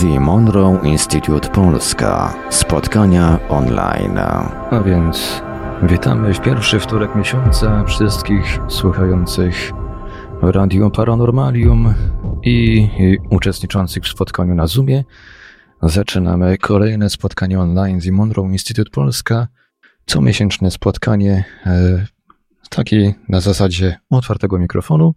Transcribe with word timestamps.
The 0.00 0.20
Monroe 0.20 0.80
Institute 0.84 1.48
Polska. 1.48 2.34
Spotkania 2.50 3.38
online. 3.48 4.18
A 4.70 4.80
więc 4.80 5.42
witamy 5.82 6.34
w 6.34 6.40
pierwszy 6.40 6.80
wtorek 6.80 7.14
miesiąca 7.14 7.84
wszystkich 7.84 8.58
słuchających 8.68 9.72
Radio 10.42 10.90
Paranormalium 10.90 11.94
i 12.42 12.88
uczestniczących 13.30 14.04
w 14.04 14.08
spotkaniu 14.08 14.54
na 14.54 14.66
Zoomie. 14.66 15.04
Zaczynamy 15.82 16.58
kolejne 16.58 17.10
spotkanie 17.10 17.60
online 17.60 18.00
z 18.00 18.08
Monroe 18.08 18.48
Institute 18.48 18.90
Polska. 18.90 19.48
Comiesięczne 20.06 20.70
spotkanie 20.70 21.44
e, 21.66 22.06
taki 22.70 23.14
na 23.28 23.40
zasadzie 23.40 23.96
otwartego 24.10 24.58
mikrofonu. 24.58 25.14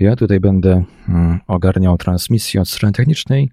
Ja 0.00 0.16
tutaj 0.16 0.40
będę 0.40 0.84
mm, 1.08 1.40
ogarniał 1.46 1.96
transmisję 1.96 2.60
od 2.60 2.68
strony 2.68 2.92
technicznej 2.92 3.50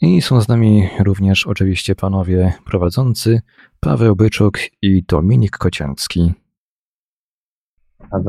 i 0.00 0.22
są 0.22 0.40
z 0.40 0.48
nami 0.48 0.88
również 1.00 1.46
oczywiście 1.46 1.94
panowie 1.94 2.52
prowadzący 2.66 3.40
Paweł 3.80 4.16
Byczuk 4.16 4.58
i 4.82 5.04
Dominik 5.08 5.56
Kocięcki. 5.56 6.34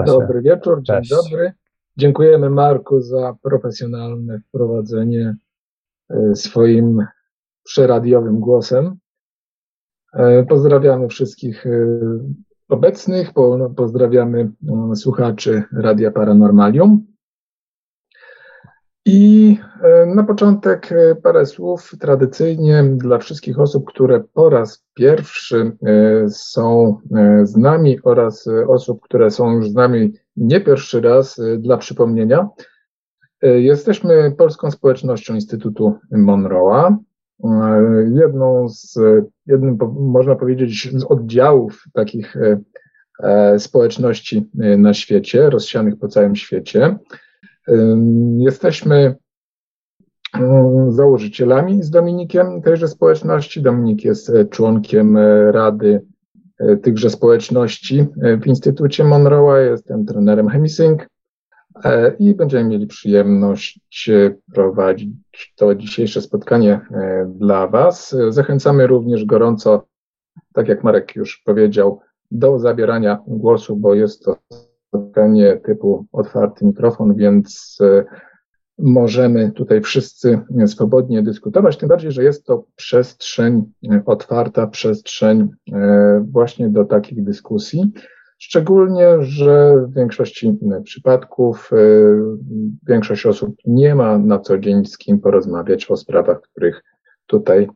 Dobry 0.06 0.42
wieczór, 0.42 0.82
dzień 0.84 0.96
Cześć. 0.96 1.10
dobry. 1.10 1.54
Dziękujemy 1.98 2.50
Marku 2.50 3.02
za 3.02 3.36
profesjonalne 3.42 4.40
wprowadzenie 4.40 5.36
e, 6.10 6.36
swoim 6.36 7.06
przeradiowym 7.64 8.40
głosem. 8.40 8.98
E, 10.14 10.44
pozdrawiamy 10.44 11.08
wszystkich 11.08 11.66
e, 11.66 11.70
obecnych, 12.70 13.34
pozdrawiamy 13.76 14.52
słuchaczy 14.96 15.64
Radia 15.72 16.12
Paranormalium. 16.12 17.15
I 19.06 19.58
e, 19.84 20.06
na 20.06 20.24
początek 20.24 20.92
e, 20.92 21.16
parę 21.16 21.46
słów 21.46 21.92
tradycyjnie 22.00 22.84
dla 22.84 23.18
wszystkich 23.18 23.60
osób, 23.60 23.86
które 23.86 24.24
po 24.34 24.50
raz 24.50 24.86
pierwszy 24.94 25.72
e, 25.86 26.30
są 26.30 26.98
z 27.44 27.58
nami 27.58 28.00
oraz 28.04 28.50
osób, 28.68 29.02
które 29.02 29.32
są 29.32 29.52
już 29.52 29.70
z 29.70 29.74
nami 29.74 30.14
nie 30.38 30.62
pierwszy 30.62 31.02
raz, 31.02 31.42
dla 31.58 31.78
przypomnienia. 31.78 32.50
Jesteśmy 33.42 34.36
polską 34.38 34.72
społecznością 34.72 35.36
Instytutu 35.36 36.00
Monroe'a. 36.12 36.96
Jedną 38.14 38.70
z, 38.70 39.00
jednym, 39.48 39.78
można 40.00 40.36
powiedzieć, 40.36 40.90
z 40.94 41.04
oddziałów 41.04 41.84
takich 41.94 42.36
społeczności 43.58 44.50
na 44.78 44.94
świecie, 44.94 45.50
rozsianych 45.50 46.00
po 46.00 46.08
całym 46.08 46.36
świecie. 46.36 46.98
Jesteśmy 48.38 49.16
założycielami 50.90 51.84
z 51.84 51.90
Dominikiem 51.90 52.62
tejże 52.62 52.88
społeczności. 52.88 53.62
Dominik 53.62 54.06
jest 54.06 54.30
e, 54.30 54.46
członkiem 54.46 55.18
e, 55.18 55.52
Rady 55.52 56.02
e, 56.60 56.78
tychże 56.78 57.10
społeczności 57.10 58.08
w 58.42 58.48
Instytucie 58.48 59.04
Monroe'a. 59.04 59.70
Jestem 59.72 60.06
trenerem 60.06 60.48
Hemisync 60.48 61.02
i 62.20 62.36
będziemy 62.36 62.70
mieli 62.70 62.88
przyjemność 62.88 63.80
prowadzić 64.54 65.54
to 65.56 65.76
dzisiejsze 65.76 66.22
spotkanie 66.22 66.82
dla 67.28 67.68
Was. 67.68 68.16
Zachęcamy 68.30 68.88
również 68.88 69.26
gorąco, 69.26 69.86
tak 70.54 70.68
jak 70.68 70.84
Marek 70.84 71.16
już 71.16 71.42
powiedział, 71.46 72.00
do 72.32 72.60
zabierania 72.60 73.20
głosu, 73.28 73.76
bo 73.76 73.94
jest 73.94 74.24
to 74.24 74.38
spotkanie 74.96 75.58
typu 75.58 76.06
otwarty 76.12 76.66
mikrofon, 76.66 77.16
więc 77.16 77.78
e, 77.82 78.06
możemy 78.80 79.52
tutaj 79.52 79.82
wszyscy 79.82 80.40
swobodnie 80.66 81.24
dyskutować, 81.24 81.78
tym 81.78 81.90
bardziej, 81.90 82.12
że 82.12 82.24
jest 82.24 82.46
to 82.46 82.66
przestrzeń 82.76 83.64
e, 83.92 84.02
otwarta, 84.06 84.68
przestrzeń 84.68 85.50
e, 85.74 86.26
właśnie 86.32 86.70
do 86.70 86.86
takich 86.86 87.24
dyskusji. 87.24 87.92
Szczególnie, 88.38 89.08
że 89.20 89.76
w 89.88 89.94
większości 89.94 90.60
przypadków 90.84 91.72
większość 92.88 93.26
osób 93.26 93.56
nie 93.66 93.96
ma 93.96 94.18
na 94.18 94.40
co 94.40 94.58
dzień 94.58 94.86
z 94.86 94.98
kim 94.98 95.20
porozmawiać 95.20 95.92
o 95.92 95.98
sprawach, 95.98 96.42
których 96.42 96.84
tutaj, 97.26 97.68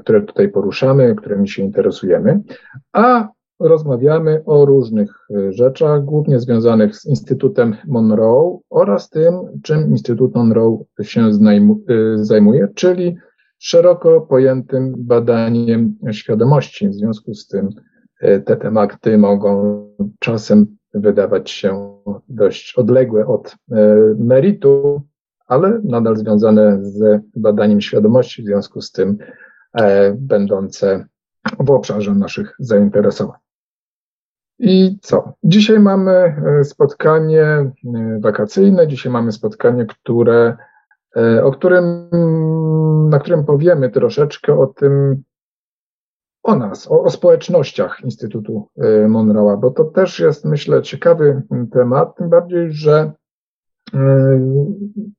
które 0.00 0.22
tutaj 0.22 0.48
poruszamy, 0.48 1.14
którymi 1.14 1.48
się 1.48 1.62
interesujemy, 1.62 2.40
a 2.92 3.28
rozmawiamy 3.60 4.42
o 4.46 4.64
różnych 4.64 5.10
e, 5.30 5.52
rzeczach, 5.52 6.04
głównie 6.04 6.40
związanych 6.40 6.96
z 6.96 7.06
Instytutem 7.06 7.76
Monroe 7.86 8.58
oraz 8.70 9.10
tym, 9.10 9.34
czym 9.62 9.90
Instytut 9.90 10.34
Monroe 10.34 10.84
się 11.02 11.20
e, 11.20 11.30
zajmuje, 12.16 12.68
czyli 12.74 13.16
szeroko 13.58 14.20
pojętym 14.20 14.94
badaniem 14.98 15.94
świadomości. 16.10 16.88
W 16.88 16.94
związku 16.94 17.34
z 17.34 17.46
tym 17.46 17.68
e, 18.20 18.40
te 18.40 18.56
tematy 18.56 19.18
mogą 19.18 19.84
czasem 20.18 20.76
wydawać 20.94 21.50
się 21.50 21.98
dość 22.28 22.74
odległe 22.78 23.26
od 23.26 23.56
meritu, 24.18 25.02
ale 25.46 25.80
nadal 25.84 26.16
związane 26.16 26.78
z 26.82 27.22
badaniem 27.36 27.80
świadomości, 27.80 28.42
w 28.42 28.46
związku 28.46 28.80
z 28.80 28.92
tym 28.92 29.18
będące 30.16 31.06
w 31.60 31.70
obszarze 31.70 32.14
naszych 32.14 32.54
zainteresowań. 32.58 33.38
I 34.58 34.98
co? 35.02 35.32
Dzisiaj 35.44 35.80
mamy 35.80 36.12
e, 36.12 36.64
spotkanie 36.64 37.42
e, 37.44 37.72
wakacyjne, 38.20 38.88
dzisiaj 38.88 39.12
mamy 39.12 39.32
spotkanie, 39.32 39.86
które, 39.86 40.56
e, 41.16 41.44
o 41.44 41.50
którym, 41.50 42.08
na 43.10 43.18
którym 43.18 43.44
powiemy 43.44 43.90
troszeczkę 43.90 44.58
o 44.58 44.66
tym, 44.66 45.22
o 46.42 46.56
nas, 46.56 46.90
o, 46.90 47.02
o 47.02 47.10
społecznościach 47.10 48.00
Instytutu 48.04 48.68
Monroe'a, 49.08 49.60
bo 49.60 49.70
to 49.70 49.84
też 49.84 50.20
jest, 50.20 50.44
myślę, 50.44 50.82
ciekawy 50.82 51.42
temat, 51.72 52.16
tym 52.16 52.28
bardziej, 52.28 52.72
że 52.72 53.12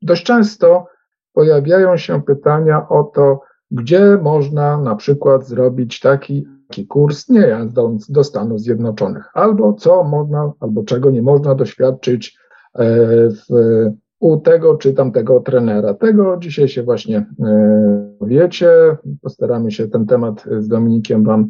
dość 0.01 0.23
często 0.23 0.87
pojawiają 1.33 1.97
się 1.97 2.21
pytania 2.21 2.89
o 2.89 3.03
to, 3.03 3.41
gdzie 3.71 4.17
można 4.21 4.77
na 4.77 4.95
przykład 4.95 5.47
zrobić 5.47 5.99
taki 5.99 6.47
taki 6.69 6.87
kurs, 6.87 7.29
nie 7.29 7.39
jadąc 7.39 8.11
do 8.11 8.23
Stanów 8.23 8.59
Zjednoczonych, 8.59 9.25
albo 9.33 9.73
co 9.73 10.03
można, 10.03 10.51
albo 10.59 10.83
czego 10.83 11.11
nie 11.11 11.21
można 11.21 11.55
doświadczyć 11.55 12.37
e, 12.75 12.85
w, 13.29 13.45
u 14.19 14.37
tego 14.37 14.75
czy 14.75 14.93
tamtego 14.93 15.39
trenera. 15.39 15.93
Tego 15.93 16.37
dzisiaj 16.37 16.67
się 16.67 16.83
właśnie 16.83 17.17
e, 17.17 18.15
wiecie. 18.21 18.69
Postaramy 19.21 19.71
się 19.71 19.87
ten 19.87 20.05
temat 20.05 20.45
z 20.59 20.67
Dominikiem 20.67 21.23
Wam 21.23 21.47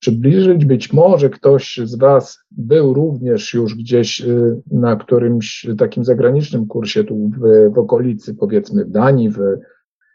przybliżyć. 0.00 0.64
Być 0.64 0.92
może 0.92 1.30
ktoś 1.30 1.80
z 1.84 1.98
Was 1.98 2.38
był 2.50 2.94
również 2.94 3.54
już 3.54 3.74
gdzieś 3.74 4.20
e, 4.20 4.26
na 4.70 4.96
którymś 4.96 5.68
takim 5.78 6.04
zagranicznym 6.04 6.66
kursie 6.66 7.04
tu 7.04 7.16
w, 7.28 7.72
w 7.74 7.78
okolicy, 7.78 8.34
powiedzmy 8.34 8.84
w 8.84 8.90
Danii, 8.90 9.30
w 9.30 9.38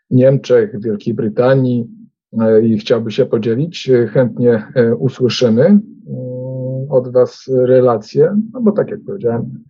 Niemczech, 0.09 0.79
w 0.79 0.83
Wielkiej 0.83 1.13
Brytanii, 1.13 2.04
i 2.63 2.77
chciałby 2.77 3.11
się 3.11 3.25
podzielić, 3.25 3.89
e, 3.89 4.07
chętnie 4.07 4.67
e, 4.75 4.95
usłyszymy 4.95 5.65
mm, 5.65 5.81
od 6.89 7.11
Was 7.11 7.47
relacje, 7.47 8.41
no 8.53 8.61
bo 8.61 8.71
tak 8.71 8.89
jak 8.89 8.99
powiedziałem, 9.05 9.63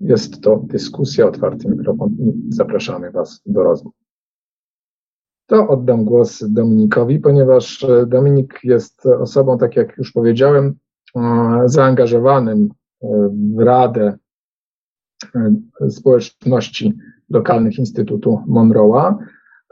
jest 0.00 0.40
to 0.40 0.62
dyskusja, 0.64 1.26
otwarty 1.26 1.68
mikrofon 1.68 2.10
i 2.18 2.54
zapraszamy 2.54 3.10
Was 3.10 3.42
do 3.46 3.62
rozmów. 3.62 3.94
To 5.46 5.68
oddam 5.68 6.04
głos 6.04 6.44
Dominikowi, 6.48 7.18
ponieważ 7.18 7.86
Dominik 8.06 8.60
jest 8.64 9.06
osobą, 9.06 9.58
tak 9.58 9.76
jak 9.76 9.98
już 9.98 10.12
powiedziałem, 10.12 10.74
zaangażowanym 11.64 12.68
w 13.56 13.58
Radę 13.58 14.18
Społeczności 15.88 16.98
Lokalnych 17.30 17.78
Instytutu 17.78 18.40
Monroe'a. 18.48 19.16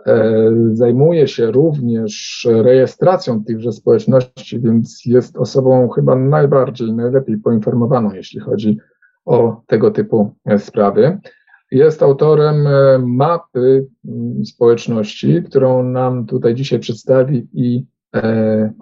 E, 0.07 0.51
zajmuje 0.73 1.29
się 1.29 1.51
również 1.51 2.47
rejestracją 2.51 3.45
tychże 3.45 3.73
społeczności, 3.73 4.61
więc 4.61 5.03
jest 5.07 5.37
osobą 5.37 5.89
chyba 5.89 6.17
najbardziej, 6.17 6.93
najlepiej 6.93 7.39
poinformowaną, 7.39 8.13
jeśli 8.13 8.41
chodzi 8.41 8.79
o 9.25 9.63
tego 9.67 9.91
typu 9.91 10.35
sprawy. 10.59 11.19
Jest 11.71 12.03
autorem 12.03 12.67
e, 12.67 12.99
mapy 12.99 13.87
mm, 14.05 14.45
społeczności, 14.45 15.43
którą 15.43 15.83
nam 15.83 16.27
tutaj 16.27 16.55
dzisiaj 16.55 16.79
przedstawi 16.79 17.49
i 17.53 17.87
e, 18.15 18.73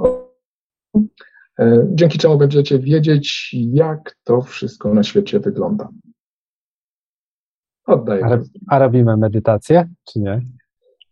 e, 1.58 1.86
dzięki 1.90 2.18
czemu 2.18 2.38
będziecie 2.38 2.78
wiedzieć, 2.78 3.56
jak 3.72 4.16
to 4.24 4.42
wszystko 4.42 4.94
na 4.94 5.02
świecie 5.02 5.40
wygląda. 5.40 5.88
Oddaję. 7.86 8.24
A, 8.24 8.38
a 8.68 8.78
robimy 8.78 9.16
medytację, 9.16 9.88
czy 10.04 10.20
nie? 10.20 10.40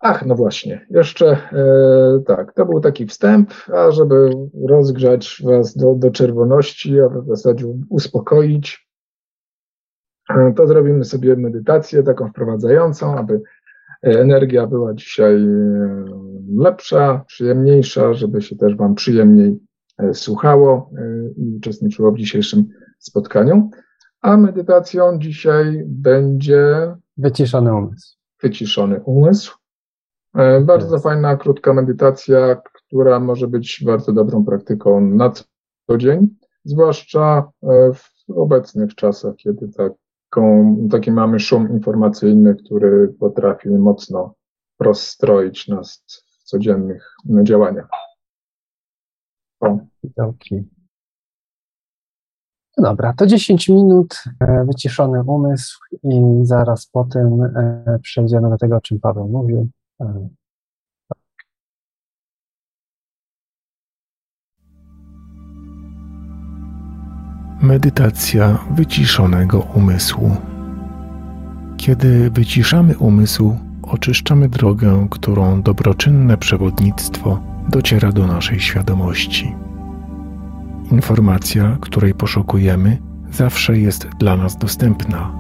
Ach, 0.01 0.27
no 0.27 0.35
właśnie, 0.35 0.87
jeszcze 0.91 1.27
e, 1.27 2.23
tak, 2.27 2.53
to 2.53 2.67
był 2.67 2.81
taki 2.81 3.07
wstęp, 3.07 3.51
a 3.75 3.91
żeby 3.91 4.31
rozgrzać 4.69 5.43
Was 5.45 5.77
do, 5.77 5.95
do 5.95 6.11
czerwoności, 6.11 7.01
a 7.01 7.09
w 7.09 7.27
zasadzie 7.27 7.67
uspokoić, 7.89 8.89
e, 10.31 10.53
to 10.57 10.67
zrobimy 10.67 11.05
sobie 11.05 11.37
medytację 11.37 12.03
taką 12.03 12.29
wprowadzającą, 12.29 13.19
aby 13.19 13.41
energia 14.03 14.67
była 14.67 14.95
dzisiaj 14.95 15.47
lepsza, 16.57 17.25
przyjemniejsza, 17.27 18.15
żeby 18.15 18.43
się 18.43 18.57
też 18.57 18.77
Wam 18.77 18.95
przyjemniej 18.95 19.59
słuchało 20.13 20.91
i 21.37 21.57
uczestniczyło 21.57 22.13
w 22.13 22.19
dzisiejszym 22.19 22.65
spotkaniu. 22.99 23.71
A 24.21 24.37
medytacją 24.37 25.19
dzisiaj 25.19 25.83
będzie 25.87 26.95
wyciszony 27.17 27.75
umysł. 27.75 28.17
Wyciszony 28.43 29.01
umysł. 29.01 29.66
Bardzo 30.62 30.99
fajna, 30.99 31.37
krótka 31.37 31.75
medytacja, 31.75 32.56
która 32.56 33.21
może 33.21 33.49
być 33.49 33.83
bardzo 33.87 34.12
dobrą 34.12 34.44
praktyką 34.44 35.00
na 35.00 35.31
co 35.31 35.99
dzień, 35.99 36.29
zwłaszcza 36.65 37.50
e, 37.62 37.93
w 37.94 38.31
obecnych 38.31 38.94
czasach, 38.94 39.37
kiedy 39.37 39.69
taką, 39.69 40.77
taki 40.91 41.12
mamy 41.12 41.41
szum 41.41 41.73
informacyjny, 41.73 42.55
który 42.55 43.09
potrafi 43.21 43.69
mocno 43.69 44.35
rozstroić 44.81 45.69
nas 45.69 46.05
w 46.41 46.44
codziennych 46.44 47.15
działaniach. 47.43 47.88
O. 49.61 49.79
No 52.79 52.85
dobra, 52.85 53.12
to 53.12 53.27
10 53.27 53.69
minut, 53.69 54.23
e, 54.41 54.65
wyciszony 54.65 55.23
umysł 55.23 55.79
i 56.03 56.21
zaraz 56.43 56.87
po 56.87 57.05
tym 57.05 57.43
e, 57.43 57.99
przejdziemy 58.03 58.50
do 58.50 58.59
tego, 58.59 58.77
o 58.77 58.81
czym 58.81 59.00
Paweł 59.00 59.29
mówił. 59.29 59.69
Medytacja 67.63 68.59
wyciszonego 68.71 69.61
umysłu. 69.61 70.37
Kiedy 71.77 72.31
wyciszamy 72.31 72.99
umysł, 72.99 73.57
oczyszczamy 73.83 74.49
drogę, 74.49 75.07
którą 75.11 75.63
dobroczynne 75.63 76.39
przewodnictwo 76.39 77.43
dociera 77.69 78.13
do 78.13 78.27
naszej 78.27 78.61
świadomości. 78.61 79.55
Informacja, 80.91 81.79
której 81.81 82.15
poszukujemy, 82.15 82.99
zawsze 83.31 83.79
jest 83.79 84.09
dla 84.09 84.37
nas 84.37 84.57
dostępna, 84.57 85.33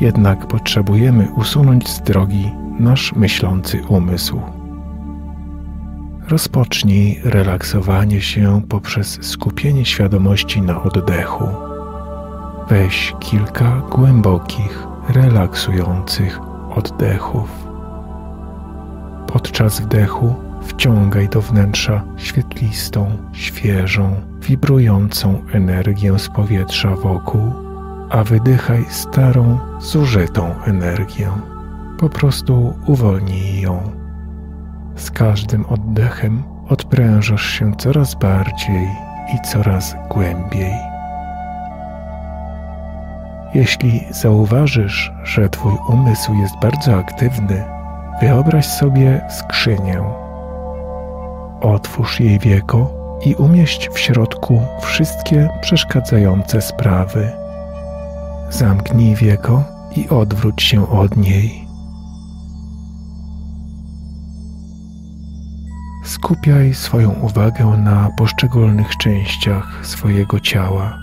jednak 0.00 0.46
potrzebujemy 0.46 1.28
usunąć 1.36 1.88
z 1.88 2.02
drogi 2.02 2.63
nasz 2.80 3.12
myślący 3.12 3.82
umysł. 3.88 4.40
Rozpocznij 6.28 7.20
relaksowanie 7.24 8.20
się 8.20 8.62
poprzez 8.68 9.18
skupienie 9.22 9.84
świadomości 9.84 10.62
na 10.62 10.82
oddechu. 10.82 11.44
Weź 12.68 13.14
kilka 13.20 13.82
głębokich, 13.90 14.86
relaksujących 15.08 16.40
oddechów. 16.74 17.50
Podczas 19.26 19.80
wdechu 19.80 20.34
wciągaj 20.62 21.28
do 21.28 21.40
wnętrza 21.40 22.02
świetlistą, 22.16 23.18
świeżą, 23.32 24.20
wibrującą 24.42 25.42
energię 25.52 26.18
z 26.18 26.28
powietrza 26.28 26.96
wokół, 26.96 27.52
a 28.10 28.24
wydychaj 28.24 28.84
starą, 28.88 29.58
zużytą 29.80 30.54
energię. 30.64 31.53
Po 32.04 32.08
prostu 32.08 32.74
uwolnij 32.86 33.60
ją 33.60 33.82
z 34.96 35.10
każdym 35.10 35.66
oddechem 35.66 36.42
odprężasz 36.68 37.46
się 37.46 37.76
coraz 37.76 38.14
bardziej 38.14 38.88
i 39.34 39.46
coraz 39.46 39.96
głębiej. 40.10 40.72
Jeśli 43.54 44.04
zauważysz, 44.10 45.12
że 45.22 45.48
Twój 45.48 45.72
umysł 45.88 46.34
jest 46.34 46.54
bardzo 46.62 46.96
aktywny, 46.96 47.64
wyobraź 48.20 48.66
sobie 48.66 49.20
skrzynię. 49.30 50.00
Otwórz 51.60 52.20
jej 52.20 52.38
wieko 52.38 52.90
i 53.26 53.34
umieść 53.34 53.88
w 53.88 53.98
środku 53.98 54.62
wszystkie 54.80 55.48
przeszkadzające 55.60 56.62
sprawy. 56.62 57.30
Zamknij 58.50 59.14
wieko 59.14 59.64
i 59.96 60.08
odwróć 60.08 60.62
się 60.62 60.90
od 60.90 61.16
niej. 61.16 61.63
Skupiaj 66.24 66.74
swoją 66.74 67.10
uwagę 67.10 67.66
na 67.66 68.10
poszczególnych 68.16 68.96
częściach 68.96 69.86
swojego 69.86 70.40
ciała. 70.40 70.98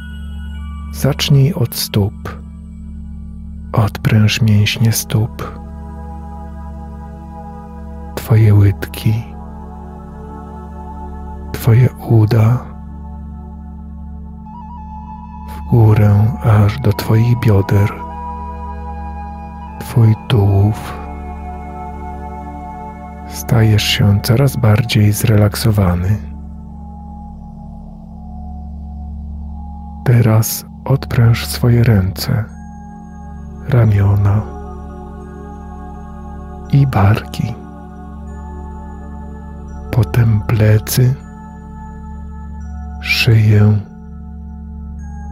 Zacznij 0.94 1.54
od 1.54 1.76
stóp. 1.76 2.14
Odpręż 3.74 4.42
mięśnie 4.42 4.92
stóp. 4.92 5.60
Twoje 8.16 8.54
łydki, 8.54 9.24
Twoje 11.52 11.90
uda, 12.10 12.58
w 15.48 15.70
górę 15.70 16.38
aż 16.44 16.80
do 16.80 16.94
Twoich 16.94 17.40
bioder, 17.40 17.94
Twój 19.80 20.16
tułów 20.28 21.01
stajesz 23.34 23.84
się 23.84 24.20
coraz 24.24 24.56
bardziej 24.56 25.12
zrelaksowany. 25.12 26.18
Teraz 30.06 30.66
odpręż 30.86 31.48
swoje 31.48 31.84
ręce, 31.84 32.46
ramiona 33.70 34.42
i 36.72 36.88
barki. 36.88 37.56
Potem 39.92 40.42
plecy, 40.48 41.16
szyję, 43.02 43.80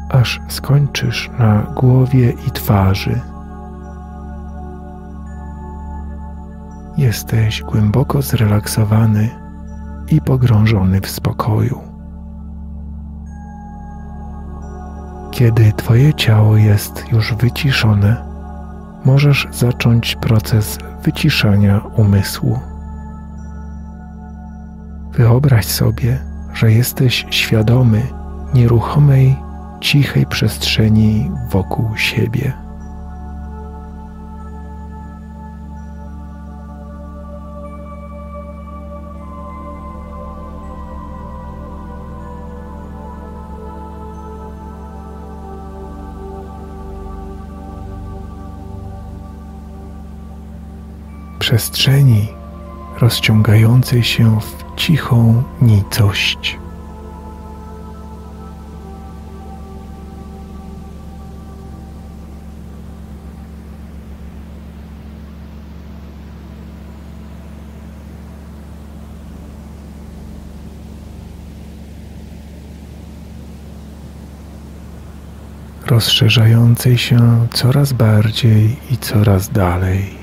aż 0.09 0.41
skończysz 0.47 1.29
na 1.39 1.61
głowie 1.61 2.33
i 2.47 2.51
twarzy. 2.51 3.21
Jesteś 6.99 7.61
głęboko 7.61 8.21
zrelaksowany 8.21 9.29
i 10.11 10.21
pogrążony 10.21 11.01
w 11.01 11.09
spokoju. 11.09 11.81
Kiedy 15.31 15.73
Twoje 15.73 16.13
ciało 16.13 16.57
jest 16.57 17.05
już 17.11 17.33
wyciszone, 17.33 18.15
możesz 19.05 19.47
zacząć 19.51 20.15
proces 20.15 20.77
wyciszania 21.03 21.81
umysłu. 21.95 22.59
Wyobraź 25.11 25.65
sobie, 25.65 26.19
że 26.53 26.71
jesteś 26.71 27.25
świadomy 27.29 28.01
nieruchomej, 28.53 29.35
cichej 29.79 30.25
przestrzeni 30.25 31.31
wokół 31.49 31.97
siebie. 31.97 32.68
Przestrzeni 51.49 52.27
rozciągającej 52.99 54.03
się 54.03 54.39
w 54.39 54.75
cichą 54.75 55.43
nicość. 55.61 56.57
rozszerzającej 75.85 76.97
się 76.97 77.47
coraz 77.53 77.93
bardziej 77.93 78.77
i 78.91 78.97
coraz 78.97 79.49
dalej. 79.49 80.18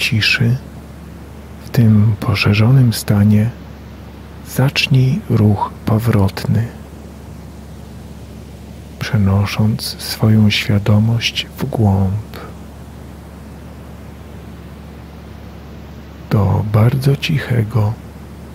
Ciszy, 0.00 0.56
w 1.64 1.70
tym 1.70 2.16
poszerzonym 2.20 2.92
stanie, 2.92 3.50
zacznij 4.54 5.20
ruch 5.30 5.70
powrotny, 5.86 6.68
przenosząc 8.98 9.96
swoją 9.98 10.50
świadomość 10.50 11.46
w 11.58 11.64
głąb. 11.64 12.36
Do 16.30 16.64
bardzo 16.72 17.16
cichego, 17.16 17.92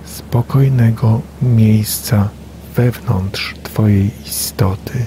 spokojnego 0.06 1.22
miejsca 1.42 2.30
wewnątrz 2.76 3.56
Twojej 3.64 4.12
istoty. 4.26 5.06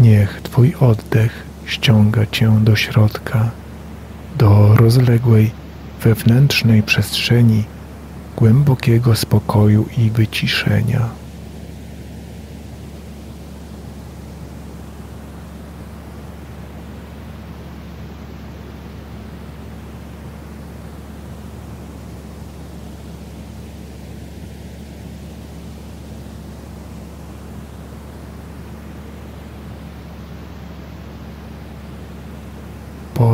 Niech 0.00 0.40
Twój 0.42 0.74
oddech 0.80 1.44
ściąga 1.66 2.26
Cię 2.26 2.60
do 2.60 2.76
środka, 2.76 3.50
do 4.36 4.76
rozległej 4.76 5.50
wewnętrznej 6.02 6.82
przestrzeni 6.82 7.64
głębokiego 8.36 9.16
spokoju 9.16 9.86
i 9.98 10.10
wyciszenia. 10.10 11.08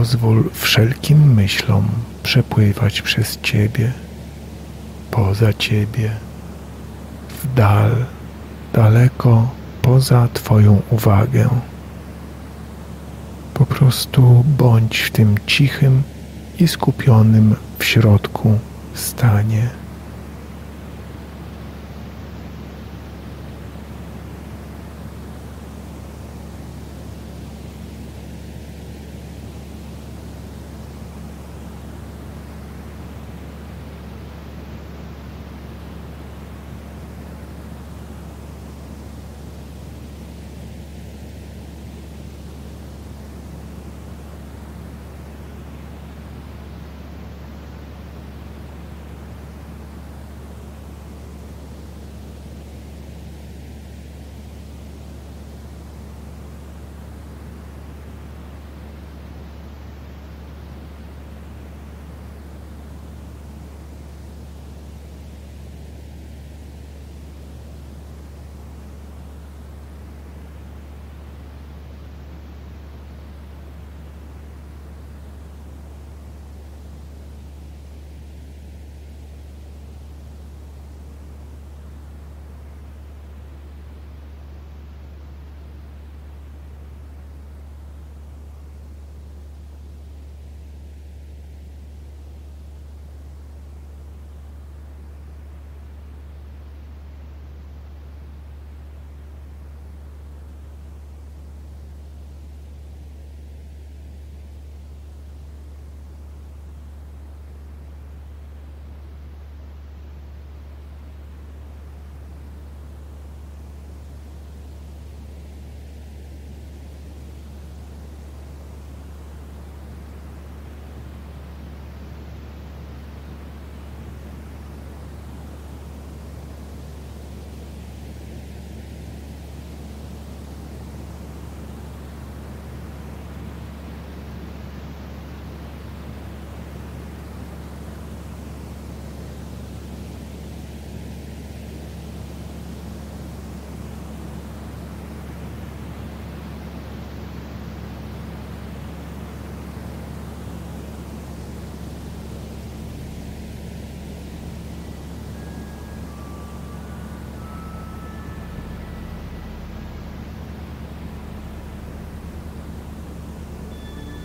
Pozwól 0.04 0.50
wszelkim 0.52 1.34
myślom 1.34 1.88
przepływać 2.23 3.02
przez 3.02 3.40
Ciebie, 3.40 3.92
poza 5.11 5.52
Ciebie, 5.52 6.11
w 7.28 7.54
dal, 7.54 7.90
daleko 8.73 9.50
poza 9.82 10.28
Twoją 10.32 10.82
uwagę. 10.90 11.49
Po 13.54 13.66
prostu 13.66 14.44
bądź 14.58 14.99
w 14.99 15.11
tym 15.11 15.34
cichym 15.46 16.02
i 16.61 16.68
skupionym 16.68 17.56
w 17.78 17.84
środku 17.84 18.58
stanie. 18.94 19.83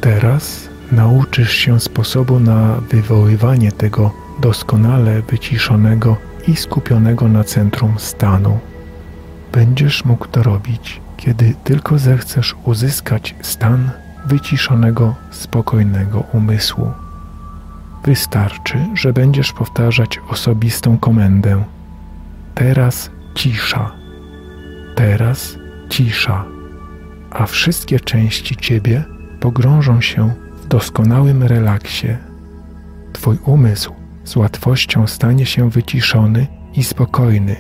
Teraz 0.02 0.70
nauczysz 0.92 1.52
się 1.54 1.80
sposobu 1.80 2.40
na 2.40 2.76
wywoływanie 2.76 3.72
tego 3.72 4.12
doskonale 4.42 5.22
wyciszonego 5.22 6.18
i 6.48 6.56
skupionego 6.56 7.28
na 7.28 7.44
centrum 7.44 7.94
stanu. 7.98 8.60
Będziesz 9.52 10.06
mógł 10.06 10.28
to 10.28 10.44
robić, 10.44 11.02
kiedy 11.18 11.54
tylko 11.64 11.98
zechcesz 11.98 12.56
uzyskać 12.66 13.36
stan 13.42 13.90
wyciszonego, 14.26 15.16
spokojnego 15.32 16.20
umysłu. 16.34 16.92
Wystarczy, 18.04 18.78
że 18.94 19.14
będziesz 19.14 19.52
powtarzać 19.52 20.20
osobistą 20.30 20.98
komendę. 20.98 21.64
Teraz 22.56 23.12
cisza. 23.36 23.92
Teraz 24.96 25.56
cisza. 25.90 26.46
A 27.32 27.46
wszystkie 27.46 28.00
części 28.00 28.56
ciebie 28.56 29.04
pogrążą 29.40 30.02
się 30.02 30.34
w 30.64 30.68
doskonałym 30.68 31.44
relaksie. 31.44 32.08
Twój 33.14 33.38
umysł 33.46 33.94
z 34.24 34.36
łatwością 34.36 35.08
stanie 35.08 35.46
się 35.46 35.70
wyciszony 35.70 36.48
i 36.74 36.84
spokojny, 36.84 37.56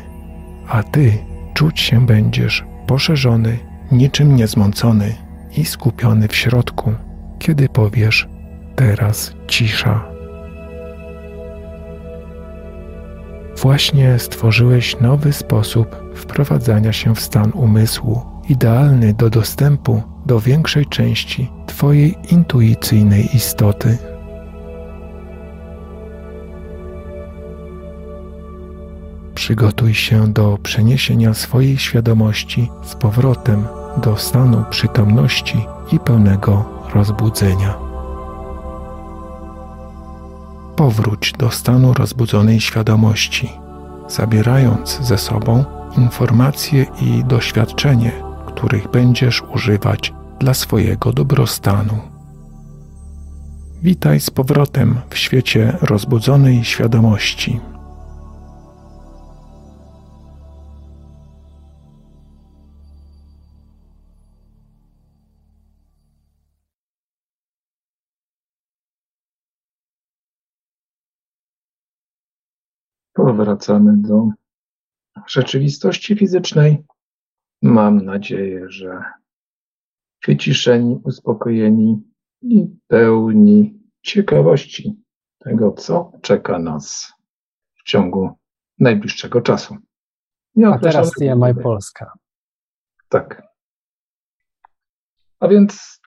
a 0.67 0.83
ty 0.83 1.17
czuć 1.53 1.79
się 1.79 2.05
będziesz 2.05 2.65
poszerzony, 2.87 3.57
niczym 3.91 4.35
niezmącony 4.35 5.15
i 5.57 5.65
skupiony 5.65 6.27
w 6.27 6.35
środku, 6.35 6.93
kiedy 7.39 7.69
powiesz 7.69 8.27
teraz 8.75 9.33
cisza. 9.47 10.05
Właśnie 13.61 14.19
stworzyłeś 14.19 14.99
nowy 14.99 15.33
sposób 15.33 15.95
wprowadzania 16.15 16.93
się 16.93 17.15
w 17.15 17.19
stan 17.19 17.51
umysłu, 17.53 18.21
idealny 18.49 19.13
do 19.13 19.29
dostępu 19.29 20.03
do 20.29 20.39
większej 20.39 20.85
części 20.85 21.49
Twojej 21.65 22.15
intuicyjnej 22.31 23.35
istoty. 23.35 23.97
Przygotuj 29.35 29.93
się 29.93 30.33
do 30.33 30.57
przeniesienia 30.63 31.33
swojej 31.33 31.77
świadomości 31.77 32.69
z 32.83 32.95
powrotem 32.95 33.65
do 34.03 34.17
stanu 34.17 34.63
przytomności 34.69 35.65
i 35.91 35.99
pełnego 35.99 36.65
rozbudzenia. 36.93 37.73
Powróć 40.75 41.33
do 41.33 41.51
stanu 41.51 41.93
rozbudzonej 41.93 42.61
świadomości, 42.61 43.49
zabierając 44.09 44.99
ze 45.01 45.17
sobą 45.17 45.65
informacje 45.97 46.85
i 47.01 47.23
doświadczenie, 47.23 48.11
których 48.45 48.91
będziesz 48.91 49.43
używać 49.53 50.18
dla 50.39 50.53
swojego 50.53 51.13
dobrostanu. 51.13 51.99
Witaj 53.83 54.19
z 54.19 54.29
powrotem 54.29 55.01
w 55.09 55.17
świecie 55.17 55.77
rozbudzonej 55.81 56.63
świadomości. 56.63 57.59
Powracamy 73.13 73.97
do 73.97 74.29
rzeczywistości 75.27 76.15
fizycznej. 76.15 76.83
Mam 77.61 78.05
nadzieję, 78.05 78.65
że 78.69 79.03
wyciszeni, 80.27 81.01
uspokojeni 81.03 82.03
i 82.41 82.67
pełni 82.87 83.79
ciekawości 84.01 85.03
tego, 85.39 85.71
co 85.71 86.11
czeka 86.21 86.59
nas 86.59 87.13
w 87.75 87.83
ciągu 87.83 88.29
najbliższego 88.79 89.41
czasu. 89.41 89.77
A 90.65 90.79
teraz 90.79 91.11
TMI 91.11 91.63
Polska. 91.63 92.13
Tak. 93.09 93.43
A 95.39 95.47
więc 95.47 95.99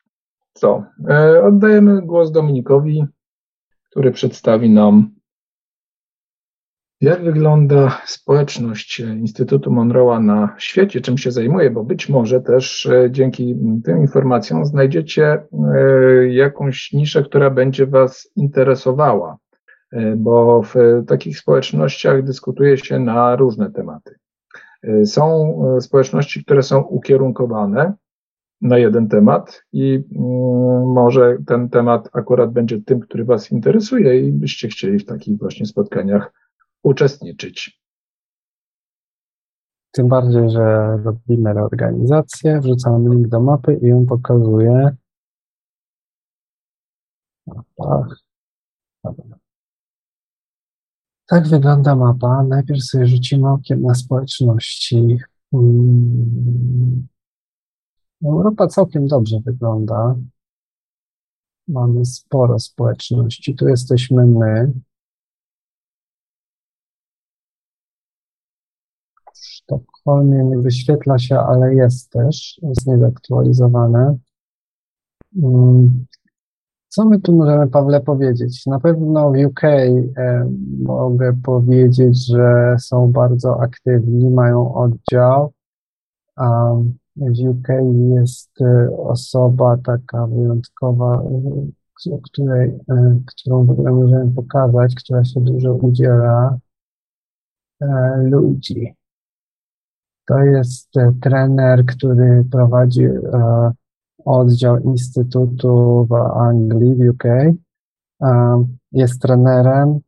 co? 0.52 0.84
E, 1.08 1.42
oddajemy 1.44 2.02
głos 2.02 2.32
Dominikowi, 2.32 3.04
który 3.90 4.12
przedstawi 4.12 4.70
nam 4.70 5.14
jak 7.02 7.24
wygląda 7.24 8.02
społeczność 8.06 9.00
Instytutu 9.00 9.70
Monroe'a 9.70 10.24
na 10.24 10.54
świecie, 10.58 11.00
czym 11.00 11.18
się 11.18 11.30
zajmuje, 11.30 11.70
bo 11.70 11.84
być 11.84 12.08
może 12.08 12.40
też 12.40 12.86
e, 12.86 13.10
dzięki 13.10 13.56
tym 13.84 13.98
informacjom 14.00 14.66
znajdziecie 14.66 15.24
e, 15.26 16.28
jakąś 16.28 16.92
niszę, 16.92 17.22
która 17.22 17.50
będzie 17.50 17.86
Was 17.86 18.30
interesowała, 18.36 19.36
e, 19.92 20.16
bo 20.16 20.62
w 20.62 20.74
takich 21.06 21.38
społecznościach 21.38 22.22
dyskutuje 22.22 22.78
się 22.78 22.98
na 22.98 23.36
różne 23.36 23.70
tematy. 23.70 24.14
Są 25.04 25.54
społeczności, 25.80 26.44
które 26.44 26.62
są 26.62 26.80
ukierunkowane 26.80 27.92
na 28.60 28.78
jeden 28.78 29.08
temat 29.08 29.62
i 29.72 30.04
mm, 30.16 30.92
może 30.92 31.36
ten 31.46 31.68
temat 31.68 32.08
akurat 32.12 32.52
będzie 32.52 32.82
tym, 32.82 33.00
który 33.00 33.24
Was 33.24 33.52
interesuje 33.52 34.20
i 34.20 34.32
byście 34.32 34.68
chcieli 34.68 34.98
w 34.98 35.04
takich 35.04 35.38
właśnie 35.38 35.66
spotkaniach 35.66 36.41
uczestniczyć. 36.82 37.82
Tym 39.92 40.08
bardziej, 40.08 40.50
że 40.50 40.96
robimy 41.04 41.52
reorganizację, 41.52 42.60
wrzucamy 42.60 43.10
link 43.10 43.28
do 43.28 43.40
mapy 43.40 43.80
i 43.82 43.92
on 43.92 44.06
pokazuje. 44.06 44.96
Tak 51.26 51.48
wygląda 51.48 51.96
mapa. 51.96 52.42
Najpierw 52.42 52.84
sobie 52.84 53.06
rzucimy 53.06 53.50
okiem 53.50 53.82
na 53.82 53.94
społeczności. 53.94 55.18
Hmm. 55.50 57.08
Europa 58.24 58.66
całkiem 58.66 59.06
dobrze 59.06 59.36
wygląda. 59.44 60.16
Mamy 61.68 62.04
sporo 62.04 62.58
społeczności. 62.58 63.54
Tu 63.54 63.68
jesteśmy 63.68 64.26
my. 64.26 64.72
Sztokholmie 69.78 70.44
nie 70.44 70.58
wyświetla 70.58 71.18
się, 71.18 71.38
ale 71.38 71.74
jest 71.74 72.10
też, 72.10 72.60
jest 72.62 72.86
niezaktualizowane. 72.86 74.16
Mm. 75.42 76.06
Co 76.88 77.04
my 77.04 77.20
tu 77.20 77.36
możemy, 77.36 77.68
Pawle, 77.68 78.00
powiedzieć? 78.00 78.66
Na 78.66 78.80
pewno 78.80 79.32
w 79.32 79.46
UK 79.46 79.64
e, 79.64 80.50
mogę 80.82 81.36
powiedzieć, 81.42 82.26
że 82.26 82.76
są 82.78 83.12
bardzo 83.12 83.60
aktywni, 83.60 84.30
mają 84.30 84.74
oddział. 84.74 85.52
A 86.36 86.74
w 87.16 87.48
UK 87.48 87.68
jest 88.16 88.60
e, 88.60 88.96
osoba 88.96 89.76
taka 89.84 90.26
wyjątkowa, 90.26 91.22
której, 92.22 92.78
e, 92.88 93.20
którą 93.26 93.66
w 93.66 93.70
ogóle 93.70 93.92
możemy 93.92 94.34
pokazać, 94.34 94.94
która 94.94 95.24
się 95.24 95.40
dużo 95.40 95.74
udziela. 95.74 96.58
E, 97.80 98.16
Luigi. 98.22 98.94
To 100.26 100.38
jest 100.38 100.96
e, 100.96 101.12
trener, 101.20 101.86
który 101.86 102.44
prowadzi 102.50 103.04
e, 103.04 103.72
oddział 104.24 104.78
Instytutu 104.78 106.06
w 106.10 106.14
Anglii, 106.14 106.94
w 106.94 107.10
UK. 107.10 107.24
E, 107.24 108.64
jest 108.92 109.22
trenerem 109.22 110.00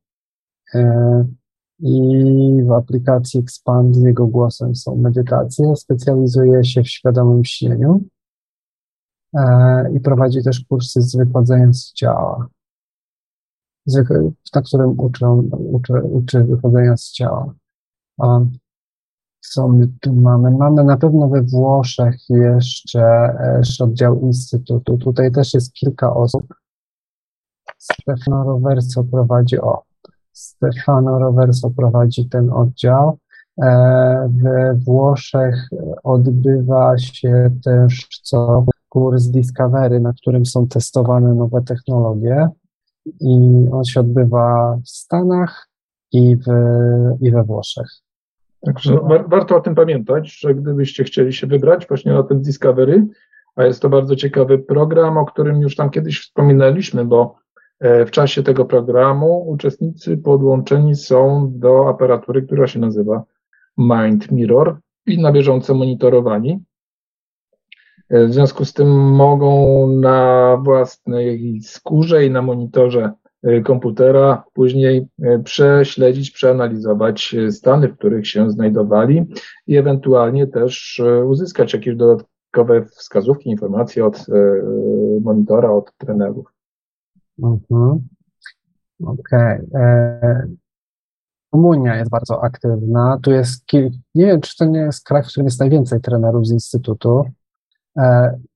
i 1.78 2.62
w 2.66 2.72
aplikacji 2.72 3.40
Expand 3.40 3.96
z 3.96 4.02
jego 4.02 4.26
głosem 4.26 4.74
są 4.74 4.96
medytacje. 4.96 5.76
Specjalizuje 5.76 6.64
się 6.64 6.82
w 6.82 6.88
świadomym 6.88 7.44
śnieniu 7.44 8.00
i 9.94 10.00
prowadzi 10.00 10.42
też 10.42 10.64
kursy 10.68 11.02
z 11.02 11.16
wychodzenia 11.16 11.72
z 11.72 11.92
ciała, 11.92 12.48
na 14.54 14.62
którym 14.62 15.00
uczą, 15.00 15.48
uczy, 15.72 15.92
uczy 15.92 16.44
wychodzenia 16.44 16.96
z 16.96 17.10
ciała 17.10 17.54
co 19.50 19.68
my 19.68 19.88
tu 20.00 20.12
mamy? 20.12 20.50
Mamy 20.50 20.84
na 20.84 20.96
pewno 20.96 21.28
we 21.28 21.42
Włoszech 21.42 22.16
jeszcze 22.28 23.34
oddział 23.80 24.20
Instytutu. 24.20 24.98
Tutaj 24.98 25.32
też 25.32 25.54
jest 25.54 25.72
kilka 25.72 26.14
osób. 26.14 26.54
Stefano 27.78 28.44
Roverso 28.44 29.04
prowadzi, 29.04 29.60
o, 29.60 29.82
Stefano 30.32 31.18
Roverso 31.18 31.70
prowadzi 31.70 32.28
ten 32.28 32.52
oddział. 32.52 33.18
We 34.28 34.74
Włoszech 34.74 35.68
odbywa 36.02 36.98
się 36.98 37.50
też 37.64 38.08
co 38.22 38.64
kurs 38.88 39.26
Discovery, 39.26 40.00
na 40.00 40.12
którym 40.12 40.46
są 40.46 40.68
testowane 40.68 41.34
nowe 41.34 41.62
technologie 41.62 42.48
i 43.20 43.66
on 43.72 43.84
się 43.84 44.00
odbywa 44.00 44.76
w 44.84 44.88
Stanach 44.88 45.68
i, 46.12 46.36
w, 46.36 46.46
i 47.20 47.30
we 47.30 47.44
Włoszech. 47.44 48.03
Także 48.64 48.94
wa 48.94 49.22
warto 49.22 49.56
o 49.56 49.60
tym 49.60 49.74
pamiętać, 49.74 50.38
że 50.40 50.54
gdybyście 50.54 51.04
chcieli 51.04 51.32
się 51.32 51.46
wybrać 51.46 51.86
właśnie 51.88 52.12
na 52.12 52.22
ten 52.22 52.42
Discovery, 52.42 53.06
a 53.56 53.64
jest 53.64 53.82
to 53.82 53.88
bardzo 53.88 54.16
ciekawy 54.16 54.58
program, 54.58 55.18
o 55.18 55.26
którym 55.26 55.60
już 55.60 55.76
tam 55.76 55.90
kiedyś 55.90 56.20
wspominaliśmy, 56.20 57.04
bo 57.04 57.36
e, 57.80 58.06
w 58.06 58.10
czasie 58.10 58.42
tego 58.42 58.64
programu 58.64 59.50
uczestnicy 59.50 60.16
podłączeni 60.16 60.94
są 60.96 61.52
do 61.54 61.88
aparatury, 61.88 62.42
która 62.42 62.66
się 62.66 62.80
nazywa 62.80 63.24
Mind 63.78 64.30
Mirror 64.30 64.78
i 65.06 65.22
na 65.22 65.32
bieżąco 65.32 65.74
monitorowani. 65.74 66.64
E, 68.08 68.26
w 68.26 68.32
związku 68.32 68.64
z 68.64 68.72
tym 68.72 68.88
mogą 69.12 69.86
na 69.86 70.56
własnej 70.62 71.60
skórze 71.62 72.26
i 72.26 72.30
na 72.30 72.42
monitorze 72.42 73.12
komputera, 73.64 74.44
później 74.52 75.08
e, 75.22 75.38
prześledzić, 75.38 76.30
przeanalizować 76.30 77.34
e, 77.34 77.52
stany, 77.52 77.88
w 77.88 77.96
których 77.96 78.28
się 78.28 78.50
znajdowali 78.50 79.24
i 79.66 79.76
ewentualnie 79.76 80.46
też 80.46 81.02
uzyskać 81.26 81.72
jakieś 81.72 81.96
dodatkowe 81.96 82.84
wskazówki, 82.84 83.50
informacje 83.50 84.06
od 84.06 84.26
monitora, 85.20 85.70
od 85.70 85.96
trenerów. 85.96 86.52
Mhm. 87.42 88.08
Okej. 89.04 89.60
Okay. 89.68 90.56
Rumunia 91.52 91.96
jest 91.96 92.10
bardzo 92.10 92.44
aktywna. 92.44 93.18
Tu 93.22 93.30
jest 93.30 93.66
kilka, 93.66 93.96
nie 94.14 94.26
wiem, 94.26 94.40
czy 94.40 94.56
to 94.56 94.64
nie 94.64 94.78
jest 94.78 95.04
kraj, 95.04 95.22
w 95.22 95.26
którym 95.26 95.46
jest 95.46 95.60
najwięcej 95.60 96.00
trenerów 96.00 96.46
z 96.46 96.52
Instytutu. 96.52 97.24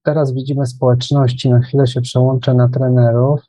Teraz 0.03 0.33
widzimy 0.33 0.65
społeczności, 0.65 1.49
na 1.49 1.59
chwilę 1.59 1.87
się 1.87 2.01
przełączę 2.01 2.53
na 2.53 2.69
trenerów. 2.69 3.41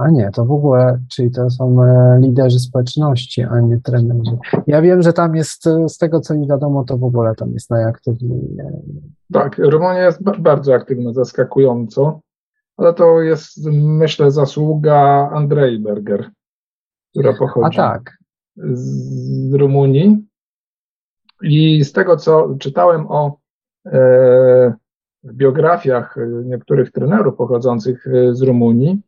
A 0.00 0.10
nie, 0.10 0.30
to 0.30 0.44
w 0.44 0.52
ogóle, 0.52 0.98
czyli 1.08 1.30
to 1.30 1.50
są 1.50 1.84
e, 1.84 2.18
liderzy 2.20 2.58
społeczności, 2.58 3.42
a 3.42 3.60
nie 3.60 3.80
trenerzy. 3.80 4.38
Ja 4.66 4.82
wiem, 4.82 5.02
że 5.02 5.12
tam 5.12 5.36
jest, 5.36 5.66
e, 5.66 5.88
z 5.88 5.98
tego 5.98 6.20
co 6.20 6.34
mi 6.34 6.48
wiadomo, 6.48 6.84
to 6.84 6.98
w 6.98 7.04
ogóle 7.04 7.34
tam 7.34 7.52
jest 7.52 7.70
najaktywniej. 7.70 8.56
E, 8.58 8.80
tak, 9.32 9.58
Rumunia 9.58 10.04
jest 10.04 10.22
bardzo 10.38 10.74
aktywna, 10.74 11.12
zaskakująco, 11.12 12.20
ale 12.76 12.94
to 12.94 13.20
jest, 13.20 13.66
myślę, 13.72 14.30
zasługa 14.30 15.30
Andrei 15.32 15.78
Berger, 15.78 16.30
która 17.10 17.32
pochodzi. 17.32 17.76
Tak, 17.76 18.18
z 18.56 19.54
Rumunii 19.54 20.26
i 21.42 21.84
z 21.84 21.92
tego, 21.92 22.16
co 22.16 22.54
czytałem 22.58 23.06
o 23.08 23.36
biografiach 25.24 26.16
niektórych 26.44 26.92
trenerów 26.92 27.36
pochodzących 27.36 28.06
z 28.32 28.42
Rumunii, 28.42 29.00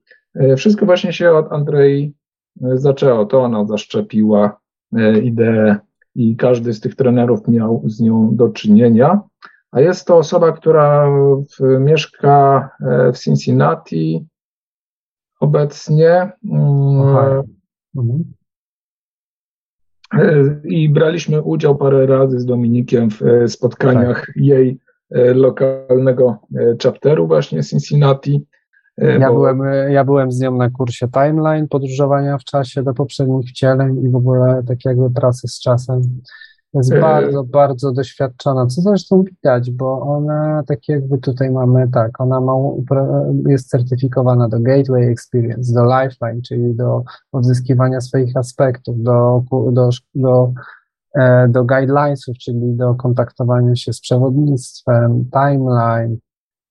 wszystko 0.56 0.86
właśnie 0.86 1.12
się 1.12 1.30
od 1.30 1.52
Andrei 1.52 2.14
zaczęło. 2.56 3.26
To 3.26 3.42
ona 3.42 3.66
zaszczepiła 3.66 4.60
ideę 5.22 5.76
i 6.14 6.36
każdy 6.36 6.72
z 6.72 6.80
tych 6.80 6.96
trenerów 6.96 7.48
miał 7.48 7.82
z 7.86 8.00
nią 8.00 8.36
do 8.36 8.48
czynienia. 8.48 9.20
A 9.70 9.80
jest 9.80 10.06
to 10.06 10.16
osoba, 10.16 10.52
która 10.52 11.10
w, 11.40 11.80
mieszka 11.80 12.70
w 13.14 13.18
Cincinnati 13.18 14.26
obecnie. 15.42 16.32
Mm, 16.52 17.42
mhm. 17.96 18.24
I 20.64 20.88
braliśmy 20.88 21.42
udział 21.42 21.76
parę 21.76 22.06
razy 22.06 22.40
z 22.40 22.46
Dominikiem 22.46 23.10
w 23.10 23.22
e, 23.22 23.48
spotkaniach 23.48 24.26
tak. 24.26 24.36
jej 24.36 24.78
e, 25.10 25.34
lokalnego 25.34 26.38
e, 26.56 26.76
chapteru 26.82 27.26
właśnie 27.26 27.62
Cincinnati. 27.62 28.46
Ja, 28.98 29.28
bo... 29.28 29.34
byłem, 29.34 29.62
ja 29.90 30.04
byłem 30.04 30.32
z 30.32 30.40
nią 30.40 30.56
na 30.56 30.70
kursie 30.70 31.08
Timeline 31.08 31.68
podróżowania 31.68 32.38
w 32.38 32.44
czasie 32.44 32.82
do 32.82 32.94
poprzednich 32.94 33.48
wcieleń 33.48 34.04
i 34.04 34.08
w 34.08 34.16
ogóle 34.16 34.62
tak 34.68 34.84
jakby 34.84 35.10
pracy 35.10 35.48
z 35.48 35.60
czasem. 35.60 36.20
Jest 36.74 36.92
e, 36.92 37.00
bardzo, 37.00 37.44
bardzo 37.44 37.92
doświadczona, 37.92 38.66
co 38.66 38.80
zresztą 38.80 39.22
widać, 39.22 39.70
bo 39.70 40.00
ona, 40.00 40.62
tak 40.66 40.88
jakby 40.88 41.18
tutaj 41.18 41.50
mamy, 41.50 41.88
tak, 41.88 42.20
ona 42.20 42.40
ma, 42.40 42.52
jest 43.46 43.68
certyfikowana 43.68 44.48
do 44.48 44.60
Gateway 44.60 45.02
Experience, 45.02 45.74
do 45.74 45.84
Lifeline, 45.84 46.42
czyli 46.42 46.74
do 46.74 47.02
odzyskiwania 47.32 48.00
swoich 48.00 48.36
aspektów, 48.36 49.02
do, 49.02 49.44
do, 49.72 49.90
do, 50.14 50.52
e, 51.14 51.48
do 51.48 51.64
guidelinesów, 51.64 52.38
czyli 52.38 52.76
do 52.76 52.94
kontaktowania 52.94 53.76
się 53.76 53.92
z 53.92 54.00
przewodnictwem, 54.00 55.24
timeline, 55.30 56.16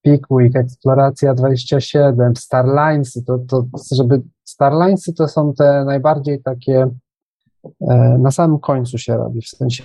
Pickwick, 0.01 0.55
Eksploracja 0.55 1.33
27, 1.33 2.35
Starlinesy, 2.35 3.23
to, 3.23 3.37
to 3.37 3.65
żeby 3.91 4.21
Starlinesy 4.43 5.13
to 5.13 5.27
są 5.27 5.53
te 5.53 5.85
najbardziej 5.85 6.41
takie 6.41 6.89
E, 7.63 8.17
na 8.17 8.31
samym 8.31 8.59
końcu 8.59 8.97
się 8.97 9.17
robi, 9.17 9.41
w 9.41 9.47
sensie 9.47 9.83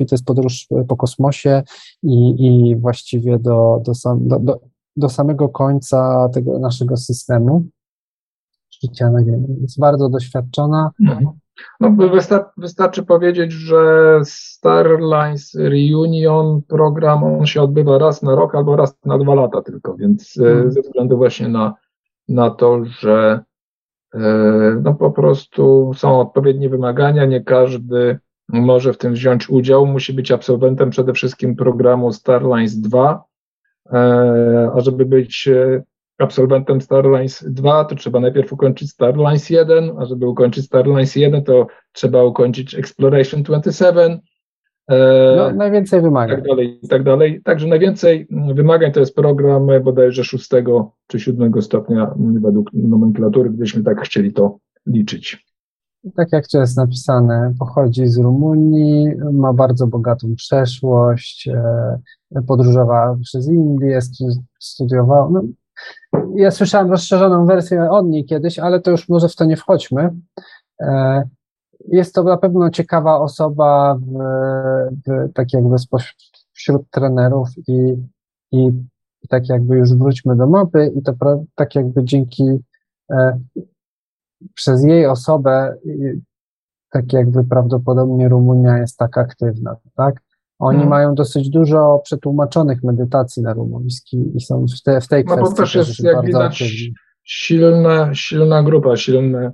i 0.00 0.06
to 0.06 0.14
jest 0.14 0.24
podróż 0.24 0.66
po 0.88 0.96
kosmosie 0.96 1.62
i, 2.02 2.46
i 2.46 2.76
właściwie 2.76 3.38
do, 3.38 3.82
do, 3.84 3.94
sam, 3.94 4.28
do, 4.28 4.38
do, 4.38 4.60
do 4.96 5.08
samego 5.08 5.48
końca 5.48 6.28
tego 6.28 6.58
naszego 6.58 6.96
systemu 6.96 7.66
życia 8.82 9.10
na 9.10 9.24
Ziemi. 9.24 9.46
Jest 9.60 9.80
bardzo 9.80 10.08
doświadczona. 10.08 10.90
Mhm. 11.00 11.30
No, 11.80 11.90
wystar 11.90 12.44
wystarczy 12.56 13.02
powiedzieć, 13.02 13.52
że 13.52 14.20
Starlines 14.24 15.54
Reunion 15.54 16.62
program 16.62 17.24
on 17.24 17.46
się 17.46 17.62
odbywa 17.62 17.98
raz 17.98 18.22
na 18.22 18.34
rok 18.34 18.54
albo 18.54 18.76
raz 18.76 18.98
na 19.04 19.18
dwa 19.18 19.34
lata 19.34 19.62
tylko, 19.62 19.96
więc 19.96 20.38
mhm. 20.38 20.72
ze 20.72 20.80
względu 20.80 21.16
właśnie 21.16 21.48
na, 21.48 21.74
na 22.28 22.50
to, 22.50 22.84
że 22.84 23.40
E, 24.14 24.20
no 24.82 24.94
po 24.94 25.10
prostu 25.10 25.92
są 25.94 26.20
odpowiednie 26.20 26.68
wymagania, 26.68 27.24
nie 27.24 27.44
każdy 27.44 28.18
może 28.48 28.92
w 28.92 28.98
tym 28.98 29.12
wziąć 29.12 29.50
udział, 29.50 29.86
musi 29.86 30.12
być 30.12 30.32
absolwentem 30.32 30.90
przede 30.90 31.12
wszystkim 31.12 31.56
programu 31.56 32.12
Starlines 32.12 32.80
2, 32.80 33.24
e, 33.92 34.70
a 34.74 34.80
żeby 34.80 35.04
być 35.06 35.48
e, 36.20 36.24
absolwentem 36.24 36.80
Starlines 36.80 37.44
2, 37.48 37.84
to 37.84 37.94
trzeba 37.94 38.20
najpierw 38.20 38.52
ukończyć 38.52 38.90
Starlines 38.90 39.50
1, 39.50 39.90
a 39.98 40.04
żeby 40.04 40.28
ukończyć 40.28 40.64
Starlines 40.64 41.16
1, 41.16 41.44
to 41.44 41.66
trzeba 41.92 42.24
ukończyć 42.24 42.74
Exploration 42.74 43.42
27, 43.42 44.18
no, 45.36 45.52
najwięcej 45.52 46.00
wymagań. 46.00 46.36
Tak 46.36 46.48
dalej, 46.48 46.80
tak 46.88 47.02
dalej. 47.02 47.42
Także 47.44 47.66
najwięcej 47.66 48.26
wymagań 48.54 48.92
to 48.92 49.00
jest 49.00 49.14
program 49.14 49.66
bodajże 49.84 50.24
szóstego 50.24 50.92
czy 51.06 51.20
siódmego 51.20 51.62
stopnia 51.62 52.14
według 52.40 52.72
nomenklatury, 52.72 53.50
gdybyśmy 53.50 53.82
tak 53.82 54.00
chcieli 54.00 54.32
to 54.32 54.58
liczyć. 54.86 55.48
Tak 56.16 56.32
jak 56.32 56.48
to 56.48 56.60
jest 56.60 56.76
napisane, 56.76 57.54
pochodzi 57.58 58.06
z 58.06 58.18
Rumunii, 58.18 59.08
ma 59.32 59.52
bardzo 59.52 59.86
bogatą 59.86 60.34
przeszłość, 60.36 61.48
e, 61.48 62.42
podróżowała 62.46 63.18
przez 63.22 63.48
Indię, 63.48 63.98
studiowała. 64.58 65.30
No, 65.32 65.42
ja 66.34 66.50
słyszałem 66.50 66.90
rozszerzoną 66.90 67.46
wersję 67.46 67.90
od 67.90 68.06
niej 68.06 68.24
kiedyś, 68.24 68.58
ale 68.58 68.80
to 68.80 68.90
już 68.90 69.08
może 69.08 69.28
w 69.28 69.36
to 69.36 69.44
nie 69.44 69.56
wchodźmy. 69.56 70.10
E, 70.80 71.22
jest 71.88 72.14
to 72.14 72.22
na 72.22 72.36
pewno 72.36 72.70
ciekawa 72.70 73.20
osoba 73.20 73.94
w, 73.94 74.18
w, 75.06 75.32
tak 75.32 75.52
jakby 75.52 75.76
wśród 76.52 76.90
trenerów 76.90 77.48
i, 77.68 77.96
i 78.52 78.72
tak 79.28 79.48
jakby 79.48 79.76
już 79.76 79.94
wróćmy 79.94 80.36
do 80.36 80.46
mapy 80.46 80.92
i 80.96 81.02
to 81.02 81.12
tak 81.54 81.74
jakby 81.74 82.04
dzięki 82.04 82.58
e, 83.10 83.38
przez 84.54 84.84
jej 84.84 85.06
osobę 85.06 85.76
tak 86.90 87.12
jakby 87.12 87.44
prawdopodobnie 87.44 88.28
Rumunia 88.28 88.78
jest 88.78 88.96
tak 88.96 89.18
aktywna, 89.18 89.76
tak? 89.94 90.20
Oni 90.58 90.78
hmm. 90.78 90.90
mają 90.90 91.14
dosyć 91.14 91.50
dużo 91.50 92.00
przetłumaczonych 92.04 92.82
medytacji 92.82 93.42
na 93.42 93.52
rumuński 93.52 94.36
i 94.36 94.40
są 94.40 94.66
w, 94.78 94.82
te, 94.82 95.00
w 95.00 95.08
tej 95.08 95.24
kwestii. 95.24 95.44
No 95.44 95.50
bo 95.50 95.56
też 95.56 95.74
jest, 95.74 96.00
jak 96.00 96.26
widać, 96.26 96.64
silna, 97.24 98.14
silna 98.14 98.62
grupa, 98.62 98.96
silne 98.96 99.52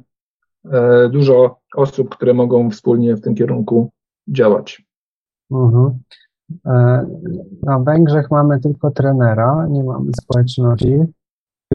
E, 0.73 1.09
dużo 1.09 1.59
osób, 1.77 2.09
które 2.09 2.35
mogą 2.35 2.71
wspólnie 2.71 3.17
w 3.17 3.21
tym 3.21 3.35
kierunku 3.35 3.91
działać. 4.29 4.83
Mhm. 5.51 5.99
E, 6.67 7.07
na 7.63 7.79
Węgrzech 7.79 8.31
mamy 8.31 8.61
tylko 8.61 8.91
trenera, 8.91 9.67
nie 9.71 9.85
mamy 9.85 10.11
społeczności. 10.23 10.99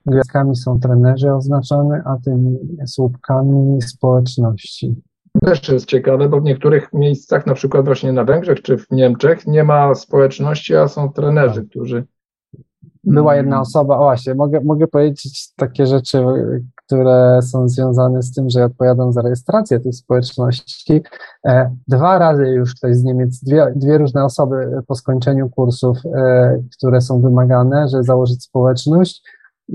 Gwiazdkami 0.05 0.55
są 0.55 0.79
trenerzy 0.79 1.33
oznaczone, 1.33 2.01
a 2.05 2.17
tymi 2.25 2.57
słupkami 2.85 3.81
społeczności. 3.81 4.95
Też 5.43 5.69
jest 5.69 5.85
ciekawe, 5.85 6.29
bo 6.29 6.41
w 6.41 6.43
niektórych 6.43 6.93
miejscach, 6.93 7.45
na 7.45 7.53
przykład 7.53 7.85
właśnie 7.85 8.13
na 8.13 8.23
Węgrzech 8.23 8.61
czy 8.61 8.77
w 8.77 8.91
Niemczech, 8.91 9.47
nie 9.47 9.63
ma 9.63 9.95
społeczności, 9.95 10.75
a 10.75 10.87
są 10.87 11.13
trenerzy, 11.13 11.65
którzy. 11.65 12.05
Była 13.03 13.35
jedna 13.35 13.61
osoba, 13.61 13.97
o 13.97 13.99
właśnie, 13.99 14.35
mogę, 14.35 14.61
mogę 14.61 14.87
powiedzieć 14.87 15.53
takie 15.55 15.87
rzeczy, 15.87 16.23
które 16.85 17.39
są 17.41 17.69
związane 17.69 18.23
z 18.23 18.33
tym, 18.33 18.49
że 18.49 18.65
odpowiadam 18.65 19.13
za 19.13 19.21
rejestrację 19.21 19.79
tych 19.79 19.95
społeczności. 19.95 21.01
E, 21.47 21.75
dwa 21.87 22.19
razy 22.19 22.47
już 22.47 22.75
ktoś 22.75 22.95
z 22.95 23.03
Niemiec, 23.03 23.43
dwie, 23.43 23.73
dwie 23.75 23.97
różne 23.97 24.25
osoby 24.25 24.81
po 24.87 24.95
skończeniu 24.95 25.49
kursów, 25.49 25.97
e, 26.05 26.63
które 26.77 27.01
są 27.01 27.21
wymagane, 27.21 27.87
żeby 27.87 28.03
założyć 28.03 28.43
społeczność, 28.43 29.23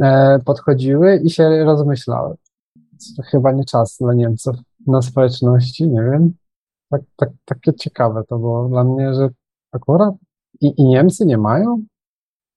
e, 0.03 0.38
podchodziły 0.44 1.16
i 1.16 1.31
się 1.31 1.64
rozmyślały. 1.64 2.35
Chyba 3.31 3.53
nie 3.53 3.64
czas 3.64 3.96
dla 4.00 4.14
Niemców 4.14 4.57
na 4.87 5.03
społeczności, 5.03 5.88
nie 5.88 6.03
wiem. 6.03 6.35
Tak, 6.90 7.01
tak, 7.16 7.29
takie 7.44 7.75
ciekawe 7.75 8.23
to 8.29 8.38
było 8.38 8.68
dla 8.68 8.85
mnie, 8.85 9.14
że 9.14 9.29
akurat 9.73 10.14
i, 10.61 10.81
i 10.81 10.85
Niemcy 10.85 11.27
nie 11.27 11.38
mają? 11.38 11.83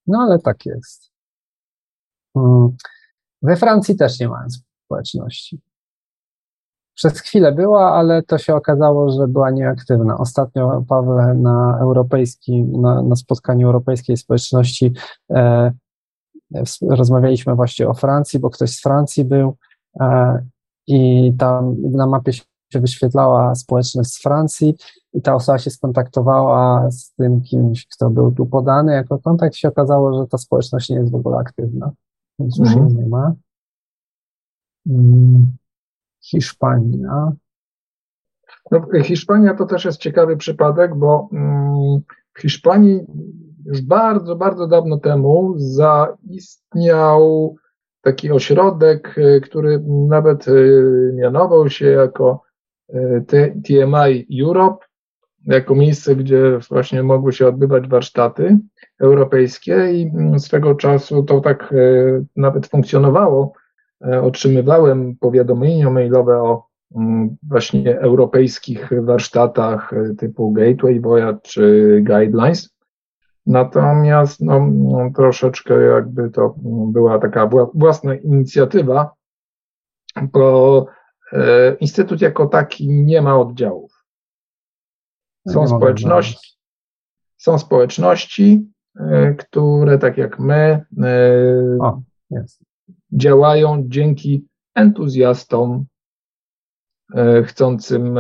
No 0.08 0.20
ale 0.20 0.40
tak 0.40 0.66
jest. 0.66 1.12
Hmm. 2.34 2.78
We 3.42 3.56
Francji 3.56 3.96
też 3.96 4.20
nie 4.20 4.28
mają 4.28 4.48
społeczności. 4.86 5.62
Przez 6.94 7.20
chwilę 7.20 7.52
była, 7.52 7.92
ale 7.94 8.24
to 8.24 8.38
się 8.38 8.56
okazało, 8.56 9.12
że 9.12 9.28
była 9.28 9.52
nieaktywna. 9.52 10.18
Ostatnio, 10.18 10.84
Pawle, 10.90 11.34
na 11.34 11.78
europejskim, 11.82 12.82
na, 12.82 13.04
na 13.04 13.16
spotkaniu 13.16 13.68
europejskiej 13.68 14.18
społeczności 14.18 14.94
e, 15.32 15.72
rozmawialiśmy 16.90 17.56
właśnie 17.56 17.88
o 17.88 17.94
Francji, 17.94 18.40
bo 18.40 18.50
ktoś 18.50 18.72
z 18.72 18.82
Francji 18.82 19.26
był 19.26 19.58
e, 20.00 20.46
i 20.88 21.34
tam 21.38 21.76
na 21.82 22.08
mapie 22.08 22.34
się 22.34 22.80
wyświetlała 22.80 23.56
społeczność 23.56 24.10
z 24.10 24.22
Francji 24.22 24.76
i 25.14 25.22
ta 25.22 25.36
osoba 25.36 25.58
się 25.58 25.70
skontaktowała 25.70 26.92
z 26.92 27.14
tym 27.14 27.42
kimś, 27.42 27.88
kto 27.88 28.10
był 28.10 28.32
tu 28.32 28.46
podany 28.46 28.94
jako 28.94 29.20
kontakt 29.20 29.56
się 29.56 29.68
okazało, 29.68 30.22
że 30.22 30.28
ta 30.28 30.38
społeczność 30.38 30.90
nie 30.90 30.96
jest 30.96 31.12
w 31.12 31.16
ogóle 31.16 31.38
aktywna 31.38 31.92
więc 32.40 32.58
już 32.58 32.70
mhm. 32.70 32.98
nie 32.98 33.06
ma. 33.06 33.34
Mm, 34.90 35.58
Hiszpania. 36.24 37.32
No, 38.72 38.82
Hiszpania 39.04 39.54
to 39.54 39.66
też 39.66 39.86
jest 39.86 39.98
ciekawy 39.98 40.38
przypadek, 40.38 40.96
bo 40.96 41.30
mm, 41.32 42.00
w 42.34 42.42
Hiszpanii 42.42 43.06
już 43.66 43.82
bardzo, 43.82 44.36
bardzo 44.36 44.68
dawno 44.68 44.98
temu 44.98 45.54
zaistniał 45.58 46.36
taki 48.08 48.32
ośrodek, 48.32 49.18
y, 49.18 49.42
który 49.42 49.84
nawet 50.10 50.48
y, 50.48 51.12
mianował 51.16 51.70
się 51.70 51.86
jako 51.86 52.42
y, 52.90 53.26
TMI 53.64 54.42
Europe, 54.44 54.86
jako 55.46 55.76
miejsce, 55.76 56.16
gdzie 56.16 56.60
właśnie 56.70 57.04
mogły 57.04 57.34
się 57.34 57.48
odbywać 57.48 57.88
warsztaty 57.88 58.58
europejskie 59.00 59.92
i 59.92 60.12
mm, 60.16 60.40
swego 60.40 60.76
czasu 60.76 61.24
to 61.24 61.42
tak 61.42 61.74
e, 61.74 61.76
nawet 62.36 62.68
funkcjonowało. 62.68 63.54
E, 64.02 64.22
otrzymywałem 64.22 65.16
powiadomienia 65.20 65.90
mailowe 65.90 66.42
o 66.42 66.68
mm, 66.96 67.38
właśnie 67.50 68.00
europejskich 68.00 68.90
warsztatach 69.02 69.92
typu 70.18 70.52
Gateway 70.52 71.00
Voyage 71.00 71.40
czy 71.44 71.98
Guidelines. 72.04 72.77
Natomiast 73.48 74.42
no, 74.42 74.68
no, 74.72 75.10
troszeczkę 75.16 75.82
jakby 75.82 76.30
to 76.30 76.56
była 76.92 77.20
taka 77.20 77.50
własna 77.74 78.16
inicjatywa, 78.16 79.12
bo 80.22 80.86
e, 81.34 81.74
Instytut 81.76 82.22
jako 82.22 82.46
taki 82.46 82.90
nie 82.90 83.22
ma 83.22 83.40
oddziałów. 83.40 84.06
Są 85.48 85.68
społeczności, 85.68 86.58
są 87.38 87.60
społeczności, 87.60 88.72
e, 89.00 89.34
które 89.34 89.98
tak 89.98 90.18
jak 90.18 90.40
my 90.40 90.86
e, 91.04 91.18
o, 91.82 92.02
działają 93.12 93.84
dzięki 93.88 94.48
entuzjastom 94.76 95.86
e, 97.16 97.44
chcącym 97.44 98.18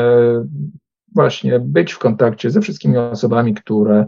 właśnie 1.16 1.60
być 1.60 1.94
w 1.94 2.00
kontakcie 2.00 2.52
ze 2.52 2.62
wszystkimi 2.62 2.98
osobami, 2.98 3.54
które 3.54 4.06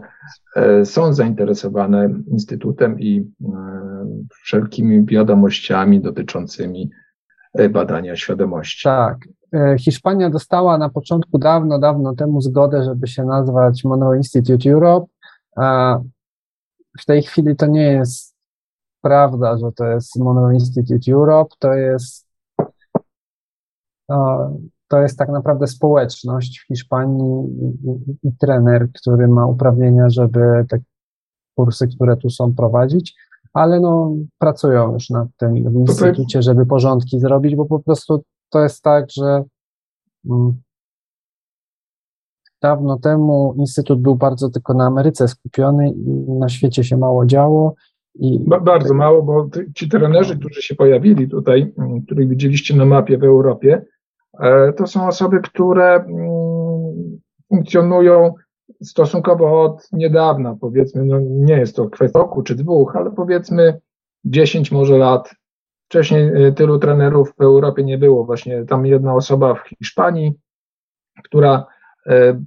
są 0.84 1.12
zainteresowane 1.12 2.08
Instytutem 2.26 3.00
i 3.00 3.30
wszelkimi 4.44 5.04
wiadomościami 5.04 6.00
dotyczącymi 6.00 6.90
badania 7.70 8.16
świadomości. 8.16 8.84
Tak. 8.84 9.18
Hiszpania 9.78 10.30
dostała 10.30 10.78
na 10.78 10.88
początku 10.88 11.38
dawno, 11.38 11.78
dawno 11.78 12.14
temu 12.14 12.40
zgodę, 12.40 12.84
żeby 12.84 13.06
się 13.06 13.24
nazwać 13.24 13.84
Monroe 13.84 14.16
Institute 14.16 14.70
Europe. 14.70 15.06
W 17.00 17.04
tej 17.06 17.22
chwili 17.22 17.56
to 17.56 17.66
nie 17.66 17.92
jest 17.92 18.36
prawda, 19.02 19.58
że 19.58 19.72
to 19.72 19.86
jest 19.86 20.16
Monroe 20.16 20.54
Institute 20.54 21.12
Europe, 21.12 21.54
to 21.58 21.74
jest 21.74 22.26
to 24.90 25.02
jest 25.02 25.18
tak 25.18 25.28
naprawdę 25.28 25.66
społeczność 25.66 26.60
w 26.60 26.66
Hiszpanii 26.66 27.44
i, 28.22 28.28
i 28.28 28.36
trener, 28.40 28.88
który 28.92 29.28
ma 29.28 29.46
uprawnienia, 29.46 30.08
żeby 30.08 30.40
te 30.68 30.78
kursy, 31.54 31.88
które 31.88 32.16
tu 32.16 32.30
są, 32.30 32.54
prowadzić, 32.54 33.14
ale 33.52 33.80
no, 33.80 34.12
pracują 34.38 34.92
już 34.92 35.10
nad 35.10 35.28
tym 35.36 35.54
w 35.54 35.74
instytucie, 35.74 36.42
żeby 36.42 36.66
porządki 36.66 37.20
zrobić, 37.20 37.56
bo 37.56 37.66
po 37.66 37.80
prostu 37.80 38.22
to 38.50 38.62
jest 38.62 38.82
tak, 38.82 39.10
że 39.10 39.44
mm, 40.30 40.60
dawno 42.62 42.98
temu 42.98 43.54
Instytut 43.58 44.00
był 44.00 44.16
bardzo 44.16 44.50
tylko 44.50 44.74
na 44.74 44.86
Ameryce 44.86 45.28
skupiony 45.28 45.90
i 45.90 46.32
na 46.38 46.48
świecie 46.48 46.84
się 46.84 46.96
mało 46.96 47.26
działo. 47.26 47.74
I... 48.14 48.40
Bardzo 48.64 48.94
mało, 48.94 49.22
bo 49.22 49.48
ci 49.74 49.88
trenerzy, 49.88 50.38
którzy 50.38 50.62
się 50.62 50.74
pojawili 50.74 51.28
tutaj, 51.28 51.72
mm, 51.78 52.02
których 52.02 52.28
widzieliście 52.28 52.76
na 52.76 52.84
mapie 52.84 53.18
w 53.18 53.24
Europie, 53.24 53.84
to 54.76 54.86
są 54.86 55.08
osoby, 55.08 55.40
które 55.40 55.94
mm, 55.94 57.20
funkcjonują 57.48 58.34
stosunkowo 58.82 59.62
od 59.62 59.88
niedawna, 59.92 60.56
powiedzmy, 60.60 61.04
no 61.04 61.20
nie 61.20 61.54
jest 61.54 61.76
to 61.76 61.90
kwestia 61.90 62.18
roku 62.18 62.42
czy 62.42 62.54
dwóch, 62.54 62.96
ale 62.96 63.10
powiedzmy 63.10 63.80
10 64.24 64.72
może 64.72 64.98
lat. 64.98 65.34
Wcześniej 65.88 66.46
e, 66.46 66.52
tylu 66.52 66.78
trenerów 66.78 67.32
w 67.38 67.40
Europie 67.40 67.84
nie 67.84 67.98
było. 67.98 68.24
Właśnie 68.24 68.64
tam 68.64 68.86
jedna 68.86 69.14
osoba 69.14 69.54
w 69.54 69.68
Hiszpanii, 69.68 70.32
która 71.24 71.66
E, 72.06 72.44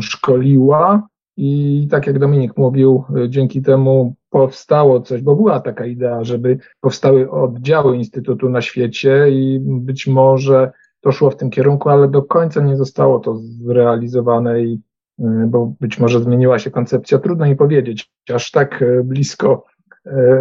szkoliła 0.00 1.08
i 1.36 1.88
tak 1.90 2.06
jak 2.06 2.18
Dominik 2.18 2.56
mówił, 2.56 3.04
e, 3.16 3.28
dzięki 3.28 3.62
temu 3.62 4.14
powstało 4.30 5.00
coś, 5.00 5.22
bo 5.22 5.36
była 5.36 5.60
taka 5.60 5.86
idea, 5.86 6.24
żeby 6.24 6.58
powstały 6.80 7.30
oddziały 7.30 7.96
Instytutu 7.96 8.48
na 8.48 8.62
świecie 8.62 9.30
i 9.30 9.60
być 9.60 10.06
może 10.06 10.72
to 11.00 11.12
szło 11.12 11.30
w 11.30 11.36
tym 11.36 11.50
kierunku, 11.50 11.88
ale 11.88 12.08
do 12.08 12.22
końca 12.22 12.60
nie 12.60 12.76
zostało 12.76 13.18
to 13.18 13.36
zrealizowane 13.36 14.62
i 14.62 14.80
e, 15.18 15.46
bo 15.48 15.72
być 15.80 15.98
może 15.98 16.20
zmieniła 16.20 16.58
się 16.58 16.70
koncepcja, 16.70 17.18
trudno 17.18 17.46
mi 17.46 17.56
powiedzieć, 17.56 18.12
aż 18.34 18.50
tak 18.50 18.84
blisko 19.04 19.64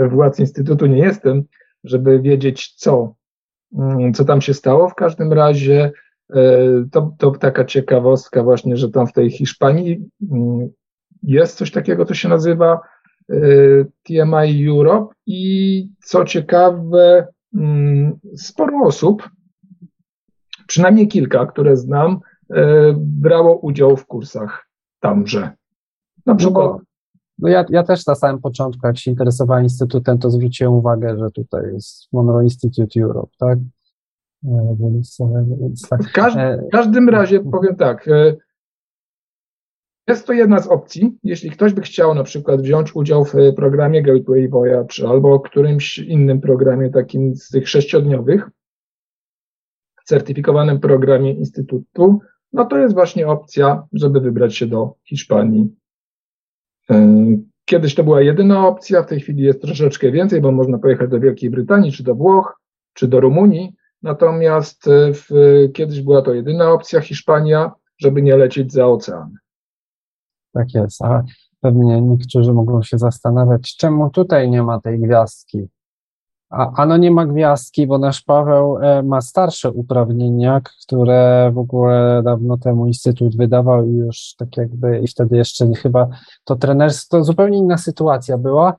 władz 0.10 0.40
Instytutu 0.40 0.86
nie 0.86 0.98
jestem, 0.98 1.44
żeby 1.84 2.20
wiedzieć 2.20 2.74
co, 2.76 3.16
mm, 3.78 4.14
co 4.14 4.26
tam 4.26 4.42
się 4.42 4.54
stało. 4.54 4.90
W 4.90 4.96
każdym 4.96 5.34
razie 5.34 5.92
to, 6.92 7.16
to 7.18 7.32
taka 7.32 7.66
ciekawostka 7.66 8.44
właśnie, 8.44 8.78
że 8.78 8.90
tam 8.90 9.08
w 9.08 9.14
tej 9.14 9.30
Hiszpanii 9.30 10.10
mm, 10.32 10.70
jest 11.24 11.58
coś 11.58 11.72
takiego, 11.72 12.06
co 12.06 12.14
się 12.14 12.30
nazywa 12.30 12.80
e, 13.30 13.36
TMI 14.04 14.68
Europe 14.68 15.16
i 15.26 15.88
co 16.04 16.26
ciekawe, 16.26 17.28
mm, 17.54 18.20
sporo 18.38 18.80
osób, 18.80 19.30
przynajmniej 20.68 21.08
kilka, 21.08 21.46
które 21.46 21.78
znam, 21.78 22.20
e, 22.54 22.94
brało 22.98 23.56
udział 23.56 23.98
w 23.98 24.06
kursach 24.06 24.68
tamże. 25.00 25.52
Na 26.26 26.36
przykład. 26.36 26.72
No, 26.72 26.80
no 27.40 27.50
ja, 27.50 27.66
ja 27.70 27.84
też 27.84 28.06
na 28.06 28.16
samym 28.16 28.42
początku, 28.42 28.88
jak 28.88 28.98
się 28.98 29.12
interesowałem 29.12 29.64
instytutem, 29.64 30.20
to 30.20 30.30
zwróciłem 30.30 30.74
uwagę, 30.74 31.18
że 31.18 31.32
tutaj 31.32 31.74
jest 31.74 32.14
Monroe 32.14 32.44
Institute 32.44 33.02
Europe, 33.02 33.32
tak? 33.38 33.60
Tak. 35.90 36.04
W 36.04 36.12
każdym, 36.12 36.42
e, 36.42 36.58
w 36.58 36.72
każdym 36.72 37.10
razie 37.10 37.40
powiem 37.40 37.76
tak. 37.76 38.10
E, 40.08 40.12
jest 40.12 40.28
to 40.28 40.34
jedna 40.34 40.60
z 40.60 40.68
opcji. 40.68 41.18
Jeśli 41.24 41.50
ktoś 41.50 41.74
by 41.74 41.82
chciał 41.82 42.16
na 42.16 42.24
przykład 42.24 42.62
wziąć 42.62 42.96
udział 42.96 43.26
w 43.26 43.34
programie 43.56 44.04
Gateway 44.04 44.50
Voyage 44.50 45.10
albo 45.10 45.40
którymś 45.40 45.98
innym 45.98 46.42
programie 46.42 46.90
takim 46.90 47.36
z 47.36 47.50
tych 47.50 47.70
sześciodniowych, 47.70 48.50
certyfikowanym 50.06 50.80
programie 50.80 51.34
Instytutu, 51.34 52.20
no 52.54 52.66
to 52.66 52.78
jest 52.78 52.94
właśnie 52.94 53.28
opcja, 53.28 53.84
żeby 53.94 54.22
wybrać 54.22 54.56
się 54.56 54.68
do 54.68 54.96
Hiszpanii. 55.04 55.76
E, 56.92 57.26
kiedyś 57.66 57.96
to 57.96 58.04
była 58.04 58.22
jedyna 58.22 58.68
opcja, 58.68 59.04
w 59.04 59.08
tej 59.08 59.20
chwili 59.20 59.44
jest 59.44 59.62
troszeczkę 59.62 60.12
więcej, 60.12 60.42
bo 60.42 60.52
można 60.52 60.78
pojechać 60.78 61.10
do 61.10 61.20
Wielkiej 61.20 61.50
Brytanii, 61.50 61.92
czy 61.92 62.04
do 62.04 62.16
Włoch, 62.16 62.60
czy 62.94 63.08
do 63.08 63.20
Rumunii, 63.20 63.76
Natomiast 64.04 64.88
e, 64.88 65.14
w, 65.14 65.30
kiedyś 65.74 66.02
była 66.02 66.22
to 66.22 66.34
jedyna 66.34 66.72
opcja 66.72 67.02
Hiszpania, 67.02 67.72
żeby 67.98 68.22
nie 68.22 68.38
lecieć 68.38 68.74
za 68.74 68.88
ocean. 68.88 69.34
Tak 70.54 70.74
jest, 70.74 71.02
a 71.02 71.24
pewnie 71.60 72.02
niektórzy 72.02 72.54
mogą 72.54 72.84
się 72.84 72.98
zastanawiać, 72.98 73.76
czemu 73.78 74.10
tutaj 74.10 74.50
nie 74.50 74.64
ma 74.64 74.80
tej 74.80 75.00
gwiazdki. 75.00 75.68
A, 76.50 76.72
ano 76.82 76.98
nie 76.98 77.12
ma 77.12 77.26
gwiazdki, 77.26 77.88
bo 77.88 77.98
nasz 77.98 78.22
Paweł 78.22 78.78
e, 78.78 79.04
ma 79.04 79.22
starsze 79.22 79.72
uprawnienia, 79.72 80.62
które 80.84 81.52
w 81.54 81.58
ogóle 81.58 82.22
dawno 82.26 82.58
temu 82.58 82.88
Instytut 82.88 83.38
wydawał 83.38 83.88
i 83.88 83.96
już 83.96 84.36
tak 84.38 84.58
jakby, 84.58 85.00
i 85.00 85.08
wtedy 85.08 85.38
jeszcze 85.38 85.74
chyba 85.74 86.08
to 86.44 86.56
trenerstwo, 86.56 87.18
to 87.18 87.24
zupełnie 87.24 87.58
inna 87.58 87.78
sytuacja 87.78 88.38
była, 88.38 88.76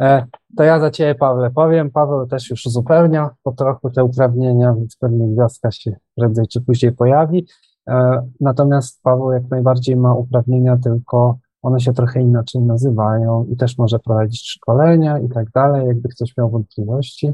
E, 0.00 0.26
to 0.56 0.64
ja 0.64 0.80
za 0.80 0.90
Ciebie, 0.90 1.14
Pawle, 1.14 1.50
powiem. 1.50 1.90
Paweł 1.90 2.26
też 2.26 2.50
już 2.50 2.66
uzupełnia 2.66 3.30
po 3.42 3.52
trochu 3.52 3.90
te 3.90 4.04
uprawnienia, 4.04 4.74
więc 4.74 4.96
pewnie 4.96 5.28
gwiazdka 5.28 5.70
się 5.70 5.96
prędzej 6.16 6.48
czy 6.48 6.60
później 6.60 6.92
pojawi. 6.92 7.46
E, 7.88 8.28
natomiast 8.40 9.02
Paweł 9.02 9.32
jak 9.32 9.50
najbardziej 9.50 9.96
ma 9.96 10.14
uprawnienia, 10.14 10.76
tylko 10.76 11.38
one 11.62 11.80
się 11.80 11.92
trochę 11.92 12.20
inaczej 12.20 12.62
nazywają 12.62 13.46
i 13.52 13.56
też 13.56 13.78
może 13.78 13.98
prowadzić 13.98 14.50
szkolenia 14.50 15.18
i 15.18 15.28
tak 15.28 15.50
dalej, 15.50 15.86
jakby 15.86 16.08
ktoś 16.08 16.36
miał 16.36 16.50
wątpliwości. 16.50 17.32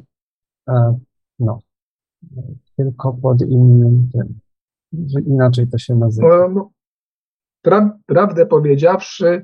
E, 0.69 0.99
no, 1.39 1.59
tylko 2.77 3.13
pod 3.13 3.43
innym 3.43 4.09
tym, 4.13 4.39
że 5.07 5.21
inaczej 5.21 5.69
to 5.69 5.79
się 5.79 5.95
nazywa. 5.95 6.29
No, 6.29 6.49
no, 6.49 6.71
pra, 7.63 7.99
prawdę 8.07 8.47
powiedziawszy, 8.47 9.43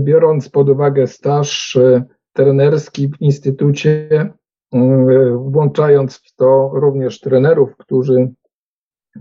biorąc 0.00 0.48
pod 0.48 0.68
uwagę 0.68 1.06
staż 1.06 1.78
trenerski 2.32 3.08
w 3.08 3.20
instytucie, 3.20 4.32
włączając 5.36 6.16
w 6.16 6.34
to 6.34 6.70
również 6.74 7.20
trenerów, 7.20 7.76
którzy 7.76 8.34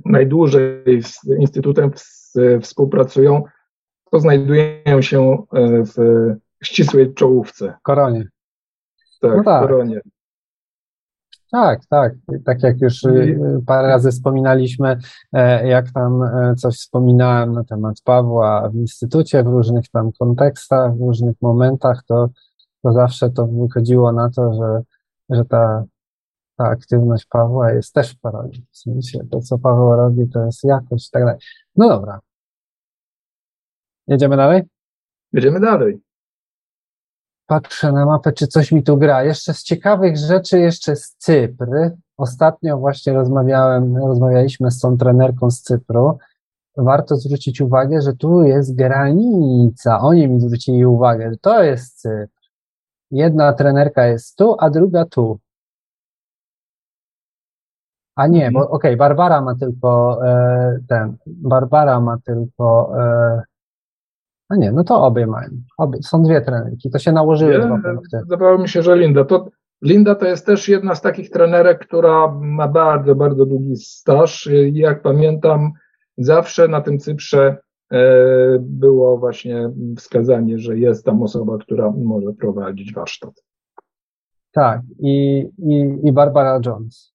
najdłużej 0.05 1.03
z 1.03 1.19
instytutem 1.39 1.91
współpracują, 2.61 3.43
to 4.11 4.19
znajdują 4.19 5.01
się 5.01 5.43
e, 5.53 5.83
w 5.85 5.95
ścisłej 6.63 7.13
czołówce. 7.13 7.73
Koronie. 7.83 8.27
Tak, 9.21 9.37
no 9.37 9.43
tak. 9.43 9.61
koronie. 9.61 10.01
Tak, 11.51 11.79
tak. 11.89 12.13
Tak 12.45 12.63
jak 12.63 12.81
już 12.81 13.03
y, 13.03 13.39
parę 13.65 13.87
razy 13.87 14.11
wspominaliśmy, 14.11 14.97
e, 15.33 15.67
jak 15.67 15.91
tam 15.91 16.23
e, 16.23 16.55
coś 16.55 16.75
wspominałem 16.75 17.53
na 17.53 17.63
temat 17.63 17.95
Pawła 18.03 18.69
w 18.69 18.75
instytucie, 18.75 19.43
w 19.43 19.47
różnych 19.47 19.89
tam 19.89 20.11
kontekstach, 20.19 20.97
w 20.97 20.99
różnych 20.99 21.35
momentach, 21.41 22.03
to 22.07 22.29
to 22.83 22.93
zawsze 22.93 23.29
to 23.29 23.47
wychodziło 23.47 24.11
na 24.11 24.29
to, 24.29 24.53
że, 24.53 24.81
że 25.29 25.45
ta, 25.45 25.83
ta 26.63 26.69
aktywność 26.69 27.25
Pawła 27.25 27.71
jest 27.71 27.93
też 27.93 28.15
w 28.15 28.19
parodii. 28.19 28.65
W 28.71 28.77
sensie 28.77 29.19
to, 29.31 29.41
co 29.41 29.57
Paweł 29.57 29.95
robi, 29.95 30.29
to 30.29 30.45
jest 30.45 30.63
jakość 30.63 31.07
i 31.07 31.11
tak 31.11 31.23
dalej. 31.23 31.39
No 31.75 31.89
dobra. 31.89 32.19
Jedziemy 34.07 34.37
dalej? 34.37 34.63
Jedziemy 35.33 35.59
dalej. 35.59 36.01
Patrzę 37.45 37.91
na 37.91 38.05
mapę, 38.05 38.31
czy 38.31 38.47
coś 38.47 38.71
mi 38.71 38.83
tu 38.83 38.97
gra. 38.97 39.23
Jeszcze 39.23 39.53
z 39.53 39.63
ciekawych 39.63 40.17
rzeczy, 40.17 40.59
jeszcze 40.59 40.95
z 40.95 41.15
Cypr. 41.15 41.67
ostatnio 42.17 42.77
właśnie 42.77 43.13
rozmawiałem, 43.13 43.97
rozmawialiśmy 43.97 44.71
z 44.71 44.79
tą 44.79 44.97
trenerką 44.97 45.51
z 45.51 45.61
Cypru. 45.61 46.17
Warto 46.77 47.15
zwrócić 47.15 47.61
uwagę, 47.61 48.01
że 48.01 48.13
tu 48.13 48.43
jest 48.43 48.75
granica. 48.75 49.99
Oni 49.99 50.27
mi 50.27 50.41
zwrócili 50.41 50.85
uwagę, 50.85 51.29
że 51.31 51.37
to 51.37 51.63
jest 51.63 52.01
Cypr. 52.01 52.33
Jedna 53.11 53.53
trenerka 53.53 54.05
jest 54.05 54.35
tu, 54.35 54.55
a 54.59 54.69
druga 54.69 55.05
tu. 55.05 55.39
A 58.15 58.27
nie, 58.27 58.51
bo 58.51 58.59
okej, 58.59 58.71
okay, 58.71 58.97
Barbara 58.97 59.41
ma 59.41 59.55
tylko 59.55 60.19
e, 60.27 60.79
ten, 60.87 61.17
Barbara 61.25 61.99
ma 61.99 62.17
tylko, 62.25 62.93
e, 62.99 63.41
a 64.49 64.55
nie, 64.55 64.71
no 64.71 64.83
to 64.83 65.03
obie 65.03 65.27
mają, 65.27 65.49
obie, 65.77 66.03
są 66.03 66.23
dwie 66.23 66.41
trenerki, 66.41 66.89
to 66.89 66.99
się 66.99 67.11
nałożyły 67.11 67.59
dwa 67.59 67.79
punkty. 67.79 68.17
Wydawało 68.17 68.57
mi 68.57 68.69
się, 68.69 68.81
że 68.81 68.97
Linda, 68.97 69.25
to 69.25 69.49
Linda 69.81 70.15
to 70.15 70.25
jest 70.25 70.45
też 70.45 70.69
jedna 70.69 70.95
z 70.95 71.01
takich 71.01 71.29
trenerek, 71.29 71.87
która 71.87 72.27
ma 72.41 72.67
bardzo, 72.67 73.15
bardzo 73.15 73.45
długi 73.45 73.75
staż. 73.75 74.49
Jak 74.71 75.01
pamiętam, 75.01 75.71
zawsze 76.17 76.67
na 76.67 76.81
tym 76.81 76.99
Cyprze 76.99 77.57
e, 77.91 77.97
było 78.59 79.17
właśnie 79.17 79.69
wskazanie, 79.97 80.59
że 80.59 80.77
jest 80.77 81.05
tam 81.05 81.23
osoba, 81.23 81.57
która 81.57 81.91
może 81.91 82.33
prowadzić 82.33 82.93
warsztat. 82.93 83.43
Tak, 84.51 84.81
i, 84.99 85.39
i, 85.57 85.99
i 86.03 86.11
Barbara 86.11 86.59
Jones. 86.65 87.12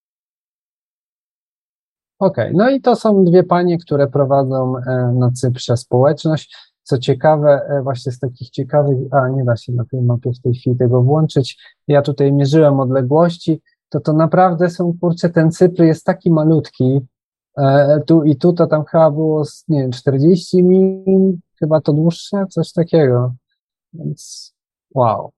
Okej, 2.19 2.45
okay. 2.45 2.57
no 2.57 2.71
i 2.71 2.81
to 2.81 2.97
są 2.97 3.25
dwie 3.25 3.43
panie, 3.43 3.79
które 3.79 4.09
prowadzą 4.09 4.77
e, 4.77 5.13
na 5.19 5.31
Cyprze 5.31 5.77
społeczność. 5.77 6.57
Co 6.83 6.99
ciekawe, 6.99 7.61
e, 7.69 7.83
właśnie 7.83 8.13
z 8.13 8.19
takich 8.19 8.51
ciekawych, 8.51 8.99
a 9.11 9.29
nie 9.29 9.45
da 9.45 9.57
się 9.57 9.73
na 9.73 9.85
tej 9.85 10.03
mapie 10.03 10.31
w 10.33 10.41
tej 10.41 10.55
chwili 10.55 10.77
tego 10.77 11.03
włączyć, 11.03 11.59
ja 11.89 12.03
tutaj 12.03 12.33
mierzyłem 12.33 12.81
odległości, 12.81 13.63
to 13.89 14.01
to 14.01 14.13
naprawdę 14.13 14.71
są, 14.71 14.95
kurczę, 15.01 15.31
ten 15.31 15.51
Cypr 15.51 15.83
jest 15.83 16.05
taki 16.05 16.31
malutki, 16.31 17.01
e, 17.59 18.01
tu 18.07 18.25
i 18.25 18.37
tu 18.37 18.53
to 18.53 18.67
tam 18.67 18.85
chyba 18.85 19.11
było, 19.11 19.43
nie 19.69 19.83
wiem, 19.83 19.91
40 19.91 20.63
mil, 20.65 21.39
chyba 21.59 21.81
to 21.81 21.93
dłuższe, 21.93 22.45
coś 22.51 22.73
takiego. 22.73 23.35
Więc 23.93 24.53
wow, 24.95 25.31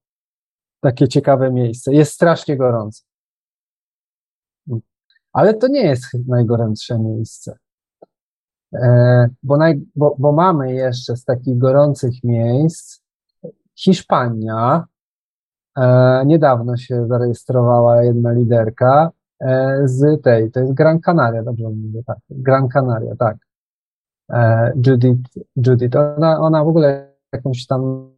takie 0.81 1.09
ciekawe 1.09 1.51
miejsce. 1.51 1.95
Jest 1.95 2.13
strasznie 2.13 2.57
gorąco. 2.57 3.10
Ale 5.33 5.55
to 5.55 5.69
nie 5.69 5.83
jest 5.83 6.05
najgorętsze 6.29 6.99
miejsce. 6.99 7.57
E, 8.75 9.29
bo, 9.43 9.57
naj, 9.57 9.81
bo, 9.97 10.17
bo 10.19 10.33
mamy 10.33 10.75
jeszcze 10.75 11.17
z 11.17 11.25
takich 11.25 11.59
gorących 11.59 12.25
miejsc 12.25 13.01
Hiszpania. 13.79 14.85
E, 15.79 16.23
niedawno 16.27 16.77
się 16.77 17.07
zarejestrowała 17.07 18.03
jedna 18.03 18.33
liderka 18.33 19.11
e, 19.41 19.81
z 19.85 20.23
tej, 20.23 20.51
to 20.51 20.61
jest 20.61 20.73
Gran 20.75 21.01
Canaria, 21.01 21.43
dobrze 21.43 21.69
mówię, 21.69 22.03
tak. 22.07 22.19
Gran 22.31 22.69
Canaria, 22.69 23.17
tak. 23.17 23.37
Judith, 24.87 25.31
Judith 25.57 25.97
ona, 25.97 26.41
ona 26.41 26.65
w 26.65 26.69
ogóle 26.69 27.15
jakąś 27.33 27.67
tam 27.67 28.11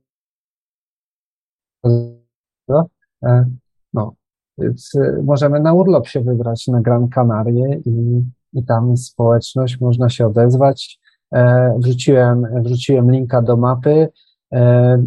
no, 3.92 4.14
więc 4.58 4.92
możemy 5.24 5.60
na 5.60 5.72
urlop 5.72 6.08
się 6.08 6.20
wybrać 6.20 6.66
na 6.66 6.80
Gran 6.80 7.08
Canaria 7.08 7.76
i 7.86 8.22
i 8.52 8.64
tam 8.64 8.96
społeczność, 8.96 9.80
można 9.80 10.08
się 10.08 10.26
odezwać. 10.26 11.00
E, 11.34 11.74
wrzuciłem, 11.78 12.46
wrzuciłem 12.62 13.10
linka 13.10 13.42
do 13.42 13.56
mapy. 13.56 14.08
E, 14.52 15.02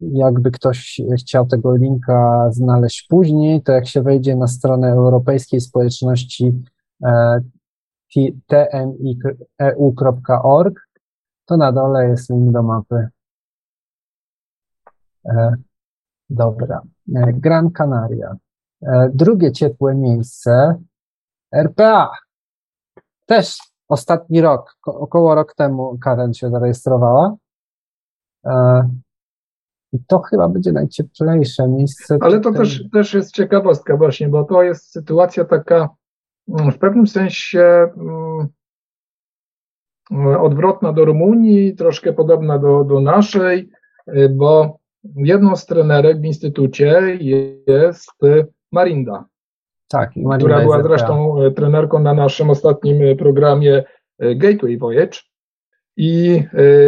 jakby 0.00 0.50
ktoś 0.50 1.00
chciał 1.18 1.46
tego 1.46 1.76
linka 1.76 2.48
znaleźć 2.50 3.06
później, 3.08 3.62
to 3.62 3.72
jak 3.72 3.86
się 3.86 4.02
wejdzie 4.02 4.36
na 4.36 4.46
stronę 4.46 4.88
Europejskiej 4.92 5.60
Społeczności 5.60 6.62
e, 7.04 7.40
tmieu.org, 9.58 10.88
to 11.44 11.56
na 11.56 11.72
dole 11.72 12.08
jest 12.08 12.30
link 12.30 12.52
do 12.52 12.62
mapy. 12.62 13.08
Dobra. 16.30 16.82
Gran 17.32 17.70
Canaria. 17.70 18.36
Drugie 19.14 19.52
ciepłe 19.52 19.94
miejsce 19.94 20.82
RPA. 21.52 22.10
Też 23.26 23.58
ostatni 23.88 24.40
rok, 24.40 24.76
około 24.86 25.34
rok 25.34 25.54
temu 25.54 25.98
Karen 25.98 26.34
się 26.34 26.50
zarejestrowała. 26.50 27.36
E, 28.46 28.88
I 29.92 29.98
to 30.06 30.18
chyba 30.18 30.48
będzie 30.48 30.72
najcieplejsze 30.72 31.68
miejsce. 31.68 32.18
Ale 32.20 32.40
to 32.40 32.52
też, 32.52 32.90
też 32.92 33.14
jest 33.14 33.32
ciekawostka 33.32 33.96
właśnie, 33.96 34.28
bo 34.28 34.44
to 34.44 34.62
jest 34.62 34.92
sytuacja 34.92 35.44
taka 35.44 35.88
mm, 36.48 36.72
w 36.72 36.78
pewnym 36.78 37.06
sensie 37.06 37.88
mm, 37.96 38.48
odwrotna 40.38 40.92
do 40.92 41.04
Rumunii, 41.04 41.74
troszkę 41.74 42.12
podobna 42.12 42.58
do, 42.58 42.84
do 42.84 43.00
naszej, 43.00 43.70
y, 44.08 44.28
bo 44.28 44.78
jedną 45.16 45.56
z 45.56 45.66
trenerek 45.66 46.20
w 46.20 46.24
instytucie 46.24 47.18
jest 47.66 48.10
Marinda. 48.72 49.24
Tak, 49.92 50.10
która 50.38 50.60
była 50.60 50.82
zresztą 50.82 51.42
e, 51.42 51.50
trenerką 51.50 51.98
na 51.98 52.14
naszym 52.14 52.50
ostatnim 52.50 53.02
e, 53.02 53.16
programie 53.16 53.84
e, 54.18 54.34
Gateway 54.34 54.78
Voyage. 54.78 55.18
I 55.96 56.42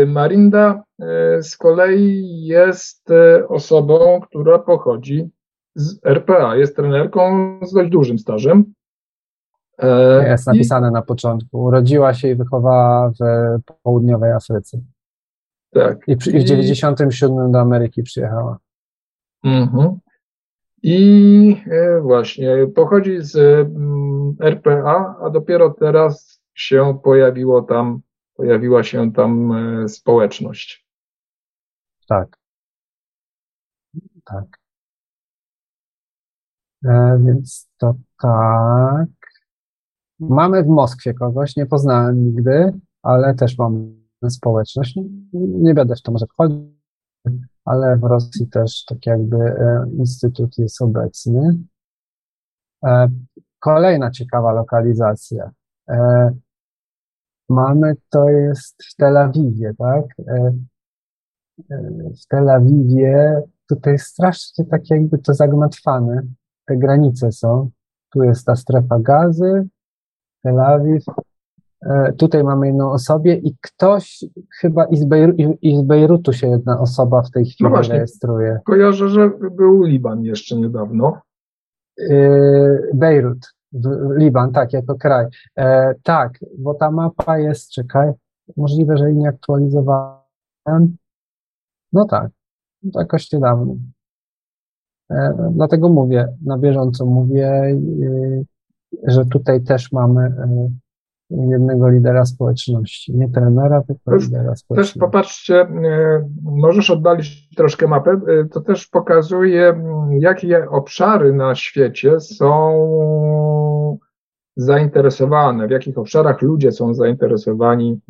Marinda 0.07 0.83
z 1.40 1.57
kolei 1.57 2.44
jest 2.44 3.09
osobą, 3.48 4.20
która 4.20 4.59
pochodzi 4.59 5.31
z 5.74 6.07
RPA. 6.07 6.57
Jest 6.57 6.77
trenerką 6.77 7.59
z 7.62 7.72
dość 7.72 7.90
dużym 7.90 8.18
stażem. 8.18 8.64
Jest 10.27 10.46
napisane 10.46 10.88
I... 10.88 10.92
na 10.92 11.03
początku. 11.03 11.62
Urodziła 11.62 12.14
się 12.14 12.29
i 12.29 12.35
wychowała 12.35 13.11
w 13.11 13.22
południowej 13.83 14.33
Afryce. 14.33 14.79
Tak. 15.75 16.09
I, 16.09 16.17
przy, 16.17 16.31
i 16.31 16.41
w 16.41 16.45
97 16.45 17.53
do 17.53 17.61
Ameryki 17.61 18.03
przyjechała. 18.03 18.59
Mhm. 19.45 19.99
I 20.83 21.63
e, 21.71 22.01
właśnie 22.01 22.67
pochodzi 22.75 23.17
z 23.21 23.37
mm, 23.37 24.37
RPA, 24.41 25.17
a 25.23 25.31
dopiero 25.31 25.71
teraz 25.71 26.43
się 26.55 26.99
pojawiło 27.05 27.63
tam, 27.63 28.01
pojawiła 28.35 28.85
się 28.85 29.13
tam 29.13 29.53
e, 29.53 29.89
społeczność. 29.89 30.87
Tak. 32.09 32.39
Tak. 34.25 34.45
E, 36.85 37.19
więc 37.25 37.71
to 37.79 37.95
tak. 38.23 39.09
Mamy 40.21 40.63
w 40.63 40.67
Moskwie 40.67 41.15
kogoś, 41.15 41.57
nie 41.57 41.67
poznałem 41.67 42.25
nigdy, 42.25 42.73
ale 43.03 43.35
też 43.35 43.59
mamy 43.59 44.04
społeczność. 44.29 44.98
Nie 45.33 45.74
będę 45.74 45.96
w 45.96 46.03
to 46.03 46.12
może 46.12 46.27
wchodzić 46.27 46.74
ale 47.64 47.96
w 47.96 48.03
Rosji 48.03 48.46
też 48.46 48.85
tak 48.85 49.07
jakby 49.07 49.37
e, 49.37 49.87
instytut 49.98 50.59
jest 50.59 50.83
obecny. 50.83 51.59
E, 52.85 53.09
kolejna 53.59 54.11
ciekawa 54.11 54.53
lokalizacja. 54.53 55.50
E, 55.88 56.31
mamy, 57.48 57.94
to 58.11 58.29
jest 58.29 58.85
w 58.85 58.96
Tel 58.96 59.16
Awiwie, 59.16 59.74
tak? 59.79 60.05
W 62.22 62.26
Tel 62.28 62.51
Awiwie 62.51 63.43
tutaj 63.68 63.99
strasznie 63.99 64.64
tak 64.64 64.91
jakby 64.91 65.18
to 65.18 65.34
zagmatwane. 65.34 66.22
Te 66.66 66.76
granice 66.76 67.32
są. 67.32 67.70
Tu 68.11 68.22
jest 68.22 68.47
ta 68.47 68.57
strefa 68.57 68.99
gazy, 68.99 69.68
Tel 70.43 70.61
Awiw, 70.61 71.05
tutaj 72.16 72.45
mamy 72.45 72.66
jedną 72.66 72.93
osobę 72.93 73.35
i 73.35 73.57
ktoś 73.61 74.24
chyba 74.61 74.85
i 74.85 74.97
z, 74.97 75.05
Bejru, 75.05 75.32
i 75.62 75.76
z 75.76 75.82
Bejrutu 75.82 76.32
się 76.32 76.47
jedna 76.47 76.80
osoba 76.80 77.22
w 77.22 77.30
tej 77.30 77.45
chwili 77.45 77.64
no 77.64 77.70
właśnie, 77.70 77.95
rejestruje. 77.95 78.61
Kojarzę, 78.64 79.09
że 79.09 79.30
był 79.51 79.82
Liban 79.82 80.22
jeszcze 80.22 80.57
niedawno. 80.57 81.20
E, 82.01 82.18
Bejrut, 82.95 83.55
Liban, 84.16 84.53
tak, 84.53 84.72
jako 84.72 84.95
kraj. 84.95 85.26
E, 85.59 85.95
tak, 86.03 86.39
bo 86.59 86.74
ta 86.74 86.91
mapa 86.91 87.39
jest, 87.39 87.70
czekaj, 87.70 88.12
możliwe, 88.57 88.97
że 88.97 89.05
jej 89.05 89.16
nie 89.16 89.28
aktualizowałem. 89.28 90.97
No 91.93 92.05
tak, 92.05 92.30
to 92.93 93.01
jakoś 93.01 93.32
niedawno. 93.32 93.74
E, 95.11 95.51
dlatego 95.53 95.89
mówię, 95.89 96.28
na 96.45 96.59
bieżąco 96.59 97.07
mówię, 97.07 97.49
e, 97.49 97.78
że 99.03 99.24
tutaj 99.24 99.62
też 99.62 99.93
mamy 99.93 100.22
e, 100.22 100.68
jednego 101.31 101.89
lidera 101.89 102.25
społeczności, 102.25 103.14
nie 103.14 103.29
trenera, 103.29 103.83
tylko 103.83 104.11
też, 104.11 104.25
lidera 104.25 104.57
społeczności. 104.57 104.93
Też 104.93 105.01
popatrzcie, 105.01 105.61
e, 105.61 106.29
możesz 106.43 106.91
oddalić 106.91 107.49
troszkę 107.57 107.89
mapę, 107.89 108.11
e, 108.11 108.45
to 108.45 108.61
też 108.61 108.87
pokazuje, 108.87 109.83
jakie 110.18 110.70
obszary 110.70 111.33
na 111.33 111.55
świecie 111.55 112.20
są 112.20 113.99
zainteresowane, 114.57 115.68
w 115.68 115.70
jakich 115.70 115.99
obszarach 115.99 116.43
ludzie 116.43 116.72
są 116.72 116.95
zainteresowani 116.95 118.01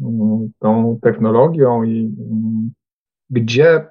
tą 0.59 0.99
technologią 1.03 1.85
i 1.85 2.15
gdzie 3.31 3.71
e, 3.77 3.87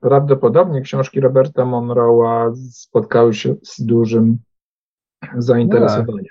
prawdopodobnie 0.00 0.80
książki 0.80 1.20
Roberta 1.20 1.62
Monroe'a 1.62 2.54
spotkały 2.72 3.34
się 3.34 3.54
z 3.62 3.84
dużym 3.84 4.38
zainteresowanie. 5.38 6.28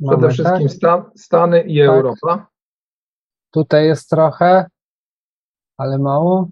Mamy, 0.00 0.28
Przede 0.28 0.32
wszystkim 0.32 0.68
tak? 0.68 0.76
Stan, 0.76 1.10
Stany 1.16 1.60
i 1.60 1.78
Tak. 1.78 1.86
Europa. 1.88 2.46
Tutaj 3.50 3.86
jest 3.86 4.10
trochę, 4.10 4.66
ale 5.76 5.98
mało. 5.98 6.48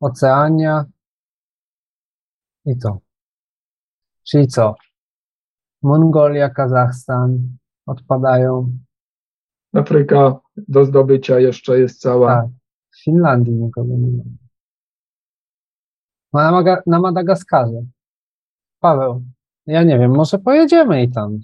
Oceania. 0.00 0.84
I 2.64 2.76
co? 2.76 2.98
Czyli 4.24 4.46
co? 4.46 4.74
Mongolia, 5.82 6.50
Kazachstan 6.50 7.56
odpadają. 7.86 8.78
Afryka 9.74 10.40
do 10.68 10.84
zdobycia 10.84 11.38
jeszcze 11.38 11.78
jest 11.80 12.00
cała. 12.00 12.34
Tak. 12.42 12.46
W 12.90 13.04
Finlandii 13.04 13.54
nikogo 13.54 13.94
nie 13.96 14.08
ma. 14.16 14.24
Na, 16.32 16.52
Maga- 16.52 16.82
na 16.86 17.00
Madagaskarze. 17.00 17.82
Paweł, 18.80 19.24
ja 19.66 19.82
nie 19.82 19.98
wiem, 19.98 20.10
może 20.14 20.38
pojedziemy 20.38 21.02
i 21.02 21.10
tam 21.10 21.38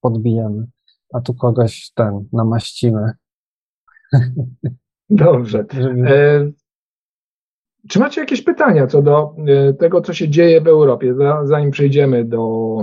podbijemy. 0.00 0.66
A 1.14 1.20
tu 1.20 1.34
kogoś 1.34 1.90
ten 1.94 2.28
namaścimy. 2.32 3.12
Dobrze. 5.10 5.64
E, 6.06 6.50
czy 7.88 7.98
macie 7.98 8.20
jakieś 8.20 8.42
pytania 8.42 8.86
co 8.86 9.02
do 9.02 9.34
e, 9.46 9.74
tego, 9.74 10.00
co 10.00 10.12
się 10.14 10.28
dzieje 10.28 10.60
w 10.60 10.66
Europie, 10.68 11.14
za- 11.14 11.46
zanim 11.46 11.70
przejdziemy 11.70 12.24
do 12.24 12.78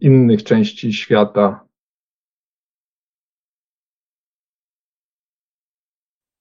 innych 0.00 0.44
części 0.44 0.92
świata? 0.92 1.66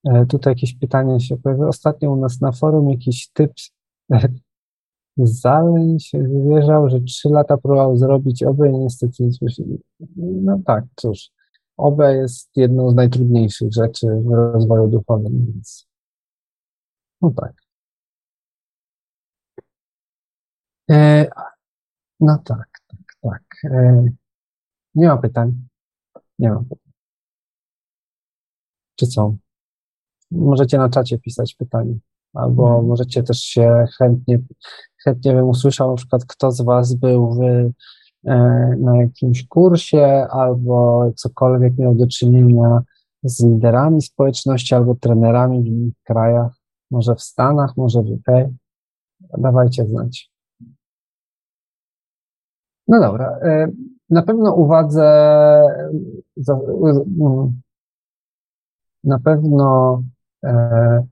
E, 0.08 0.26
Tutaj 0.26 0.52
jakieś 0.52 0.78
pytanie 0.80 1.20
się 1.20 1.38
pojawiło. 1.38 1.68
Ostatnio 1.68 2.12
u 2.12 2.16
nas 2.16 2.42
na 2.42 2.52
forum 2.52 2.90
jakiś 2.90 3.30
typ 3.34 3.52
Zaleń 5.18 6.00
się 6.00 6.20
wywierzał, 6.20 6.90
że 6.90 7.00
trzy 7.02 7.30
lata 7.30 7.58
próbował 7.58 7.98
zrobić 7.98 8.44
OBE 8.44 8.70
i 8.70 8.78
niestety 8.78 9.24
nie 9.24 9.32
słyszeli. 9.32 9.78
No 10.18 10.60
tak, 10.66 10.84
cóż. 10.96 11.30
OBE 11.78 12.16
jest 12.16 12.50
jedną 12.56 12.90
z 12.90 12.96
najtrudniejszych 12.96 13.74
rzeczy 13.74 14.08
w 14.08 14.32
rozwoju 14.32 14.88
duchowym, 14.88 15.46
więc 15.46 15.88
no 17.22 17.32
tak. 17.42 17.54
E, 20.92 21.26
no 22.20 22.38
tak, 22.46 22.70
tak, 22.88 23.00
tak. 23.22 23.44
E, 23.72 24.06
nie 24.96 25.08
ma 25.08 25.18
pytań. 25.18 25.68
Nie 26.40 26.50
ma 26.50 26.60
pytań. 26.60 26.92
Czy 28.96 29.08
co? 29.08 29.36
Możecie 30.32 30.78
na 30.78 30.90
czacie 30.90 31.20
pisać 31.20 31.56
pytania. 31.56 31.96
Albo 32.34 32.68
Mhm. 32.68 32.86
możecie 32.88 33.24
też 33.24 33.38
się 33.38 33.86
chętnie, 33.98 34.40
chętnie 35.06 35.34
bym 35.34 35.50
usłyszał 35.50 35.90
na 35.90 35.96
przykład, 35.96 36.26
kto 36.26 36.52
z 36.52 36.62
Was 36.62 36.94
był 36.94 37.34
w, 37.34 37.42
e, 37.42 37.72
na 38.80 38.98
jakimś 38.98 39.48
kursie, 39.48 40.28
albo 40.30 41.06
cokolwiek 41.16 41.78
miał 41.78 41.96
do 41.96 42.08
czynienia 42.08 42.82
z 43.24 43.44
liderami 43.44 44.02
społeczności, 44.02 44.76
albo 44.76 44.96
trenerami 44.96 45.64
w 45.64 45.66
innych 45.66 45.94
krajach, 46.04 46.52
może 46.92 47.16
w 47.16 47.22
Stanach, 47.22 47.78
może 47.78 48.02
w 48.02 48.10
UK. 48.10 48.50
Dawajcie 49.38 49.86
znać. 49.86 50.32
No 52.88 53.00
dobra. 53.00 53.40
e, 53.42 53.68
Na 54.10 54.22
pewno 54.22 54.54
uwadze, 54.54 55.62
na 59.04 59.20
pewno 59.20 60.02
e, 60.44 61.04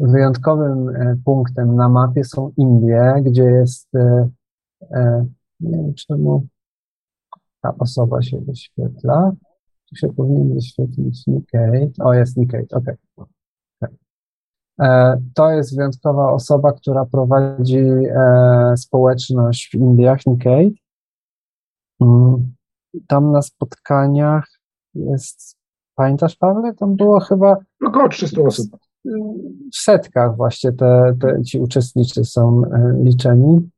wyjątkowym 0.00 0.88
e, 0.88 1.16
punktem 1.24 1.76
na 1.76 1.88
mapie 1.88 2.24
są 2.24 2.52
Indie, 2.56 3.14
gdzie 3.22 3.44
jest, 3.44 3.94
e, 3.94 4.28
e, 4.90 5.26
nie 5.60 5.78
wiem 5.78 5.94
czemu 5.94 6.46
ta 7.60 7.74
osoba 7.78 8.22
się 8.22 8.40
wyświetla. 8.40 9.32
Tu 9.88 9.96
się 9.96 10.08
powinien 10.12 10.54
wyświetlić 10.54 11.26
Nikkei. 11.26 11.92
O, 12.00 12.14
jest 12.14 12.36
Nikkei, 12.36 12.66
okej. 12.70 12.94
To 15.34 15.50
jest 15.50 15.76
wyjątkowa 15.76 16.32
osoba, 16.32 16.72
która 16.72 17.06
prowadzi 17.06 17.78
e, 17.78 18.74
społeczność 18.76 19.70
w 19.70 19.74
Indiach, 19.74 20.26
Nikkei. 20.26 20.82
Mm, 22.00 22.54
Tam 23.06 23.32
na 23.32 23.42
spotkaniach 23.42 24.48
jest, 24.94 25.56
pamiętasz 25.94 26.36
Pawle? 26.36 26.74
Tam 26.74 26.96
było 26.96 27.20
chyba 27.20 27.56
Około 27.86 28.08
300 28.08 28.42
osób. 28.42 28.76
W 29.72 29.76
setkach 29.76 30.36
właśnie 30.36 30.72
te, 30.72 31.16
te 31.20 31.42
ci 31.42 31.58
uczestnicy 31.58 32.24
są 32.24 32.62
e, 32.64 32.96
liczeni. 33.02 33.70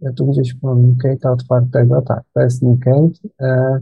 Ja 0.00 0.12
tu 0.12 0.26
gdzieś 0.26 0.54
mam 0.62 0.92
Nikkei'a 0.92 1.32
otwartego, 1.32 2.02
tak, 2.02 2.22
to 2.34 2.40
jest 2.40 2.62
Nikkei. 2.62 3.10
E, 3.40 3.80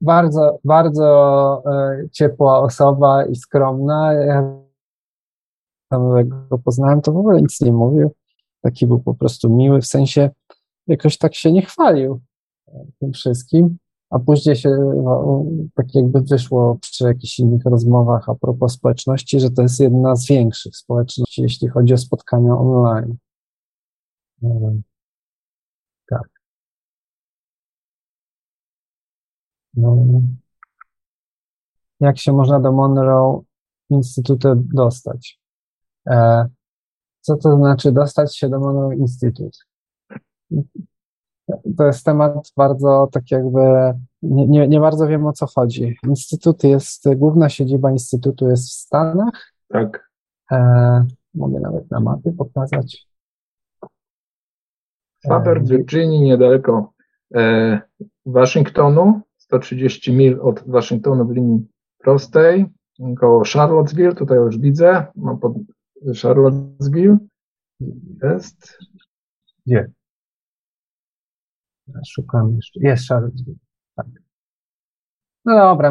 bardzo, 0.00 0.58
bardzo 0.64 1.62
e, 1.66 2.08
ciepła 2.12 2.60
osoba 2.60 3.26
i 3.26 3.36
skromna. 3.36 4.12
Ja 4.12 4.64
go 6.48 6.58
poznałem, 6.58 7.00
to 7.00 7.12
w 7.12 7.16
ogóle 7.16 7.42
nic 7.42 7.60
nie 7.60 7.72
mówił. 7.72 8.10
Taki 8.60 8.86
był 8.86 9.00
po 9.00 9.14
prostu 9.14 9.50
miły, 9.50 9.80
w 9.80 9.86
sensie 9.86 10.30
jakoś 10.86 11.18
tak 11.18 11.34
się 11.34 11.52
nie 11.52 11.62
chwalił 11.62 12.20
e, 12.68 12.84
tym 13.00 13.12
wszystkim. 13.12 13.76
A 14.10 14.18
później 14.18 14.56
się 14.56 14.70
no, 15.04 15.44
tak 15.74 15.94
jakby 15.94 16.20
wyszło 16.20 16.78
przy 16.80 17.04
jakichś 17.04 17.38
innych 17.38 17.64
rozmowach 17.64 18.28
a 18.28 18.34
propos 18.34 18.72
społeczności, 18.72 19.40
że 19.40 19.50
to 19.50 19.62
jest 19.62 19.80
jedna 19.80 20.16
z 20.16 20.26
większych 20.26 20.76
społeczności, 20.76 21.42
jeśli 21.42 21.68
chodzi 21.68 21.94
o 21.94 21.98
spotkania 21.98 22.52
online. 22.52 23.16
Tak. 26.08 26.28
No. 29.74 29.96
Jak 32.00 32.18
się 32.18 32.32
można 32.32 32.60
do 32.60 32.72
Monroe 32.72 33.42
Institute 33.90 34.54
dostać? 34.56 35.40
E, 36.06 36.46
co 37.20 37.36
to 37.36 37.56
znaczy 37.56 37.92
dostać 37.92 38.36
się 38.36 38.48
do 38.48 38.60
Monroe 38.60 38.96
Institute? 38.96 39.58
To 41.76 41.86
jest 41.86 42.04
temat 42.04 42.52
bardzo 42.56 43.08
tak 43.12 43.30
jakby, 43.30 43.60
nie, 44.22 44.46
nie, 44.46 44.68
nie 44.68 44.80
bardzo 44.80 45.06
wiem 45.06 45.26
o 45.26 45.32
co 45.32 45.46
chodzi. 45.46 45.96
Instytut 46.08 46.64
jest, 46.64 47.14
główna 47.16 47.48
siedziba 47.48 47.90
Instytutu 47.90 48.48
jest 48.48 48.68
w 48.68 48.72
Stanach. 48.72 49.52
Tak. 49.68 50.10
E, 50.52 51.06
mogę 51.34 51.60
nawet 51.60 51.90
na 51.90 52.00
mapie 52.00 52.32
pokazać. 52.32 53.06
Faber 55.28 55.62
w 55.62 55.68
Virginii, 55.68 56.20
niedaleko 56.20 56.92
e, 57.34 57.80
Waszyngtonu, 58.26 59.20
130 59.36 60.12
mil 60.12 60.40
od 60.40 60.62
Waszyngtonu 60.66 61.26
w 61.26 61.30
linii 61.30 61.68
prostej, 61.98 62.66
koło 63.20 63.42
Charlottesville, 63.44 64.14
tutaj 64.14 64.38
już 64.38 64.58
widzę, 64.58 65.06
mam 65.16 65.38
pod 65.38 65.52
Charlottesville, 66.22 67.18
jest, 68.22 68.78
Gdzie? 69.66 69.90
Ja 71.88 72.00
szukam 72.08 72.54
jeszcze. 72.54 72.80
Jest 72.80 73.08
Charlottesville. 73.08 73.56
Tak. 73.96 74.06
No 75.44 75.54
dobra, 75.56 75.90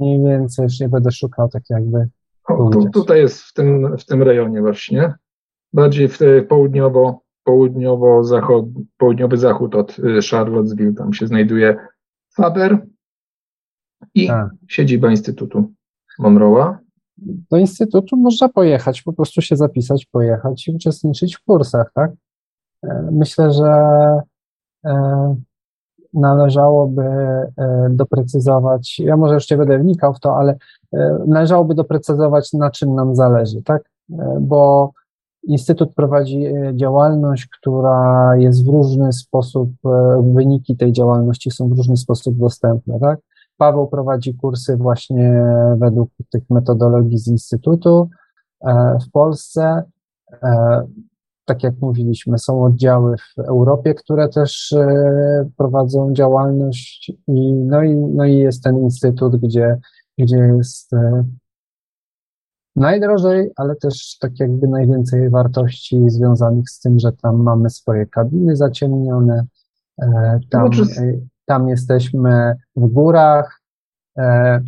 mniej 0.00 0.22
więcej 0.24 0.62
już 0.62 0.80
nie 0.80 0.88
będę 0.88 1.10
szukał 1.12 1.48
tak 1.48 1.62
jakby. 1.70 2.08
o, 2.48 2.70
tu, 2.70 2.90
tutaj 2.90 3.18
jest 3.20 3.42
w 3.42 3.52
tym, 3.52 3.96
w 3.96 4.04
tym 4.06 4.22
rejonie 4.22 4.60
właśnie, 4.60 5.14
bardziej 5.72 6.08
w 6.08 6.18
te 6.18 6.42
południowo, 6.42 7.20
południowo 7.44 8.24
zachod, 8.24 8.66
południowy 8.96 9.36
zachód 9.36 9.74
od 9.74 9.98
y, 9.98 10.20
Charlottesville, 10.30 10.94
tam 10.94 11.12
się 11.12 11.26
znajduje 11.26 11.76
Faber 12.36 12.86
i 14.14 14.26
Tak. 14.26 14.50
siedziba 14.68 15.10
Instytutu 15.10 15.72
Monroe'a. 16.20 16.76
Do 17.50 17.56
instytutu 17.56 18.16
można 18.16 18.48
pojechać, 18.48 19.02
po 19.02 19.12
prostu 19.12 19.40
się 19.42 19.56
zapisać, 19.56 20.06
pojechać 20.06 20.68
i 20.68 20.74
uczestniczyć 20.74 21.36
w 21.36 21.44
kursach, 21.44 21.92
tak? 21.94 22.10
E, 22.82 23.08
Myślę, 23.12 23.52
że 23.52 23.70
należałoby 26.14 27.02
e, 27.02 27.88
doprecyzować, 27.90 28.98
ja 28.98 29.16
może 29.16 29.34
jeszcze 29.34 29.56
będę 29.56 29.78
wnikał 29.78 30.14
w 30.14 30.20
to, 30.20 30.36
ale 30.36 30.56
e, 30.92 31.18
należałoby 31.26 31.74
doprecyzować, 31.74 32.52
na 32.52 32.70
czym 32.70 32.94
nam 32.94 33.14
zależy, 33.14 33.62
tak? 33.62 33.82
E, 34.12 34.36
Bo 34.40 34.90
Instytut 35.46 35.94
prowadzi 35.94 36.44
e, 36.44 36.72
działalność, 36.76 37.46
która 37.46 38.30
jest 38.36 38.64
w 38.64 38.68
różny 38.68 39.12
sposób, 39.12 39.70
e, 39.84 40.22
wyniki 40.34 40.76
tej 40.76 40.92
działalności 40.92 41.50
są 41.50 41.68
w 41.68 41.76
różny 41.76 41.96
sposób 41.96 42.36
dostępne, 42.38 43.00
tak? 43.00 43.20
Paweł 43.56 43.86
prowadzi 43.86 44.34
kursy 44.34 44.76
właśnie 44.76 45.44
według 45.76 46.10
tych 46.30 46.50
metodologii 46.50 47.18
z 47.18 47.28
Instytutu 47.28 48.08
e, 48.60 48.98
w 49.06 49.10
Polsce. 49.10 49.82
Tak 51.44 51.62
jak 51.62 51.74
mówiliśmy, 51.80 52.38
są 52.38 52.64
oddziały 52.64 53.16
w 53.16 53.38
Europie, 53.38 53.94
które 53.94 54.28
też 54.28 54.72
e, 54.72 55.50
prowadzą 55.56 56.12
działalność 56.12 57.12
i 57.28 57.52
no 57.52 57.82
i, 57.82 57.96
no 57.96 58.24
i 58.24 58.36
jest 58.36 58.62
ten 58.62 58.78
instytut, 58.78 59.36
gdzie, 59.36 59.78
gdzie 60.18 60.36
jest 60.36 60.92
e, 60.92 61.24
najdrożej, 62.76 63.50
ale 63.56 63.76
też 63.76 64.18
tak 64.20 64.40
jakby 64.40 64.68
najwięcej 64.68 65.30
wartości 65.30 66.10
związanych 66.10 66.70
z 66.70 66.80
tym, 66.80 66.98
że 66.98 67.12
tam 67.12 67.42
mamy 67.42 67.70
swoje 67.70 68.06
kabiny 68.06 68.56
zaciemnione, 68.56 69.46
e, 70.02 70.38
tam, 70.50 70.72
znaczy... 70.72 71.20
tam 71.44 71.68
jesteśmy 71.68 72.54
w 72.76 72.86
górach 72.86 73.60
e, 74.18 74.60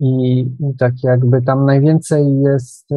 i 0.00 0.46
tak 0.78 0.92
jakby 1.02 1.42
tam 1.42 1.66
najwięcej 1.66 2.40
jest 2.40 2.88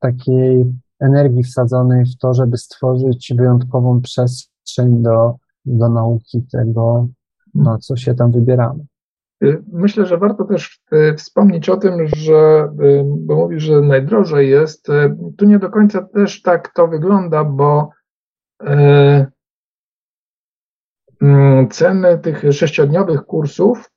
takiej 0.00 0.72
energii 1.02 1.42
wsadzonej 1.42 2.04
w 2.04 2.18
to, 2.18 2.34
żeby 2.34 2.56
stworzyć 2.56 3.32
wyjątkową 3.36 4.00
przestrzeń 4.00 5.02
do, 5.02 5.34
do 5.64 5.88
nauki 5.88 6.42
tego, 6.52 7.08
no, 7.54 7.78
co 7.78 7.96
się 7.96 8.14
tam 8.14 8.32
wybieramy. 8.32 8.84
Y, 9.44 9.62
myślę, 9.72 10.06
że 10.06 10.18
warto 10.18 10.44
też 10.44 10.80
y, 10.92 11.14
wspomnieć 11.14 11.68
o 11.68 11.76
tym, 11.76 12.06
że, 12.06 12.68
y, 12.82 13.04
bo 13.04 13.36
mówisz, 13.36 13.62
że 13.62 13.80
najdrożej 13.80 14.50
jest, 14.50 14.88
tu 15.36 15.44
nie 15.44 15.58
do 15.58 15.70
końca 15.70 16.02
też 16.02 16.42
tak 16.42 16.72
to 16.74 16.88
wygląda, 16.88 17.44
bo 17.44 17.90
mm, 21.20 21.68
ceny 21.70 22.18
tych 22.18 22.42
sześciodniowych 22.52 23.22
kursów, 23.22 23.90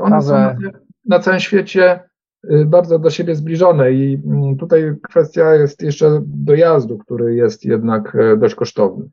one 0.00 0.22
są 0.22 0.32
na, 0.32 0.56
na 1.04 1.18
całym 1.18 1.40
świecie 1.40 2.09
bardzo 2.66 2.98
do 2.98 3.10
siebie 3.10 3.34
zbliżone 3.34 3.92
i 3.92 4.22
mm, 4.26 4.56
tutaj 4.56 4.96
kwestia 5.02 5.54
jest 5.54 5.82
jeszcze 5.82 6.20
dojazdu, 6.26 6.98
który 6.98 7.34
jest 7.34 7.64
jednak 7.64 8.16
dość 8.38 8.54
kosztowny. 8.54 9.10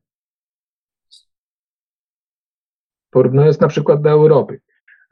Porównując 3.10 3.60
na 3.60 3.68
przykład 3.68 4.02
do 4.02 4.10
Europy. 4.10 4.62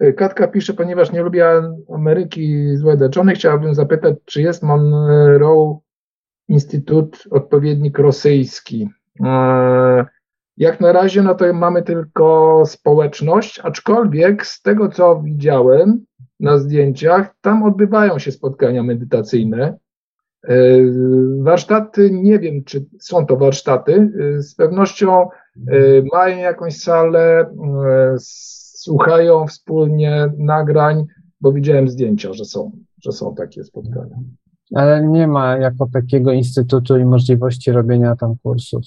Y, 0.04 0.14
Katka 0.14 0.48
pisze, 0.48 0.74
ponieważ 0.74 1.12
nie 1.12 1.22
lubię 1.22 1.62
Ameryki 1.94 2.78
złe 2.78 2.98
chciałabym 3.36 3.76
zapytać, 3.76 4.16
czy 4.26 4.42
jest 4.42 4.64
Monroe 4.64 5.80
Instytut 6.48 7.24
odpowiednik 7.32 8.00
rosyjski. 8.00 8.90
E, 9.26 10.06
jak 10.58 10.80
na 10.80 10.92
razie, 10.92 11.22
no 11.22 11.36
to 11.36 11.54
mamy 11.54 11.84
tylko 11.84 12.64
społeczność, 12.66 13.60
aczkolwiek 13.60 14.46
z 14.46 14.62
tego, 14.62 14.90
co 14.90 15.22
widziałem 15.22 16.06
na 16.40 16.58
zdjęciach, 16.58 17.36
tam 17.42 17.64
odbywają 17.64 18.20
się 18.20 18.32
spotkania 18.32 18.84
medytacyjne. 18.84 19.78
E, 20.44 20.58
warsztaty, 21.40 22.12
nie 22.12 22.40
wiem, 22.40 22.64
czy 22.64 22.86
są 23.00 23.26
to 23.26 23.38
warsztaty, 23.38 23.94
e, 23.94 24.42
z 24.42 24.56
pewnością 24.56 25.28
mają 26.14 26.38
jakąś 26.38 26.78
salę, 26.78 27.46
słuchają 28.20 29.48
wspólnie 29.48 30.34
nagrań, 30.38 31.06
bo 31.42 31.52
widziałem 31.52 31.88
zdjęcia, 31.88 32.34
że 32.34 32.46
są, 32.46 32.72
że 33.04 33.12
są 33.12 33.36
takie 33.36 33.64
spotkania. 33.64 34.16
Ale 34.76 35.08
nie 35.08 35.28
ma 35.28 35.58
jako 35.58 35.88
takiego 35.94 36.32
instytutu 36.32 36.98
i 36.98 37.06
możliwości 37.06 37.72
robienia 37.72 38.16
tam 38.16 38.36
kursów. 38.44 38.84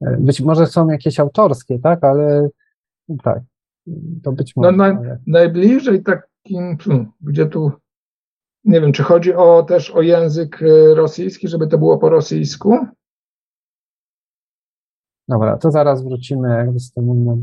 E, 0.00 0.16
być 0.20 0.40
może 0.40 0.66
są 0.66 0.88
jakieś 0.88 1.20
autorskie, 1.20 1.78
tak, 1.78 2.04
ale 2.04 2.48
tak, 3.22 3.42
to 4.22 4.32
być 4.32 4.56
no, 4.56 4.72
może. 4.72 4.76
No, 4.76 5.02
na, 5.02 5.18
najbliżej 5.26 6.02
takim, 6.02 6.78
hmm, 6.78 7.12
gdzie 7.20 7.46
tu, 7.46 7.72
nie 8.64 8.80
wiem, 8.80 8.92
czy 8.92 9.02
chodzi 9.02 9.34
o 9.34 9.62
też 9.62 9.90
o 9.90 10.02
język 10.02 10.62
e, 10.62 10.94
rosyjski, 10.94 11.48
żeby 11.48 11.66
to 11.66 11.78
było 11.78 11.98
po 11.98 12.08
rosyjsku? 12.08 12.78
Dobra, 15.28 15.56
to 15.58 15.70
zaraz 15.70 16.04
wrócimy, 16.04 16.48
jak 16.48 16.72
dostaniemy 16.72 17.36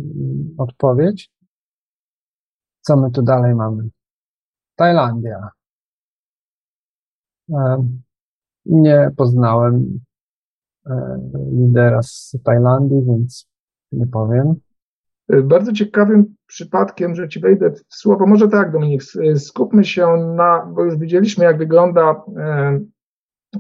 odpowiedź. 0.58 1.32
Co 2.82 2.98
my 2.98 3.12
tu 3.12 3.22
dalej 3.22 3.56
mamy? 3.56 3.90
Tajlandia. 4.76 5.50
Nie 8.66 9.12
poznałem 9.18 10.00
e, 10.86 11.20
lidera 11.52 12.04
z 12.04 12.38
Tajlandii, 12.44 13.02
więc 13.06 13.48
nie 13.92 14.08
powiem. 14.08 14.56
Bardzo 15.44 15.74
ciekawym 15.74 16.36
przypadkiem, 16.48 17.16
że 17.16 17.30
ci 17.30 17.40
wejdę 17.40 17.72
w 17.72 17.96
słowo, 17.96 18.28
może 18.28 18.48
tak, 18.48 18.72
Dominik, 18.72 19.02
skupmy 19.36 19.84
się 19.84 20.08
na, 20.36 20.66
bo 20.74 20.84
już 20.84 20.98
widzieliśmy, 20.98 21.46
jak 21.46 21.58
wygląda 21.58 22.24
e, 22.38 22.80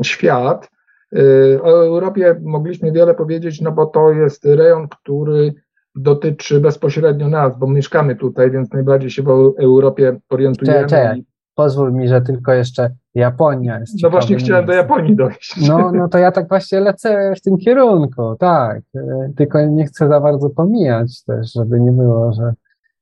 świat, 0.04 0.70
Y, 1.18 1.60
o 1.64 1.86
Europie 1.86 2.36
mogliśmy 2.44 2.92
wiele 2.92 3.14
powiedzieć, 3.14 3.62
no 3.62 3.72
bo 3.72 3.86
to 3.86 4.12
jest 4.12 4.46
rejon, 4.46 4.88
który 4.88 5.54
dotyczy 5.96 6.60
bezpośrednio 6.60 7.28
nas, 7.28 7.58
bo 7.60 7.68
mieszkamy 7.68 8.16
tutaj, 8.16 8.52
więc 8.52 8.72
najbardziej 8.74 9.10
się 9.10 9.24
w 9.24 9.54
Europie 9.60 10.20
orientujemy. 10.30 10.88
Cze, 10.88 11.16
Pozwól 11.56 11.94
mi, 11.94 12.08
że 12.08 12.22
tylko 12.22 12.54
jeszcze 12.54 12.96
Japonia 13.16 13.80
jest. 13.80 14.04
No 14.04 14.10
właśnie 14.10 14.36
chciałem 14.36 14.66
do 14.66 14.74
Japonii 14.74 15.16
dojść. 15.16 15.68
No, 15.68 15.92
no 15.92 16.08
to 16.08 16.18
ja 16.18 16.32
tak 16.32 16.50
właśnie 16.50 16.80
lecę 16.80 17.34
w 17.38 17.42
tym 17.42 17.58
kierunku, 17.58 18.36
tak. 18.40 18.82
Y, 18.96 19.34
tylko 19.38 19.66
nie 19.66 19.86
chcę 19.86 20.08
za 20.08 20.20
bardzo 20.20 20.50
pomijać 20.50 21.24
też, 21.24 21.54
żeby 21.54 21.80
nie 21.80 21.92
było, 21.92 22.34
że 22.34 22.54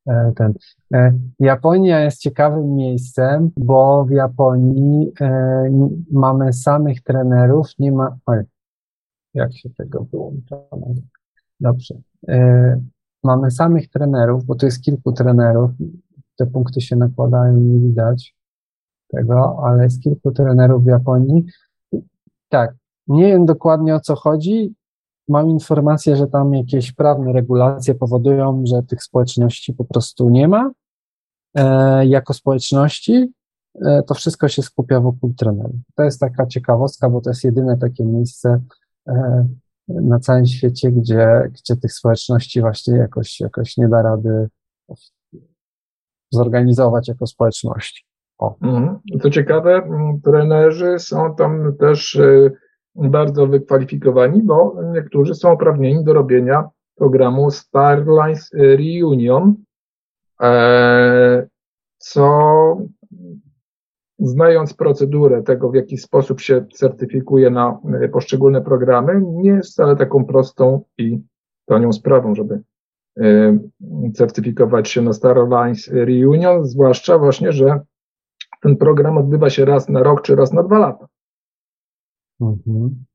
E, 0.09 0.31
ten. 0.35 0.53
E, 0.93 1.13
Japonia 1.39 1.99
jest 1.99 2.21
ciekawym 2.21 2.75
miejscem, 2.75 3.51
bo 3.57 4.05
w 4.05 4.11
Japonii 4.11 5.11
e, 5.21 5.69
mamy 6.11 6.53
samych 6.53 7.03
trenerów, 7.03 7.67
nie 7.79 7.91
ma. 7.91 8.17
Oj, 8.25 8.43
jak 9.33 9.53
się 9.53 9.69
tego 9.69 10.03
wyłącza? 10.03 10.57
Dobrze. 11.59 11.95
Mamy 13.23 13.51
samych 13.51 13.89
trenerów, 13.89 14.45
bo 14.45 14.55
to 14.55 14.65
jest 14.65 14.81
kilku 14.81 15.11
trenerów. 15.11 15.71
Te 16.37 16.45
punkty 16.45 16.81
się 16.81 16.95
nakładają, 16.95 17.53
nie 17.53 17.79
widać 17.79 18.35
tego, 19.11 19.59
ale 19.63 19.83
jest 19.83 20.01
kilku 20.01 20.31
trenerów 20.31 20.83
w 20.83 20.87
Japonii. 20.87 21.45
Tak, 22.49 22.75
nie 23.07 23.27
wiem 23.27 23.45
dokładnie 23.45 23.95
o 23.95 23.99
co 23.99 24.15
chodzi 24.15 24.73
mam 25.29 25.49
informację, 25.49 26.15
że 26.15 26.27
tam 26.27 26.53
jakieś 26.53 26.91
prawne 26.91 27.33
regulacje 27.33 27.95
powodują, 27.95 28.63
że 28.65 28.83
tych 28.83 29.03
społeczności 29.03 29.73
po 29.73 29.85
prostu 29.85 30.29
nie 30.29 30.47
ma. 30.47 30.71
E, 31.55 32.05
jako 32.07 32.33
społeczności 32.33 33.33
e, 33.85 34.03
to 34.03 34.13
wszystko 34.13 34.47
się 34.47 34.61
skupia 34.61 34.99
wokół 34.99 35.33
trenerów. 35.33 35.75
To 35.95 36.03
jest 36.03 36.19
taka 36.19 36.45
ciekawostka, 36.45 37.09
bo 37.09 37.21
to 37.21 37.29
jest 37.29 37.43
jedyne 37.43 37.77
takie 37.77 38.05
miejsce 38.05 38.61
e, 39.07 39.47
na 39.87 40.19
całym 40.19 40.45
świecie, 40.45 40.91
gdzie, 40.91 41.51
gdzie 41.51 41.75
tych 41.75 41.93
społeczności 41.93 42.61
właśnie 42.61 42.97
jakoś, 42.97 43.39
jakoś 43.39 43.77
nie 43.77 43.87
da 43.87 44.01
rady 44.01 44.49
zorganizować 46.31 47.07
jako 47.07 47.27
społeczności. 47.27 48.08
Mhm. 48.41 48.99
To 49.21 49.29
ciekawe, 49.29 49.89
trenerzy 50.23 50.99
są 50.99 51.35
tam 51.35 51.75
też 51.79 52.15
e, 52.15 52.51
bardzo 52.95 53.47
wykwalifikowani, 53.47 54.41
bo 54.43 54.75
niektórzy 54.93 55.35
są 55.35 55.53
uprawnieni 55.53 56.03
do 56.03 56.13
robienia 56.13 56.69
programu 56.95 57.51
Starlines 57.51 58.51
Reunion, 58.53 59.55
e, 60.41 61.47
co 61.97 62.77
znając 64.19 64.73
procedurę 64.73 65.43
tego, 65.43 65.69
w 65.69 65.75
jaki 65.75 65.97
sposób 65.97 66.41
się 66.41 66.65
certyfikuje 66.73 67.49
na 67.49 67.79
poszczególne 68.11 68.61
programy, 68.61 69.21
nie 69.25 69.49
jest 69.49 69.71
wcale 69.71 69.95
taką 69.95 70.25
prostą 70.25 70.81
i 70.97 71.19
tanią 71.65 71.93
sprawą, 71.93 72.35
żeby 72.35 72.61
e, 73.19 73.57
certyfikować 74.13 74.89
się 74.89 75.01
na 75.01 75.13
Starlines 75.13 75.87
Reunion, 75.87 76.65
zwłaszcza 76.65 77.17
właśnie, 77.17 77.51
że 77.51 77.79
ten 78.59 78.77
program 78.77 79.17
odbywa 79.17 79.49
się 79.49 79.65
raz 79.65 79.89
na 79.89 80.03
rok 80.03 80.21
czy 80.21 80.35
raz 80.35 80.53
na 80.53 80.63
dwa 80.63 80.79
lata. 80.79 81.07
Mhm. 82.41 83.05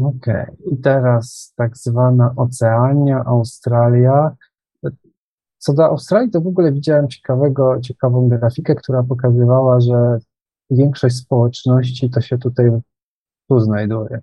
Okej. 0.00 0.42
Okay. 0.42 0.56
I 0.72 0.76
teraz 0.76 1.52
tak 1.56 1.76
zwana 1.76 2.34
Oceania, 2.36 3.24
Australia. 3.24 4.36
Co 5.58 5.72
do 5.72 5.84
Australii, 5.84 6.30
to 6.30 6.40
w 6.40 6.46
ogóle 6.46 6.72
widziałem 6.72 7.08
ciekawego, 7.08 7.80
ciekawą 7.80 8.28
grafikę, 8.28 8.74
która 8.74 9.02
pokazywała, 9.02 9.80
że 9.80 10.18
większość 10.70 11.16
społeczności 11.16 12.10
to 12.10 12.20
się 12.20 12.38
tutaj 12.38 12.70
tu 13.48 13.60
znajduje. 13.60 14.20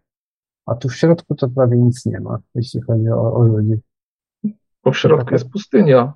A 0.66 0.76
tu 0.76 0.90
w 0.90 0.96
środku 0.96 1.36
to 1.36 1.50
prawie 1.50 1.78
nic 1.78 2.06
nie 2.06 2.20
ma, 2.20 2.40
jeśli 2.56 2.82
chodzi 2.82 3.10
o, 3.10 3.34
o 3.34 3.44
ludzi. 3.44 3.82
Bo 4.84 4.92
w 4.92 4.98
środku 4.98 5.34
jest 5.34 5.50
pustynia. 5.50 6.14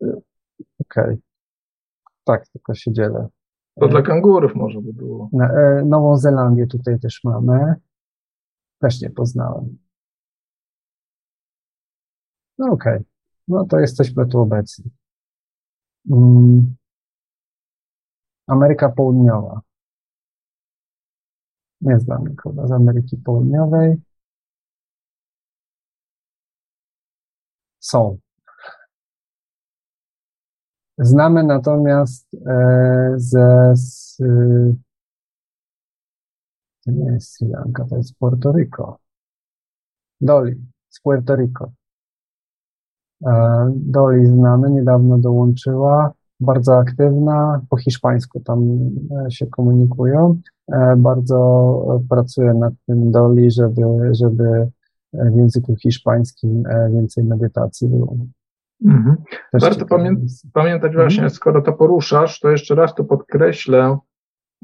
Okej. 0.00 0.18
Okay. 0.78 1.18
Tak, 2.24 2.48
tylko 2.48 2.74
się 2.74 2.92
dzielę. 2.92 3.28
To 3.80 3.88
dla 3.88 4.02
kangurów 4.02 4.54
może 4.54 4.80
by 4.80 4.92
było. 4.92 5.30
E, 5.40 5.82
Nową 5.84 6.16
Zelandię 6.16 6.66
tutaj 6.66 7.00
też 7.00 7.20
mamy. 7.24 7.74
Też 8.78 9.00
nie 9.00 9.10
poznałem. 9.10 9.78
No 12.58 12.72
okej. 12.72 12.94
Okay. 12.94 13.04
No 13.48 13.64
to 13.64 13.78
jesteśmy 13.78 14.26
tu 14.26 14.40
obecni. 14.40 14.90
Hmm. 16.08 16.76
Ameryka 18.46 18.88
Południowa. 18.88 19.60
Nie 21.80 22.00
znam 22.00 22.28
nikogo 22.28 22.66
z 22.66 22.72
Ameryki 22.72 23.16
Południowej. 23.16 23.96
Są. 27.80 28.18
Znamy 30.98 31.44
natomiast 31.44 32.34
e, 32.46 33.12
ze. 33.16 33.72
Z, 33.74 34.16
to 36.84 36.90
nie 36.90 37.04
jest 37.04 37.36
Sri 37.36 37.48
Lanka, 37.48 37.84
to 37.84 37.96
jest 37.96 38.18
Puerto 38.18 38.52
Rico. 38.52 38.98
Doli 40.20 40.54
z 40.88 41.00
Puerto 41.00 41.36
Rico. 41.36 41.72
E, 43.26 43.72
Doli 43.76 44.26
znamy, 44.26 44.70
niedawno 44.70 45.18
dołączyła, 45.18 46.12
bardzo 46.40 46.78
aktywna, 46.78 47.60
po 47.68 47.76
hiszpańsku 47.76 48.40
tam 48.40 48.90
e, 49.26 49.30
się 49.30 49.46
komunikują. 49.46 50.40
Bardzo 50.96 52.00
pracuje 52.08 52.54
nad 52.54 52.74
tym 52.86 53.10
Doli, 53.10 53.50
żeby, 53.50 53.82
żeby 54.10 54.70
w 55.12 55.36
języku 55.36 55.76
hiszpańskim 55.76 56.62
więcej 56.92 57.24
medytacji 57.24 57.88
było. 57.88 58.16
Mhm. 58.84 59.16
Warto 59.52 59.86
pamię 59.86 60.16
pamiętać 60.52 60.90
mhm. 60.90 61.08
właśnie, 61.08 61.30
skoro 61.30 61.62
to 61.62 61.72
poruszasz, 61.72 62.40
to 62.40 62.50
jeszcze 62.50 62.74
raz 62.74 62.94
tu 62.94 63.04
podkreślę, 63.04 63.98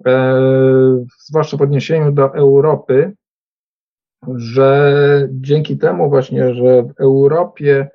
e, 0.07 1.05
zwłaszcza 1.19 1.57
w 1.57 1.63
odniesieniu 1.63 2.13
do 2.13 2.35
Europy, 2.35 3.13
że 4.35 5.29
dzięki 5.31 5.79
temu 5.79 6.09
właśnie, 6.09 6.55
że 6.55 6.83
w 6.83 7.01
Europie 7.01 7.89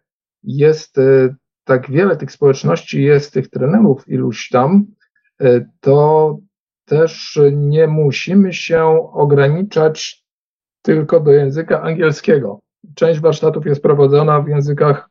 jest 0.43 0.97
e, 0.97 1.35
tak 1.63 1.91
wiele 1.91 2.15
tych 2.15 2.31
społeczności, 2.31 3.03
jest 3.03 3.33
tych 3.33 3.49
trenerów 3.49 4.07
iluś 4.07 4.49
tam, 4.49 4.85
e, 5.41 5.65
to 5.79 6.37
też 6.85 7.39
nie 7.51 7.87
musimy 7.87 8.53
się 8.53 8.85
ograniczać 9.13 10.23
tylko 10.81 11.19
do 11.19 11.31
języka 11.31 11.81
angielskiego. 11.81 12.59
Część 12.95 13.19
warsztatów 13.19 13.65
jest 13.65 13.81
prowadzona 13.81 14.41
w 14.41 14.47
językach 14.47 15.09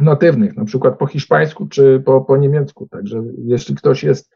natywnych, 0.00 0.56
na 0.56 0.64
przykład 0.64 0.98
po 0.98 1.06
hiszpańsku 1.06 1.66
czy 1.66 2.02
po, 2.04 2.20
po 2.20 2.36
niemiecku. 2.36 2.88
Także 2.90 3.22
jeśli 3.38 3.74
ktoś 3.74 4.04
jest, 4.04 4.30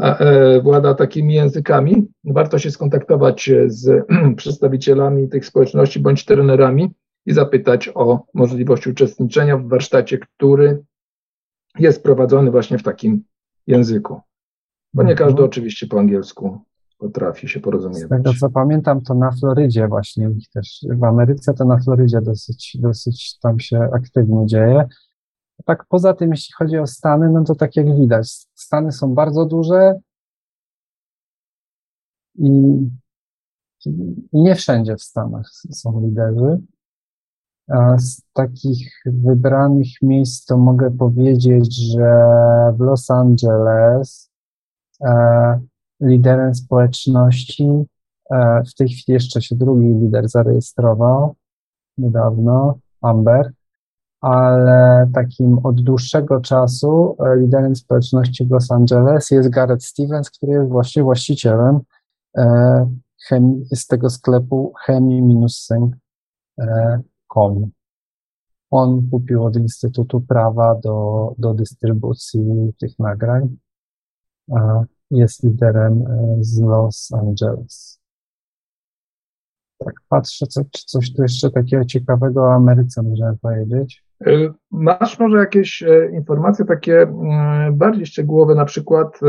e, 0.00 0.60
włada 0.60 0.94
takimi 0.94 1.34
językami, 1.34 2.08
warto 2.24 2.58
się 2.58 2.70
skontaktować 2.70 3.50
z 3.66 4.06
przedstawicielami 4.36 5.28
tych 5.28 5.46
społeczności 5.46 6.00
bądź 6.00 6.24
trenerami 6.24 6.94
i 7.26 7.32
zapytać 7.32 7.90
o 7.94 8.24
możliwość 8.34 8.86
uczestniczenia 8.86 9.56
w 9.56 9.68
warsztacie, 9.68 10.18
który 10.18 10.84
jest 11.78 12.02
prowadzony 12.02 12.50
właśnie 12.50 12.78
w 12.78 12.82
takim 12.82 13.24
języku. 13.66 14.20
Bo 14.94 15.02
nie 15.02 15.14
każdy 15.14 15.32
mhm. 15.32 15.48
oczywiście 15.48 15.86
po 15.86 15.98
angielsku 15.98 16.60
potrafi 17.04 17.48
się 17.48 17.60
porozumiewać. 17.60 18.02
Z 18.02 18.08
tego 18.08 18.34
co 18.40 18.50
pamiętam, 18.50 19.00
to 19.00 19.14
na 19.14 19.30
Florydzie 19.30 19.88
właśnie 19.88 20.30
ich 20.30 20.48
też, 20.48 20.86
w 20.90 21.04
Ameryce 21.04 21.54
to 21.54 21.64
na 21.64 21.78
Florydzie 21.78 22.20
dosyć, 22.20 22.76
dosyć 22.80 23.38
tam 23.38 23.60
się 23.60 23.88
aktywnie 23.92 24.46
dzieje. 24.46 24.88
Tak 25.64 25.84
poza 25.88 26.14
tym, 26.14 26.30
jeśli 26.30 26.52
chodzi 26.52 26.78
o 26.78 26.86
Stany, 26.86 27.30
no 27.30 27.44
to 27.44 27.54
tak 27.54 27.76
jak 27.76 27.96
widać, 27.96 28.46
Stany 28.54 28.92
są 28.92 29.14
bardzo 29.14 29.46
duże 29.46 30.00
i, 32.34 32.50
nie 34.32 34.54
wszędzie 34.54 34.96
w 34.96 35.02
Stanach 35.02 35.50
są 35.70 36.00
liderzy. 36.00 36.60
A 37.68 37.98
z 37.98 38.22
takich 38.32 39.02
wybranych 39.06 39.88
miejsc 40.02 40.46
to 40.46 40.56
mogę 40.56 40.90
powiedzieć, 40.90 41.76
że 41.76 42.26
w 42.76 42.80
Los 42.80 43.10
Angeles 43.10 44.30
e, 45.04 45.60
liderem 46.00 46.54
społeczności. 46.54 47.84
E, 48.30 48.62
w 48.64 48.74
tej 48.74 48.88
chwili 48.88 49.14
jeszcze 49.14 49.42
się 49.42 49.56
drugi 49.56 49.86
lider 49.86 50.28
zarejestrował 50.28 51.34
niedawno, 51.98 52.78
Amber, 53.02 53.52
ale 54.20 55.10
takim 55.14 55.58
od 55.58 55.80
dłuższego 55.80 56.40
czasu 56.40 57.16
e, 57.18 57.36
liderem 57.36 57.76
społeczności 57.76 58.44
w 58.44 58.50
Los 58.50 58.70
Angeles 58.70 59.30
jest 59.30 59.48
Gareth 59.48 59.84
Stevens, 59.84 60.30
który 60.30 60.52
jest 60.52 60.70
właśnie 60.70 61.02
właścicielem 61.02 61.80
e, 62.36 62.86
chemii, 63.28 63.64
z 63.72 63.86
tego 63.86 64.10
sklepu 64.10 64.72
chemii-sync.com. 64.88 67.70
On 68.70 69.10
kupił 69.10 69.44
od 69.44 69.56
Instytutu 69.56 70.20
Prawa 70.20 70.74
do, 70.74 71.34
do 71.38 71.54
dystrybucji 71.54 72.72
tych 72.80 72.98
nagrań 72.98 73.56
jest 75.14 75.42
liderem 75.42 76.04
e, 76.06 76.36
z 76.40 76.60
Los 76.60 77.12
Angeles. 77.12 78.00
Tak, 79.78 79.94
patrzę, 80.08 80.46
co, 80.46 80.62
czy 80.70 80.84
coś 80.86 81.14
tu 81.14 81.22
jeszcze 81.22 81.50
takiego 81.50 81.84
ciekawego 81.84 82.42
o 82.42 82.54
Ameryce 82.54 83.02
możemy 83.02 83.36
powiedzieć. 83.42 84.04
E, 84.26 84.30
masz 84.70 85.18
może 85.18 85.38
jakieś 85.38 85.82
e, 85.82 86.10
informacje 86.12 86.64
takie 86.64 87.02
mm, 87.02 87.78
bardziej 87.78 88.06
szczegółowe, 88.06 88.54
na 88.54 88.64
przykład, 88.64 89.20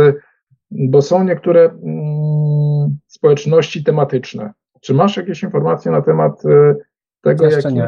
bo 0.72 1.02
są 1.02 1.24
niektóre 1.24 1.62
mm, 1.62 2.98
społeczności 3.08 3.84
tematyczne. 3.84 4.54
Czy 4.82 4.94
masz 4.94 5.18
jakieś 5.18 5.44
informacje 5.44 5.92
na 5.92 6.02
temat 6.02 6.44
tego, 7.22 7.46
jakimi 7.46 7.82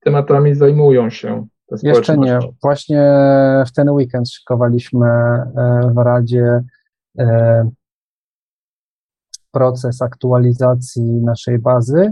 tematami 0.00 0.54
zajmują 0.54 1.10
się 1.10 1.46
te 1.66 1.88
Jeszcze 1.88 2.18
nie. 2.18 2.38
Właśnie 2.62 3.14
w 3.66 3.72
ten 3.72 3.90
weekend 3.90 4.30
szykowaliśmy 4.30 5.08
w 5.94 5.98
Radzie 5.98 6.62
proces 9.52 10.02
aktualizacji 10.02 11.02
naszej 11.02 11.58
bazy 11.58 12.10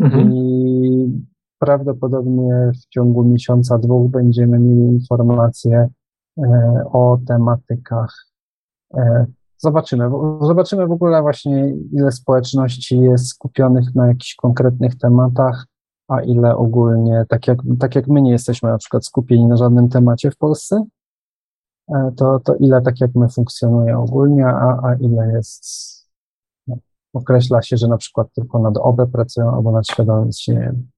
mhm. 0.00 0.32
i 0.32 1.24
prawdopodobnie 1.58 2.72
w 2.74 2.88
ciągu 2.88 3.24
miesiąca, 3.24 3.78
dwóch 3.78 4.10
będziemy 4.10 4.58
mieli 4.58 4.82
informacje 4.82 5.88
e, 6.38 6.84
o 6.92 7.18
tematykach. 7.26 8.26
E, 8.94 9.26
zobaczymy. 9.58 10.10
Zobaczymy 10.40 10.86
w 10.86 10.92
ogóle 10.92 11.22
właśnie, 11.22 11.74
ile 11.92 12.12
społeczności 12.12 12.98
jest 12.98 13.28
skupionych 13.28 13.94
na 13.94 14.06
jakichś 14.06 14.34
konkretnych 14.34 14.98
tematach, 14.98 15.66
a 16.08 16.20
ile 16.20 16.56
ogólnie, 16.56 17.24
tak 17.28 17.48
jak, 17.48 17.58
tak 17.80 17.94
jak 17.94 18.08
my 18.08 18.22
nie 18.22 18.30
jesteśmy 18.30 18.70
na 18.70 18.78
przykład 18.78 19.06
skupieni 19.06 19.46
na 19.46 19.56
żadnym 19.56 19.88
temacie 19.88 20.30
w 20.30 20.36
Polsce, 20.36 20.84
E, 20.84 20.93
to, 21.88 22.40
to 22.40 22.54
ile 22.54 22.82
tak 22.82 23.00
jak 23.00 23.14
my 23.14 23.28
funkcjonuje 23.28 23.98
ogólnie, 23.98 24.46
a, 24.46 24.80
a 24.82 24.94
ile 24.94 25.32
jest, 25.32 25.64
no, 26.66 26.76
określa 27.12 27.62
się, 27.62 27.76
że 27.76 27.88
na 27.88 27.96
przykład 27.96 28.32
tylko 28.32 28.58
nad 28.58 28.76
OBE 28.76 29.06
pracują 29.06 29.54
albo 29.54 29.72
nad 29.72 29.86
świadomym 29.88 30.28
istnieniem. 30.28 30.90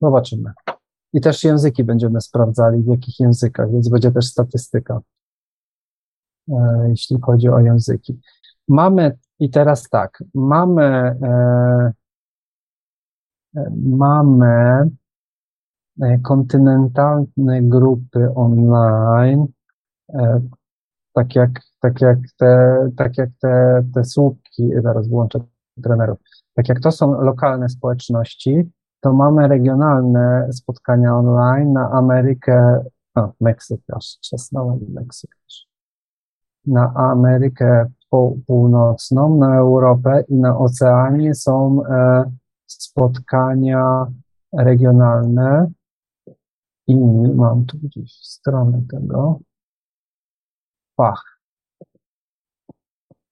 Zobaczymy. 0.00 0.52
I 1.12 1.20
też 1.20 1.44
języki 1.44 1.84
będziemy 1.84 2.20
sprawdzali, 2.20 2.82
w 2.82 2.86
jakich 2.86 3.20
językach, 3.20 3.72
więc 3.72 3.88
będzie 3.88 4.12
też 4.12 4.26
statystyka, 4.26 5.00
e, 6.48 6.86
jeśli 6.88 7.20
chodzi 7.20 7.48
o 7.48 7.60
języki. 7.60 8.20
Mamy, 8.68 9.18
i 9.38 9.50
teraz 9.50 9.88
tak, 9.88 10.24
mamy, 10.34 10.84
e, 11.22 11.92
mamy 13.76 14.90
kontynentalne 16.22 17.62
grupy 17.62 18.34
online, 18.34 19.46
E, 19.46 19.61
tak 21.12 21.34
jak, 21.34 21.50
tak 21.80 22.00
jak 22.00 22.18
te, 22.38 22.78
tak 22.96 23.18
jak 23.18 23.30
te, 23.40 23.84
te 23.94 24.04
słupki, 24.04 24.70
zaraz 24.82 25.08
włączę 25.08 25.40
trenerów, 25.82 26.18
tak 26.54 26.68
jak 26.68 26.80
to 26.80 26.92
są 26.92 27.22
lokalne 27.22 27.68
społeczności, 27.68 28.70
to 29.00 29.12
mamy 29.12 29.48
regionalne 29.48 30.48
spotkania 30.52 31.16
online 31.16 31.72
na 31.72 31.90
Amerykę, 31.90 32.84
o, 33.14 33.32
Meksyk 33.40 33.80
aż, 33.92 34.18
czasnąłem 34.20 34.78
Meksyk 34.88 35.30
też, 35.46 35.66
na 36.66 36.92
Amerykę 36.94 37.86
Północną, 38.46 39.38
na 39.38 39.56
Europę 39.56 40.24
i 40.28 40.34
na 40.34 40.58
Oceanie 40.58 41.34
są 41.34 41.86
e, 41.86 42.24
spotkania 42.66 44.06
regionalne 44.52 45.70
i 46.86 46.96
mam 47.34 47.64
tu 47.64 47.78
gdzieś 47.82 48.12
stronę 48.12 48.82
tego. 48.90 49.40
Fach. 50.96 51.38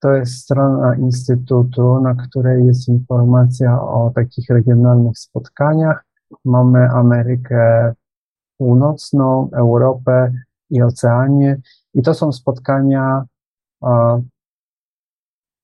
To 0.01 0.13
jest 0.13 0.35
strona 0.35 0.95
Instytutu, 0.95 2.01
na 2.01 2.15
której 2.15 2.67
jest 2.67 2.89
informacja 2.89 3.83
o 3.83 4.13
takich 4.15 4.49
regionalnych 4.49 5.19
spotkaniach. 5.19 6.05
Mamy 6.45 6.91
Amerykę 6.91 7.95
Północną, 8.59 9.51
Europę 9.53 10.33
i 10.71 10.83
Oceanię. 10.83 11.61
I 11.95 12.03
to 12.03 12.15
są 12.15 12.33
spotkania 12.33 13.25
a, 13.81 14.19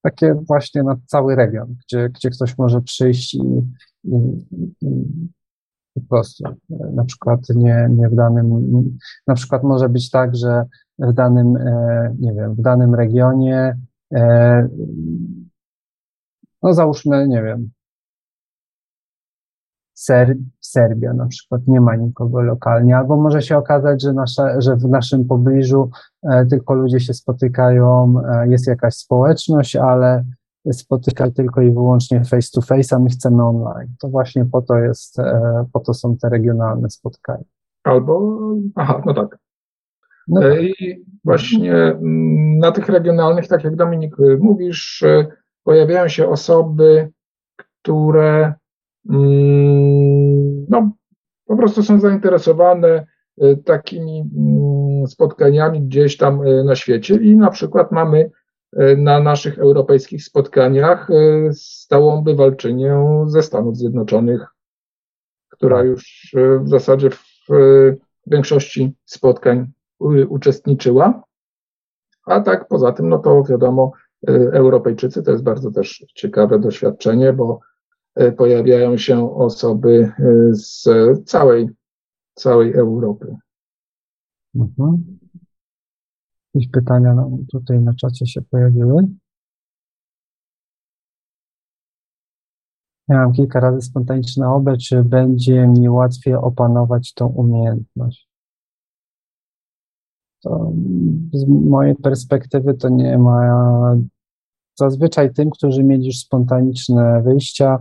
takie 0.02 0.34
właśnie 0.34 0.82
na 0.82 0.96
cały 1.06 1.34
region, 1.34 1.76
gdzie, 1.86 2.08
gdzie 2.08 2.30
ktoś 2.30 2.58
może 2.58 2.80
przyjść 2.80 3.34
i, 3.34 3.40
i, 4.04 4.16
i 4.82 4.88
po 6.00 6.08
prostu. 6.08 6.44
Na 6.94 7.04
przykład 7.04 7.40
nie, 7.54 7.88
nie 7.90 8.08
w 8.08 8.14
danym, 8.14 8.50
na 9.26 9.34
przykład 9.34 9.62
może 9.62 9.88
być 9.88 10.10
tak, 10.10 10.36
że 10.36 10.64
w 10.98 11.12
danym, 11.12 11.56
e, 11.56 12.14
nie 12.18 12.32
wiem, 12.32 12.54
w 12.54 12.60
danym 12.60 12.94
regionie, 12.94 13.78
e, 14.14 14.68
no 16.62 16.74
załóżmy, 16.74 17.28
nie 17.28 17.42
wiem, 17.42 17.70
Ser 19.94 20.36
Serbia 20.60 21.12
na 21.12 21.26
przykład 21.26 21.60
nie 21.66 21.80
ma 21.80 21.96
nikogo 21.96 22.42
lokalnie, 22.42 22.96
albo 22.96 23.16
może 23.16 23.42
się 23.42 23.56
okazać, 23.56 24.02
że, 24.02 24.12
nasza, 24.12 24.60
że 24.60 24.76
w 24.76 24.84
naszym 24.84 25.24
pobliżu 25.24 25.90
e, 26.22 26.46
tylko 26.46 26.74
ludzie 26.74 27.00
się 27.00 27.14
spotykają, 27.14 28.14
jest 28.48 28.66
jakaś 28.66 28.94
społeczność, 28.94 29.76
ale 29.76 30.24
spotyka 30.72 31.30
tylko 31.30 31.62
i 31.62 31.70
wyłącznie 31.70 32.24
face 32.24 32.48
to 32.54 32.60
face, 32.60 32.96
a 32.96 32.98
my 32.98 33.08
chcemy 33.08 33.44
online. 33.44 33.94
To 34.00 34.08
właśnie 34.08 34.44
po 34.44 34.62
to 34.62 34.78
jest, 34.78 35.18
e, 35.18 35.66
po 35.72 35.80
to 35.80 35.94
są 35.94 36.16
te 36.16 36.28
regionalne 36.28 36.90
spotkania. 36.90 37.44
Albo, 37.84 38.38
aha, 38.74 39.02
no 39.06 39.14
tak. 39.14 39.38
No 40.28 40.40
tak. 40.40 40.62
I 40.62 41.04
właśnie 41.24 41.74
mm, 41.74 42.58
na 42.58 42.72
tych 42.72 42.88
regionalnych, 42.88 43.48
tak 43.48 43.64
jak 43.64 43.76
Dominik 43.76 44.16
mówisz, 44.40 45.04
pojawiają 45.64 46.08
się 46.08 46.28
osoby, 46.28 47.12
które 47.56 48.54
mm, 49.10 50.66
no, 50.68 50.90
po 51.46 51.56
prostu 51.56 51.82
są 51.82 52.00
zainteresowane 52.00 53.06
takimi 53.64 54.30
mm, 54.36 55.06
spotkaniami 55.06 55.82
gdzieś 55.82 56.16
tam 56.16 56.40
na 56.64 56.74
świecie 56.74 57.14
i 57.14 57.36
na 57.36 57.50
przykład 57.50 57.92
mamy 57.92 58.30
na 58.96 59.20
naszych 59.20 59.58
europejskich 59.58 60.24
spotkaniach 60.24 61.08
stałą 61.52 62.24
bywalczynię 62.24 63.24
ze 63.26 63.42
Stanów 63.42 63.76
Zjednoczonych, 63.76 64.46
która 65.48 65.76
tak. 65.76 65.86
już 65.86 66.34
w 66.60 66.68
zasadzie 66.68 67.10
w 67.10 67.48
większości 68.26 68.94
spotkań 69.04 69.72
uczestniczyła. 70.28 71.22
A 72.26 72.40
tak 72.40 72.68
poza 72.68 72.92
tym, 72.92 73.08
no 73.08 73.18
to 73.18 73.42
wiadomo, 73.42 73.92
Europejczycy 74.52 75.22
to 75.22 75.30
jest 75.30 75.42
bardzo 75.42 75.70
też 75.70 76.04
ciekawe 76.14 76.58
doświadczenie, 76.58 77.32
bo 77.32 77.60
pojawiają 78.36 78.96
się 78.96 79.36
osoby 79.36 80.12
z 80.50 80.88
całej, 81.24 81.70
całej 82.34 82.74
Europy. 82.74 83.36
Mhm. 84.54 85.18
Jakieś 86.56 86.70
pytania 86.70 87.14
tutaj 87.52 87.80
na 87.80 87.94
czacie 87.94 88.26
się 88.26 88.42
pojawiły? 88.42 89.08
Miałam 93.08 93.32
kilka 93.32 93.60
razy 93.60 93.80
spontaniczne 93.80 94.48
obę, 94.48 94.76
czy 94.76 95.04
będzie 95.04 95.66
mi 95.66 95.88
łatwiej 95.88 96.34
opanować 96.34 97.14
tą 97.14 97.26
umiejętność? 97.26 98.28
To 100.42 100.72
z 101.32 101.48
mojej 101.48 101.94
perspektywy 101.94 102.74
to 102.74 102.88
nie 102.88 103.18
ma. 103.18 103.96
Zazwyczaj 104.74 105.34
tym, 105.34 105.50
którzy 105.50 105.84
mieli 105.84 106.06
już 106.06 106.18
spontaniczne 106.18 107.22
wyjścia, 107.22 107.78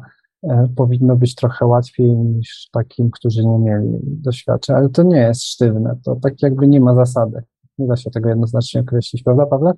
E, 0.50 0.68
powinno 0.76 1.16
być 1.16 1.36
trochę 1.36 1.66
łatwiej 1.66 2.16
niż 2.16 2.70
takim, 2.72 3.12
którzy 3.12 3.46
nie 3.46 3.60
mieli 3.60 4.00
doświadczeń, 4.04 4.76
ale 4.76 4.90
to 4.90 5.04
nie 5.04 5.18
jest 5.18 5.44
sztywne, 5.44 6.00
to 6.04 6.16
tak 6.16 6.42
jakby 6.42 6.68
nie 6.68 6.82
ma 6.82 6.96
zasady. 6.96 7.44
Nie 7.78 7.88
da 7.88 7.96
się 7.96 8.12
tego 8.12 8.30
jednoznacznie 8.30 8.82
określić, 8.82 9.24
prawda, 9.24 9.46
Pawle? 9.46 9.74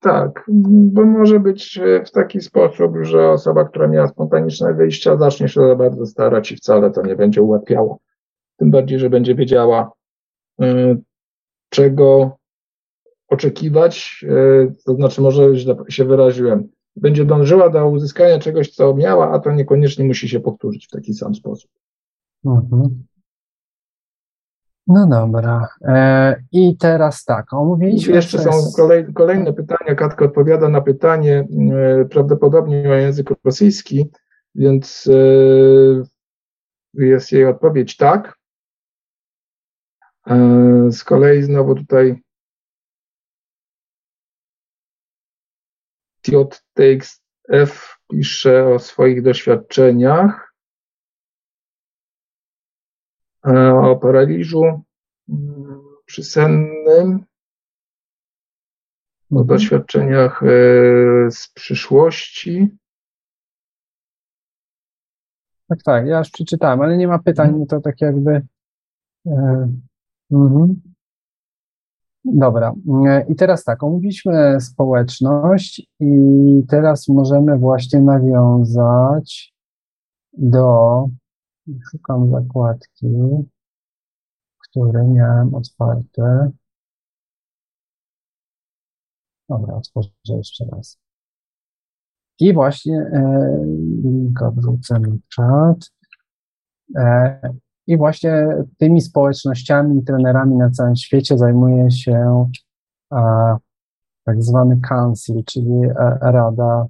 Tak, 0.00 0.44
bo 0.68 1.04
może 1.04 1.40
być 1.40 1.80
w 2.06 2.10
taki 2.10 2.40
sposób, 2.40 2.92
że 3.02 3.30
osoba, 3.30 3.64
która 3.64 3.88
miała 3.88 4.08
spontaniczne 4.08 4.74
wyjścia, 4.74 5.16
zacznie 5.16 5.48
się 5.48 5.60
za 5.68 5.76
bardzo 5.76 6.06
starać 6.06 6.52
i 6.52 6.56
wcale 6.56 6.90
to 6.90 7.02
nie 7.02 7.16
będzie 7.16 7.42
ułatwiało. 7.42 7.98
Tym 8.56 8.70
bardziej, 8.70 8.98
że 8.98 9.10
będzie 9.10 9.34
wiedziała, 9.34 9.92
czego 11.68 12.36
oczekiwać, 13.28 14.24
to 14.86 14.94
znaczy, 14.94 15.22
może 15.22 15.56
źle 15.56 15.76
się 15.88 16.04
wyraziłem 16.04 16.68
będzie 16.96 17.24
dążyła 17.24 17.70
do 17.70 17.88
uzyskania 17.88 18.38
czegoś, 18.38 18.70
co 18.70 18.94
miała, 18.94 19.32
a 19.32 19.38
to 19.38 19.52
niekoniecznie 19.52 20.04
musi 20.04 20.28
się 20.28 20.40
powtórzyć 20.40 20.86
w 20.86 20.90
taki 20.90 21.14
sam 21.14 21.34
sposób. 21.34 21.70
Mhm. 22.44 23.04
No 24.86 25.06
dobra. 25.06 25.68
E, 25.84 26.42
I 26.52 26.76
teraz 26.76 27.24
tak, 27.24 27.52
omówiliśmy. 27.52 28.14
Jeszcze 28.14 28.38
są 28.38 28.50
kolej, 28.76 29.12
kolejne 29.14 29.52
pytania. 29.52 29.94
Katka 29.94 30.24
odpowiada 30.24 30.68
na 30.68 30.80
pytanie 30.80 31.48
e, 31.72 32.04
prawdopodobnie 32.04 32.90
o 32.90 32.94
język 32.94 33.28
rosyjski, 33.44 34.10
więc 34.54 35.08
e, 35.12 35.14
jest 36.94 37.32
jej 37.32 37.46
odpowiedź 37.46 37.96
tak. 37.96 38.40
Z 40.90 41.04
kolei 41.04 41.42
znowu 41.42 41.74
tutaj 41.74 42.22
JTXF 46.28 47.96
pisze 48.10 48.66
o 48.66 48.78
swoich 48.78 49.22
doświadczeniach, 49.22 50.49
o 53.82 53.96
paraliżu 53.96 54.82
mm, 55.28 55.80
przysennym, 56.06 57.24
o 59.30 59.40
mhm. 59.40 59.46
doświadczeniach 59.46 60.42
e, 60.42 60.46
z 61.30 61.48
przyszłości. 61.54 62.76
Tak, 65.68 65.82
tak, 65.82 66.06
ja 66.06 66.18
już 66.18 66.30
przeczytałem, 66.30 66.80
ale 66.80 66.96
nie 66.96 67.08
ma 67.08 67.18
pytań, 67.18 67.48
mhm. 67.48 67.66
to 67.66 67.80
tak 67.80 68.00
jakby. 68.00 68.46
E, 69.26 69.68
mhm. 70.32 70.80
Dobra. 72.24 72.72
I 73.28 73.34
teraz 73.34 73.64
tak, 73.64 73.82
omówiliśmy 73.82 74.60
społeczność 74.60 75.86
i 76.00 76.62
teraz 76.68 77.08
możemy 77.08 77.58
właśnie 77.58 78.00
nawiązać 78.00 79.54
do, 80.32 81.06
szukam 81.90 82.30
zakładki, 82.30 83.06
które 84.58 85.04
miałem 85.04 85.54
otwarte. 85.54 86.50
Dobra, 89.48 89.74
otworzę 89.74 90.10
jeszcze 90.28 90.64
raz. 90.72 90.98
I 92.40 92.54
właśnie 92.54 92.98
e, 92.98 93.64
linka 94.02 94.50
wrzucę 94.50 95.00
na 95.00 95.16
czat. 95.28 95.90
E, 96.96 97.40
i 97.86 97.96
właśnie 97.96 98.46
tymi 98.78 99.00
społecznościami, 99.00 100.04
trenerami 100.04 100.56
na 100.56 100.70
całym 100.70 100.96
świecie 100.96 101.38
zajmuje 101.38 101.90
się 101.90 102.50
a, 103.10 103.56
tak 104.24 104.42
zwany 104.42 104.80
council, 104.80 105.44
czyli 105.44 105.90
a, 105.98 106.28
e, 106.28 106.32
rada, 106.32 106.86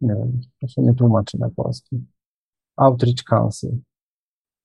nie 0.00 0.14
wiem, 0.14 0.40
to 0.60 0.68
się 0.68 0.82
nie 0.82 0.94
tłumaczy 0.94 1.38
na 1.38 1.50
polski, 1.50 2.04
Outreach 2.76 3.24
Council. 3.28 3.78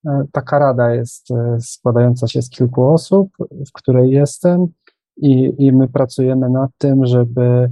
E, 0.08 0.24
taka 0.32 0.60
rada 0.60 0.95
jest 0.95 1.32
e, 1.32 1.58
składająca 1.62 2.28
się 2.28 2.41
z 2.41 2.50
kilku 2.50 2.84
osób, 2.84 3.30
w 3.68 3.72
której 3.74 4.12
jestem 4.12 4.68
i, 5.18 5.54
i 5.58 5.72
my 5.72 5.88
pracujemy 5.88 6.50
nad 6.50 6.72
tym, 6.78 7.06
żeby, 7.06 7.72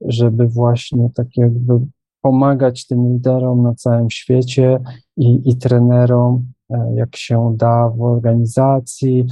żeby 0.00 0.46
właśnie 0.46 1.10
tak 1.14 1.26
jakby 1.36 1.80
pomagać 2.20 2.86
tym 2.86 3.12
liderom 3.12 3.62
na 3.62 3.74
całym 3.74 4.10
świecie 4.10 4.78
i, 5.16 5.50
i 5.50 5.56
trenerom 5.56 6.46
E, 6.70 6.94
jak 6.94 7.16
się 7.16 7.54
da 7.56 7.88
w 7.88 8.02
organizacji. 8.02 9.26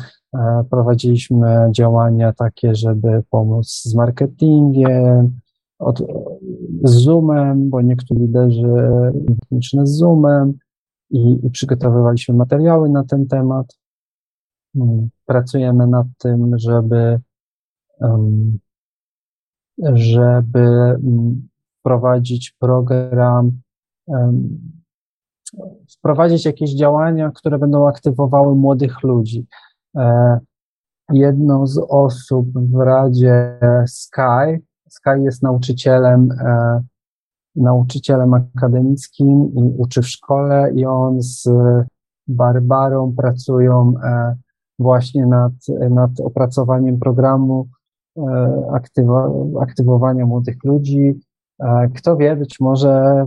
Prowadziliśmy 0.70 1.68
działania 1.70 2.32
takie, 2.32 2.74
żeby 2.74 3.22
pomóc 3.30 3.82
z 3.84 3.94
marketingiem, 3.94 5.40
od, 5.78 6.02
z 6.84 6.90
Zoomem, 6.90 7.70
bo 7.70 7.80
niektórzy 7.80 8.20
liderzy 8.20 8.68
techniczne 9.28 9.86
z 9.86 9.90
Zoomem 9.90 10.54
i, 11.10 11.46
i 11.46 11.50
przygotowywaliśmy 11.50 12.34
materiały 12.34 12.88
na 12.90 13.04
ten 13.04 13.26
temat. 13.26 13.66
Mm, 14.76 15.08
pracujemy 15.26 15.86
nad 15.86 16.06
tym, 16.18 16.58
żeby, 16.58 17.20
żeby 19.94 20.60
mm, 20.60 21.48
wprowadzić 21.80 22.54
program 22.58 23.60
wprowadzić 25.98 26.44
jakieś 26.44 26.74
działania, 26.74 27.30
które 27.34 27.58
będą 27.58 27.88
aktywowały 27.88 28.54
młodych 28.54 29.02
ludzi. 29.02 29.46
E, 29.96 30.38
jedną 31.12 31.66
z 31.66 31.86
osób 31.88 32.48
w 32.52 32.80
Radzie 32.80 33.58
Sky, 33.86 34.62
Sky 34.88 35.20
jest 35.22 35.42
nauczycielem, 35.42 36.32
e, 36.32 36.82
nauczycielem 37.56 38.34
akademickim 38.34 39.54
i 39.54 39.74
uczy 39.78 40.02
w 40.02 40.08
szkole 40.08 40.72
i 40.74 40.86
on 40.86 41.22
z 41.22 41.48
Barbarą 42.28 43.14
pracują 43.16 43.94
e, 44.04 44.36
właśnie 44.78 45.26
nad, 45.26 45.52
nad 45.90 46.20
opracowaniem 46.20 46.98
programu 46.98 47.66
aktywowania 49.60 50.26
młodych 50.26 50.64
ludzi. 50.64 51.20
Kto 51.94 52.16
wie, 52.16 52.36
być 52.36 52.60
może 52.60 53.26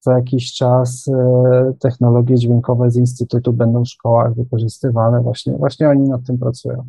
za 0.00 0.12
jakiś 0.12 0.52
czas 0.52 1.08
e, 1.08 1.72
technologie 1.80 2.36
dźwiękowe 2.36 2.90
z 2.90 2.96
Instytutu 2.96 3.52
będą 3.52 3.84
w 3.84 3.88
szkołach 3.88 4.34
wykorzystywane. 4.34 5.20
Właśnie, 5.20 5.52
właśnie 5.52 5.88
oni 5.88 6.08
nad 6.08 6.24
tym 6.26 6.38
pracują. 6.38 6.86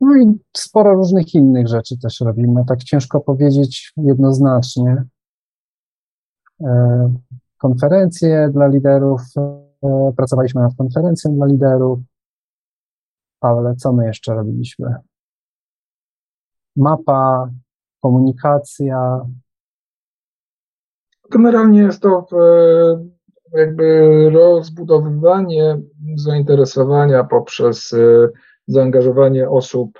No 0.00 0.16
i 0.16 0.38
sporo 0.56 0.94
różnych 0.94 1.34
innych 1.34 1.68
rzeczy 1.68 1.98
też 1.98 2.20
robimy. 2.20 2.64
Tak 2.64 2.84
ciężko 2.84 3.20
powiedzieć 3.20 3.92
jednoznacznie. 3.96 5.04
E, 6.60 7.14
konferencje 7.58 8.50
dla 8.52 8.66
liderów, 8.66 9.20
e, 9.82 10.12
pracowaliśmy 10.16 10.60
nad 10.60 10.74
konferencją 10.78 11.34
dla 11.34 11.46
liderów. 11.46 11.98
Ale 13.40 13.76
co 13.76 13.92
my 13.92 14.06
jeszcze 14.06 14.34
robiliśmy? 14.34 14.94
Mapa, 16.76 17.50
komunikacja. 18.00 19.26
Generalnie 21.30 21.80
jest 21.80 22.02
to 22.02 22.26
jakby 23.52 24.30
rozbudowywanie 24.30 25.80
zainteresowania 26.16 27.24
poprzez 27.24 27.92
e, 27.92 28.28
zaangażowanie 28.66 29.50
osób 29.50 29.98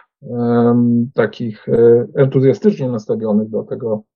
takich 1.14 1.68
e, 1.68 2.07
entuzjastycznie 2.14 2.88
nastawionych 2.88 3.48
do 3.48 3.62
tego, 3.62 4.02
e, 4.02 4.16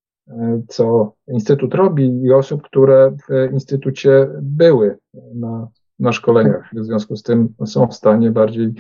co 0.69 1.13
Instytut 1.29 1.75
robi 1.75 2.23
i 2.23 2.33
osób, 2.33 2.63
które 2.63 3.17
w 3.29 3.53
Instytucie 3.53 4.29
były 4.43 4.99
na, 5.35 5.69
na 5.99 6.13
szkoleniach. 6.13 6.71
W 6.73 6.85
związku 6.85 7.17
z 7.17 7.23
tym 7.23 7.49
są 7.67 7.87
w 7.87 7.95
stanie 7.95 8.31
bardziej 8.31 8.75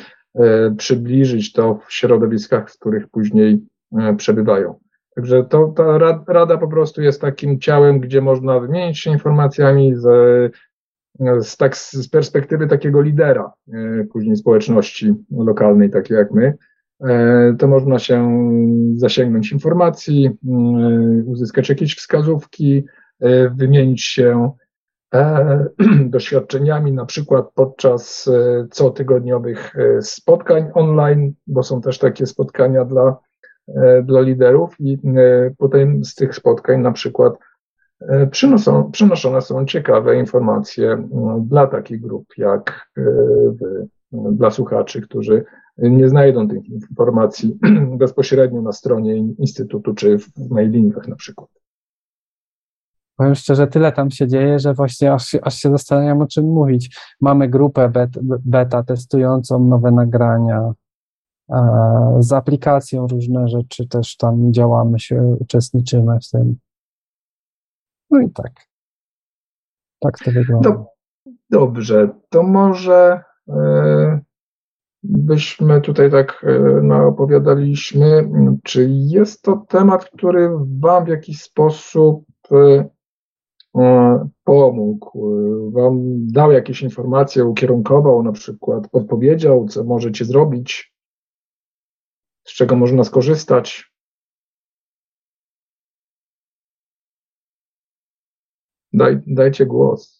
przybliżyć 0.76 1.52
to 1.52 1.78
w 1.86 1.92
środowiskach, 1.92 2.70
w 2.70 2.78
których 2.78 3.08
później 3.08 3.60
przebywają. 4.16 4.74
Także 5.14 5.44
to, 5.44 5.72
ta 5.76 5.98
rada 6.28 6.58
po 6.58 6.68
prostu 6.68 7.02
jest 7.02 7.20
takim 7.20 7.60
ciałem, 7.60 8.00
gdzie 8.00 8.20
można 8.20 8.60
wymienić 8.60 8.98
się 8.98 9.10
informacjami 9.10 9.96
z, 9.96 10.02
z, 11.40 11.56
tak, 11.56 11.76
z 11.76 12.08
perspektywy 12.08 12.66
takiego 12.66 13.00
lidera 13.00 13.52
e, 13.72 14.04
później 14.12 14.36
społeczności 14.36 15.14
lokalnej, 15.30 15.90
takiej 15.90 16.16
jak 16.16 16.30
my. 16.30 16.54
E, 17.08 17.54
to 17.58 17.68
można 17.68 17.98
się 17.98 18.40
zasięgnąć 18.96 19.52
informacji, 19.52 20.26
e, 20.26 20.30
uzyskać 21.26 21.68
jakieś 21.68 21.96
wskazówki, 21.96 22.84
wymienić 23.54 24.04
się 24.04 24.50
doświadczeniami, 26.04 26.92
na 26.92 27.06
przykład 27.06 27.46
podczas 27.54 28.30
cotygodniowych 28.70 29.74
spotkań 30.00 30.70
online, 30.74 31.32
bo 31.46 31.62
są 31.62 31.80
też 31.80 31.98
takie 31.98 32.26
spotkania 32.26 32.84
dla 32.84 33.16
E, 33.76 34.02
dla 34.02 34.20
liderów 34.20 34.80
i 34.80 34.98
e, 35.16 35.50
potem 35.58 36.04
z 36.04 36.14
tych 36.14 36.34
spotkań 36.34 36.80
na 36.80 36.92
przykład 36.92 37.34
e, 38.00 38.26
przynoszą, 38.26 38.90
przynoszone 38.92 39.40
są 39.40 39.66
ciekawe 39.66 40.16
informacje 40.16 41.08
dla 41.40 41.66
takich 41.66 42.00
grup 42.00 42.26
jak 42.36 42.90
wy, 43.50 43.88
dla 44.12 44.50
słuchaczy, 44.50 45.00
którzy 45.00 45.44
nie 45.82 46.08
znajdą 46.08 46.48
tych 46.48 46.68
informacji 46.68 47.58
bezpośrednio 47.98 48.62
na 48.62 48.72
stronie 48.72 49.16
Instytutu 49.16 49.94
czy 49.94 50.18
w 50.18 50.50
mailingach 50.50 51.08
na 51.08 51.16
przykład. 51.16 51.48
Powiem 53.16 53.34
szczerze, 53.34 53.66
tyle 53.66 53.92
tam 53.92 54.10
się 54.10 54.28
dzieje, 54.28 54.58
że 54.58 54.74
właśnie 54.74 55.12
aż, 55.12 55.36
aż 55.42 55.54
się 55.54 55.70
zastanawiam, 55.70 56.20
o 56.20 56.26
czym 56.26 56.44
mówić. 56.44 56.96
Mamy 57.20 57.48
grupę 57.48 57.88
beta, 57.88 58.20
beta 58.22 58.82
testującą 58.82 59.64
nowe 59.64 59.92
nagrania, 59.92 60.72
z 62.18 62.32
aplikacją 62.32 63.06
różne 63.06 63.48
rzeczy 63.48 63.88
też 63.88 64.16
tam 64.16 64.52
działamy 64.52 65.00
się, 65.00 65.36
uczestniczymy 65.40 66.18
w 66.20 66.30
tym. 66.30 66.58
No 68.10 68.20
i 68.20 68.30
tak. 68.30 68.52
Tak 70.00 70.18
to 70.18 70.30
wygląda. 70.30 70.84
dobrze, 71.50 72.08
to 72.28 72.42
może 72.42 73.22
e, 73.48 74.20
byśmy 75.02 75.80
tutaj 75.80 76.10
tak 76.10 76.44
e, 76.90 77.06
opowiadaliśmy, 77.06 78.30
czy 78.64 78.88
jest 78.90 79.42
to 79.42 79.56
temat, 79.68 80.04
który 80.04 80.50
Wam 80.80 81.04
w 81.04 81.08
jakiś 81.08 81.42
sposób 81.42 82.24
e, 82.52 82.90
pomógł, 84.44 85.30
Wam 85.72 86.26
dał 86.26 86.52
jakieś 86.52 86.82
informacje, 86.82 87.44
ukierunkował 87.44 88.22
na 88.22 88.32
przykład, 88.32 88.90
podpowiedział, 88.90 89.66
co 89.68 89.84
możecie 89.84 90.24
zrobić 90.24 90.90
z 92.44 92.52
czego 92.52 92.76
można 92.76 93.04
skorzystać. 93.04 93.92
Daj, 98.92 99.20
dajcie 99.26 99.66
głos. 99.66 100.19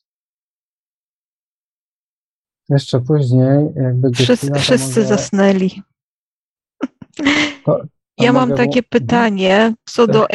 Jeszcze 2.71 3.01
później, 3.01 3.69
jak 3.77 3.97
będzie 3.97 4.25
Wszyscy, 4.25 4.55
wszyscy 4.55 5.05
zasnęli. 5.05 5.83
To, 7.65 7.79
to 8.17 8.25
ja 8.25 8.33
mam 8.33 8.51
takie 8.51 8.81
mhm. 8.81 8.85
pytanie 8.91 9.75
co 9.89 10.07
do 10.07 10.27
tak. 10.27 10.29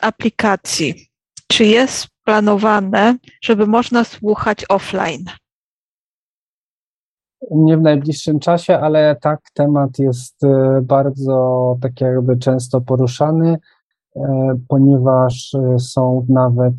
aplikacji. 0.00 0.94
Czy 1.48 1.64
jest 1.64 2.06
planowane, 2.24 3.16
żeby 3.44 3.66
można 3.66 4.04
słuchać 4.04 4.64
offline? 4.68 5.24
Nie 7.50 7.76
w 7.76 7.80
najbliższym 7.80 8.38
czasie, 8.38 8.78
ale 8.78 9.16
tak, 9.22 9.40
temat 9.54 9.98
jest 9.98 10.44
e, 10.44 10.80
bardzo 10.82 11.76
tak 11.82 12.00
jakby 12.00 12.36
często 12.36 12.80
poruszany, 12.80 13.58
e, 14.16 14.54
ponieważ 14.68 15.54
e, 15.54 15.78
są 15.78 16.26
nawet 16.28 16.74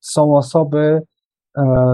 są 0.00 0.36
osoby, 0.36 1.02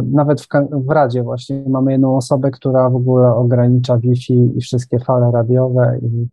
nawet 0.04 0.40
w, 0.40 0.48
w 0.72 0.90
Radzie 0.90 1.22
właśnie 1.22 1.64
mamy 1.68 1.92
jedną 1.92 2.16
osobę, 2.16 2.50
która 2.50 2.90
w 2.90 2.96
ogóle 2.96 3.34
ogranicza 3.34 3.98
Wi-Fi 3.98 4.52
i 4.56 4.60
wszystkie 4.60 4.98
fale 4.98 5.30
radiowe 5.30 5.98
i 6.02 6.28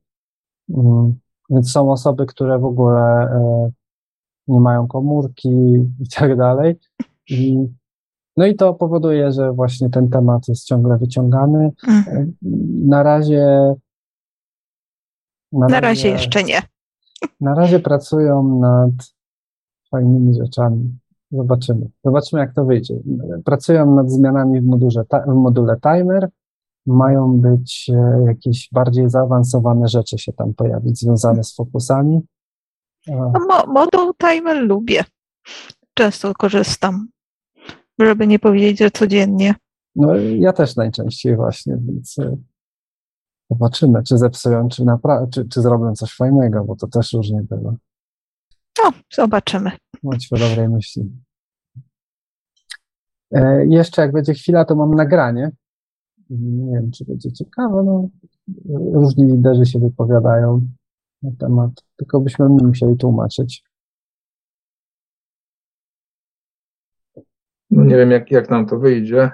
mm, 0.78 1.16
więc 1.50 1.72
są 1.72 1.92
osoby, 1.92 2.26
które 2.26 2.60
w 2.60 2.66
ogóle 2.66 3.30
nie 4.48 4.60
mają 4.60 4.88
komórki 4.88 5.50
i 6.00 6.10
tak 6.18 6.38
dalej. 6.38 6.80
I 7.30 7.68
no 8.38 8.46
i 8.46 8.56
to 8.56 8.74
powoduje, 8.74 9.32
że 9.32 9.52
właśnie 9.52 9.90
ten 9.90 10.10
temat 10.10 10.48
jest 10.48 10.66
ciągle 10.66 10.98
wyciągany. 10.98 11.72
Mhm. 11.88 12.34
Na 12.88 13.04
razie. 13.04 13.74
Na, 15.52 15.68
na 15.68 15.68
razie, 15.68 15.82
razie 15.82 16.10
jeszcze 16.10 16.44
nie. 16.44 16.62
Na 17.42 17.56
razie 17.56 17.80
pracują 17.80 18.60
nad 18.60 18.92
fajnymi 19.92 20.36
rzeczami. 20.36 20.98
Zobaczymy. 21.34 21.90
Zobaczymy, 22.06 22.42
jak 22.42 22.54
to 22.54 22.66
wyjdzie. 22.66 22.96
Pracują 23.46 23.96
nad 23.96 24.12
zmianami 24.12 24.62
w, 24.62 24.66
module, 24.66 25.06
w 25.28 25.34
module 25.34 25.78
timer. 25.82 26.30
Mają 26.86 27.38
być 27.38 27.92
e, 27.94 28.24
jakieś 28.28 28.70
bardziej 28.72 29.10
zaawansowane 29.10 29.88
rzeczy 29.88 30.18
się 30.18 30.34
tam 30.34 30.54
pojawić, 30.54 31.00
związane 31.00 31.44
z 31.44 31.56
fokusami. 31.56 32.22
No, 33.08 33.66
moduł 33.68 34.14
timer 34.14 34.64
lubię. 34.64 35.04
Często 35.94 36.34
korzystam 36.34 37.08
żeby 38.00 38.28
nie 38.28 38.40
powiedzieć, 38.40 38.80
że 38.80 38.92
codziennie. 38.92 39.56
No 39.96 40.16
ja 40.16 40.54
też 40.54 40.76
najczęściej 40.76 41.36
właśnie, 41.36 41.78
więc 41.88 42.20
e, 42.20 42.38
zobaczymy, 43.50 44.04
czy 44.04 44.18
zepsują, 44.18 44.68
czy, 44.70 44.84
czy, 45.32 45.46
czy 45.50 45.62
zrobią 45.62 45.96
coś 45.96 46.16
fajnego, 46.16 46.64
bo 46.64 46.76
to 46.76 46.88
też 46.88 47.14
różnie 47.14 47.42
było. 47.50 47.76
No, 48.84 48.92
zobaczymy. 49.14 49.72
Bądźmy 50.04 50.40
dobrej 50.40 50.70
myśli. 50.70 51.12
E, 53.32 53.66
jeszcze 53.66 54.02
jak 54.02 54.12
będzie 54.12 54.34
chwila, 54.34 54.66
to 54.66 54.76
mam 54.76 54.96
nagranie. 54.96 55.52
Nie 56.30 56.74
wiem, 56.74 56.92
czy 56.92 57.06
będzie 57.06 57.32
ciekawe. 57.32 57.84
No, 57.84 58.10
różni 58.94 59.26
liderzy 59.26 59.66
się 59.66 59.80
wypowiadają 59.80 60.68
na 61.22 61.32
temat, 61.40 61.72
tylko 61.96 62.20
byśmy 62.20 62.50
musieli 62.50 62.98
tłumaczyć. 62.98 63.64
No 67.72 67.84
nie 67.84 67.98
wiem, 67.98 68.12
jak, 68.12 68.32
jak 68.32 68.50
nam 68.50 68.66
to 68.66 68.80
wyjdzie. 68.80 69.32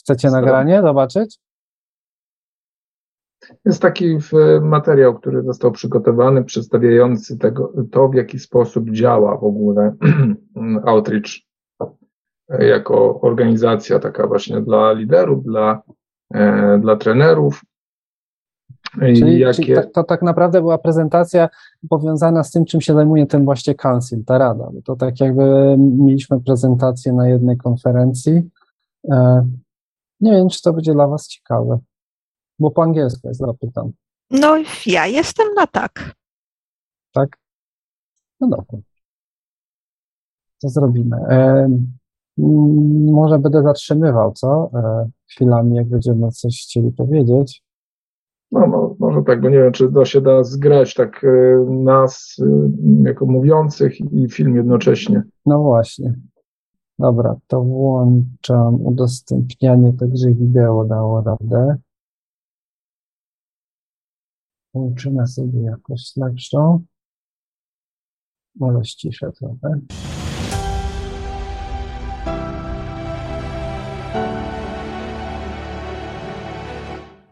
Chcecie 0.00 0.30
nagranie 0.30 0.82
zobaczyć? 0.82 1.38
Jest 3.64 3.82
taki 3.82 4.18
materiał, 4.60 5.14
który 5.18 5.42
został 5.42 5.72
przygotowany, 5.72 6.44
przedstawiający 6.44 7.38
tego, 7.38 7.72
to, 7.90 8.08
w 8.08 8.14
jaki 8.14 8.38
sposób 8.38 8.90
działa 8.90 9.36
w 9.36 9.44
ogóle 9.44 9.94
Outreach 10.86 11.32
jako 12.48 13.20
organizacja 13.20 13.98
taka 13.98 14.26
właśnie 14.26 14.60
dla 14.60 14.92
liderów, 14.92 15.44
dla, 15.44 15.82
e, 16.34 16.78
dla 16.78 16.96
trenerów. 16.96 17.62
Czyli, 19.00 19.38
jakie... 19.38 19.54
czyli 19.54 19.74
to, 19.74 19.82
to, 19.82 20.04
tak 20.04 20.22
naprawdę 20.22 20.60
była 20.60 20.78
prezentacja 20.78 21.48
powiązana 21.88 22.44
z 22.44 22.50
tym, 22.50 22.64
czym 22.64 22.80
się 22.80 22.94
zajmuje 22.94 23.26
ten 23.26 23.44
właśnie 23.44 23.74
council, 23.74 24.24
ta 24.24 24.38
rada. 24.38 24.70
To 24.84 24.96
tak 24.96 25.20
jakby 25.20 25.76
mieliśmy 25.78 26.40
prezentację 26.40 27.12
na 27.12 27.28
jednej 27.28 27.56
konferencji. 27.56 28.42
E, 29.10 29.46
nie 30.20 30.32
wiem, 30.32 30.48
czy 30.48 30.62
to 30.62 30.72
będzie 30.72 30.92
dla 30.92 31.06
Was 31.06 31.28
ciekawe, 31.28 31.78
bo 32.58 32.70
po 32.70 32.82
angielsku 32.82 33.28
jest, 33.28 33.40
zapytam. 33.40 33.92
No, 34.30 34.56
ja 34.86 35.06
jestem 35.06 35.54
na 35.54 35.66
tak. 35.66 36.14
Tak? 37.12 37.36
No 38.40 38.48
dobra. 38.48 38.78
To 40.62 40.68
zrobimy. 40.68 41.16
E, 41.16 41.68
może 43.12 43.38
będę 43.38 43.62
zatrzymywał, 43.62 44.32
co? 44.32 44.70
E, 44.74 45.10
chwilami, 45.26 45.76
jak 45.76 45.88
będziemy 45.88 46.30
coś 46.30 46.62
chcieli 46.62 46.92
powiedzieć. 46.92 47.62
No, 48.52 48.66
no, 48.66 48.96
może 48.98 49.22
tak, 49.22 49.40
bo 49.40 49.48
nie 49.48 49.58
wiem, 49.58 49.72
czy 49.72 49.92
to 49.92 50.04
się 50.04 50.20
da 50.20 50.44
zgrać 50.44 50.94
tak 50.94 51.26
nas 51.68 52.36
jako 53.02 53.26
mówiących 53.26 54.00
i 54.12 54.28
film 54.30 54.56
jednocześnie. 54.56 55.22
No 55.46 55.62
właśnie. 55.62 56.14
Dobra, 56.98 57.36
to 57.46 57.62
włączam 57.62 58.86
udostępnianie 58.86 59.92
także 59.92 60.32
wideo 60.32 60.84
dało 60.84 61.22
radę. 61.22 61.76
Włączymy 64.74 65.26
sobie 65.26 65.62
jakoś 65.62 66.16
lepszą. 66.16 66.84
Może 68.56 68.84
ściszę 68.84 69.32
trochę. 69.32 69.80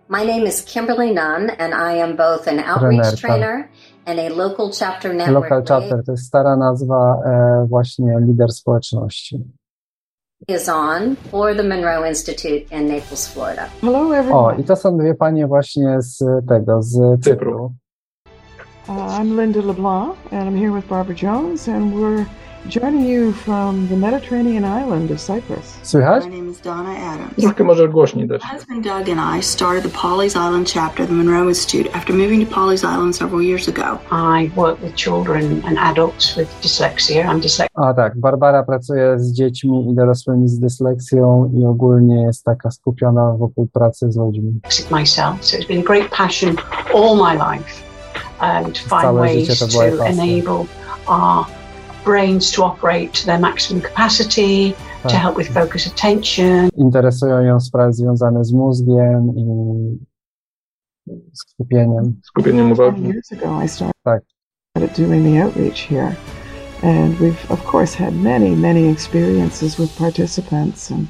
My 0.08 0.24
name 0.24 0.46
is 0.46 0.64
Kimberly 0.64 1.12
Nunn, 1.12 1.50
and 1.58 1.74
I 1.74 2.00
am 2.00 2.16
both 2.16 2.48
an 2.48 2.60
outreach 2.60 3.20
trainer 3.20 3.68
and 4.06 4.18
a 4.18 4.28
local 4.28 4.70
chapter 4.70 5.12
network. 5.14 5.50
Local 5.50 5.62
chapter 5.62 6.04
to 6.04 6.12
jest 6.12 6.26
stara 6.26 6.56
nazwa 6.56 7.22
e, 7.24 7.66
właśnie 7.68 8.18
lider 8.20 8.52
społeczności. 8.52 9.44
Is 10.44 10.68
on 10.68 11.16
for 11.30 11.54
the 11.54 11.62
Monroe 11.62 12.04
Institute 12.04 12.70
in 12.70 12.88
Naples, 12.88 13.26
Florida. 13.26 13.70
Hello 13.80 14.12
everyone. 14.12 14.54
O, 14.54 14.58
i 14.60 14.64
to 14.64 14.76
są 14.76 14.98
dwie 14.98 15.14
panie 15.14 15.46
właśnie 15.46 15.96
z 16.02 16.24
tego, 16.48 16.82
z 16.82 17.24
Cypru. 17.24 17.72
Uh, 18.88 18.94
I'm 19.20 19.40
Linda 19.40 19.60
LeBlanc, 19.62 20.16
and 20.32 20.48
I'm 20.48 20.56
here 20.58 20.72
with 20.72 20.88
Barbara 20.88 21.16
Jones, 21.22 21.68
and 21.68 21.94
we're 21.94 22.26
joining 22.68 23.06
you 23.06 23.32
from 23.32 23.88
the 23.88 23.96
Mediterranean 23.96 24.64
island 24.64 25.10
of 25.10 25.20
Cyprus. 25.20 25.78
Słychać? 25.82 26.24
My 26.24 26.36
name 26.36 26.50
is 26.50 26.60
Donna 26.60 26.90
Adams. 26.90 27.34
Troszkę 27.40 27.64
może 27.64 27.88
głośniej 27.88 28.28
dać. 28.28 28.42
My 28.42 28.58
husband 28.58 28.84
Doug 28.84 29.18
and 29.18 29.38
I 29.38 29.42
started 29.42 29.92
the 29.92 29.98
Polly's 29.98 30.36
Island 30.36 30.72
chapter 30.72 31.02
of 31.02 31.08
the 31.08 31.14
Monroe 31.14 31.48
Institute 31.48 31.96
after 31.96 32.16
moving 32.16 32.48
to 32.48 32.54
Polly's 32.54 32.84
Island 32.84 33.16
several 33.16 33.42
years 33.42 33.68
ago. 33.68 33.98
I 34.10 34.50
work 34.56 34.82
with 34.82 34.94
children 34.94 35.62
and 35.66 35.78
adults 35.78 36.36
with 36.36 36.48
dyslexia. 36.62 37.24
I'm 37.24 37.40
dyslexic. 37.40 37.68
A 37.74 37.94
tak, 37.94 38.18
Barbara 38.20 38.62
pracuje 38.62 39.18
z 39.18 39.32
dziećmi 39.32 39.90
i 39.90 39.94
dorosłymi 39.94 40.48
z 40.48 40.58
dysleksją 40.58 41.50
i 41.54 41.64
ogólnie 41.64 42.22
jest 42.22 42.44
taka 42.44 42.70
skupiona 42.70 43.32
wokół 43.32 43.68
pracy 43.72 44.12
z 44.12 44.16
ludźmi. 44.16 44.60
myself, 44.90 45.44
so 45.44 45.56
it's 45.56 45.66
been 45.66 45.80
a 45.80 45.82
great 45.82 46.10
passion 46.10 46.56
all 46.94 47.16
my 47.16 47.34
life 47.34 47.82
um, 48.40 48.72
to 48.72 48.80
find 48.88 49.16
ways 49.16 49.58
to 49.58 50.04
enable 50.04 50.66
our 51.06 51.46
brains 52.06 52.52
to 52.52 52.62
operate 52.64 53.12
to 53.20 53.26
their 53.26 53.38
maximum 53.40 53.82
capacity, 53.82 54.74
to 55.08 55.16
help 55.16 55.36
with 55.36 55.48
focus 55.54 55.86
attention. 55.86 56.68
Interesują 56.76 57.40
ją 57.40 57.60
sprawy 57.60 57.92
związane 57.92 58.44
z 58.44 58.52
mózgiem 58.52 59.32
i 59.36 59.44
skupieniem. 61.34 62.20
Skupieniem 62.24 62.72
uwagi. 62.72 63.02
years 63.02 63.32
ago, 63.32 63.64
I 63.64 63.68
started 63.68 63.94
Tak. 64.04 64.22
doing 64.96 65.24
the 65.24 65.42
outreach 65.44 65.80
here, 65.88 66.14
and 66.82 67.20
we've 67.20 67.50
of 67.50 67.64
course 67.72 67.94
had 68.04 68.14
many, 68.14 68.56
many 68.56 68.88
experiences 68.92 69.78
with 69.78 69.98
participants. 69.98 70.90
And 70.90 71.06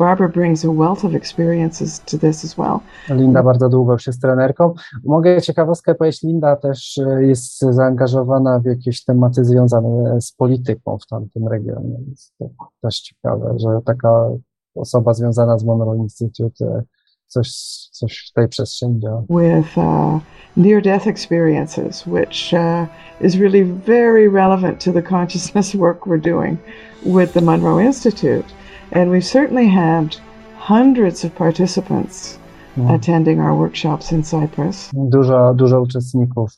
Barbara 0.00 0.28
brings 0.28 0.64
a 0.64 0.72
wealth 0.72 1.04
of 1.04 1.14
experiences 1.14 2.00
to 2.00 2.18
this 2.18 2.44
as 2.44 2.58
well. 2.58 2.80
Linda 3.08 3.42
bardzo 3.42 3.68
długo 3.68 3.92
już 3.92 4.06
jest 4.06 4.22
trenerką. 4.22 4.74
Mogę 5.04 5.42
ciekawostkę 5.42 5.94
powiedzieć, 5.94 6.22
Linda 6.22 6.56
też 6.56 6.98
e, 6.98 7.24
jest 7.24 7.60
zaangażowana 7.60 8.60
w 8.60 8.64
jakieś 8.64 9.04
tematy 9.04 9.44
związane 9.44 10.20
z 10.20 10.32
polityką 10.32 10.98
w 10.98 11.06
tamtym 11.06 11.48
regionie. 11.48 11.96
Jest 12.10 12.32
to 12.38 12.48
też 12.82 13.00
ciekawe, 13.00 13.54
że 13.56 13.68
taka 13.84 14.28
osoba 14.74 15.14
związana 15.14 15.58
z 15.58 15.64
Monroe 15.64 15.96
Institute 15.96 16.64
e, 16.64 16.82
coś, 17.26 17.52
coś 17.92 18.28
w 18.30 18.32
tej 18.32 18.48
przestrzeni 18.48 19.00
działa. 19.00 19.22
with 19.28 19.78
uh, 19.78 20.20
near 20.56 20.82
death 20.82 21.06
experiences, 21.06 22.06
which 22.06 22.54
uh, 22.54 22.86
is 23.20 23.36
really 23.36 23.62
very 23.86 24.28
relevant 24.28 24.84
to 24.84 24.92
the 24.92 25.02
consciousness 25.02 25.74
work 25.84 26.06
we're 26.06 26.30
doing 26.30 26.58
with 27.06 27.32
the 27.32 27.40
Monroe 27.40 27.78
Institute. 27.86 28.46
And 28.92 29.10
we've 29.10 29.26
certainly 29.26 29.68
had 29.68 30.16
hundreds 30.58 31.24
of 31.24 31.34
participants 31.34 32.38
No. 32.76 32.94
attending 32.94 33.40
our 33.40 33.54
workshops 33.54 34.12
in 34.12 34.22
Cyprus. 34.22 34.90
Dużo, 34.92 35.54
dużo 35.54 35.80
uczestników 35.80 36.50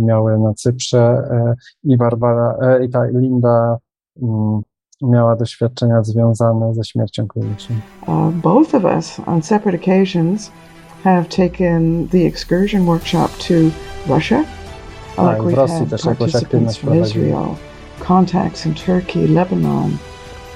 miały 0.00 0.38
na 0.38 0.54
Cyprze 0.54 1.22
i 1.84 1.96
Barbara, 1.96 2.78
i 2.84 2.88
ta 2.88 3.04
Linda 3.04 3.78
mm, 4.22 4.62
miała 5.02 5.36
doświadczenia 5.36 6.02
związane 6.02 6.74
ze 6.74 6.84
śmiercią 6.84 7.26
kliniczną. 7.28 7.76
Uh, 8.06 8.32
both 8.32 8.74
of 8.74 8.84
us, 8.84 9.20
on 9.26 9.42
separate 9.42 9.78
occasions, 9.78 10.50
have 11.04 11.28
taken 11.28 12.08
the 12.08 12.26
excursion 12.26 12.86
workshop 12.86 13.28
to 13.38 13.54
Russia. 14.14 14.44
Like 15.18 15.42
we've 15.42 15.68
had 15.68 16.02
participants 16.02 16.76
from. 16.76 16.94
Israel, 16.94 17.56
contacts 18.00 18.66
in 18.66 18.74
Turkey, 18.74 19.28
Lebanon, 19.28 19.98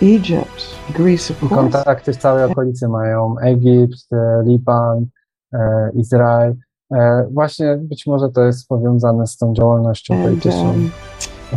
Egypt, 0.03 0.77
Greece, 0.95 1.35
of 1.35 1.43
I 1.43 1.47
course. 1.47 1.55
kontakty 1.55 2.13
w 2.13 2.17
całej 2.17 2.45
okolicy 2.45 2.89
mają 2.89 3.39
Egipt, 3.39 4.09
Liban, 4.47 4.99
uh, 4.99 5.61
e, 5.61 5.91
Izrael. 5.95 6.55
E, 6.95 7.23
uh, 7.27 7.33
Właśnie 7.33 7.77
być 7.81 8.07
może 8.07 8.29
to 8.29 8.45
jest 8.45 8.69
powiązane 8.69 9.27
z 9.27 9.37
tą 9.37 9.55
działalnością 9.55 10.15
And 10.15 10.25
polityczną. 10.25 10.71
um, 10.71 10.91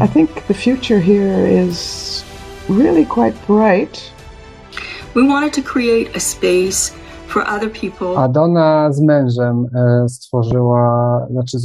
I 0.06 0.10
think 0.10 0.30
the 0.48 0.54
future 0.54 1.02
here 1.02 1.66
is 1.68 2.24
really 2.70 3.06
quite 3.06 3.34
bright. 3.48 4.12
We 5.16 5.28
wanted 5.28 5.54
to 5.56 5.62
create 5.74 6.16
a 6.16 6.20
space 6.20 7.01
for 7.32 7.44
other 7.48 7.72
people 7.72 8.18
A 8.18 8.28
Donna 8.28 8.94
z 8.94 9.02
mężem 9.02 9.68
e, 9.76 10.10
stworzyła, 10.10 11.28
znaczy 11.32 11.58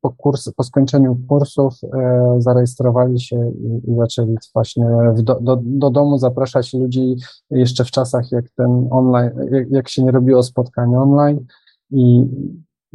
po, 0.00 0.10
kurs, 0.10 0.52
po 0.56 0.64
skończeniu 0.64 1.18
kursów 1.28 1.74
e, 1.94 2.34
zarejestrowali 2.38 3.20
się 3.20 3.36
i, 3.36 3.90
i 3.90 3.96
zaczęli 3.96 4.36
właśnie 4.54 4.86
w 5.14 5.22
do, 5.22 5.38
do, 5.40 5.58
do 5.62 5.90
domu 5.90 6.18
zapraszać 6.18 6.74
ludzi 6.74 7.16
jeszcze 7.50 7.84
w 7.84 7.90
czasach, 7.90 8.32
jak 8.32 8.44
ten 8.56 8.88
online, 8.90 9.30
jak, 9.50 9.70
jak 9.70 9.88
się 9.88 10.02
nie 10.02 10.10
robiło 10.10 10.42
spotkań 10.42 10.94
online 10.96 11.46
i 11.90 12.26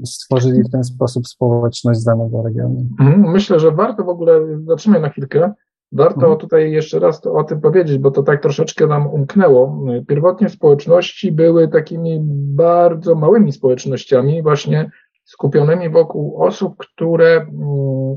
stworzyli 0.05 0.63
w 0.63 0.71
ten 0.71 0.83
sposób 0.83 1.27
społeczność 1.27 1.99
z 1.99 2.03
danego 2.03 2.41
regionu. 2.41 2.85
Mhm, 2.99 3.31
Myślę, 3.31 3.59
że 3.59 3.71
warto 3.71 4.03
w 4.03 4.09
ogóle, 4.09 4.41
zatrzymaj 4.67 5.01
na 5.01 5.09
chwilkę, 5.09 5.53
warto 5.91 6.21
Mhm. 6.21 6.37
tutaj 6.37 6.71
jeszcze 6.71 6.99
raz 6.99 7.21
to, 7.21 7.33
o 7.33 7.43
tym 7.43 7.61
powiedzieć, 7.61 7.97
bo 7.97 8.11
to 8.11 8.23
tak 8.23 8.41
troszeczkę 8.41 8.87
nam 8.87 9.07
umknęło. 9.07 9.85
Pierwotnie 10.07 10.49
społeczności 10.49 11.31
były 11.31 11.67
takimi 11.67 12.19
bardzo 12.55 13.15
małymi 13.15 13.51
społecznościami, 13.51 14.43
właśnie 14.43 14.91
skupionymi 15.25 15.89
wokół 15.89 16.43
osób, 16.43 16.75
które 16.77 17.31
mm, 17.35 17.51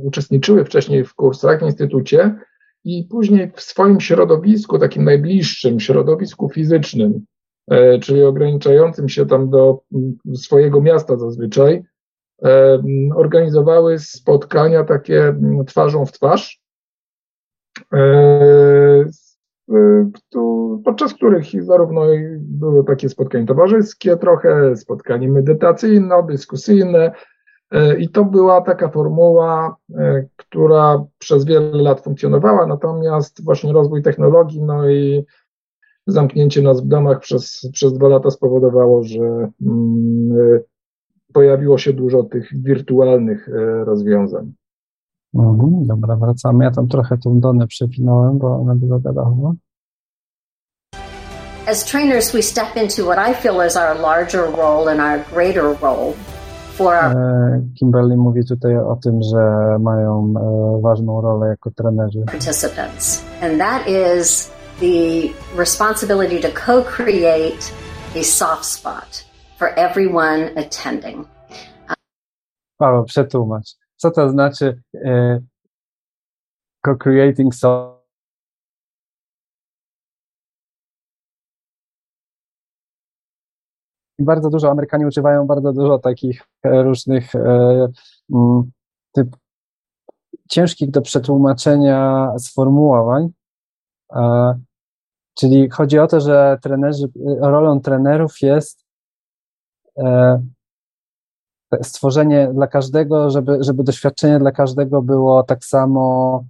uczestniczyły 0.03 0.65
wcześniej 0.65 1.05
w 1.05 1.15
kursach 1.15 1.61
w 1.61 1.63
instytucie 1.63 2.35
i 2.85 3.07
później 3.11 3.53
w 3.55 3.61
swoim 3.61 4.01
środowisku, 4.01 4.79
takim 4.79 5.05
najbliższym 5.05 5.81
środowisku 5.81 6.49
fizycznym, 6.49 7.25
e, 7.71 7.99
czyli 7.99 8.23
ograniczającym 8.23 9.09
się 9.09 9.27
tam 9.27 9.51
do 9.51 9.81
mm, 9.95 10.17
swojego 10.35 10.81
miasta 10.81 11.17
zazwyczaj, 11.17 11.83
e, 12.45 12.83
organizowały 13.17 13.99
spotkania 13.99 14.85
takie 14.85 15.23
mm, 15.25 15.65
twarzą 15.65 16.07
w 16.07 16.13
twarz, 16.13 16.61
podczas 20.85 21.15
których 21.15 21.65
zarówno 21.65 22.03
były 22.39 22.85
takie 22.85 23.09
spotkania 23.09 23.47
towarzyskie, 23.47 24.17
trochę 24.17 24.77
spotkania 24.77 25.29
medytacyjno-dyskusyjne, 25.29 27.11
e, 27.71 27.99
i 27.99 28.09
to 28.09 28.25
była 28.25 28.61
taka 28.61 28.89
formuła, 28.89 29.77
e, 29.95 30.27
która 30.37 31.05
przez 31.19 31.45
wiele 31.45 31.83
lat 31.83 32.01
funkcjonowała, 32.01 32.67
natomiast 32.67 33.45
właśnie 33.45 33.73
rozwój 33.73 34.03
technologii, 34.03 34.63
no 34.63 34.91
i 34.91 35.25
zamknięcie 36.07 36.63
nas 36.63 36.81
w 36.81 36.87
domach 36.87 37.21
przez, 37.21 37.69
przez 37.73 37.93
dwa 37.93 38.09
lata 38.09 38.31
spowodowało, 38.31 39.03
że 39.03 39.51
mm, 39.63 40.33
e, 40.57 40.61
pojawiło 41.33 41.79
się 41.79 41.93
dużo 41.93 42.23
tych 42.23 42.63
wirtualnych 42.63 43.49
e, 43.49 43.85
rozwiązań. 43.85 44.53
Mhm, 45.35 45.87
dobra, 45.87 46.17
wracamy. 46.17 46.65
Ja 46.65 46.71
tam 46.71 46.89
trochę 46.89 47.19
tą 47.19 47.41
Donę 47.41 47.67
przewinąłem, 47.67 48.39
bo 48.39 48.61
ona 48.61 48.75
dużo 48.75 48.99
gadała. 49.01 49.53
As 51.71 51.85
trainers, 51.85 52.33
we 52.33 52.43
step 52.43 52.77
into 52.77 53.05
what 53.05 53.19
I 53.31 53.35
feel 53.35 53.67
is 53.67 53.77
our 53.77 53.95
larger 54.01 54.51
role 54.57 54.89
and 54.93 55.01
our 55.01 55.35
greater 55.35 55.65
role 55.83 56.13
for 56.77 56.95
our 56.95 57.17
E, 57.17 57.61
Kimberly 57.79 58.17
mówi 58.17 58.45
tutaj 58.45 58.77
o 58.77 58.97
tym, 58.97 59.23
że 59.23 59.77
mają 59.81 60.35
e, 60.37 60.81
ważną 60.83 61.21
rolę 61.21 61.49
jako 61.49 61.71
trenerzy. 61.71 62.25
participants. 62.27 63.25
And 63.43 63.59
that 63.59 63.83
is 63.89 64.51
the 64.81 65.29
responsibility 65.59 66.41
to 66.41 66.49
co 66.67 66.83
create 66.83 67.73
a 68.21 68.23
soft 68.25 68.65
spot 68.65 69.25
for 69.59 69.69
everyone 69.77 70.51
attending. 70.57 71.27
Paweł, 72.79 73.05
przetłumacz. 73.05 73.78
Co 73.99 74.11
to 74.11 74.31
znaczy 74.31 74.83
e, 74.95 75.41
co-creating 76.87 77.55
so 77.55 77.99
bardzo 84.19 84.51
dużo, 84.51 84.71
Amerykanie 84.71 85.07
używają 85.07 85.47
bardzo 85.47 85.73
dużo 85.73 85.99
takich 85.99 86.43
różnych 86.65 87.35
mm, 87.35 88.71
typ 89.13 89.37
ciężkich 90.51 90.91
do 90.91 91.03
przetłumaczenia 91.03 92.31
sformułowań. 92.39 93.29
Czyli 95.35 95.71
chodzi 95.71 95.99
o 95.99 96.07
to, 96.07 96.21
że 96.21 96.59
trenerzy, 96.63 97.09
rolą 97.41 97.81
trenerów 97.81 98.41
jest 98.41 98.85
stworzenie 101.83 102.51
dla 102.55 102.67
każdego, 102.67 103.31
żeby, 103.31 103.59
żeby 103.61 103.85
doświadczenie 103.85 104.39
dla 104.39 104.53
każdego 104.53 105.03
było 105.03 105.43
tak 105.43 105.65
samo 105.65 106.45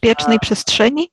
bezpiecznej 0.00 0.38
przestrzeni? 0.38 1.08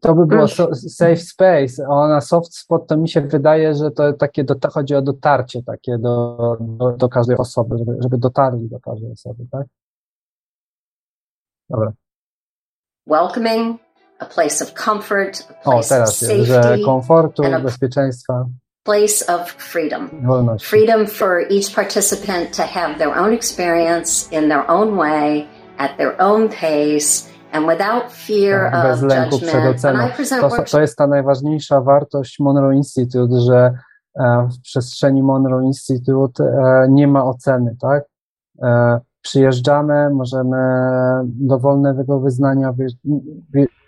To 0.00 0.14
by 0.14 0.26
było 0.26 0.48
so, 0.48 0.74
safe 0.74 1.16
space, 1.16 1.86
a 1.88 2.08
na 2.08 2.20
soft 2.20 2.56
spot 2.56 2.86
to 2.86 2.96
mi 2.96 3.08
się 3.08 3.20
wydaje, 3.20 3.74
że 3.74 3.90
to 3.90 4.12
takie 4.12 4.44
do, 4.44 4.56
chodzi 4.70 4.94
o 4.94 5.02
dotarcie 5.02 5.62
takie 5.62 5.98
do, 5.98 6.56
do, 6.60 6.92
do 6.92 7.08
każdej 7.08 7.36
osoby, 7.36 7.78
żeby, 7.78 7.96
żeby 8.00 8.18
dotarli 8.18 8.68
do 8.68 8.80
każdej 8.80 9.12
osoby, 9.12 9.46
tak? 9.50 9.66
Dobra. 11.70 11.92
Welcoming, 13.06 13.80
a 14.20 14.26
place 14.26 14.64
of 14.64 14.74
comfort, 14.74 15.46
a 15.50 15.70
place 15.70 15.86
o, 15.86 15.94
teraz 15.94 16.10
of 16.10 16.16
safety, 16.16 16.44
że 16.44 16.78
komfortu, 16.84 17.42
bezpieczeństwa. 17.62 18.46
Place 18.82 19.26
of 19.26 19.50
freedom. 19.50 20.10
Wolności. 20.22 20.66
Freedom 20.66 21.06
for 21.06 21.40
each 21.50 21.74
participant 21.74 22.56
to 22.56 22.62
have 22.62 22.98
their 22.98 23.18
own 23.18 23.32
experience 23.32 24.32
in 24.32 24.48
their 24.48 24.70
own 24.70 24.96
way, 24.96 25.46
at 25.78 25.96
their 25.96 26.22
own 26.22 26.48
pace, 26.48 27.30
and 27.52 27.66
without 27.66 28.12
fear 28.12 28.70
tak, 28.70 28.84
of 28.84 29.02
oceną. 29.74 30.10
To, 30.40 30.64
to 30.70 30.80
jest 30.80 30.98
ta 30.98 31.06
najważniejsza 31.06 31.80
wartość 31.80 32.38
Monroe 32.38 32.74
Institute, 32.74 33.40
że 33.40 33.72
e, 34.20 34.48
w 34.52 34.60
przestrzeni 34.60 35.22
Monroe 35.22 35.64
Institute 35.64 36.44
e, 36.44 36.86
nie 36.90 37.08
ma 37.08 37.24
oceny, 37.24 37.76
tak? 37.80 38.04
Przyjeżdżamy, 39.22 40.10
możemy 40.10 40.56
dowolnego 41.24 42.20
wyznania, 42.20 42.74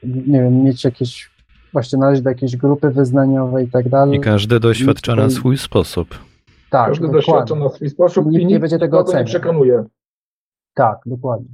nie 0.02 0.42
wiem, 0.42 0.64
mieć 0.64 0.84
jakieś, 0.84 1.30
właśnie 1.72 1.98
należeć 1.98 2.24
do 2.24 2.30
jakiejś 2.30 2.56
grupy 2.56 2.90
wyznaniowej 2.90 3.66
i 3.66 3.70
tak 3.70 3.88
dalej. 3.88 4.16
I 4.16 4.20
każdy 4.20 4.60
doświadcza 4.60 5.14
na 5.14 5.30
swój 5.30 5.58
sposób. 5.58 6.08
Tak, 6.70 6.88
każdy 6.88 7.06
dokładnie. 7.06 7.18
doświadcza 7.18 7.54
na 7.54 7.68
swój 7.68 7.90
sposób 7.90 8.26
nikt 8.26 8.34
i 8.36 8.38
nikt 8.38 8.50
nie 8.50 8.60
będzie 8.60 8.78
tego 8.78 8.98
oceniał. 8.98 9.24
przekonuje. 9.24 9.84
Tak, 10.74 10.98
dokładnie. 11.06 11.48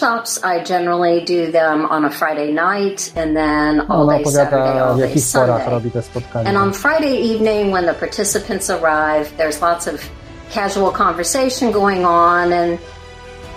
Shops, 0.00 0.40
I 0.44 0.62
generally 0.68 1.24
do 1.24 1.52
them 1.52 1.86
on 1.90 2.04
a 2.04 2.10
Friday 2.10 2.52
night 2.52 3.12
and 3.16 3.34
then 3.36 3.80
all 3.90 4.06
day 4.06 4.24
Saturday, 4.24 4.80
all 4.80 4.96
day 4.96 5.18
Sunday. 5.18 6.46
And 6.46 6.56
on 6.56 6.72
Friday 6.72 7.16
evening, 7.34 7.72
when 7.72 7.86
the 7.86 7.94
participants 7.94 8.70
arrive, 8.70 9.36
there's 9.36 9.60
lots 9.62 9.88
of 9.88 10.10
casual 10.50 10.90
conversation 10.92 11.72
going 11.72 12.04
on, 12.04 12.52
and 12.52 12.78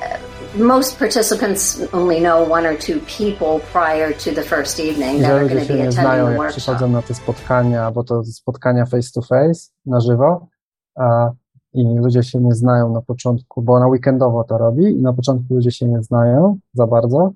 uh, 0.02 0.18
most 0.58 1.00
participants 1.00 1.82
only 1.94 2.20
know 2.20 2.44
one 2.44 2.66
or 2.66 2.76
two 2.76 3.00
people 3.02 3.60
prior 3.72 4.14
to 4.14 4.32
the 4.32 4.44
first 4.44 4.80
evening 4.80 5.22
that 5.22 5.32
are 5.32 5.48
going 5.48 5.68
to 5.68 5.74
be 5.74 5.82
attending 5.82 6.34
the 6.34 6.38
workshop. 6.38 6.58
przychodzą 6.58 6.90
na 6.90 7.02
te 7.02 7.14
spotkania, 7.14 7.92
bo 7.92 8.04
to 8.04 8.24
spotkania 8.24 8.86
face 8.86 9.12
to 9.12 9.22
face, 9.22 9.72
na 9.86 10.00
żywo, 10.00 10.48
a, 10.96 11.32
i 11.74 11.84
ludzie 11.84 12.24
się 12.24 12.40
nie 12.40 12.56
znają 12.56 12.94
na 12.94 13.02
początku, 13.02 13.62
bo 13.62 13.74
ona 13.74 13.88
weekendowo 13.88 14.44
to 14.44 14.58
robi 14.58 14.84
i 14.84 15.02
na 15.02 15.14
początku 15.14 15.54
ludzie 15.54 15.72
się 15.72 15.86
nie 15.86 16.04
znają 16.04 16.58
za 16.74 16.88
bardzo. 16.88 17.32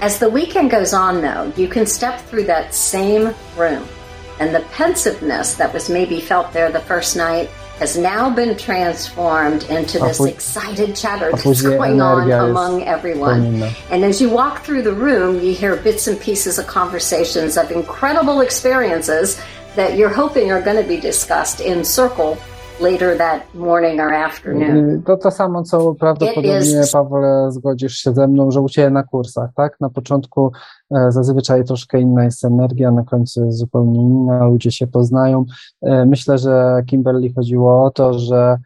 As 0.00 0.18
the 0.18 0.28
weekend 0.28 0.70
goes 0.70 0.94
on, 0.94 1.20
though, 1.20 1.58
you 1.58 1.68
can 1.68 1.86
step 1.86 2.20
through 2.30 2.46
that 2.46 2.74
same 2.74 3.32
room 3.56 4.01
and 4.42 4.52
the 4.52 4.60
pensiveness 4.72 5.54
that 5.54 5.72
was 5.72 5.88
maybe 5.88 6.20
felt 6.20 6.52
there 6.52 6.68
the 6.72 6.80
first 6.80 7.16
night 7.16 7.48
has 7.78 7.96
now 7.96 8.28
been 8.28 8.56
transformed 8.58 9.62
into 9.70 10.00
this 10.00 10.18
excited 10.20 10.96
chatter 10.96 11.30
that's 11.30 11.62
going 11.62 12.00
on 12.00 12.28
among 12.28 12.82
everyone. 12.82 13.62
And 13.90 14.04
as 14.04 14.20
you 14.20 14.28
walk 14.28 14.64
through 14.64 14.82
the 14.82 14.92
room, 14.92 15.40
you 15.40 15.54
hear 15.54 15.76
bits 15.76 16.08
and 16.08 16.20
pieces 16.20 16.58
of 16.58 16.66
conversations 16.66 17.56
of 17.56 17.70
incredible 17.70 18.40
experiences 18.40 19.40
that 19.76 19.96
you're 19.96 20.12
hoping 20.12 20.50
are 20.50 20.60
going 20.60 20.82
to 20.82 20.88
be 20.88 20.98
discussed 20.98 21.60
in 21.60 21.84
circle 21.84 22.36
later 22.82 23.18
that 23.18 23.54
morning 23.54 24.00
or 24.00 24.14
afternoon. 24.14 25.02
To 25.02 25.16
to 25.16 25.30
samo, 25.30 25.62
co 25.62 25.94
prawdopodobnie, 25.94 26.58
is... 26.58 26.92
Paweł, 26.92 27.50
zgodzisz 27.50 27.96
się 27.96 28.14
ze 28.14 28.28
mną, 28.28 28.50
że 28.50 28.60
u 28.60 28.68
Ciebie 28.68 28.90
na 28.90 29.02
kursach, 29.02 29.50
tak? 29.56 29.80
Na 29.80 29.90
początku 29.90 30.52
e, 30.90 31.12
zazwyczaj 31.12 31.64
troszkę 31.64 32.00
inna 32.00 32.24
jest 32.24 32.44
energia, 32.44 32.90
na 32.90 33.04
końcu 33.04 33.44
jest 33.44 33.58
zupełnie 33.58 34.00
inna, 34.00 34.46
ludzie 34.46 34.72
się 34.72 34.86
poznają. 34.86 35.44
E, 35.82 36.06
myślę, 36.06 36.38
że 36.38 36.82
Kimberly 36.86 37.32
chodziło 37.34 37.84
o 37.84 37.90
to, 37.90 38.18
że, 38.18 38.58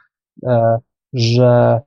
e, 0.46 0.78
że 1.12 1.80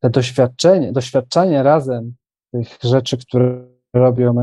te 0.00 0.10
doświadczenie, 0.10 0.92
doświadczanie 0.92 1.62
razem 1.62 2.14
tych 2.52 2.68
rzeczy, 2.82 3.18
które 3.18 3.64
robią 3.94 4.34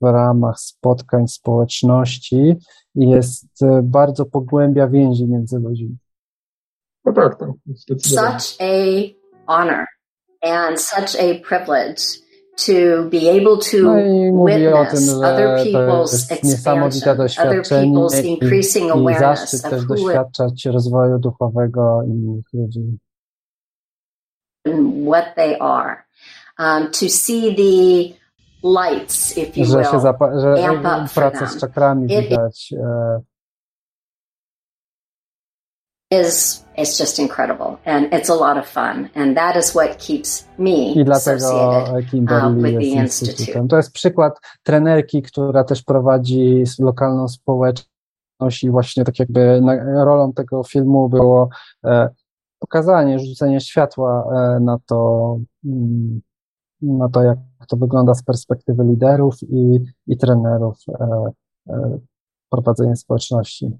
w 0.00 0.04
ramach 0.04 0.60
spotkań 0.60 1.28
społeczności 1.28 2.56
jest 2.94 3.62
e, 3.62 3.80
bardzo 3.82 4.26
pogłębia 4.26 4.88
więzi 4.88 5.26
między 5.26 5.58
ludźmi. 5.58 5.96
No 7.04 7.12
tak, 7.12 7.38
tak. 7.38 7.48
Such 7.98 8.56
a 8.60 8.74
honor 9.46 9.86
and 10.42 10.80
such 10.80 11.16
a 11.20 11.40
privilege 11.48 12.02
to 12.66 13.08
be 13.10 13.30
able 13.30 13.58
to 13.58 13.82
no 13.82 14.44
witness 14.44 15.06
tym, 15.06 15.24
other 15.24 15.64
people's 15.64 16.30
expansion, 16.30 17.08
other 17.38 17.62
people's 17.62 18.24
increasing 18.24 18.96
i, 18.96 19.12
i 19.12 19.18
zaszczyt 19.18 19.62
też 19.62 19.86
doświadczać 19.86 20.64
rozwoju 20.64 21.18
duchowego 21.18 22.02
innych 22.06 22.44
ludzi. 22.52 22.98
What 25.06 25.34
they 25.34 25.56
are. 25.60 25.96
Um, 26.58 26.90
to 26.90 27.08
see 27.08 27.54
the 27.54 28.19
lights, 28.62 29.38
if 29.38 29.60
you 29.60 29.66
że 29.66 29.78
will, 29.78 29.90
się 29.90 30.00
zapa- 30.00 30.40
że 30.40 30.56
praca 31.14 31.46
z 31.46 31.60
czakrami 31.60 32.06
widać. 32.06 32.74
E... 32.78 33.20
Is 36.12 36.66
it's 36.76 37.00
just 37.00 37.18
incredible 37.18 37.76
and 37.84 38.12
it's 38.12 38.30
a 38.30 38.34
lot 38.34 38.58
of 38.58 38.68
fun 38.68 39.08
and 39.14 39.36
that 39.36 39.56
is 39.56 39.70
what 39.70 39.98
keeps 39.98 40.48
me 40.58 40.92
I 40.92 41.04
dlatego 41.04 41.84
Kimberly 42.10 42.56
uh, 42.56 42.62
with 42.62 42.78
the 42.78 43.02
Institute. 43.02 43.68
To 43.68 43.76
jest 43.76 43.92
przykład 43.92 44.40
trenerki, 44.62 45.22
która 45.22 45.64
też 45.64 45.82
prowadzi 45.82 46.64
lokalną 46.78 47.28
społeczność 47.28 48.62
i 48.62 48.70
właśnie 48.70 49.04
tak 49.04 49.18
jakby 49.18 49.62
rolą 50.04 50.32
tego 50.32 50.64
filmu 50.64 51.08
było 51.08 51.48
e, 51.84 52.08
pokazanie, 52.58 53.18
rzucenie 53.18 53.60
światła 53.60 54.24
e, 54.32 54.60
na 54.60 54.78
to, 54.86 55.38
na 56.82 57.08
to, 57.08 57.22
jak 57.22 57.38
to 57.68 57.76
wygląda 57.76 58.14
z 58.14 58.22
perspektywy 58.22 58.84
liderów 58.84 59.34
i, 59.42 59.78
i 60.06 60.16
trenerów 60.16 60.76
e, 60.88 61.30
e, 61.68 61.98
prowadzenia 62.50 62.96
społeczności. 62.96 63.70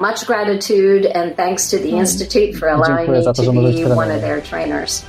Much 0.00 0.26
gratitude 0.26 1.16
and 1.16 1.36
thanks 1.36 1.70
to 1.70 1.76
the 1.76 1.88
mm. 1.88 1.98
Institute 1.98 2.58
for 2.58 2.68
allowing 2.68 3.10
me 3.10 3.22
to 3.22 3.52
be 3.52 3.94
one 3.94 4.16
of 4.16 4.20
their 4.20 4.42
trainers. 4.42 5.04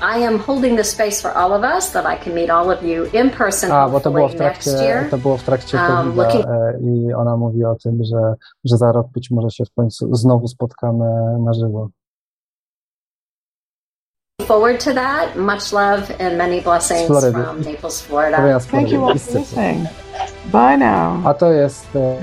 I 0.00 0.18
am 0.18 0.38
holding 0.38 0.76
the 0.76 0.84
space 0.84 1.22
for 1.22 1.30
all 1.30 1.52
of 1.52 1.64
us 1.64 1.92
that 1.92 2.04
I 2.04 2.24
can 2.24 2.34
meet 2.34 2.50
all 2.50 2.70
of 2.70 2.82
you 2.82 3.04
in 3.12 3.30
person 3.30 3.72
A, 3.72 3.88
bo 3.88 4.00
to 4.00 4.10
było 4.10 4.28
w 4.28 4.34
trakcie, 4.34 5.06
to 5.10 5.18
było 5.18 5.36
w 5.36 5.42
trakcie 5.42 5.78
um, 5.78 6.16
looking... 6.16 6.46
E, 6.46 6.78
i 6.82 7.14
ona 7.14 7.36
mówi 7.36 7.64
o 7.64 7.74
tym, 7.74 8.04
że, 8.04 8.34
że 8.64 8.76
za 8.76 8.92
rok 8.92 9.06
być 9.12 9.30
może 9.30 9.50
się 9.50 9.64
w 9.64 9.74
końcu 9.74 10.14
znowu 10.14 10.48
spotkamy 10.48 11.04
na 11.44 11.52
żywo 11.52 11.88
forward 14.46 14.80
to 14.80 14.94
that. 14.94 15.36
Much 15.36 15.72
love 15.72 16.10
and 16.20 16.38
many 16.38 16.60
blessings 16.60 17.06
Florida. 17.06 17.32
from 17.32 17.60
Naples, 17.62 18.00
Florida. 18.00 18.60
Thank 18.60 18.90
you 18.90 19.02
all 19.04 19.18
for 19.18 19.38
listening. 19.38 19.88
Bye 20.52 20.76
now. 20.76 21.22
A 21.26 21.34
to 21.34 21.52
jest 21.52 21.96
e, 21.96 22.20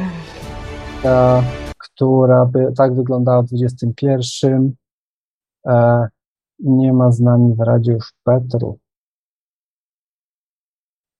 ta, 1.03 1.43
która 1.77 2.45
by 2.45 2.73
tak 2.77 2.95
wyglądała 2.95 3.41
w 3.41 3.45
21. 3.45 4.75
E, 5.65 6.07
nie 6.59 6.93
ma 6.93 7.11
z 7.11 7.19
nami 7.19 7.55
w 7.55 7.59
Radzie 7.59 7.91
już 7.91 8.13
Petru. 8.23 8.79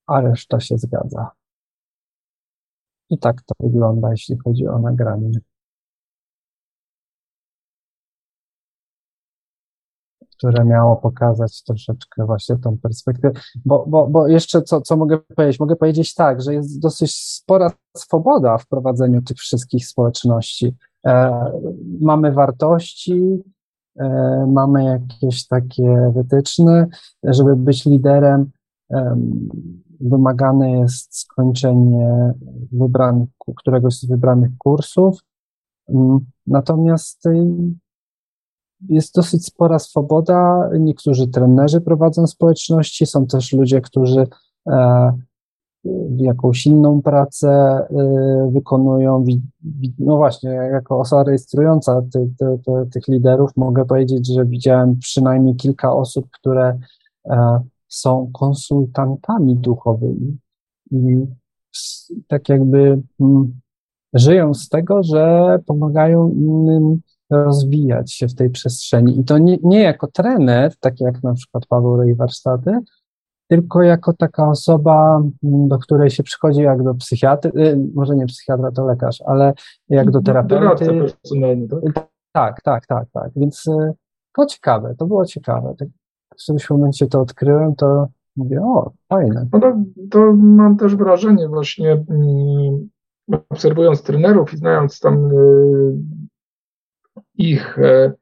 A 0.08 0.22
reszta 0.22 0.60
się 0.60 0.78
zgadza. 0.78 1.32
I 3.10 3.18
tak 3.18 3.42
to 3.42 3.56
wygląda, 3.60 4.12
jeśli 4.12 4.38
chodzi 4.38 4.68
o 4.68 4.80
nagranie. 4.80 5.32
Które 10.38 10.66
miało 10.66 10.96
pokazać 10.96 11.64
troszeczkę 11.64 12.26
właśnie 12.26 12.56
tą 12.56 12.78
perspektywę. 12.78 13.32
Bo, 13.66 13.86
bo, 13.88 14.08
bo 14.08 14.28
jeszcze 14.28 14.62
co, 14.62 14.82
co 14.82 14.98
mogę 14.98 15.18
powiedzieć? 15.36 15.60
Mogę 15.60 15.76
powiedzieć 15.76 16.14
tak, 16.14 16.42
że 16.42 16.54
jest 16.54 16.80
dosyć 16.80 17.16
spora 17.16 17.72
swoboda 17.98 18.58
w 18.58 18.68
prowadzeniu 18.68 19.22
tych 19.22 19.38
wszystkich 19.38 19.88
społeczności. 19.88 20.76
E, 21.06 21.46
mamy 22.02 22.32
wartości, 22.32 23.44
mamy 24.48 24.84
jakieś 24.84 25.48
takie 25.48 26.12
wytyczne, 26.16 26.88
żeby 27.24 27.56
być 27.56 27.86
liderem, 27.86 28.52
wymagane 30.00 30.72
jest 30.72 31.18
skończenie 31.18 32.34
wybranych, 32.72 33.30
któregoś 33.58 33.94
z 34.00 34.06
wybranych 34.06 34.52
kursów. 34.58 35.20
Mm, 35.90 36.20
natomiast 36.48 37.26
y, 37.26 37.46
jest 38.90 39.16
dosyć 39.16 39.46
spora 39.46 39.80
swoboda. 39.80 40.70
Niektórzy 40.80 41.28
trenerzy 41.28 41.82
prowadzą 41.82 42.28
społeczności, 42.28 43.06
są 43.06 43.28
też 43.28 43.54
ludzie, 43.54 43.82
którzy 43.82 44.28
e, 44.68 45.12
jakąś 46.18 46.66
inną 46.66 47.02
pracę 47.02 47.50
e, 47.50 47.88
wykonują. 48.52 49.26
No 50.00 50.18
właśnie, 50.18 50.50
jako 50.50 51.00
osoba 51.00 51.24
rejestrująca 51.24 52.02
ty, 52.14 52.30
ty, 52.40 52.46
ty, 52.66 52.72
tych 52.94 53.08
liderów 53.08 53.58
mogę 53.58 53.86
powiedzieć, 53.86 54.28
że 54.34 54.46
widziałem 54.46 55.00
przynajmniej 55.00 55.56
kilka 55.56 55.96
osób, 55.96 56.28
które 56.32 56.80
e, 57.26 57.60
są 57.88 58.30
konsultantami 58.34 59.56
duchowymi 59.56 60.38
i 60.92 61.28
tak 62.28 62.50
jakby 62.50 63.02
żyją 64.14 64.54
z 64.54 64.70
tego, 64.70 65.04
że 65.04 65.60
pomagają 65.66 66.30
innym 66.30 67.02
rozwijać 67.30 68.14
się 68.14 68.28
w 68.28 68.36
tej 68.36 68.50
przestrzeni. 68.50 69.20
I 69.20 69.24
to 69.24 69.38
nie, 69.38 69.58
nie 69.64 69.82
jako 69.82 70.08
trener, 70.08 70.74
tak 70.80 71.00
jak 71.00 71.24
na 71.24 71.34
przykład 71.34 71.66
Paweł 71.66 71.98
Rej 71.98 72.16
Warsztaty, 72.16 72.80
tylko 73.48 73.82
jako 73.82 74.14
taka 74.14 74.50
osoba, 74.50 75.22
mm, 75.44 75.68
do 75.68 75.80
której 75.80 76.10
się 76.10 76.24
przychodzi 76.24 76.62
jak 76.62 76.84
do 76.84 76.94
psychiatry, 76.94 77.52
y, 77.58 77.80
może 77.96 78.16
nie 78.16 78.26
psychiatra, 78.26 78.72
to 78.72 78.86
lekarz, 78.86 79.22
ale 79.26 79.54
jak 79.90 80.12
do 80.12 80.22
terapeuty. 80.22 80.86
Tak? 81.94 82.08
tak, 82.32 82.62
tak, 82.62 82.86
tak, 82.86 83.08
tak. 83.14 83.32
Więc 83.36 83.68
y, 83.68 83.94
to 84.36 84.46
ciekawe, 84.46 84.96
to 84.98 85.06
było 85.06 85.26
ciekawe. 85.26 85.76
Tak, 85.80 85.88
w 86.34 86.44
którymś 86.44 86.70
momencie 86.70 87.08
to 87.08 87.22
odkryłem, 87.22 87.76
to 87.76 88.08
mówię, 88.36 88.62
o, 88.62 88.92
fajne. 89.10 89.48
No 89.54 89.60
to, 89.60 89.74
to 90.12 90.34
mam 90.34 90.78
też 90.78 90.96
wrażenie 90.96 91.48
właśnie, 91.48 91.92
mm, 91.92 92.90
obserwując 93.50 94.04
trenerów 94.04 94.54
i 94.54 94.58
znając 94.58 95.00
tam 95.00 95.32
y, 95.32 95.94
ich 97.36 97.80
e, 97.80 98.14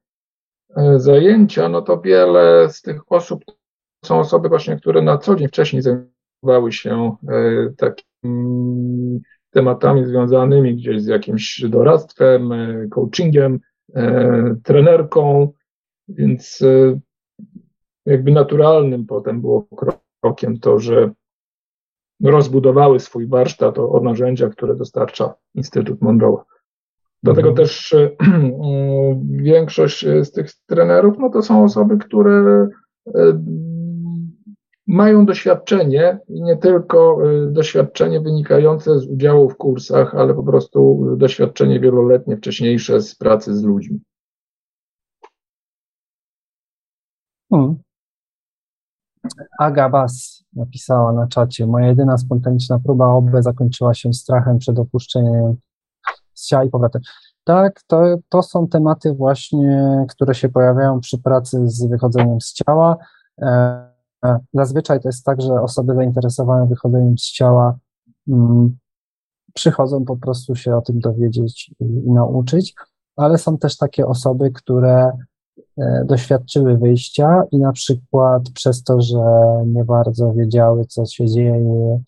e, 0.75 0.99
zajęcia, 0.99 1.69
no 1.69 1.81
to 1.81 2.01
wiele 2.01 2.69
z 2.69 2.81
tych 2.81 3.11
osób 3.11 3.43
są 4.05 4.19
osoby 4.19 4.49
właśnie, 4.49 4.77
które 4.77 5.01
na 5.01 5.17
co 5.17 5.35
dzień 5.35 5.47
wcześniej 5.47 5.81
zajmowały 5.81 6.71
się 6.71 7.15
e, 7.27 7.73
takimi 7.77 9.21
tematami 9.49 10.05
związanymi 10.05 10.75
gdzieś 10.75 11.01
z 11.01 11.07
jakimś 11.07 11.65
doradztwem, 11.69 12.53
coachingiem, 12.89 13.59
trenerką, 14.63 15.51
więc 16.07 16.63
jakby 18.05 18.31
naturalnym 18.31 19.05
potem 19.05 19.41
było 19.41 19.67
krokiem 20.21 20.59
to, 20.59 20.79
że 20.79 21.11
rozbudowały 22.23 22.99
swój 22.99 23.27
warsztat 23.27 23.77
o, 23.79 23.91
o 23.91 23.99
narzędzia, 23.99 24.49
które 24.49 24.75
dostarcza 24.75 25.33
Instytut 25.55 26.01
Monroe. 26.01 26.43
Dlatego 27.23 27.49
mhm. 27.49 27.67
też 27.67 27.93
e, 27.93 28.09
większość 29.43 30.05
z 30.23 30.31
tych 30.31 30.51
trenerów, 30.67 31.15
no 31.19 31.29
to 31.29 31.41
są 31.41 31.63
osoby, 31.63 31.97
które 31.97 32.67
e, 33.15 33.43
mają 34.87 35.25
doświadczenie 35.25 36.19
i 36.27 36.41
nie 36.41 36.57
tylko 36.57 37.17
e, 37.23 37.51
doświadczenie 37.51 38.21
wynikające 38.21 38.99
z 38.99 39.07
udziału 39.07 39.49
w 39.49 39.57
kursach, 39.57 40.15
ale 40.15 40.33
po 40.33 40.43
prostu 40.43 41.07
doświadczenie 41.17 41.79
wieloletnie, 41.79 42.37
wcześniejsze 42.37 43.01
z 43.01 43.15
pracy 43.15 43.55
z 43.55 43.63
ludźmi. 43.63 43.99
Hmm. 47.49 47.75
Aga 49.59 49.89
Was 49.89 50.43
napisała 50.53 51.13
na 51.13 51.27
czacie, 51.27 51.67
moja 51.67 51.87
jedyna 51.87 52.17
spontaniczna 52.17 52.79
próba 52.79 53.05
OB 53.05 53.29
zakończyła 53.39 53.93
się 53.93 54.13
strachem 54.13 54.57
przed 54.57 54.79
opuszczeniem 54.79 55.55
ciała 56.45 56.63
i 56.63 56.69
powrotem. 56.69 57.01
Tak, 57.43 57.81
to, 57.87 58.15
to 58.29 58.43
są 58.43 58.67
tematy 58.67 59.13
właśnie, 59.13 60.05
które 60.09 60.35
się 60.35 60.49
pojawiają 60.49 60.99
przy 60.99 61.17
pracy 61.17 61.67
z 61.67 61.85
wychodzeniem 61.85 62.41
z 62.41 62.53
ciała. 62.53 62.97
E, 63.41 63.47
e, 64.25 64.39
zazwyczaj 64.53 65.01
to 65.01 65.09
jest 65.09 65.25
tak, 65.25 65.41
że 65.41 65.53
osoby 65.53 65.95
zainteresowane 65.95 66.67
wychodzeniem 66.67 67.17
z 67.17 67.31
ciała 67.31 67.77
mm, 68.27 68.77
przychodzą 69.53 70.05
po 70.05 70.17
prostu 70.17 70.55
się 70.55 70.75
o 70.75 70.81
tym 70.81 70.99
dowiedzieć 70.99 71.71
i, 71.79 71.83
i 71.83 72.11
nauczyć, 72.11 72.75
ale 73.15 73.37
są 73.37 73.57
też 73.57 73.77
takie 73.77 74.07
osoby, 74.07 74.51
które 74.51 75.11
E, 75.77 76.05
doświadczyły 76.05 76.77
wyjścia 76.77 77.43
i 77.51 77.57
na 77.57 77.71
przykład 77.71 78.43
przez 78.53 78.83
to, 78.83 79.01
że 79.01 79.19
nie 79.65 79.85
bardzo 79.85 80.33
wiedziały, 80.33 80.85
co 80.85 81.05
się 81.05 81.27
dzieje, 81.27 82.01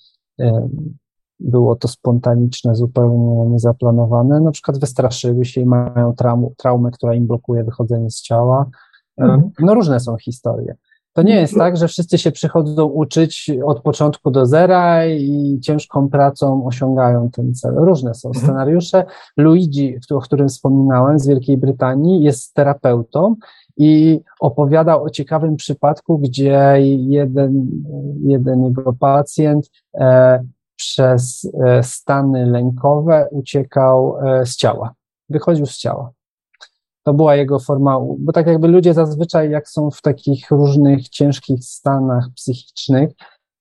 było 1.40 1.76
to 1.76 1.88
spontaniczne, 1.88 2.76
zupełnie 2.76 3.50
niezaplanowane, 3.50 4.42
na 4.42 4.52
przykład 4.52 4.80
wystraszyły 4.80 5.46
się 5.46 5.62
i 5.62 5.66
mają 5.66 6.14
traum, 6.18 6.50
traumę, 6.58 6.92
która 6.92 7.14
im 7.14 7.28
blokuje 7.28 7.64
wychodzenie 7.64 8.10
z 8.10 8.22
ciała. 8.22 8.70
E, 9.22 9.24
mhm. 9.24 9.52
No 9.60 9.74
różne 9.74 10.00
są 10.00 10.18
historie. 10.18 10.76
To 11.14 11.22
nie 11.22 11.36
jest 11.36 11.56
tak, 11.58 11.78
że 11.78 11.88
wszyscy 11.88 12.18
się 12.18 12.32
przychodzą 12.32 12.86
uczyć 12.86 13.52
od 13.66 13.82
początku 13.82 14.32
do 14.32 14.46
zera 14.46 15.06
i 15.08 15.60
ciężką 15.62 16.10
pracą 16.10 16.66
osiągają 16.66 17.30
ten 17.30 17.54
cel. 17.54 17.76
Różne 17.76 18.14
są 18.14 18.30
mhm. 18.30 18.46
scenariusze. 18.46 19.06
Luigi, 19.38 19.98
o 20.12 20.20
którym 20.20 20.48
wspominałem, 20.48 21.20
z 21.20 21.28
Wielkiej 21.28 21.58
Brytanii, 21.58 22.24
jest 22.24 22.54
terapeutą 22.54 23.36
i 23.78 24.22
opowiadał 24.40 25.04
o 25.04 25.10
ciekawym 25.10 25.56
przypadku, 25.56 26.20
gdzie 26.20 26.76
jeden, 26.98 27.68
jeden 28.24 28.64
jego 28.64 28.94
pacjent 28.94 29.72
e, 29.94 30.44
przez 30.84 31.52
e, 31.66 31.84
stany 31.84 32.46
lękowe 32.46 33.28
uciekał 33.32 34.18
e, 34.18 34.46
z 34.46 34.56
ciała, 34.56 34.94
wychodził 35.30 35.66
z 35.66 35.78
ciała. 35.78 36.12
To 37.04 37.14
była 37.14 37.36
jego 37.36 37.60
forma, 37.60 38.00
bo 38.20 38.32
tak 38.34 38.48
jakby 38.48 38.68
ludzie 38.68 38.94
zazwyczaj, 38.94 39.50
jak 39.50 39.70
są 39.70 39.92
w 39.92 40.02
takich 40.02 40.52
różnych 40.52 41.10
ciężkich 41.10 41.64
stanach 41.64 42.26
psychicznych, 42.36 43.12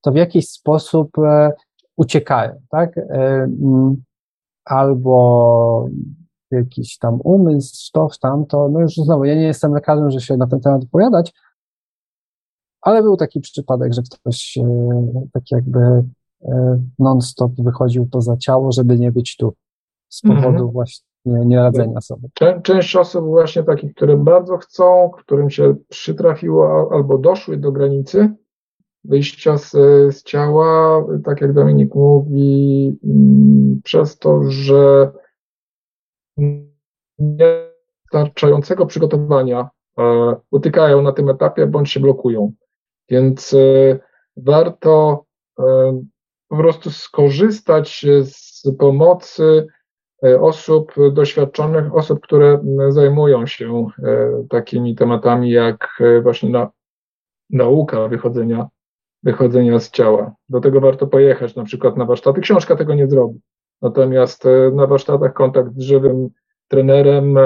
to 0.01 0.12
w 0.12 0.16
jakiś 0.16 0.49
sposób 0.49 1.19
e, 1.19 1.53
uciekają, 1.97 2.61
tak? 2.70 3.01
Albo 4.65 5.86
jakiś 6.51 6.99
tam 6.99 7.20
umysł, 7.24 7.90
to, 7.93 8.09
tamto, 8.20 8.69
no 8.69 8.81
już 8.81 8.94
znowu, 8.94 9.24
ja 9.24 9.35
nie 9.35 9.43
jestem 9.43 9.74
lekarzem, 9.74 10.11
że 10.11 10.20
się 10.20 10.36
na 10.36 10.47
ten 10.47 10.61
temat 10.61 10.82
opowiadać, 10.82 11.32
ale 12.81 13.03
był 13.03 13.16
taki 13.16 13.40
przypadek, 13.40 13.93
że 13.93 14.03
ktoś 14.03 14.59
tak 15.32 15.43
jakby 15.51 16.05
non-stop 16.98 17.52
wychodził 17.59 18.06
poza 18.06 18.36
ciało, 18.36 18.73
żeby 18.73 18.98
nie 18.98 19.12
być 19.12 19.36
tu 19.36 19.55
z 20.09 20.20
powodu 20.20 20.48
mhm. 20.48 20.70
właśnie 20.70 21.05
nieradzenia 21.24 22.01
sobie. 22.01 22.28
Część 22.62 22.97
osób 22.97 23.24
właśnie 23.24 23.62
takich, 23.62 23.94
które 23.94 24.16
bardzo 24.16 24.59
chcą, 24.59 25.10
którym 25.19 25.51
się 25.51 25.74
przytrafiło 25.89 26.89
albo 26.93 27.19
doszły 27.19 27.56
do 27.56 27.73
granicy 27.73 28.35
wyjścia 29.05 29.59
z, 29.59 29.70
z 30.16 30.23
ciała, 30.23 31.05
tak 31.24 31.40
jak 31.40 31.52
Dominik 31.52 31.94
mówi, 31.94 32.98
mm, 33.05 33.81
przez 33.85 34.19
to, 34.19 34.40
że 34.48 35.12
niewystarczającego 37.19 38.86
przygotowania 38.86 39.70
e, 39.98 40.36
utykają 40.51 41.02
na 41.02 41.12
tym 41.12 41.28
etapie 41.28 41.66
bądź 41.66 41.90
się 41.90 42.01
blokują. 42.01 42.52
Więc 43.09 43.55
e, 43.55 43.98
warto 44.36 45.24
e, 45.59 46.02
po 46.53 46.59
prostu 46.59 46.91
skorzystać 46.91 48.07
z 48.24 48.62
pomocy 48.79 49.66
E, 50.24 50.41
osób 50.41 50.95
doświadczonych, 51.12 51.95
osób, 51.95 52.20
które 52.20 52.65
zajmują 52.89 53.47
się 53.47 53.87
e, 54.03 54.45
takimi 54.49 54.95
tematami 54.95 55.51
jak 55.51 55.99
e, 56.01 56.20
właśnie 56.20 56.51
na, 56.51 56.70
nauka 57.51 58.09
wychodzenia, 58.09 58.69
wychodzenia 59.23 59.81
z 59.81 59.91
ciała. 59.91 60.35
Do 60.49 60.61
tego 60.61 60.81
warto 60.81 61.07
pojechać 61.07 61.57
na 61.57 61.65
przykład 61.65 61.97
na 61.97 62.05
warsztaty. 62.05 62.41
Książka 62.41 62.77
tego 62.77 62.95
nie 62.95 63.09
zrobi. 63.09 63.41
Natomiast 63.83 64.45
na 64.73 64.87
warsztatach 64.87 65.33
kontakt 65.33 65.74
z 65.74 65.81
żywym 65.81 66.29
trenerem, 66.69 67.39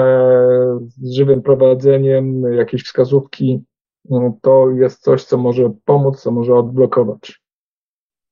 z 0.87 1.11
żywym 1.11 1.41
prowadzeniem, 1.41 2.41
jakieś 2.53 2.83
wskazówki, 2.83 3.63
no, 4.09 4.37
to 4.41 4.71
jest 4.71 5.01
coś, 5.01 5.23
co 5.23 5.37
może 5.37 5.73
pomóc, 5.85 6.21
co 6.21 6.31
może 6.31 6.55
odblokować. 6.55 7.41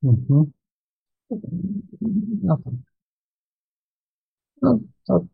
Mhm. 0.03 0.52
No 2.43 2.57
tak. 2.57 2.73
No, 4.61 4.80
to 5.07 5.26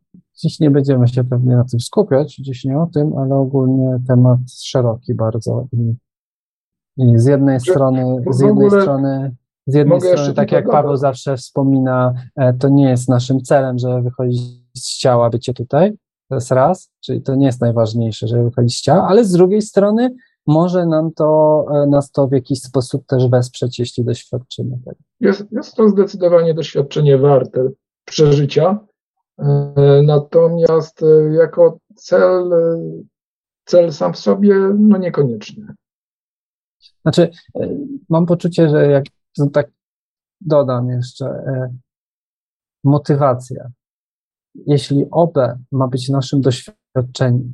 dziś 0.41 0.59
nie 0.59 0.71
będziemy 0.71 1.07
się 1.07 1.23
pewnie 1.23 1.55
na 1.55 1.63
tym 1.63 1.79
skupiać, 1.79 2.35
dziś 2.35 2.65
nie 2.65 2.79
o 2.79 2.87
tym, 2.93 3.17
ale 3.17 3.35
ogólnie 3.35 3.99
temat 4.07 4.39
szeroki 4.51 5.15
bardzo 5.15 5.67
i, 5.71 5.95
i 6.97 7.19
z 7.19 7.25
jednej 7.25 7.59
strony, 7.59 8.23
z 8.31 8.39
jednej 8.39 8.69
strony, 8.69 9.35
z 9.67 9.75
jednej 9.75 10.01
strony, 10.01 10.33
tak 10.33 10.51
jak 10.51 10.69
Paweł 10.69 10.97
zawsze 10.97 11.37
wspomina, 11.37 12.13
e, 12.35 12.53
to 12.53 12.69
nie 12.69 12.89
jest 12.89 13.09
naszym 13.09 13.41
celem, 13.41 13.79
żeby 13.79 14.01
wychodzić 14.01 14.41
z 14.73 14.97
ciała, 14.97 15.29
bycie 15.29 15.53
tutaj, 15.53 15.97
To 16.29 16.35
jest 16.35 16.51
raz, 16.51 16.91
czyli 16.99 17.21
to 17.21 17.35
nie 17.35 17.45
jest 17.45 17.61
najważniejsze, 17.61 18.27
żeby 18.27 18.43
wychodzić 18.43 18.77
z 18.77 18.81
ciała, 18.81 19.07
ale 19.07 19.25
z 19.25 19.31
drugiej 19.31 19.61
strony 19.61 20.15
może 20.51 20.85
nam 20.85 21.11
to, 21.13 21.65
e, 21.71 21.87
nas 21.87 22.11
to 22.11 22.27
w 22.27 22.31
jakiś 22.31 22.61
sposób 22.61 23.05
też 23.05 23.27
wesprzeć, 23.27 23.79
jeśli 23.79 24.03
doświadczymy 24.03 24.77
tego. 24.85 24.97
Jest, 25.19 25.51
jest 25.51 25.75
to 25.75 25.89
zdecydowanie 25.89 26.53
doświadczenie 26.53 27.17
warte 27.17 27.69
przeżycia, 28.05 28.79
e, 29.39 30.01
natomiast 30.05 31.03
e, 31.03 31.33
jako 31.33 31.77
cel, 31.95 32.49
cel 33.65 33.93
sam 33.93 34.13
w 34.13 34.17
sobie, 34.17 34.55
no 34.79 34.97
niekoniecznie. 34.97 35.73
Znaczy, 37.01 37.29
mam 38.09 38.25
poczucie, 38.25 38.69
że 38.69 38.87
jak 38.87 39.03
tak 39.53 39.71
dodam 40.41 40.89
jeszcze, 40.89 41.43
motywacja. 42.83 43.71
Jeśli 44.55 45.05
OB 45.11 45.37
ma 45.71 45.87
być 45.87 46.09
naszym 46.09 46.41
doświadczeniem, 46.41 47.53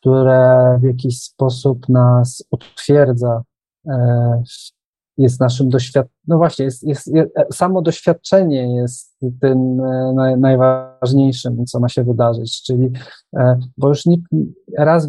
które 0.00 0.78
w 0.82 0.82
jakiś 0.82 1.22
sposób 1.22 1.88
nas 1.88 2.44
utwierdza, 2.50 3.42
e, 3.86 4.42
jest 5.18 5.40
naszym 5.40 5.68
doświadczeniem, 5.68 6.18
no 6.26 6.36
właśnie, 6.36 6.64
jest, 6.64 6.82
jest, 6.82 7.06
jest, 7.06 7.30
samo 7.52 7.82
doświadczenie 7.82 8.76
jest 8.76 9.16
tym 9.40 9.80
e, 9.80 10.36
najważniejszym, 10.38 11.66
co 11.66 11.80
ma 11.80 11.88
się 11.88 12.04
wydarzyć, 12.04 12.62
czyli, 12.62 12.90
e, 13.36 13.58
bo 13.76 13.88
już 13.88 14.06
nikt, 14.06 14.26
raz 14.78 15.08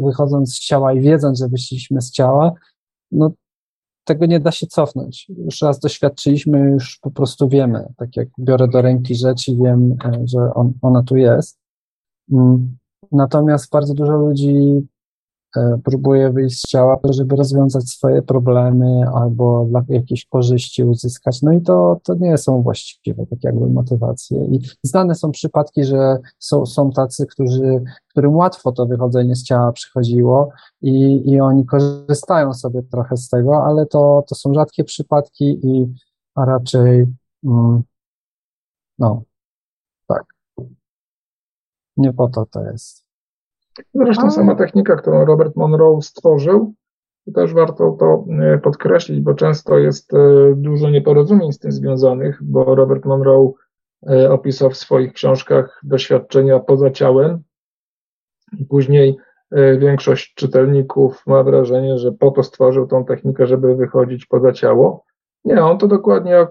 wychodząc 0.00 0.54
z 0.54 0.60
ciała 0.60 0.92
i 0.92 1.00
wiedząc, 1.00 1.38
że 1.38 1.48
wyszliśmy 1.48 2.00
z 2.00 2.10
ciała, 2.10 2.52
no 3.12 3.30
tego 4.04 4.26
nie 4.26 4.40
da 4.40 4.52
się 4.52 4.66
cofnąć. 4.66 5.26
Już 5.28 5.62
raz 5.62 5.80
doświadczyliśmy, 5.80 6.58
już 6.58 6.98
po 7.02 7.10
prostu 7.10 7.48
wiemy. 7.48 7.86
Tak 7.96 8.16
jak 8.16 8.28
biorę 8.38 8.68
do 8.68 8.82
ręki 8.82 9.14
rzecz 9.14 9.48
i 9.48 9.56
wiem, 9.56 9.96
że 10.24 10.54
on, 10.54 10.72
ona 10.82 11.02
tu 11.02 11.16
jest. 11.16 11.58
Mm. 12.32 12.77
Natomiast 13.12 13.70
bardzo 13.70 13.94
dużo 13.94 14.12
ludzi 14.12 14.86
e, 15.56 15.78
próbuje 15.84 16.30
wyjść 16.30 16.58
z 16.58 16.68
ciała, 16.68 16.98
żeby 17.10 17.36
rozwiązać 17.36 17.84
swoje 17.84 18.22
problemy 18.22 19.04
albo 19.14 19.66
dla 19.70 19.84
jakiejś 19.88 20.26
korzyści 20.26 20.84
uzyskać. 20.84 21.42
No 21.42 21.52
i 21.52 21.62
to, 21.62 22.00
to 22.04 22.14
nie 22.14 22.38
są 22.38 22.62
właściwe 22.62 23.26
tak 23.26 23.44
jakby 23.44 23.66
motywacje. 23.66 24.44
I 24.44 24.60
znane 24.82 25.14
są 25.14 25.30
przypadki, 25.30 25.84
że 25.84 26.16
są, 26.38 26.66
są 26.66 26.90
tacy, 26.90 27.26
którzy, 27.26 27.82
którym 28.08 28.36
łatwo 28.36 28.72
to 28.72 28.86
wychodzenie 28.86 29.36
z 29.36 29.44
ciała 29.44 29.72
przychodziło 29.72 30.48
i, 30.82 31.22
i 31.30 31.40
oni 31.40 31.66
korzystają 31.66 32.54
sobie 32.54 32.82
trochę 32.82 33.16
z 33.16 33.28
tego, 33.28 33.64
ale 33.64 33.86
to, 33.86 34.24
to 34.28 34.34
są 34.34 34.54
rzadkie 34.54 34.84
przypadki 34.84 35.66
i 35.66 35.94
a 36.34 36.44
raczej 36.44 37.06
mm, 37.44 37.82
no, 38.98 39.22
nie 41.98 42.12
po 42.12 42.28
to 42.28 42.46
to 42.46 42.62
jest. 42.62 43.04
Zresztą 43.94 44.30
sama 44.30 44.54
technika, 44.54 44.96
którą 44.96 45.24
Robert 45.24 45.56
Monroe 45.56 46.02
stworzył, 46.02 46.74
też 47.34 47.54
warto 47.54 47.96
to 48.00 48.24
e, 48.42 48.58
podkreślić, 48.58 49.20
bo 49.20 49.34
często 49.34 49.78
jest 49.78 50.14
e, 50.14 50.18
dużo 50.56 50.90
nieporozumień 50.90 51.52
z 51.52 51.58
tym 51.58 51.72
związanych, 51.72 52.38
bo 52.42 52.74
Robert 52.74 53.04
Monroe 53.04 53.52
e, 54.10 54.32
opisał 54.32 54.70
w 54.70 54.76
swoich 54.76 55.12
książkach 55.12 55.80
doświadczenia 55.82 56.60
poza 56.60 56.90
ciałem. 56.90 57.42
I 58.58 58.64
później 58.64 59.16
większość 59.78 60.34
czytelników 60.34 61.26
ma 61.26 61.42
wrażenie, 61.42 61.98
że 61.98 62.12
po 62.12 62.30
to 62.30 62.42
stworzył 62.42 62.86
tą 62.86 63.04
technikę, 63.04 63.46
żeby 63.46 63.76
wychodzić 63.76 64.26
poza 64.26 64.52
ciało. 64.52 65.04
Nie, 65.44 65.64
on 65.64 65.78
to 65.78 65.88
dokładnie 65.88 66.46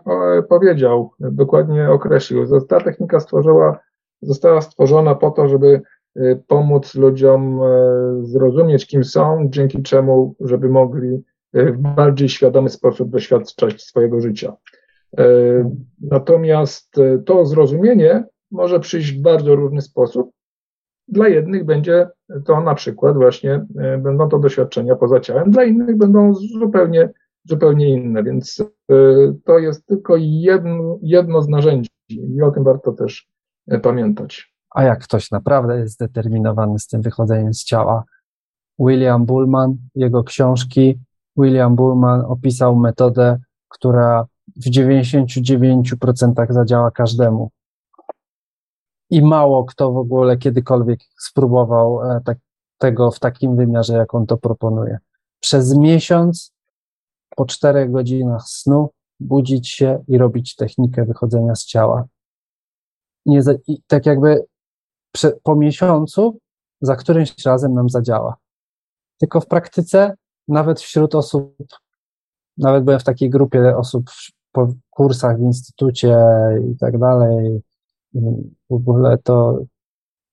powiedział, 0.49 1.11
dokładnie 1.19 1.89
określił. 1.89 2.45
Ta 2.67 2.79
technika 2.79 3.19
stworzyła 3.19 3.79
została 4.21 4.61
stworzona 4.61 5.15
po 5.15 5.31
to, 5.31 5.47
żeby 5.47 5.81
y, 6.17 6.43
pomóc 6.47 6.95
ludziom 6.95 7.59
e, 7.63 7.67
zrozumieć, 8.23 8.87
kim 8.87 9.03
są, 9.03 9.47
dzięki 9.49 9.83
czemu, 9.83 10.35
żeby 10.39 10.69
mogli 10.69 11.23
y, 11.55 11.71
w 11.71 11.77
bardziej 11.77 12.29
świadomy 12.29 12.69
sposób 12.69 13.09
doświadczać 13.09 13.81
swojego 13.81 14.21
życia. 14.21 14.55
E, 15.17 15.23
natomiast 16.01 16.97
e, 16.97 17.19
to 17.25 17.45
zrozumienie 17.45 18.23
może 18.51 18.79
przyjść 18.79 19.11
w 19.11 19.21
bardzo 19.21 19.55
różny 19.55 19.81
sposób. 19.81 20.31
Dla 21.07 21.27
jednych 21.27 21.65
będzie 21.65 22.07
to 22.45 22.61
na 22.61 22.75
przykład 22.75 23.15
właśnie, 23.15 23.65
będą 23.99 24.29
to 24.29 24.39
doświadczenia 24.39 24.95
poza 24.95 25.19
ciałem, 25.19 25.51
dla 25.51 25.63
innych 25.63 25.97
będą 25.97 26.33
zupełnie, 26.33 27.09
zupełnie 27.43 27.89
inne, 27.89 28.23
więc 28.23 28.63
to 29.45 29.59
jest 29.59 29.85
tylko 29.85 30.15
jedno, 30.17 30.99
jedno 31.01 31.41
z 31.41 31.47
narzędzi 31.47 31.89
i 32.09 32.41
o 32.41 32.51
tym 32.51 32.63
warto 32.63 32.91
też 32.91 33.27
pamiętać. 33.83 34.53
A 34.75 34.83
jak 34.83 35.03
ktoś 35.03 35.31
naprawdę 35.31 35.79
jest 35.79 35.93
zdeterminowany 35.93 36.79
z 36.79 36.87
tym 36.87 37.01
wychodzeniem 37.01 37.53
z 37.53 37.63
ciała, 37.63 38.03
William 38.79 39.25
Bullman, 39.25 39.77
jego 39.95 40.23
książki, 40.23 40.99
William 41.37 41.75
Bullman 41.75 42.25
opisał 42.25 42.75
metodę, 42.75 43.39
która 43.69 44.25
w 44.55 44.69
99% 44.69 46.53
zadziała 46.53 46.91
każdemu. 46.91 47.51
I 49.09 49.21
mało 49.21 49.65
kto 49.65 49.91
w 49.91 49.97
ogóle 49.97 50.37
kiedykolwiek 50.37 50.99
spróbował 51.19 52.11
e, 52.11 52.21
tak, 52.25 52.37
tego 52.77 53.11
w 53.11 53.19
takim 53.19 53.55
wymiarze, 53.55 53.93
jak 53.93 54.15
on 54.15 54.25
to 54.25 54.37
proponuje. 54.37 54.97
Przez 55.39 55.77
miesiąc, 55.77 56.53
po 57.35 57.45
czterech 57.45 57.91
godzinach 57.91 58.43
snu, 58.47 58.89
budzić 59.19 59.69
się 59.69 60.03
i 60.07 60.17
robić 60.17 60.55
technikę 60.55 61.05
wychodzenia 61.05 61.55
z 61.55 61.65
ciała 61.65 62.05
nie, 63.27 63.41
i 63.67 63.81
tak 63.87 64.05
jakby 64.05 64.45
po 65.43 65.55
miesiącu 65.55 66.37
za 66.81 66.95
którymś 66.95 67.45
razem 67.45 67.73
nam 67.73 67.89
zadziała. 67.89 68.35
Tylko 69.17 69.41
w 69.41 69.47
praktyce, 69.47 70.13
nawet 70.47 70.81
wśród 70.81 71.15
osób, 71.15 71.55
nawet 72.57 72.83
byłem 72.83 72.99
w 72.99 73.03
takiej 73.03 73.29
grupie 73.29 73.77
osób 73.77 74.09
po 74.51 74.67
kursach 74.89 75.37
w 75.37 75.41
instytucie 75.41 76.17
i 76.71 76.77
tak 76.77 76.99
dalej, 76.99 77.61
w 78.69 78.73
ogóle 78.73 79.17
to 79.17 79.59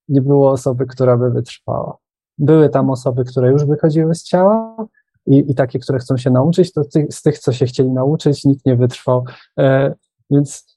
nie 0.09 0.23
było 0.23 0.51
osoby, 0.51 0.87
która 0.87 1.17
by 1.17 1.31
wytrwała. 1.31 1.97
Były 2.39 2.69
tam 2.69 2.91
osoby, 2.91 3.25
które 3.25 3.51
już 3.51 3.65
wychodziły 3.65 4.15
z 4.15 4.23
ciała, 4.23 4.87
i, 5.27 5.51
i 5.51 5.55
takie, 5.55 5.79
które 5.79 5.99
chcą 5.99 6.17
się 6.17 6.31
nauczyć, 6.31 6.73
to 6.73 6.85
ty, 6.85 7.07
z 7.11 7.23
tych, 7.23 7.39
co 7.39 7.53
się 7.53 7.67
chcieli 7.67 7.91
nauczyć, 7.91 8.45
nikt 8.45 8.67
nie 8.67 8.77
wytrwał. 8.77 9.25
E, 9.59 9.95
więc 10.31 10.75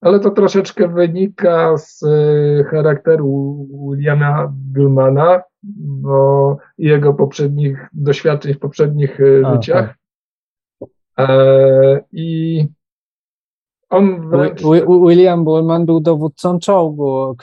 ale 0.00 0.20
to 0.20 0.30
troszeczkę 0.30 0.88
wynika 0.88 1.76
z 1.78 2.02
e, 2.02 2.64
charakteru 2.64 3.66
Williama 3.90 4.52
Bullmana, 4.52 5.42
bo 5.62 6.56
jego 6.78 7.14
poprzednich 7.14 7.88
doświadczeń 7.92 8.54
w 8.54 8.58
poprzednich 8.58 9.20
e, 9.20 9.46
A, 9.46 9.54
życiach. 9.54 9.94
Tak. 11.16 11.28
E, 11.28 12.00
I 12.12 12.66
on 13.90 14.30
wręcz... 14.30 14.62
William 15.06 15.44
Bullman 15.44 15.86
był 15.86 16.00
dowódcą 16.00 16.58
czołgu 16.58 17.36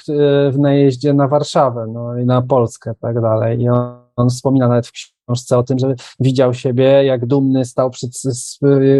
w 0.51 0.59
najeździe 0.59 1.13
na 1.13 1.27
Warszawę 1.27 1.85
no 1.93 2.17
i 2.17 2.25
na 2.25 2.41
Polskę 2.41 2.93
tak 2.99 3.21
dalej. 3.21 3.61
I 3.61 3.69
on, 3.69 3.97
on 4.15 4.29
wspomina 4.29 4.67
nawet 4.67 4.87
w 4.87 4.91
książce 4.91 5.14
o 5.51 5.63
tym, 5.63 5.79
że 5.79 5.95
widział 6.19 6.53
siebie, 6.53 7.03
jak 7.03 7.25
dumny 7.25 7.65
stał 7.65 7.89
przed, 7.89 8.11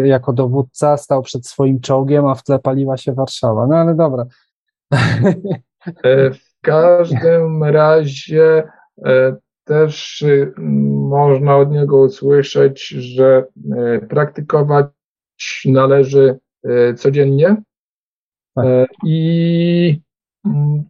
jako 0.04 0.32
dowódca, 0.32 0.96
stał 0.96 1.22
przed 1.22 1.46
swoim 1.46 1.80
czołgiem, 1.80 2.26
a 2.26 2.34
w 2.34 2.42
tle 2.42 2.58
paliła 2.58 2.96
się 2.96 3.12
Warszawa. 3.12 3.66
No 3.66 3.76
ale 3.76 3.94
dobra. 3.94 4.24
E, 6.02 6.30
w 6.30 6.60
każdym 6.60 7.64
razie 7.64 8.62
e, 9.04 9.36
też 9.64 10.22
y, 10.22 10.52
można 11.08 11.56
od 11.56 11.70
niego 11.70 12.00
usłyszeć, 12.00 12.88
że 12.88 13.44
e, 13.76 13.98
praktykować 14.00 14.86
należy 15.64 16.38
codziennie. 16.96 17.56
Tak. 18.54 18.88
I 19.04 20.00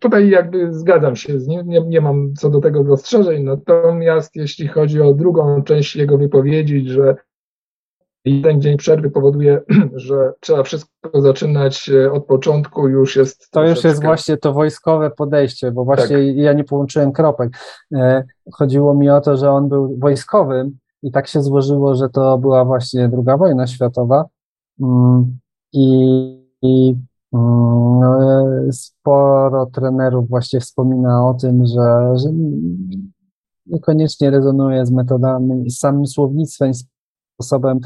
tutaj 0.00 0.30
jakby 0.30 0.74
zgadzam 0.74 1.16
się 1.16 1.40
z 1.40 1.46
nim, 1.46 1.68
nie, 1.68 1.80
nie 1.80 2.00
mam 2.00 2.34
co 2.34 2.50
do 2.50 2.60
tego 2.60 2.84
zastrzeżeń, 2.84 3.42
natomiast 3.42 4.36
jeśli 4.36 4.68
chodzi 4.68 5.00
o 5.00 5.14
drugą 5.14 5.62
część 5.62 5.96
jego 5.96 6.18
wypowiedzi, 6.18 6.88
że 6.88 7.16
jeden 8.24 8.60
dzień 8.60 8.76
przerwy 8.76 9.10
powoduje, 9.10 9.60
że 9.94 10.32
trzeba 10.40 10.62
wszystko 10.62 11.20
zaczynać 11.20 11.88
e, 11.88 12.12
od 12.12 12.26
początku, 12.26 12.88
już 12.88 13.16
jest. 13.16 13.50
To 13.50 13.68
już 13.68 13.84
jest 13.84 14.02
właśnie 14.02 14.36
to 14.36 14.52
wojskowe 14.52 15.10
podejście, 15.10 15.72
bo 15.72 15.84
właśnie 15.84 16.16
tak. 16.16 16.36
ja 16.36 16.52
nie 16.52 16.64
połączyłem 16.64 17.12
kropek. 17.12 17.52
E, 17.94 18.24
chodziło 18.52 18.94
mi 18.94 19.10
o 19.10 19.20
to, 19.20 19.36
że 19.36 19.50
on 19.50 19.68
był 19.68 19.98
wojskowym 19.98 20.78
i 21.02 21.12
tak 21.12 21.26
się 21.26 21.42
złożyło, 21.42 21.94
że 21.94 22.08
to 22.08 22.38
była 22.38 22.64
właśnie 22.64 23.08
druga 23.08 23.36
wojna 23.36 23.66
światowa. 23.66 24.24
Mm, 24.80 25.38
I, 25.72 25.86
i 26.62 26.94
Mm, 26.94 27.05
sporo 28.72 29.66
trenerów 29.66 30.28
właśnie 30.28 30.60
wspomina 30.60 31.28
o 31.28 31.34
tym, 31.34 31.66
że, 31.66 32.18
że 32.18 32.28
niekoniecznie 33.66 34.30
rezonuje 34.30 34.86
z 34.86 34.90
metodami, 34.90 35.70
z 35.70 35.78
samym 35.78 36.06
słownictwem, 36.06 36.72
sposobem 37.34 37.80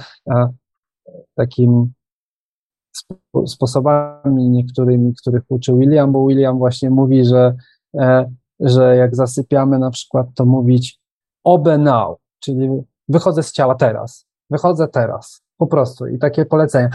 takim 1.34 1.92
sposobami 3.46 4.48
niektórymi, 4.48 5.14
których 5.14 5.42
uczył 5.48 5.78
William, 5.78 6.12
bo 6.12 6.26
William 6.26 6.58
właśnie 6.58 6.90
mówi, 6.90 7.24
że 7.24 7.56
e, 7.94 8.30
że 8.60 8.96
jak 8.96 9.16
zasypiamy 9.16 9.78
na 9.78 9.90
przykład, 9.90 10.26
to 10.34 10.44
mówić 10.46 11.00
obe 11.44 11.78
now, 11.78 12.18
czyli 12.40 12.68
wychodzę 13.08 13.42
z 13.42 13.52
ciała 13.52 13.74
teraz, 13.74 14.26
wychodzę 14.50 14.88
teraz, 14.88 15.42
po 15.56 15.66
prostu 15.66 16.06
i 16.06 16.18
takie 16.18 16.46
polecenia. 16.46 16.88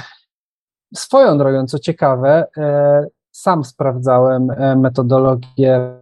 Swoją 0.95 1.37
drogą, 1.37 1.65
co 1.65 1.79
ciekawe, 1.79 2.47
e, 2.57 3.07
sam 3.31 3.63
sprawdzałem 3.63 4.51
e, 4.51 4.75
metodologię, 4.75 6.01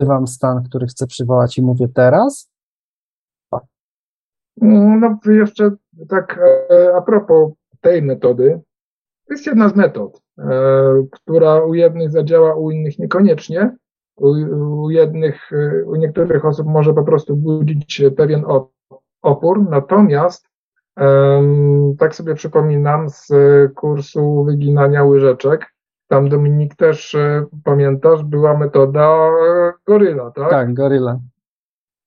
wam 0.00 0.26
stan, 0.26 0.62
który 0.62 0.86
chcę 0.86 1.06
przywołać 1.06 1.58
i 1.58 1.62
mówię 1.62 1.88
teraz. 1.88 2.50
No 4.56 5.18
jeszcze 5.26 5.70
tak 6.08 6.40
e, 6.70 6.96
a 6.96 7.02
propos 7.02 7.52
tej 7.80 8.02
metody, 8.02 8.60
to 9.26 9.34
jest 9.34 9.46
jedna 9.46 9.68
z 9.68 9.76
metod, 9.76 10.22
która 11.10 11.64
u 11.64 11.74
jednych 11.74 12.10
zadziała, 12.10 12.54
u 12.54 12.70
innych 12.70 12.98
niekoniecznie. 12.98 13.76
U, 14.16 14.28
u 14.82 14.90
jednych, 14.90 15.50
u 15.86 15.96
niektórych 15.96 16.44
osób 16.44 16.66
może 16.66 16.94
po 16.94 17.04
prostu 17.04 17.36
budzić 17.36 18.02
pewien 18.16 18.44
opór, 19.22 19.70
natomiast 19.70 20.48
tak 21.98 22.14
sobie 22.14 22.34
przypominam 22.34 23.10
z 23.10 23.32
kursu 23.74 24.44
wyginania 24.44 25.04
łyżeczek. 25.04 25.76
Tam 26.08 26.28
Dominik 26.28 26.74
też 26.74 27.14
e, 27.14 27.46
pamiętasz, 27.64 28.22
była 28.22 28.58
metoda 28.58 29.30
goryla, 29.86 30.30
tak? 30.30 30.50
Tak, 30.50 30.74
goryla. 30.74 31.20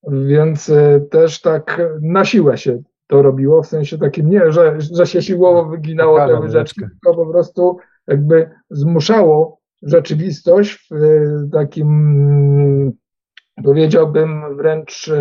Więc 0.07 0.70
e, 0.70 0.99
też 0.99 1.41
tak 1.41 1.82
na 2.02 2.26
siłę 2.26 2.57
się 2.57 2.82
to 3.07 3.22
robiło, 3.22 3.64
w 3.64 3.68
sensie 3.68 3.98
takim 3.98 4.30
nie, 4.30 4.52
że, 4.52 4.76
że 4.94 5.06
się 5.06 5.22
siłowo 5.22 5.66
wyginało 5.66 6.18
te 6.28 6.40
łyżeczki, 6.40 6.82
tylko 6.82 7.26
po 7.26 7.32
prostu 7.32 7.78
jakby 8.07 8.49
zmuszało 8.70 9.60
rzeczywistość 9.84 10.88
w 10.91 10.94
e, 10.94 11.49
takim, 11.52 12.91
powiedziałbym 13.64 14.57
wręcz, 14.57 15.11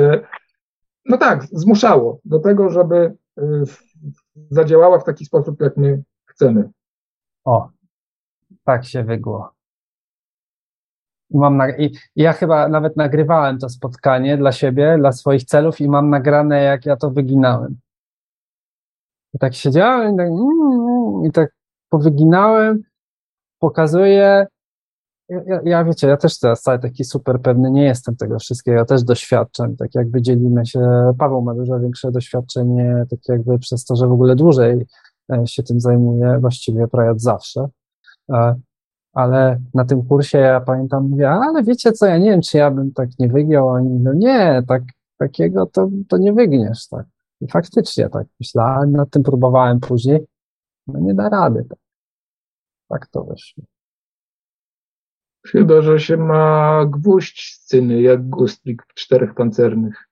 no 1.05 1.17
tak, 1.17 1.45
zmuszało 1.53 2.21
do 2.25 2.39
tego, 2.39 2.69
żeby 2.69 3.15
zadziałała 4.51 4.99
w 4.99 5.05
taki 5.05 5.25
sposób, 5.25 5.61
jak 5.61 5.77
my 5.77 6.03
chcemy. 6.27 6.71
O, 7.45 7.69
tak 8.65 8.85
się 8.85 9.05
wygło. 9.05 9.53
Mam 11.31 11.57
na, 11.57 11.77
i, 11.77 11.97
ja 12.17 12.33
chyba 12.33 12.69
nawet 12.69 12.97
nagrywałem 12.97 13.59
to 13.59 13.69
spotkanie 13.69 14.37
dla 14.37 14.53
siebie, 14.53 14.97
dla 14.99 15.13
swoich 15.13 15.45
celów 15.45 15.81
i 15.81 15.89
mam 15.89 16.11
nagrane, 16.11 16.63
jak 16.63 16.87
ja 16.87 16.97
to 16.97 17.11
wyginałem. 17.11 17.79
I 19.35 19.39
tak 19.39 19.55
siedziałem 19.55 20.15
i 20.15 20.17
tak, 20.17 20.29
mm, 20.29 21.25
i 21.25 21.33
tak 21.33 21.51
powyginałem, 21.89 22.83
pokazuję, 23.59 24.47
ja, 25.29 25.61
ja, 25.65 25.85
wiecie, 25.85 26.09
ja 26.09 26.17
też 26.17 26.39
teraz 26.39 26.61
wcale 26.61 26.79
taki 26.79 27.05
super 27.05 27.41
pewny 27.41 27.71
nie 27.71 27.85
jestem 27.85 28.17
tego 28.17 28.39
wszystkiego, 28.39 28.77
ja 28.77 28.85
też 28.85 29.03
doświadczam, 29.03 29.77
tak 29.77 29.95
jakby 29.95 30.23
dzielimy 30.23 30.67
się, 30.67 30.81
Paweł 31.19 31.43
ma 31.43 31.55
dużo 31.55 31.81
większe 31.81 32.13
doświadczenie, 32.13 33.07
tak 33.11 33.21
jakby 33.29 33.59
przez 33.59 33.85
to, 33.85 33.97
że 33.97 34.07
w 34.07 34.13
ogóle 34.13 34.37
dłużej 34.37 34.87
e, 35.33 35.47
się 35.47 35.63
tym 35.63 35.81
zajmuje, 35.81 36.39
właściwie 36.41 36.89
prawie 36.89 37.11
od 37.11 37.21
zawsze, 37.21 37.69
e, 38.33 38.55
ale 39.13 39.61
na 39.75 39.85
tym 39.85 40.03
kursie 40.03 40.39
ja 40.39 40.61
pamiętam, 40.61 41.09
mówię, 41.09 41.31
ale 41.31 41.63
wiecie 41.63 41.93
co, 41.93 42.07
ja 42.07 42.19
nie 42.19 42.31
wiem, 42.31 42.43
czy 42.43 42.59
ja 42.59 42.71
bym 42.71 42.93
tak 42.93 43.09
nie 43.19 43.29
wygiął, 43.29 43.69
oni 43.69 43.89
mówią, 43.89 44.13
nie, 44.13 44.63
tak, 44.69 44.83
takiego 45.19 45.67
to, 45.67 45.89
to 46.09 46.19
nie 46.19 46.33
wygniesz, 46.33 46.89
tak. 46.89 47.07
I 47.41 47.49
faktycznie 47.49 48.09
tak 48.09 48.27
myślałem, 48.41 48.93
nad 48.93 49.11
tym 49.11 49.23
próbowałem 49.23 49.81
później, 49.81 50.27
no 50.87 51.01
nie 51.01 51.15
da 51.15 51.29
rady, 51.29 51.65
tak, 51.69 51.79
tak 52.89 53.07
to 53.07 53.25
wyszło. 53.25 53.65
Chyba, 55.47 55.83
że 55.83 56.01
się 56.01 56.17
ma 56.17 56.85
gwóźdź 56.87 57.55
sceny, 57.55 58.03
jak 58.03 58.29
gustlik 58.29 58.87
czterech 58.95 59.35
pancernych. 59.35 60.09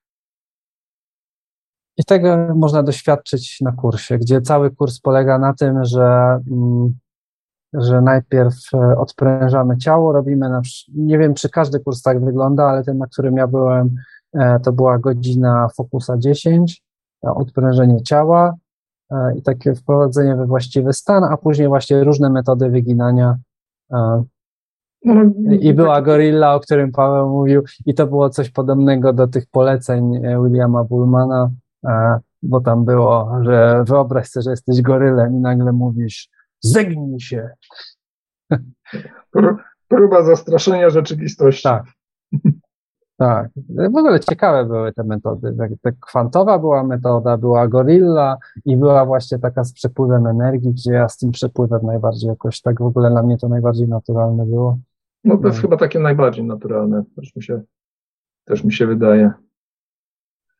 I 1.97 2.05
tego 2.05 2.55
można 2.55 2.83
doświadczyć 2.83 3.61
na 3.61 3.71
kursie, 3.71 4.17
gdzie 4.17 4.41
cały 4.41 4.71
kurs 4.71 4.99
polega 4.99 5.39
na 5.39 5.53
tym, 5.53 5.85
że, 5.85 6.39
mm, 6.51 6.97
że 7.73 8.01
najpierw 8.01 8.53
e, 8.73 8.97
odprężamy 8.97 9.77
ciało, 9.77 10.13
robimy, 10.13 10.49
na, 10.49 10.61
nie 10.95 11.17
wiem 11.17 11.33
czy 11.33 11.49
każdy 11.49 11.79
kurs 11.79 12.01
tak 12.01 12.25
wygląda, 12.25 12.65
ale 12.65 12.83
ten, 12.83 12.97
na 12.97 13.07
którym 13.07 13.37
ja 13.37 13.47
byłem, 13.47 13.95
e, 14.33 14.59
to 14.59 14.71
była 14.71 14.97
godzina 14.97 15.67
Fokusa 15.77 16.17
10, 16.17 16.83
e, 17.25 17.29
odprężenie 17.29 18.03
ciała 18.03 18.53
i 19.35 19.41
takie 19.41 19.75
wprowadzenie 19.75 20.35
we 20.35 20.45
właściwy 20.45 20.93
stan, 20.93 21.23
a 21.23 21.37
później 21.37 21.67
właśnie 21.67 22.03
różne 22.03 22.29
metody 22.29 22.69
wyginania 22.69 23.37
I 25.59 25.73
była 25.73 26.01
gorilla, 26.01 26.55
o 26.55 26.59
którym 26.59 26.91
Paweł 26.91 27.29
mówił, 27.29 27.63
i 27.85 27.93
to 27.93 28.07
było 28.07 28.29
coś 28.29 28.49
podobnego 28.49 29.13
do 29.13 29.27
tych 29.27 29.45
poleceń 29.51 30.15
e, 30.15 30.43
Williama 30.43 30.83
Bullmana, 30.83 31.51
e, 31.87 32.19
bo 32.43 32.61
tam 32.61 32.85
było, 32.85 33.31
że 33.41 33.83
wyobraź 33.87 34.27
sobie, 34.27 34.43
że 34.43 34.49
jesteś 34.49 34.81
gorylem 34.81 35.35
i 35.35 35.39
nagle 35.39 35.71
mówisz, 35.71 36.29
zegnij 36.59 37.19
się. 37.19 37.49
Próba 39.87 40.23
zastraszenia 40.23 40.89
rzeczywistości. 40.89 41.63
Tak. 41.63 41.83
Tak. 43.17 43.49
W 43.69 43.97
ogóle 43.97 44.19
ciekawe 44.19 44.65
były 44.65 44.93
te 44.93 45.03
metody. 45.03 45.55
Tak, 45.57 45.71
tak, 45.81 45.95
kwantowa 45.99 46.59
była 46.59 46.83
metoda, 46.83 47.37
była 47.37 47.67
gorilla 47.67 48.37
i 48.65 48.77
była 48.77 49.05
właśnie 49.05 49.39
taka 49.39 49.63
z 49.63 49.73
przepływem 49.73 50.27
energii, 50.27 50.71
gdzie 50.71 50.91
ja 50.93 51.09
z 51.09 51.17
tym 51.17 51.31
przepływem 51.31 51.79
najbardziej 51.83 52.29
jakoś 52.29 52.61
tak 52.61 52.79
w 52.79 52.85
ogóle 52.85 53.09
dla 53.09 53.23
mnie 53.23 53.37
to 53.37 53.49
najbardziej 53.49 53.87
naturalne 53.87 54.45
było. 54.45 54.77
No 55.27 55.37
to 55.37 55.47
jest 55.47 55.57
no. 55.57 55.61
chyba 55.61 55.77
takie 55.77 55.99
najbardziej 55.99 56.45
naturalne, 56.45 57.03
też 57.15 57.35
mi 57.35 57.43
się, 57.43 57.61
też 58.45 58.63
mi 58.63 58.73
się 58.73 58.87
wydaje. 58.87 59.31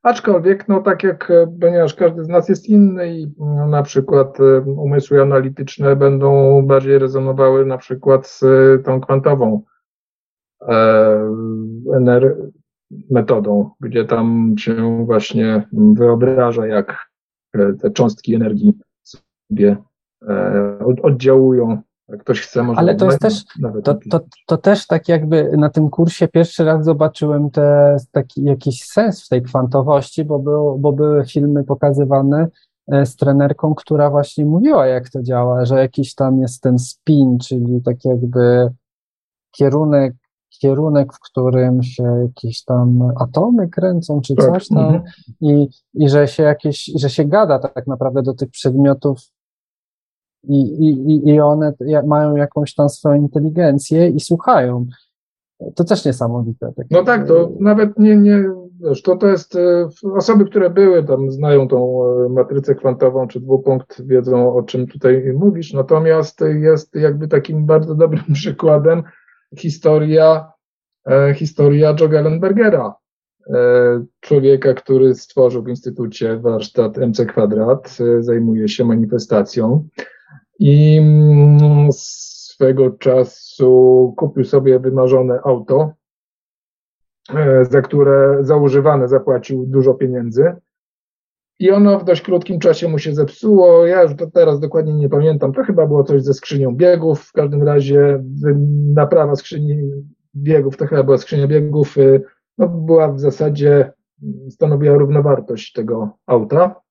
Aczkolwiek, 0.04 0.68
no 0.68 0.82
tak 0.82 1.04
jak, 1.04 1.32
ponieważ 1.62 1.94
każdy 1.94 2.24
z 2.24 2.28
nas 2.28 2.50
jest 2.50 2.70
inny 2.70 3.20
i 3.20 3.34
no, 3.38 3.68
na 3.68 3.84
przykład 3.84 4.40
e, 4.40 4.62
umysły 4.62 5.22
analityczne 5.22 5.96
będą 5.96 6.62
bardziej 6.62 7.00
rezonowały 7.00 7.66
na 7.66 7.78
przykład 7.78 8.28
z 8.28 8.44
tą 8.86 9.02
kwantową 9.02 9.62
e, 10.62 12.28
metodą, 13.10 13.70
gdzie 13.80 14.06
tam 14.06 14.56
się 14.58 15.06
właśnie 15.06 15.68
wyobraża, 15.74 16.68
jak 16.68 17.12
te 17.82 17.92
cząstki 17.92 18.36
energii 18.36 18.74
sobie 19.04 19.78
e, 20.28 20.80
oddziałują 21.04 21.82
ktoś 22.20 22.42
chce, 22.42 22.64
może. 22.64 22.80
Ale 22.80 22.96
to 22.96 23.06
jest 23.06 23.20
też, 23.20 23.44
to, 23.84 23.96
to, 24.10 24.20
to, 24.46 24.58
też 24.58 24.88
tak 24.88 25.08
jakby 25.08 25.58
na 25.58 25.70
tym 25.70 25.90
kursie 25.90 26.28
pierwszy 26.28 26.66
raz 26.66 26.86
zobaczyłem 26.86 27.50
te, 27.50 27.98
taki 28.12 28.44
jakiś 28.44 28.86
sens 28.86 29.26
w 29.26 29.30
tej 29.30 29.42
kwantowości, 29.42 30.26
bo, 30.26 30.40
był, 30.40 30.78
bo 30.80 30.94
były 30.94 31.26
filmy 31.26 31.64
pokazywane 31.64 32.48
e, 32.92 33.06
z 33.06 33.16
trenerką, 33.16 33.76
która 33.76 34.10
właśnie 34.10 34.46
mówiła, 34.46 34.88
jak 34.88 35.10
to 35.10 35.24
działa, 35.24 35.66
że 35.66 35.80
jakiś 35.80 36.16
tam 36.16 36.42
jest 36.42 36.62
ten 36.62 36.80
spin, 36.80 37.38
czyli 37.40 37.82
tak 37.82 38.06
jakby 38.06 38.70
kierunek, 39.52 40.14
kierunek, 40.50 41.14
w 41.14 41.20
którym 41.20 41.84
się 41.84 42.04
jakieś 42.04 42.64
tam 42.64 43.12
atomy 43.20 43.70
kręcą, 43.70 44.22
czy 44.22 44.36
tak, 44.36 44.46
coś 44.46 44.68
tam, 44.68 44.80
mhm. 44.80 45.04
i, 45.42 45.68
i 45.94 46.10
że 46.10 46.28
się 46.28 46.44
jakieś, 46.44 46.92
że 46.96 47.10
się 47.10 47.26
gada 47.26 47.60
tak 47.60 47.88
naprawdę 47.88 48.22
do 48.24 48.34
tych 48.34 48.50
przedmiotów 48.50 49.20
i, 50.50 50.88
i, 50.90 51.30
i 51.30 51.40
one 51.40 51.74
mają 52.06 52.36
jakąś 52.36 52.74
tam 52.74 52.90
swoją 52.90 53.22
inteligencję 53.22 54.10
i 54.10 54.20
słuchają. 54.20 54.86
To 55.76 55.84
też 55.84 56.06
niesamowite. 56.06 56.74
Tak. 56.76 56.86
No 56.92 57.04
tak, 57.04 57.28
to 57.28 57.52
nawet 57.60 58.00
nie, 58.00 58.18
nie 58.18 58.44
wiesz, 58.80 59.02
to, 59.02 59.16
to 59.16 59.28
jest 59.28 59.56
e, 59.56 59.90
osoby, 60.16 60.46
które 60.46 60.70
były 60.70 61.04
tam, 61.04 61.32
znają 61.32 61.68
tą 61.68 62.04
e, 62.06 62.30
matrycę 62.30 62.76
kwantową 62.76 63.28
czy 63.28 63.40
dwupunkt, 63.40 64.08
wiedzą 64.08 64.56
o 64.56 64.64
czym 64.64 64.88
tutaj 64.88 65.34
mówisz, 65.36 65.74
natomiast 65.74 66.42
jest 66.42 66.96
jakby 66.96 67.28
takim 67.28 67.66
bardzo 67.66 67.96
dobrym 67.96 68.34
przykładem 68.34 69.04
historia, 69.58 70.52
e, 71.10 71.34
historia 71.34 71.96
Joe 72.00 72.10
Gellenbergera, 72.10 72.96
człowieka, 74.20 74.74
który 74.74 75.16
stworzył 75.16 75.64
w 75.64 75.70
Instytucie 75.70 76.38
warsztat 76.38 76.98
MC 76.98 77.26
Kwadrat, 77.26 77.98
zajmuje 78.20 78.70
się 78.70 78.86
manifestacją 78.86 79.88
i 80.60 80.98
mm, 80.98 81.90
swego 81.92 82.92
czasu 82.92 84.14
kupił 84.18 84.44
sobie 84.44 84.80
wymarzone 84.80 85.40
auto, 85.44 85.94
e, 87.36 87.66
za 87.66 87.82
które 87.82 88.38
za 88.42 88.56
używane 88.56 89.08
zapłacił 89.08 89.66
dużo 89.66 89.94
pieniędzy. 89.94 90.56
I 91.60 91.72
ono 91.72 92.00
w 92.00 92.04
dość 92.04 92.22
krótkim 92.22 92.60
czasie 92.60 92.88
mu 92.88 93.00
się 93.00 93.14
zepsuło. 93.14 93.86
Ja 93.86 94.04
już 94.04 94.16
to 94.16 94.32
teraz 94.32 94.60
dokładnie 94.60 94.94
nie 94.94 95.10
pamiętam. 95.10 95.54
To 95.54 95.64
chyba 95.64 95.88
było 95.88 96.04
coś 96.04 96.24
ze 96.24 96.34
skrzynią 96.34 96.76
biegów. 96.76 97.22
W 97.22 97.32
każdym 97.32 97.64
razie 97.64 98.24
naprawa 98.94 99.36
skrzyni 99.36 99.92
biegów, 100.36 100.78
to 100.78 100.88
chyba 100.88 101.04
była 101.04 101.18
skrzynia 101.18 101.48
biegów, 101.48 101.98
y, 101.98 102.22
no, 102.58 102.68
była 102.68 103.12
w 103.12 103.20
zasadzie, 103.20 103.92
stanowiła 104.50 104.98
równowartość 104.98 105.74
tego 105.74 106.10
auta. 106.26 106.82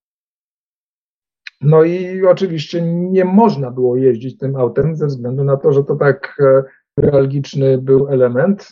No 1.61 1.83
i 1.83 2.25
oczywiście 2.25 2.81
nie 2.81 3.25
można 3.25 3.71
było 3.71 3.95
jeździć 3.95 4.37
tym 4.37 4.55
autem 4.55 4.95
ze 4.95 5.07
względu 5.07 5.43
na 5.43 5.57
to, 5.57 5.71
że 5.71 5.83
to 5.83 5.95
tak 5.95 6.37
e, 6.39 6.63
newralgiczny 6.97 7.77
był 7.77 8.07
element 8.07 8.69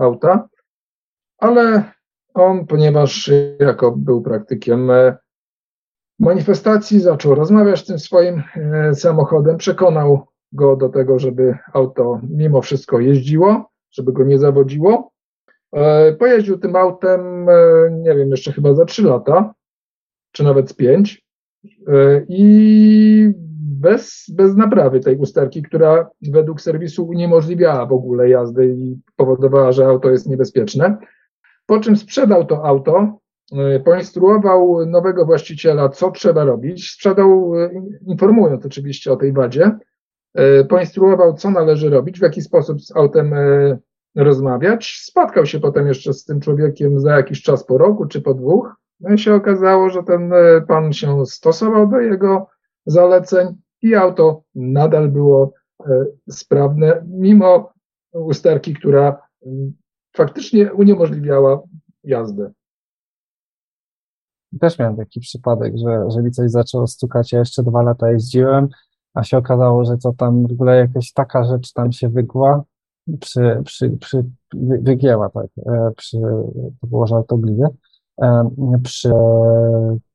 auta, 0.00 0.48
ale 1.38 1.92
on, 2.34 2.66
ponieważ 2.66 3.30
jako 3.60 3.92
był 3.92 4.22
praktykiem 4.22 4.90
manifestacji, 6.18 7.00
zaczął 7.00 7.34
rozmawiać 7.34 7.86
tym 7.86 7.98
swoim 7.98 8.42
samochodem, 8.94 9.56
przekonał 9.56 10.26
go 10.52 10.76
do 10.76 10.88
tego, 10.88 11.18
żeby 11.18 11.58
auto 11.72 12.20
mimo 12.30 12.62
wszystko 12.62 13.00
jeździło, 13.00 13.70
żeby 13.90 14.12
go 14.12 14.24
nie 14.24 14.38
zawodziło. 14.38 15.12
E, 15.72 16.12
pojeździł 16.12 16.58
tym 16.58 16.76
autem, 16.76 17.48
e, 17.48 17.54
nie 17.90 18.14
wiem, 18.14 18.30
jeszcze 18.30 18.52
chyba 18.52 18.74
za 18.74 18.84
3 18.84 19.02
lata, 19.02 19.54
czy 20.32 20.44
nawet 20.44 20.70
z 20.70 20.74
5 20.74 21.14
e, 21.14 21.27
i 22.28 23.32
bez, 23.80 24.24
bez 24.36 24.56
naprawy 24.56 25.00
tej 25.00 25.16
usterki, 25.16 25.62
która 25.62 26.10
według 26.32 26.60
serwisu 26.60 27.06
uniemożliwiała 27.06 27.86
w 27.86 27.92
ogóle 27.92 28.28
jazdę 28.28 28.66
i 28.66 29.00
powodowała, 29.16 29.72
że 29.72 29.86
auto 29.86 30.10
jest 30.10 30.26
niebezpieczne. 30.26 30.96
Po 31.66 31.80
czym 31.80 31.96
sprzedał 31.96 32.46
to 32.46 32.64
auto, 32.64 33.18
poinstruował 33.84 34.86
nowego 34.86 35.26
właściciela, 35.26 35.88
co 35.88 36.10
trzeba 36.10 36.44
robić, 36.44 36.90
sprzedał, 36.90 37.52
informując 38.06 38.66
oczywiście 38.66 39.12
o 39.12 39.16
tej 39.16 39.32
wadzie, 39.32 39.72
E, 40.34 40.64
poinstruował, 40.64 41.34
co 41.34 41.50
należy 41.50 41.90
robić, 41.90 42.18
w 42.18 42.22
jaki 42.22 42.42
sposób 42.42 42.82
z 42.82 42.96
autem 42.96 43.34
e, 43.34 43.78
rozmawiać. 44.16 45.00
Spotkał 45.02 45.46
się 45.46 45.60
potem 45.60 45.86
jeszcze 45.86 46.12
z 46.12 46.24
tym 46.24 46.40
człowiekiem 46.40 47.00
za 47.00 47.16
jakiś 47.16 47.42
czas 47.42 47.64
po 47.64 47.78
roku 47.78 48.06
czy 48.06 48.20
po 48.20 48.34
dwóch. 48.34 48.74
No 49.00 49.14
i 49.14 49.18
się 49.18 49.34
okazało, 49.34 49.90
że 49.90 50.02
ten 50.02 50.32
e, 50.32 50.60
pan 50.68 50.92
się 50.92 51.26
stosował 51.26 51.88
do 51.88 52.00
jego 52.00 52.46
zaleceń 52.86 53.48
i 53.82 53.94
auto 53.94 54.42
nadal 54.54 55.08
było 55.08 55.52
sprawne, 56.30 57.04
mimo 57.06 57.72
usterki, 58.12 58.74
która 58.74 59.22
faktycznie 60.16 60.72
uniemożliwiała 60.72 61.62
jazdę. 62.04 62.50
Też 64.60 64.78
miałem 64.78 64.96
taki 64.96 65.20
przypadek, 65.20 65.72
że, 65.76 66.10
że 66.10 66.22
mi 66.22 66.30
coś 66.30 66.50
zaczęło 66.50 66.86
stukać. 66.86 67.32
Ja 67.32 67.38
jeszcze 67.38 67.62
dwa 67.62 67.82
lata 67.82 68.10
jeździłem 68.10 68.68
a 69.18 69.24
się 69.24 69.38
okazało, 69.38 69.84
że 69.84 69.98
co 69.98 70.12
tam 70.12 70.46
w 70.46 70.52
ogóle 70.52 70.76
jakaś 70.76 71.12
taka 71.12 71.44
rzecz 71.44 71.72
tam 71.72 71.92
się 71.92 72.08
wygła, 72.08 72.64
przy, 73.20 73.62
przy, 73.64 73.90
przy, 73.90 74.24
wygięła, 74.54 75.30
tak, 75.30 75.46
e, 75.66 75.90
przy, 75.96 76.16
to 76.80 76.86
było 76.86 77.06
żartobliwie, 77.06 77.64
e, 77.64 77.70
przy 78.82 79.12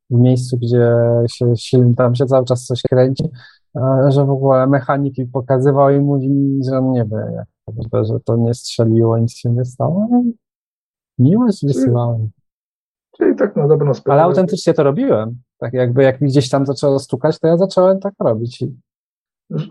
w 0.09 0.19
miejscu, 0.19 0.57
gdzie 0.57 0.95
się 1.30 1.55
silnik, 1.55 1.97
tam 1.97 2.15
się 2.15 2.25
cały 2.25 2.45
czas 2.45 2.65
coś 2.65 2.81
kręci, 2.81 3.23
e, 3.75 4.11
że 4.11 4.25
w 4.25 4.30
ogóle 4.30 4.67
mechanik 4.67 5.17
mi 5.17 5.25
pokazywał 5.25 5.89
i 5.89 5.99
mówi 5.99 6.59
że 6.69 6.77
on 6.77 6.91
nie 6.91 7.05
wie, 7.05 7.31
jak, 7.35 8.05
że 8.05 8.19
to 8.19 8.38
nie 8.38 8.53
strzeliło, 8.53 9.17
nic 9.17 9.34
się 9.34 9.49
nie 9.49 9.65
stało. 9.65 10.23
Miłość 11.19 11.65
wysyłałem. 11.65 12.30
Czyli 13.17 13.35
tak 13.35 13.55
na 13.55 13.67
dobrą 13.67 13.93
sprawę. 13.93 14.21
Ale 14.21 14.30
autentycznie 14.30 14.73
to 14.73 14.84
robiłem. 14.84 15.38
Tak 15.57 15.73
jakby 15.73 16.03
jak 16.03 16.21
mi 16.21 16.27
gdzieś 16.27 16.49
tam 16.49 16.65
zaczęło 16.65 16.99
stukać, 16.99 17.39
to 17.39 17.47
ja 17.47 17.57
zacząłem 17.57 17.99
tak 17.99 18.13
robić. 18.19 18.65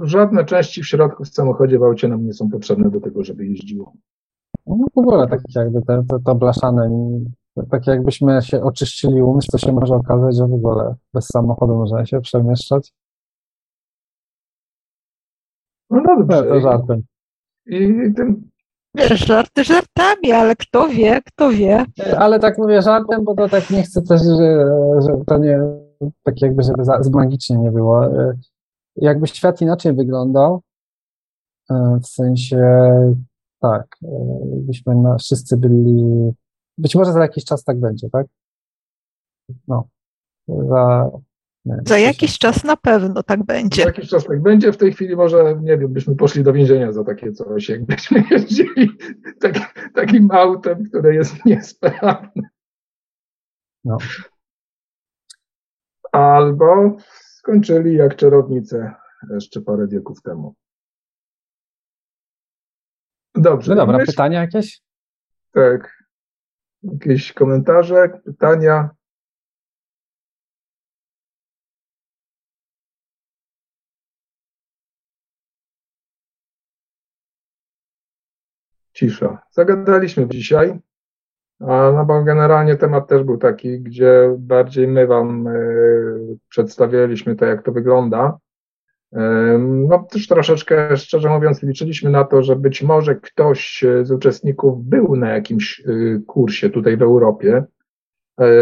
Żadne 0.00 0.44
części 0.44 0.82
w 0.82 0.86
środku 0.86 1.24
w 1.24 1.28
samochodzie 1.28 1.78
w 1.78 1.82
aucie 1.82 2.08
nam 2.08 2.26
nie 2.26 2.32
są 2.32 2.50
potrzebne 2.50 2.90
do 2.90 3.00
tego, 3.00 3.24
żeby 3.24 3.46
jeździło. 3.46 3.92
No 4.66 4.76
w 4.94 4.98
ogóle 4.98 5.28
tak 5.28 5.40
jakby 5.54 5.82
te, 5.82 6.04
te, 6.08 6.18
to 6.24 6.34
blaszane, 6.34 6.90
tak 7.70 7.86
jakbyśmy 7.86 8.42
się 8.42 8.62
oczyścili 8.62 9.22
umysł, 9.22 9.48
to 9.52 9.58
się 9.58 9.72
może 9.72 9.94
okazać, 9.94 10.36
że 10.36 10.46
w 10.46 10.52
ogóle 10.54 10.94
bez 11.14 11.26
samochodu 11.26 11.76
można 11.76 12.06
się 12.06 12.20
przemieszczać. 12.20 12.92
No 15.90 16.02
dobrze. 16.06 16.42
to 16.42 16.60
żartem. 16.60 17.02
I 17.66 17.88
tym... 18.16 18.50
Żarty 19.14 19.64
żartami, 19.64 20.32
ale 20.32 20.56
kto 20.56 20.88
wie, 20.88 21.20
kto 21.26 21.50
wie. 21.50 21.84
Ale 22.18 22.40
tak 22.40 22.58
mówię 22.58 22.82
żartem, 22.82 23.24
bo 23.24 23.34
to 23.34 23.48
tak 23.48 23.70
nie 23.70 23.82
chcę 23.82 24.02
też, 24.02 24.20
że, 24.22 24.66
że 25.00 25.24
to 25.26 25.38
nie, 25.38 25.58
tak 26.22 26.42
jakby, 26.42 26.62
żeby 26.62 26.84
za, 26.84 27.00
magicznie 27.12 27.56
nie 27.58 27.70
było 27.70 28.08
jakby 28.96 29.26
świat 29.26 29.60
inaczej 29.60 29.92
wyglądał, 29.92 30.62
e, 31.70 31.98
w 32.02 32.06
sensie 32.06 32.62
tak, 33.60 33.96
e, 34.04 34.08
byśmy 34.56 34.94
na, 34.94 35.16
wszyscy 35.16 35.56
byli, 35.56 36.32
być 36.78 36.94
może 36.94 37.12
za 37.12 37.20
jakiś 37.20 37.44
czas 37.44 37.64
tak 37.64 37.80
będzie, 37.80 38.10
tak? 38.10 38.26
No, 39.68 39.88
za, 40.48 41.10
nie, 41.64 41.76
za 41.86 41.98
jakiś 41.98 42.38
czas 42.38 42.64
na 42.64 42.76
pewno 42.76 43.22
tak 43.22 43.42
będzie. 43.44 43.82
Za 43.82 43.88
jakiś 43.88 44.08
czas 44.08 44.24
tak 44.24 44.42
będzie. 44.42 44.72
W 44.72 44.76
tej 44.76 44.92
chwili 44.92 45.16
może, 45.16 45.58
nie 45.62 45.78
wiem, 45.78 45.92
byśmy 45.92 46.16
poszli 46.16 46.44
do 46.44 46.52
więzienia 46.52 46.92
za 46.92 47.04
takie 47.04 47.32
coś, 47.32 47.68
jakbyśmy 47.68 48.24
jeździli 48.30 48.88
tak, 49.40 49.54
takim 49.94 50.30
autem, 50.30 50.84
które 50.84 51.14
jest 51.14 51.44
niesprawne. 51.44 52.42
No. 53.84 53.98
Albo 56.12 56.96
skończyli 57.38 57.96
jak 57.96 58.16
czarownice 58.16 58.94
jeszcze 59.30 59.60
parę 59.60 59.88
wieków 59.88 60.22
temu. 60.22 60.54
Dobrze. 63.34 63.74
No 63.74 63.76
dobra, 63.76 63.98
myśl... 63.98 64.10
pytania 64.10 64.40
jakieś? 64.40 64.82
Tak. 65.52 66.01
Jakieś 66.82 67.32
komentarze, 67.32 68.20
pytania? 68.24 68.90
Cisza. 78.92 79.38
Zagadaliśmy 79.50 80.28
dzisiaj. 80.28 80.78
No 81.60 82.04
bo 82.04 82.22
generalnie 82.22 82.76
temat 82.76 83.08
też 83.08 83.22
był 83.22 83.38
taki, 83.38 83.80
gdzie 83.80 84.34
bardziej 84.38 84.88
my 84.88 85.06
Wam 85.06 85.46
e, 85.46 85.52
przedstawialiśmy 86.48 87.36
to, 87.36 87.44
jak 87.44 87.62
to 87.62 87.72
wygląda. 87.72 88.38
E, 89.12 89.58
no 89.58 90.06
też 90.10 90.26
troszeczkę, 90.26 90.96
szczerze 90.96 91.28
mówiąc, 91.28 91.62
liczyliśmy 91.62 92.10
na 92.10 92.24
to, 92.24 92.42
że 92.42 92.56
być 92.56 92.82
może 92.82 93.14
ktoś 93.14 93.84
z 94.02 94.10
uczestników 94.10 94.84
był 94.84 95.16
na 95.16 95.30
jakimś 95.30 95.80
e, 95.80 96.18
kursie 96.26 96.70
tutaj 96.70 96.96
w 96.96 97.02
Europie 97.02 97.64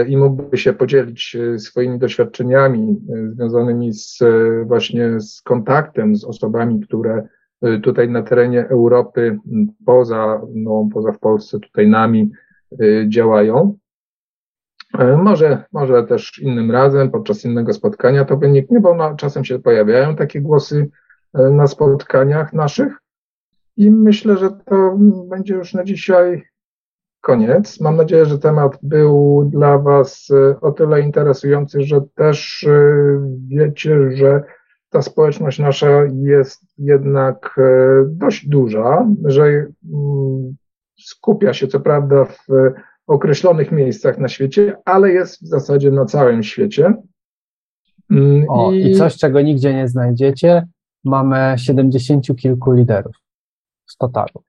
i 0.09 0.17
mógłby 0.17 0.59
się 0.59 0.73
podzielić 0.73 1.37
swoimi 1.59 1.99
doświadczeniami 1.99 3.01
związanymi 3.33 3.93
z 3.93 4.19
właśnie 4.67 5.21
z 5.21 5.43
kontaktem 5.43 6.17
z 6.17 6.25
osobami, 6.25 6.81
które 6.81 7.29
tutaj 7.83 8.09
na 8.09 8.23
terenie 8.23 8.69
Europy, 8.69 9.39
poza, 9.87 10.41
no, 10.55 10.89
poza 10.93 11.13
w 11.13 11.19
Polsce, 11.19 11.61
tutaj 11.61 11.89
nami, 11.89 12.31
działają. 13.09 13.79
E, 14.99 15.17
może, 15.17 15.65
może 15.73 16.07
też 16.07 16.39
innym 16.39 16.71
razem, 16.71 17.11
podczas 17.11 17.45
innego 17.45 17.73
spotkania 17.73 18.25
to 18.25 18.37
wyniknie, 18.37 18.81
bo 18.81 18.95
no, 18.95 19.17
czasem 19.17 19.45
się 19.45 19.59
pojawiają 19.59 20.17
takie 20.17 20.41
głosy 20.41 20.91
e, 21.35 21.51
na 21.51 21.67
spotkaniach 21.67 22.53
naszych 22.53 22.93
i 23.77 23.91
myślę, 23.91 24.37
że 24.37 24.51
to 24.51 24.97
będzie 25.29 25.55
już 25.55 25.75
na 25.75 25.85
dzisiaj 25.85 26.43
koniec. 27.21 27.81
Mam 27.81 27.97
nadzieję, 27.97 28.27
że 28.27 28.39
temat 28.39 28.79
był 28.83 29.45
dla 29.53 29.79
Was 29.79 30.29
e, 30.31 30.61
o 30.61 30.73
tyle 30.73 31.01
interesujący, 31.01 31.83
że 31.83 32.01
też 32.15 32.67
wiecie, 33.49 34.17
że 34.17 34.43
ta 34.91 35.03
społeczność 35.03 35.59
nasza 35.59 35.91
jest 36.13 36.63
jednak 36.79 37.61
dość 38.07 38.49
duża, 38.49 39.07
że 39.25 39.45
mm, 39.45 40.57
skupia 41.01 41.53
się 41.53 41.69
co 41.69 41.81
prawda 41.81 42.25
w 42.25 42.47
określonych 43.11 43.73
miejscach 43.73 44.19
na 44.19 44.29
świecie, 44.29 44.77
ale 44.85 45.13
jest 45.13 45.43
w 45.43 45.47
zasadzie 45.47 45.91
na 45.91 46.05
całym 46.05 46.43
świecie. 46.43 46.95
Mm, 48.11 48.47
o, 48.49 48.73
i... 48.73 48.91
i 48.91 48.95
coś, 48.95 49.17
czego 49.17 49.41
nigdzie 49.41 49.75
nie 49.75 49.89
znajdziecie, 49.89 50.67
mamy 51.05 51.55
70 51.59 52.27
kilku 52.37 52.73
liderów 52.73 53.17
z 53.87 53.97
totalu 53.97 54.45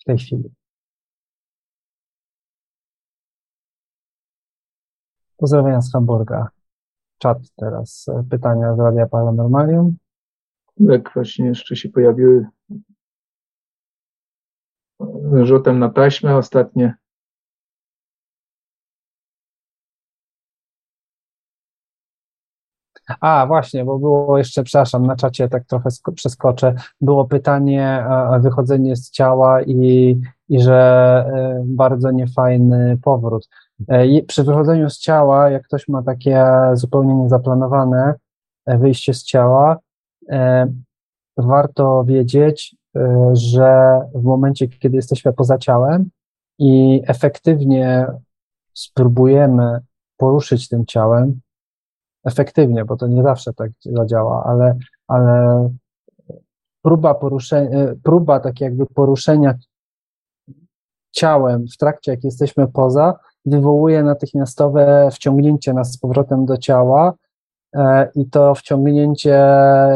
w 0.00 0.04
tej 0.04 0.18
chwili. 0.18 0.50
Pozdrowienia 5.36 5.80
z 5.80 5.92
Hamburga. 5.92 6.48
Czat 7.18 7.38
teraz. 7.56 8.06
Pytania 8.30 8.76
z 8.76 8.78
Radia 8.78 9.06
Paranormalium. 9.06 9.96
Jak 10.76 11.12
właśnie 11.14 11.46
jeszcze 11.46 11.76
się 11.76 11.88
pojawiły 11.88 12.46
rzutem 15.42 15.78
na 15.78 15.88
taśmę 15.88 16.36
ostatnie. 16.36 16.94
A, 23.20 23.46
właśnie, 23.46 23.84
bo 23.84 23.98
było 23.98 24.38
jeszcze, 24.38 24.62
przepraszam, 24.62 25.06
na 25.06 25.16
czacie 25.16 25.48
tak 25.48 25.64
trochę 25.64 25.88
przeskoczę, 26.14 26.74
było 27.00 27.24
pytanie 27.24 28.06
o 28.30 28.40
wychodzenie 28.40 28.96
z 28.96 29.10
ciała 29.10 29.62
i, 29.62 30.20
i 30.48 30.60
że 30.60 30.74
e, 31.34 31.62
bardzo 31.66 32.10
niefajny 32.10 32.98
powrót. 33.02 33.48
E, 33.88 34.22
przy 34.22 34.44
wychodzeniu 34.44 34.90
z 34.90 34.98
ciała, 34.98 35.50
jak 35.50 35.62
ktoś 35.62 35.88
ma 35.88 36.02
takie 36.02 36.46
zupełnie 36.72 37.14
niezaplanowane 37.14 38.14
e, 38.66 38.78
wyjście 38.78 39.14
z 39.14 39.24
ciała, 39.24 39.78
warto 41.36 42.04
wiedzieć, 42.04 42.76
że 43.32 44.00
w 44.14 44.22
momencie, 44.22 44.68
kiedy 44.68 44.96
jesteśmy 44.96 45.32
poza 45.32 45.58
ciałem 45.58 46.10
i 46.58 47.02
efektywnie 47.06 48.06
spróbujemy 48.74 49.80
poruszyć 50.16 50.68
tym 50.68 50.86
ciałem, 50.86 51.40
efektywnie, 52.24 52.84
bo 52.84 52.96
to 52.96 53.06
nie 53.06 53.22
zawsze 53.22 53.52
tak 53.52 53.70
zadziała, 53.84 54.44
ale, 54.44 54.76
ale 55.08 55.68
próba 56.82 57.14
poruszenia, 57.14 57.70
próba 58.02 58.40
tak 58.40 58.60
jakby 58.60 58.86
poruszenia 58.86 59.54
ciałem 61.12 61.66
w 61.68 61.76
trakcie, 61.76 62.10
jak 62.10 62.24
jesteśmy 62.24 62.68
poza, 62.68 63.18
wywołuje 63.46 64.02
natychmiastowe 64.02 65.08
wciągnięcie 65.12 65.72
nas 65.72 65.92
z 65.92 65.98
powrotem 65.98 66.46
do 66.46 66.56
ciała 66.56 67.14
e, 67.74 68.10
i 68.14 68.30
to 68.30 68.54
wciągnięcie 68.54 69.44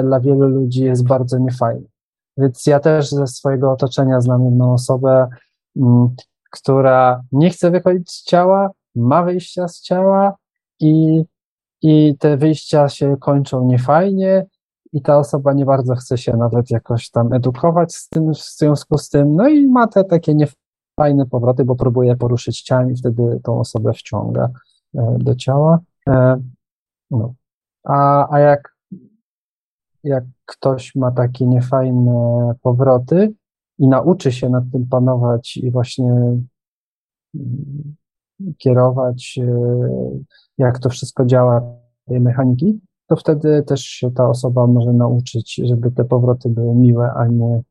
dla 0.03 0.21
wielu 0.21 0.49
ludzi 0.49 0.85
jest 0.85 1.07
bardzo 1.07 1.39
niefajne. 1.39 1.87
Więc 2.37 2.67
ja 2.67 2.81
też 2.81 3.11
ze 3.11 3.27
swojego 3.27 3.73
otoczenia 3.73 4.21
znam 4.21 4.45
jedną 4.45 4.73
osobę, 4.73 5.29
mm, 5.77 6.09
która 6.51 7.23
nie 7.33 7.51
chce 7.51 7.71
wychodzić 7.71 8.11
z 8.11 8.25
ciała, 8.25 8.71
ma 8.95 9.23
wyjścia 9.23 9.69
z 9.69 9.81
ciała 9.81 10.37
i, 10.81 11.25
i 11.83 12.17
te 12.19 12.37
wyjścia 12.37 12.89
się 12.89 13.17
kończą 13.21 13.67
niefajnie 13.67 14.47
i 14.93 15.03
ta 15.03 15.19
osoba 15.19 15.53
nie 15.53 15.65
bardzo 15.65 15.95
chce 15.95 16.19
się 16.19 16.37
nawet 16.37 16.71
jakoś 16.71 17.11
tam 17.11 17.33
edukować 17.33 17.95
z 17.95 18.09
tym, 18.09 18.35
w 18.35 18.37
związku 18.37 18.99
z 18.99 19.09
tym, 19.09 19.37
no 19.37 19.49
i 19.49 19.67
ma 19.67 19.87
te 19.87 20.05
takie 20.05 20.35
niefajne 20.35 21.27
powroty, 21.31 21.65
bo 21.65 21.77
próbuje 21.77 22.17
poruszyć 22.17 22.63
ciałem 22.63 22.91
i 22.93 22.97
wtedy 22.97 23.41
tą 23.45 23.61
osobę 23.61 23.93
wciąga 23.93 24.49
e, 24.95 25.17
do 25.19 25.35
ciała. 25.35 25.79
E, 26.09 26.43
no. 27.11 27.35
A, 27.85 28.29
a 28.35 28.39
jak, 28.39 28.77
jak 30.05 30.25
ktoś 30.47 30.95
ma 30.95 31.11
takie 31.11 31.47
niefajne 31.47 32.53
powroty 32.63 33.35
i 33.79 33.89
nauczy 33.89 34.33
się 34.33 34.49
nad 34.49 34.65
tym 34.73 34.87
panować 34.87 35.57
i 35.57 35.71
właśnie 35.71 36.13
mm, 37.35 37.97
kierować, 38.59 39.39
e, 39.43 39.49
jak 40.59 40.79
to 40.79 40.89
wszystko 40.89 41.25
działa, 41.25 41.63
tej 42.07 42.21
mechaniki, 42.21 42.81
to 43.07 43.17
wtedy 43.17 43.63
też 43.63 43.81
się 43.81 44.11
ta 44.11 44.29
osoba 44.29 44.67
może 44.67 44.93
nauczyć, 44.93 45.61
żeby 45.65 45.91
te 45.91 46.05
powroty 46.05 46.49
były 46.49 46.75
miłe, 46.75 47.13
a 47.13 47.27
nie, 47.27 47.63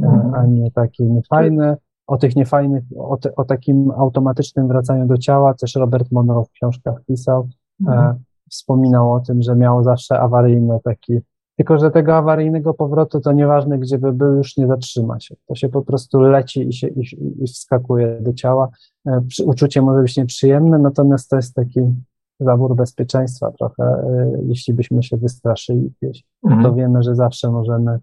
mhm. 0.00 0.34
a 0.34 0.46
nie 0.46 0.70
takie 0.70 1.04
niefajne. 1.04 1.76
O 2.06 2.16
tych 2.16 2.36
niefajnych, 2.36 2.84
o, 2.98 3.16
te, 3.16 3.36
o 3.36 3.44
takim 3.44 3.90
automatycznym 3.90 4.68
wracaniu 4.68 5.06
do 5.06 5.18
ciała 5.18 5.54
też 5.54 5.74
Robert 5.74 6.12
Monroe 6.12 6.44
w 6.44 6.50
książkach 6.50 7.04
pisał. 7.06 7.48
E, 7.86 7.90
mhm. 7.90 8.16
E, 8.16 8.18
wspominał 8.50 9.12
o 9.12 9.20
tym, 9.20 9.42
że 9.42 9.56
miał 9.56 9.84
zawsze 9.84 10.20
awaryjny 10.20 10.78
taki, 10.84 11.18
tylko 11.56 11.78
że 11.78 11.90
tego 11.90 12.16
awaryjnego 12.16 12.74
powrotu 12.74 13.20
to 13.20 13.32
nieważne, 13.32 13.78
gdzie 13.78 13.98
by 13.98 14.12
był, 14.12 14.36
już 14.36 14.56
nie 14.56 14.66
zatrzyma 14.66 15.20
się. 15.20 15.34
To 15.46 15.54
się 15.54 15.68
po 15.68 15.82
prostu 15.82 16.20
leci 16.20 16.68
i, 16.68 16.72
się, 16.72 16.88
i, 16.88 17.02
i 17.44 17.46
wskakuje 17.46 18.18
do 18.20 18.32
ciała. 18.32 18.68
E, 19.08 19.20
uczucie 19.44 19.82
może 19.82 20.02
być 20.02 20.16
nieprzyjemne, 20.16 20.78
natomiast 20.78 21.30
to 21.30 21.36
jest 21.36 21.54
taki 21.54 21.80
zabór 22.40 22.76
bezpieczeństwa 22.76 23.50
trochę, 23.50 23.82
e, 23.82 24.32
jeśli 24.46 24.74
byśmy 24.74 25.02
się 25.02 25.16
wystraszyli 25.16 25.92
gdzieś, 26.00 26.24
mhm. 26.44 26.62
to 26.62 26.74
wiemy, 26.74 27.02
że 27.02 27.14
zawsze 27.14 27.50
możemy 27.50 27.98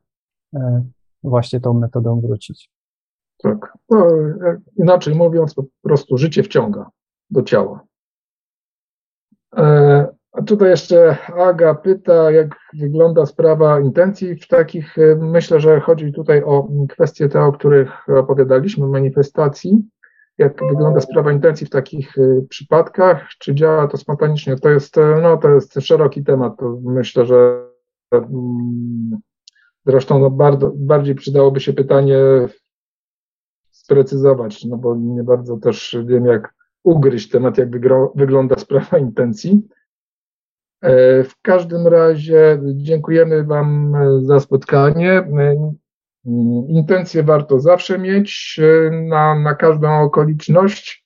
e, 0.56 0.84
właśnie 1.24 1.60
tą 1.60 1.74
metodą 1.74 2.22
wrócić. 2.22 2.70
Tak. 3.38 3.78
No, 3.90 4.08
e, 4.10 4.62
inaczej 4.78 5.16
mówiąc, 5.16 5.54
po 5.54 5.64
prostu 5.82 6.18
życie 6.18 6.44
wciąga 6.44 6.90
do 7.30 7.44
ciała. 7.44 7.82
A 10.32 10.42
tutaj 10.42 10.70
jeszcze 10.70 11.18
Aga 11.38 11.76
pyta, 11.76 12.32
jak 12.32 12.56
wygląda 12.74 13.26
sprawa 13.26 13.80
intencji 13.80 14.36
w 14.36 14.48
takich, 14.48 14.96
myślę, 15.18 15.60
że 15.60 15.80
chodzi 15.80 16.14
tutaj 16.14 16.44
o 16.44 16.68
kwestie 16.90 17.30
te, 17.30 17.42
o 17.44 17.52
których 17.52 18.10
opowiadaliśmy, 18.10 18.88
manifestacji 18.88 19.90
jak 20.38 20.62
wygląda 20.70 21.02
sprawa 21.02 21.32
intencji 21.32 21.68
w 21.68 21.70
takich 21.70 22.18
y, 22.18 22.46
przypadkach, 22.50 23.28
czy 23.40 23.56
działa 23.56 23.88
to 23.88 23.98
spontanicznie, 23.98 24.56
to 24.56 24.70
jest, 24.70 24.98
y, 24.98 25.02
no, 25.22 25.38
to 25.38 25.50
jest 25.50 25.74
szeroki 25.82 26.24
temat, 26.24 26.54
myślę, 26.84 27.26
że 27.26 27.68
mm, 28.12 29.20
zresztą 29.86 30.20
no, 30.20 30.30
bardzo, 30.30 30.72
bardziej 30.76 31.16
przydałoby 31.16 31.60
się 31.60 31.74
pytanie 31.74 32.18
sprecyzować, 33.72 34.66
no 34.66 34.78
bo 34.78 34.96
nie 34.96 35.24
bardzo 35.24 35.58
też 35.58 35.98
wiem, 36.06 36.26
jak 36.26 36.54
ugryźć 36.84 37.30
temat, 37.30 37.58
jak 37.58 37.70
wygląda 38.16 38.56
sprawa 38.56 38.98
intencji. 38.98 39.68
E, 40.82 41.24
w 41.24 41.42
każdym 41.42 41.88
razie 41.88 42.60
dziękujemy 42.64 43.44
Wam 43.44 43.94
za 44.22 44.40
spotkanie. 44.40 45.28
Intencje 46.68 47.24
warto 47.24 47.60
zawsze 47.60 47.98
mieć 47.98 48.60
e, 48.64 48.92
na, 48.92 49.40
na 49.40 49.56
każdą 49.56 50.02
okoliczność. 50.02 51.06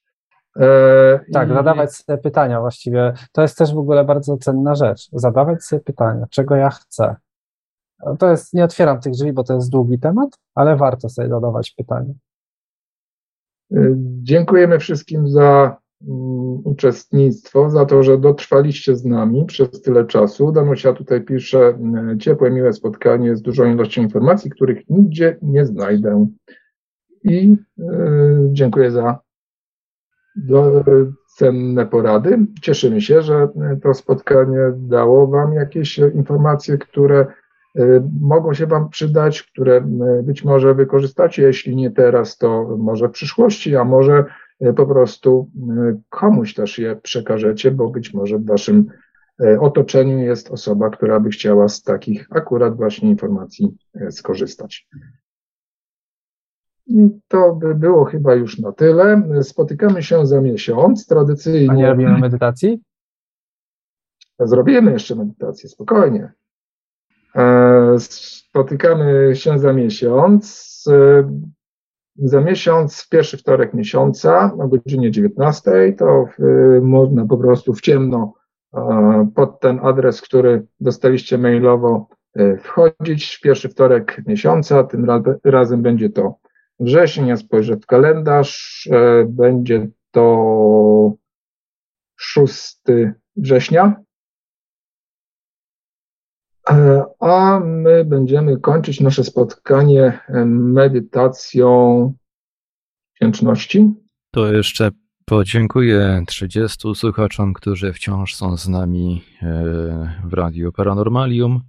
E, 0.60 1.20
tak, 1.34 1.50
I... 1.50 1.54
zadawać 1.54 1.96
sobie 1.96 2.18
pytania 2.18 2.60
właściwie. 2.60 3.14
To 3.32 3.42
jest 3.42 3.58
też 3.58 3.74
w 3.74 3.78
ogóle 3.78 4.06
bardzo 4.06 4.38
cenna 4.38 4.76
rzecz. 4.76 5.10
Zadawać 5.14 5.64
sobie 5.64 5.82
pytania, 5.82 6.26
czego 6.30 6.56
ja 6.56 6.70
chcę. 6.70 7.16
To 8.20 8.32
jest, 8.32 8.54
nie 8.54 8.64
otwieram 8.64 9.00
tych 9.00 9.14
drzwi, 9.14 9.34
bo 9.34 9.44
to 9.44 9.54
jest 9.54 9.70
długi 9.70 10.00
temat, 10.00 10.30
ale 10.56 10.76
warto 10.76 11.10
sobie 11.10 11.30
zadawać 11.30 11.72
pytania. 11.72 12.14
E, 13.74 13.78
dziękujemy 14.24 14.80
wszystkim 14.80 15.28
za 15.28 15.78
Mm, 15.78 15.89
uczestnictwo, 16.64 17.70
za 17.70 17.86
to, 17.86 18.04
że 18.04 18.18
dotrwaliście 18.18 18.96
z 18.96 19.06
nami 19.06 19.46
przez 19.46 19.82
tyle 19.82 20.06
czasu. 20.06 20.52
Danusia 20.52 20.94
tutaj 20.94 21.22
pisze, 21.22 21.60
mm, 21.60 22.20
ciepłe, 22.20 22.52
miłe 22.52 22.74
spotkanie 22.74 23.36
z 23.36 23.42
dużą 23.42 23.74
ilością 23.74 24.02
informacji, 24.02 24.52
których 24.52 24.90
nigdzie 24.90 25.38
nie 25.42 25.66
znajdę. 25.66 26.28
I 27.24 27.56
y, 27.80 27.86
dziękuję 28.52 28.92
za 28.92 29.20
do, 30.36 30.84
cenne 31.38 31.86
porady. 31.86 32.38
Cieszymy 32.62 33.02
się, 33.02 33.22
że 33.22 33.48
to 33.84 33.94
spotkanie 33.94 34.60
dało 34.76 35.28
Wam 35.28 35.54
jakieś 35.54 35.98
informacje, 35.98 36.78
które 36.78 37.28
y, 37.80 38.02
mogą 38.22 38.54
się 38.54 38.68
Wam 38.68 38.90
przydać, 38.90 39.44
które 39.44 39.82
być 40.24 40.44
może 40.44 40.76
wykorzystacie, 40.76 41.44
jeśli 41.44 41.76
nie 41.76 41.92
teraz, 41.92 42.38
to 42.38 42.78
może 42.78 43.08
w 43.08 43.12
przyszłości, 43.12 43.76
a 43.76 43.84
może 43.84 44.26
E, 44.26 44.26
po 44.76 44.86
prostu 44.86 45.50
e, 45.70 46.02
komuś 46.10 46.54
też 46.54 46.80
je 46.80 46.96
przekażecie, 46.96 47.72
bo 47.72 47.90
być 47.90 48.14
może 48.14 48.38
w 48.38 48.46
waszym 48.46 48.86
e, 49.42 49.60
otoczeniu 49.60 50.20
jest 50.20 50.52
osoba, 50.52 50.90
która 50.90 51.20
by 51.20 51.30
chciała 51.30 51.68
z 51.68 51.84
takich 51.84 52.28
akurat 52.30 52.78
właśnie 52.78 53.10
informacji 53.10 53.78
skorzystać. 54.10 54.88
I 56.88 57.10
to 57.28 57.56
by 57.56 57.76
było 57.76 58.06
chyba 58.06 58.36
już 58.36 58.60
na 58.60 58.72
tyle. 58.72 59.24
Spotykamy 59.44 60.04
się 60.04 60.28
za 60.28 60.42
miesiąc, 60.42 61.08
tradycyjnie. 61.08 61.72
A 61.72 61.76
nie 61.76 61.88
robimy 61.88 62.18
medytacji? 62.18 62.82
Zrobimy 64.40 64.92
jeszcze 64.92 65.16
medytację, 65.16 65.70
spokojnie. 65.70 66.32
Spotykamy 67.98 69.36
się 69.36 69.60
za 69.60 69.74
miesiąc 69.74 70.86
za 72.24 72.42
miesiąc, 72.42 73.08
pierwszy 73.10 73.38
wtorek 73.38 73.74
miesiąca 73.74 74.54
o 74.60 74.68
godzinie 74.68 75.12
19, 75.12 75.94
to 75.98 76.26
w, 76.26 76.80
można 76.82 77.26
po 77.26 77.38
prostu 77.38 77.74
w 77.74 77.82
ciemno 77.82 78.34
pod 79.36 79.60
ten 79.60 79.80
adres, 79.84 80.22
który 80.22 80.66
dostaliście 80.80 81.38
mailowo 81.38 82.08
e, 82.36 82.58
wchodzić. 82.58 83.40
Pierwszy 83.40 83.70
wtorek 83.70 84.22
miesiąca, 84.28 84.84
tym 84.84 85.08
razem 85.44 85.82
będzie 85.82 86.10
to 86.10 86.36
wrzesień, 86.80 87.28
ja 87.28 87.38
spojrzę 87.38 87.78
w 87.78 87.86
kalendarz, 87.86 88.88
e, 88.92 89.26
będzie 89.26 89.88
to 90.12 91.14
6 92.16 92.82
września, 93.36 94.02
a 97.20 97.60
my 97.60 98.06
będziemy 98.06 98.58
kończyć 98.58 99.00
nasze 99.00 99.24
spotkanie 99.24 100.20
medytacją 100.46 102.14
wdzięczności. 103.16 103.94
To 104.32 104.54
jeszcze 104.54 104.92
podziękuję 105.26 106.24
30 106.28 106.96
słuchaczom, 106.96 107.54
którzy 107.54 107.94
wciąż 107.94 108.36
są 108.36 108.58
z 108.58 108.68
nami 108.68 109.24
e, 109.42 109.48
w 110.24 110.34
Radiu 110.34 110.72
Paranormalium, 110.72 111.62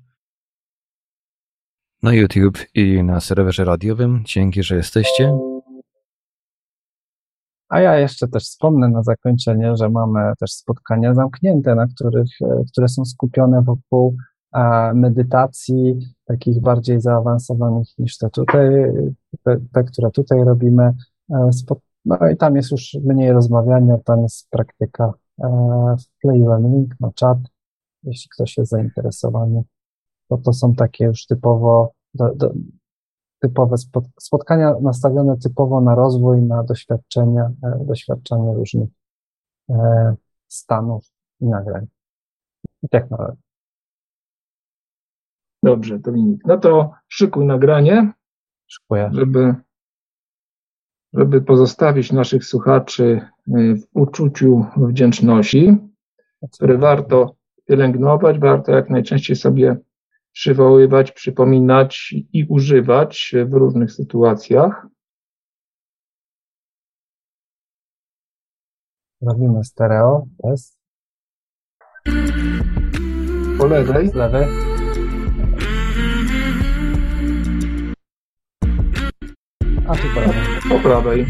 na 2.02 2.14
YouTube 2.14 2.58
i 2.74 3.02
na 3.02 3.20
serwerze 3.20 3.64
radiowym. 3.64 4.22
Dzięki, 4.24 4.62
że 4.62 4.76
jesteście. 4.76 5.38
A 7.68 7.80
ja 7.80 7.98
jeszcze 7.98 8.28
też 8.28 8.44
wspomnę 8.44 8.88
na 8.88 9.02
zakończenie, 9.02 9.76
że 9.76 9.88
mamy 9.88 10.32
też 10.40 10.52
spotkania 10.52 11.14
zamknięte, 11.14 11.74
na 11.74 11.86
których, 11.86 12.30
e, 12.42 12.64
które 12.72 12.88
są 12.88 13.04
skupione 13.04 13.62
wokół 13.62 14.16
medytacji, 14.94 16.14
takich 16.24 16.60
bardziej 16.60 17.00
zaawansowanych 17.00 17.98
niż 17.98 18.18
te 18.18 18.30
tutaj, 18.30 18.70
te, 19.44 19.56
te 19.72 19.84
które 19.84 20.10
tutaj 20.10 20.44
robimy. 20.44 20.94
E, 21.30 21.50
no 22.04 22.28
i 22.32 22.36
tam 22.36 22.56
jest 22.56 22.70
już 22.70 22.96
mniej 23.04 23.32
rozmawiania, 23.32 23.98
tam 23.98 24.22
jest 24.22 24.50
praktyka. 24.50 25.12
E, 25.42 25.96
wkleiłem 25.98 26.74
link 26.74 26.94
na 27.00 27.12
czat, 27.12 27.38
jeśli 28.02 28.28
ktoś 28.28 28.56
jest 28.56 28.70
zainteresowany. 28.70 29.62
To 30.28 30.38
to 30.38 30.52
są 30.52 30.74
takie 30.74 31.04
już 31.04 31.26
typowo 31.26 31.92
do, 32.14 32.34
do, 32.34 32.52
typowe 33.40 33.76
spotkania 34.20 34.74
nastawione 34.82 35.36
typowo 35.36 35.80
na 35.80 35.94
rozwój, 35.94 36.42
na 36.42 36.64
doświadczenia, 36.64 37.50
doświadczenie 37.80 38.54
różnych 38.54 38.88
stanów 40.48 41.04
i 41.40 41.46
nagrań 41.46 41.86
i 42.82 42.88
technologii. 42.88 43.49
Dobrze, 45.62 45.98
Dominik. 45.98 46.42
No 46.46 46.58
to 46.58 46.92
szykuj 47.08 47.46
nagranie, 47.46 48.12
Szykuję. 48.66 49.10
żeby, 49.12 49.54
żeby 51.12 51.42
pozostawić 51.42 52.12
naszych 52.12 52.44
słuchaczy 52.44 53.20
y, 53.48 53.74
w 53.76 53.86
uczuciu 53.94 54.66
wdzięczności, 54.76 55.76
które 56.52 56.78
warto 56.78 57.34
pielęgnować, 57.64 58.38
warto 58.38 58.72
jak 58.72 58.90
najczęściej 58.90 59.36
sobie 59.36 59.76
przywoływać, 60.32 61.12
przypominać 61.12 62.14
i 62.32 62.46
używać 62.48 63.34
w 63.46 63.54
różnych 63.54 63.92
sytuacjach. 63.92 64.86
Robimy 69.22 69.64
stereo, 69.64 70.26
jest. 70.44 70.80
Po 73.58 73.66
lewej. 73.66 74.08
Z 74.08 74.14
lewej. 74.14 74.69
A 79.90 79.94
tu 79.96 80.02
po 80.14 80.20
lewej. 80.20 80.34
Po 80.68 80.78
prawej. 80.78 81.26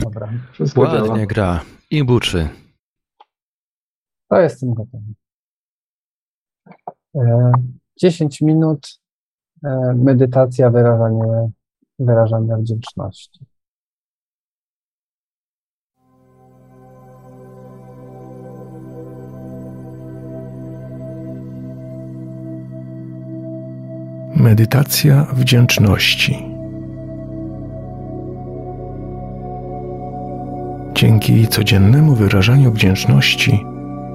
Dobra. 0.00 0.28
Wszystko 0.52 0.80
Ładnie 0.80 1.06
działa. 1.06 1.26
gra 1.26 1.60
i 1.90 2.04
buczy. 2.04 2.48
To 4.28 4.40
jestem 4.40 4.74
gotowy. 4.74 5.04
E, 7.14 7.52
10 7.96 8.40
minut 8.40 9.00
e, 9.64 9.94
medytacja, 9.96 10.70
wyrażanie, 10.70 11.50
wyrażania 11.98 12.56
wdzięczności. 12.56 13.44
Medytacja 24.36 25.26
wdzięczności. 25.32 26.55
Dzięki 30.96 31.48
codziennemu 31.48 32.14
wyrażaniu 32.14 32.72
wdzięczności 32.72 33.66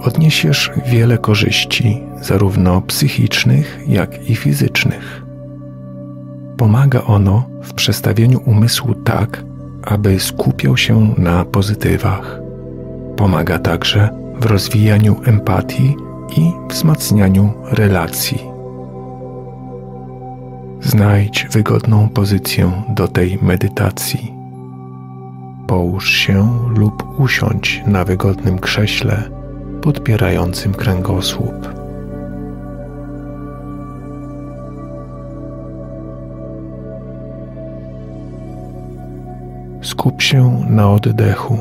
odniesiesz 0.04 0.72
wiele 0.86 1.18
korzyści, 1.18 2.02
zarówno 2.22 2.82
psychicznych, 2.82 3.80
jak 3.88 4.30
i 4.30 4.36
fizycznych. 4.36 5.26
Pomaga 6.58 7.02
ono 7.02 7.50
w 7.64 7.74
przestawieniu 7.74 8.40
umysłu 8.46 8.96
tak, 8.96 9.44
aby 9.84 10.20
skupiał 10.20 10.78
się 10.78 11.14
na 11.18 11.46
pozytywach. 11.46 12.40
Pomaga 13.16 13.60
także 13.60 14.10
w 14.40 14.46
rozwijaniu 14.46 15.16
empatii 15.26 15.96
i 16.38 16.52
wzmacnianiu 16.70 17.54
relacji. 17.72 18.42
Znajdź 20.82 21.48
wygodną 21.52 22.10
pozycję 22.10 22.72
do 22.90 23.08
tej 23.08 23.40
medytacji. 23.42 24.41
Połóż 25.72 26.12
się 26.12 26.60
lub 26.76 27.20
usiądź 27.20 27.84
na 27.88 28.04
wygodnym 28.06 28.60
krześle 28.60 29.30
podpierającym 29.82 30.74
kręgosłup. 30.74 31.74
Skup 39.82 40.22
się 40.22 40.66
na 40.70 40.92
oddechu. 40.92 41.58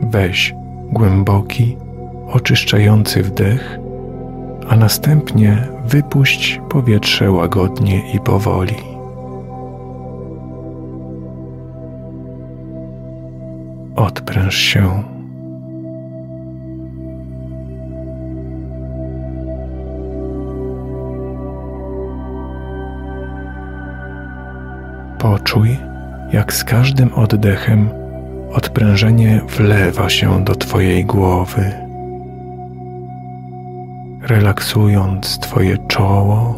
Weź 0.00 0.54
głęboki, 0.92 1.76
oczyszczający 2.28 3.22
wdech 3.22 3.78
a 4.68 4.76
następnie 4.76 5.68
wypuść 5.86 6.60
powietrze 6.68 7.30
łagodnie 7.30 8.12
i 8.12 8.20
powoli. 8.20 8.93
Odpręż 13.96 14.54
się. 14.54 15.02
Poczuj, 25.18 25.78
jak 26.32 26.52
z 26.52 26.64
każdym 26.64 27.14
oddechem 27.14 27.88
odprężenie 28.52 29.40
wlewa 29.56 30.08
się 30.08 30.44
do 30.44 30.54
Twojej 30.54 31.04
głowy 31.04 31.84
relaksując 34.26 35.38
Twoje 35.38 35.78
czoło, 35.78 36.54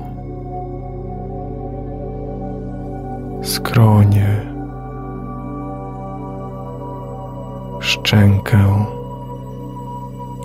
skronie, 3.42 4.55
szczękę 7.86 8.84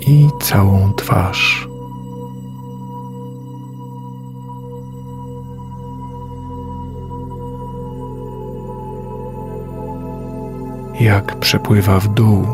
i 0.08 0.30
całą 0.42 0.94
twarz. 0.94 1.68
Jak 11.00 11.40
przepływa 11.40 12.00
w 12.00 12.08
dół 12.08 12.46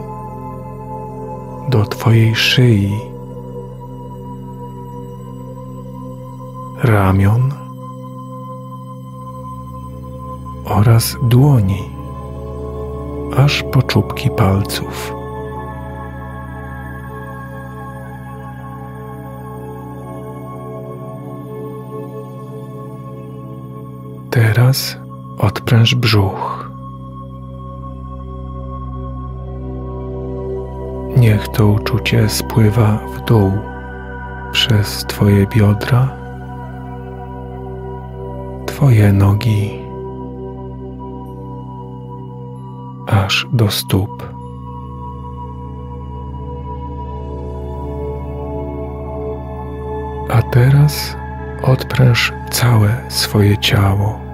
do 1.70 1.86
Twojej 1.86 2.36
szyi 2.36 2.92
ramion 6.84 7.54
oraz 10.66 11.18
dłoni, 11.24 11.97
aż 13.38 13.64
po 13.64 13.84
czubki 13.84 14.30
palców. 14.30 15.14
Teraz 24.30 24.98
odpręż 25.38 25.96
brzuch. 25.96 26.70
Niech 31.18 31.48
to 31.48 31.68
uczucie 31.68 32.30
spływa 32.30 33.00
w 33.16 33.26
dół 33.26 33.52
przez 34.52 35.06
Twoje 35.08 35.48
biodra 35.48 36.18
Twoje 38.66 39.14
nogi 39.14 39.87
aż 43.08 43.48
do 43.54 43.72
stóp. 43.72 44.34
A 50.30 50.42
teraz 50.42 51.16
odpręż 51.64 52.34
całe 52.52 53.02
swoje 53.10 53.58
ciało. 53.58 54.27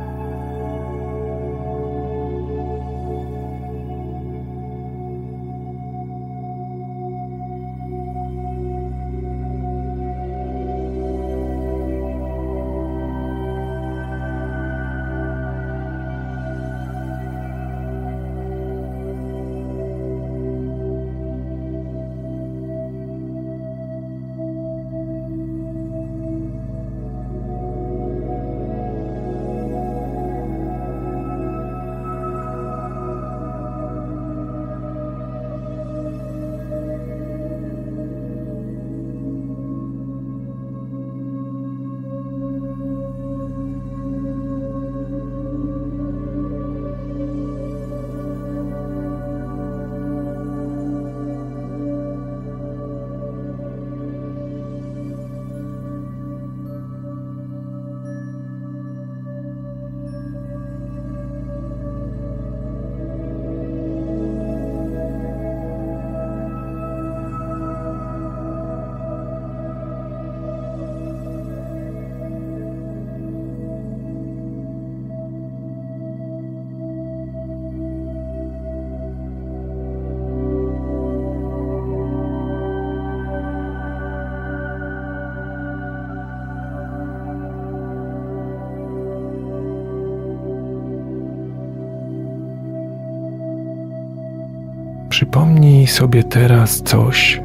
Przypomnij 95.43 95.87
sobie 95.87 96.23
teraz 96.23 96.81
coś, 96.81 97.41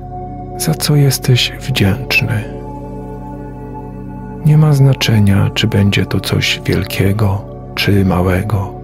za 0.57 0.75
co 0.75 0.97
jesteś 0.97 1.53
wdzięczny. 1.61 2.45
Nie 4.47 4.59
ma 4.59 4.73
znaczenia, 4.73 5.51
czy 5.55 5.67
będzie 5.67 6.07
to 6.07 6.21
coś 6.21 6.61
wielkiego 6.65 7.45
czy 7.75 8.05
małego. 8.05 8.75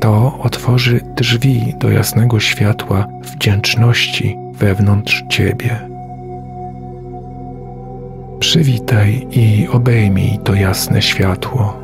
To 0.00 0.38
otworzy 0.42 1.00
drzwi 1.16 1.74
do 1.78 1.90
jasnego 1.90 2.40
światła 2.40 3.06
wdzięczności 3.22 4.36
wewnątrz 4.52 5.24
ciebie. 5.28 5.88
Przywitaj 8.40 9.26
i 9.30 9.68
obejmij 9.72 10.38
to 10.44 10.54
jasne 10.54 11.02
światło. 11.02 11.81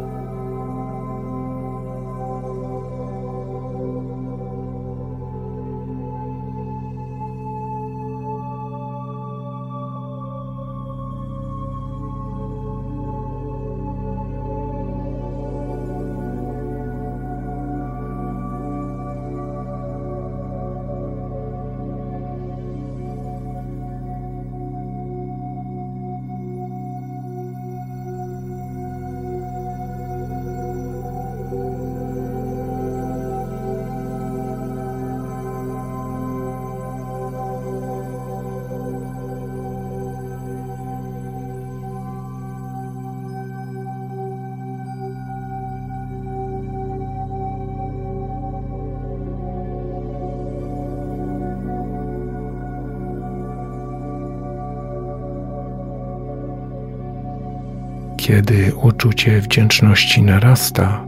Kiedy 58.38 58.74
uczucie 58.74 59.40
wdzięczności 59.40 60.22
narasta, 60.22 61.04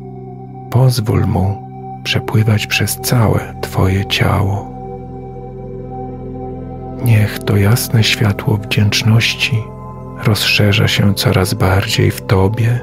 pozwól 0.71 1.27
mu 1.27 1.69
przepływać 2.05 2.67
przez 2.67 2.97
całe 2.97 3.55
Twoje 3.63 4.07
ciało. 4.07 4.71
Niech 7.05 7.39
to 7.39 7.57
jasne 7.57 8.05
światło 8.05 8.57
wdzięczności 8.57 9.63
rozszerza 10.25 10.89
się 10.89 11.15
coraz 11.15 11.55
bardziej 11.55 12.11
w 12.11 12.23
Tobie 12.23 12.81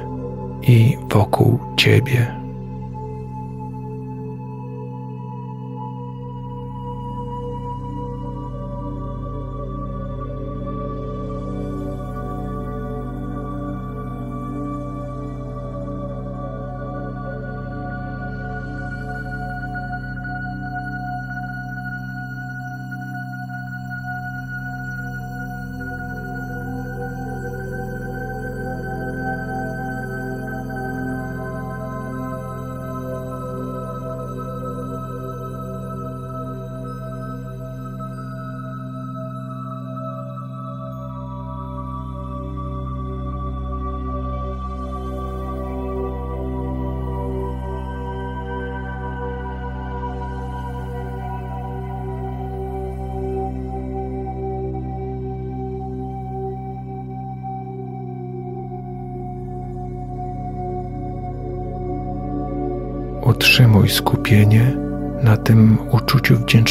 i 0.62 0.96
wokół 1.08 1.58
Ciebie. 1.76 2.37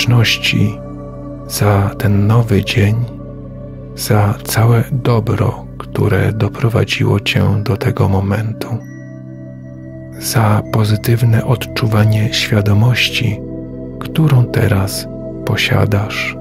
Wdzięczności 0.08 0.80
za 1.48 1.90
ten 1.98 2.28
nowy 2.28 2.66
dzień, 2.66 2.96
za 3.96 4.34
całe 4.44 4.84
dobro, 4.92 5.66
które 5.78 6.32
doprowadziło 6.34 7.20
Cię 7.20 7.64
do 7.64 7.78
tego 7.78 8.10
momentu, 8.10 8.68
za 10.20 10.62
pozytywne 10.74 11.46
odczuwanie 11.46 12.34
świadomości, 12.34 13.40
którą 14.00 14.46
teraz 14.46 15.08
posiadasz. 15.46 16.37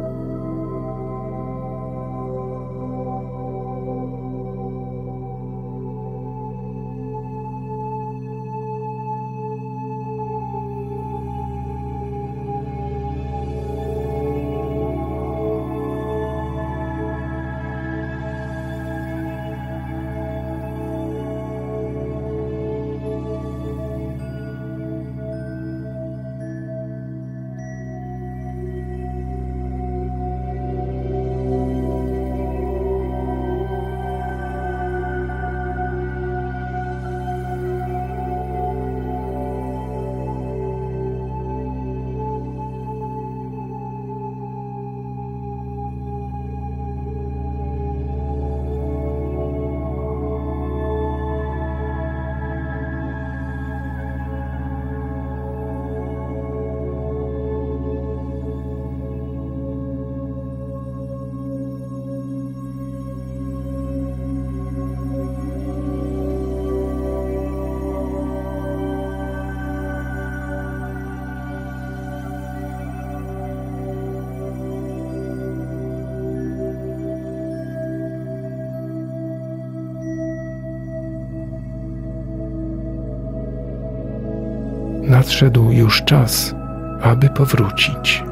Nadszedł 85.36 85.70
już 85.70 86.02
czas, 86.02 86.54
aby 87.02 87.28
powrócić. 87.28 88.24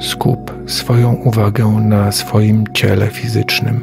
Skup 0.00 0.54
swoją 0.66 1.12
uwagę 1.14 1.66
na 1.66 2.12
swoim 2.12 2.64
ciele 2.74 3.06
fizycznym, 3.06 3.80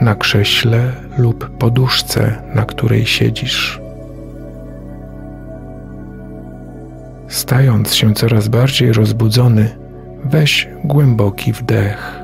na 0.00 0.14
krześle 0.14 0.92
lub 1.18 1.50
poduszce, 1.58 2.42
na 2.54 2.64
której 2.64 3.06
siedzisz. 3.06 3.80
Stając 7.28 7.94
się 7.94 8.14
coraz 8.14 8.48
bardziej 8.48 8.92
rozbudzony, 8.92 9.68
weź 10.24 10.68
głęboki 10.84 11.52
wdech. 11.52 12.17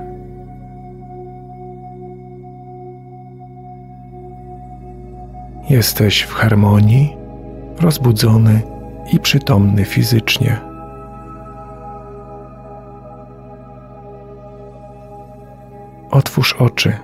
Jesteś 5.75 6.21
w 6.21 6.33
harmonii 6.35 7.17
rozbudzony 7.81 8.63
i 9.13 9.21
przytomny 9.21 9.85
fizycznie. 9.85 10.61
Otwórz 16.11 16.53
oczy. 16.53 16.97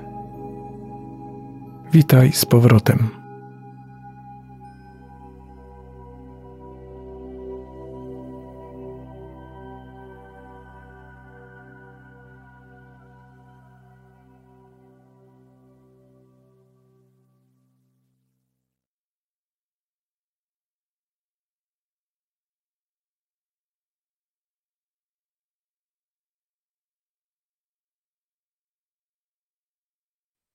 Witaj 1.93 2.33
z 2.33 2.45
powrotem. 2.45 3.20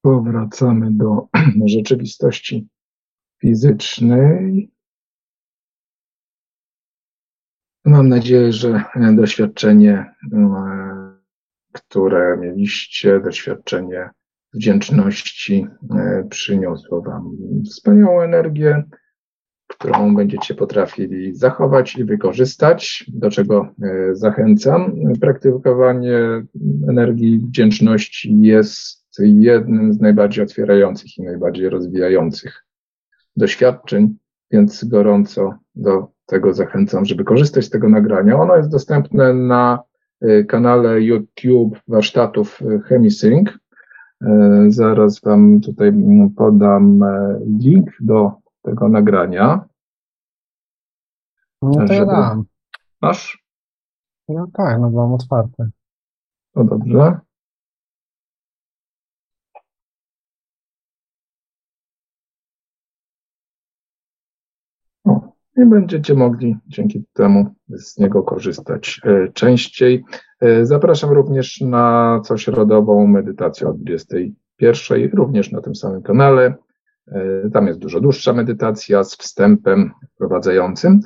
Powracamy 0.05 0.91
do 0.91 1.27
rzeczywistości 1.75 2.67
fizycznej. 3.41 4.71
Mam 7.85 8.09
nadzieję, 8.09 8.51
że 8.51 8.83
doświadczenie, 9.15 10.15
które 11.71 12.37
mieliście, 12.37 13.19
doświadczenie 13.19 14.09
wdzięczności 14.53 15.67
przyniosło 16.29 17.01
Wam 17.01 17.37
wspaniałą 17.65 18.21
energię, 18.21 18.83
którą 19.67 20.15
będziecie 20.15 20.55
potrafili 20.55 21.35
zachować 21.35 21.95
i 21.95 22.03
wykorzystać, 22.03 23.05
do 23.07 23.29
czego 23.29 23.75
zachęcam. 24.11 24.95
Praktykowanie 25.21 26.45
energii 26.89 27.39
wdzięczności 27.39 28.41
jest 28.41 29.04
jednym 29.19 29.93
z 29.93 29.99
najbardziej 29.99 30.43
otwierających 30.43 31.17
i 31.17 31.23
najbardziej 31.23 31.69
rozwijających 31.69 32.65
doświadczeń, 33.35 34.17
więc 34.51 34.83
gorąco 34.83 35.53
do 35.75 36.07
tego 36.25 36.53
zachęcam, 36.53 37.05
żeby 37.05 37.23
korzystać 37.23 37.65
z 37.65 37.69
tego 37.69 37.89
nagrania. 37.89 38.39
Ono 38.39 38.55
jest 38.55 38.69
dostępne 38.69 39.33
na 39.33 39.79
y, 40.23 40.45
kanale 40.45 41.01
YouTube 41.01 41.79
warsztatów 41.87 42.61
y, 42.61 42.81
Chemisync. 42.81 43.49
Y, 43.49 43.55
zaraz 44.67 45.21
Wam 45.21 45.61
tutaj 45.61 45.93
podam 46.37 47.03
link 47.59 47.89
do 47.99 48.31
tego 48.61 48.89
nagrania. 48.89 49.65
No 51.61 51.87
to 51.87 51.93
ja 51.93 52.05
dam. 52.05 52.43
Masz? 53.01 53.45
No 54.29 54.47
tak, 54.53 54.79
no 54.81 54.89
mam 54.89 55.13
otwarte. 55.13 55.69
No 56.55 56.63
dobrze. 56.63 57.19
I 65.57 65.65
będziecie 65.65 66.13
mogli 66.13 66.57
dzięki 66.67 67.05
temu 67.13 67.55
z 67.69 67.97
niego 67.97 68.23
korzystać 68.23 69.01
e, 69.03 69.27
częściej. 69.33 70.03
E, 70.39 70.65
zapraszam 70.65 71.11
również 71.11 71.61
na 71.61 72.21
cośrodową 72.25 73.07
medytację 73.07 73.67
o 73.67 73.73
21, 73.73 75.09
również 75.13 75.51
na 75.51 75.61
tym 75.61 75.75
samym 75.75 76.01
kanale. 76.01 76.53
E, 77.07 77.49
tam 77.53 77.67
jest 77.67 77.79
dużo 77.79 78.01
dłuższa 78.01 78.33
medytacja 78.33 79.03
z 79.03 79.17
wstępem 79.17 79.91
wprowadzającym. 80.15 80.99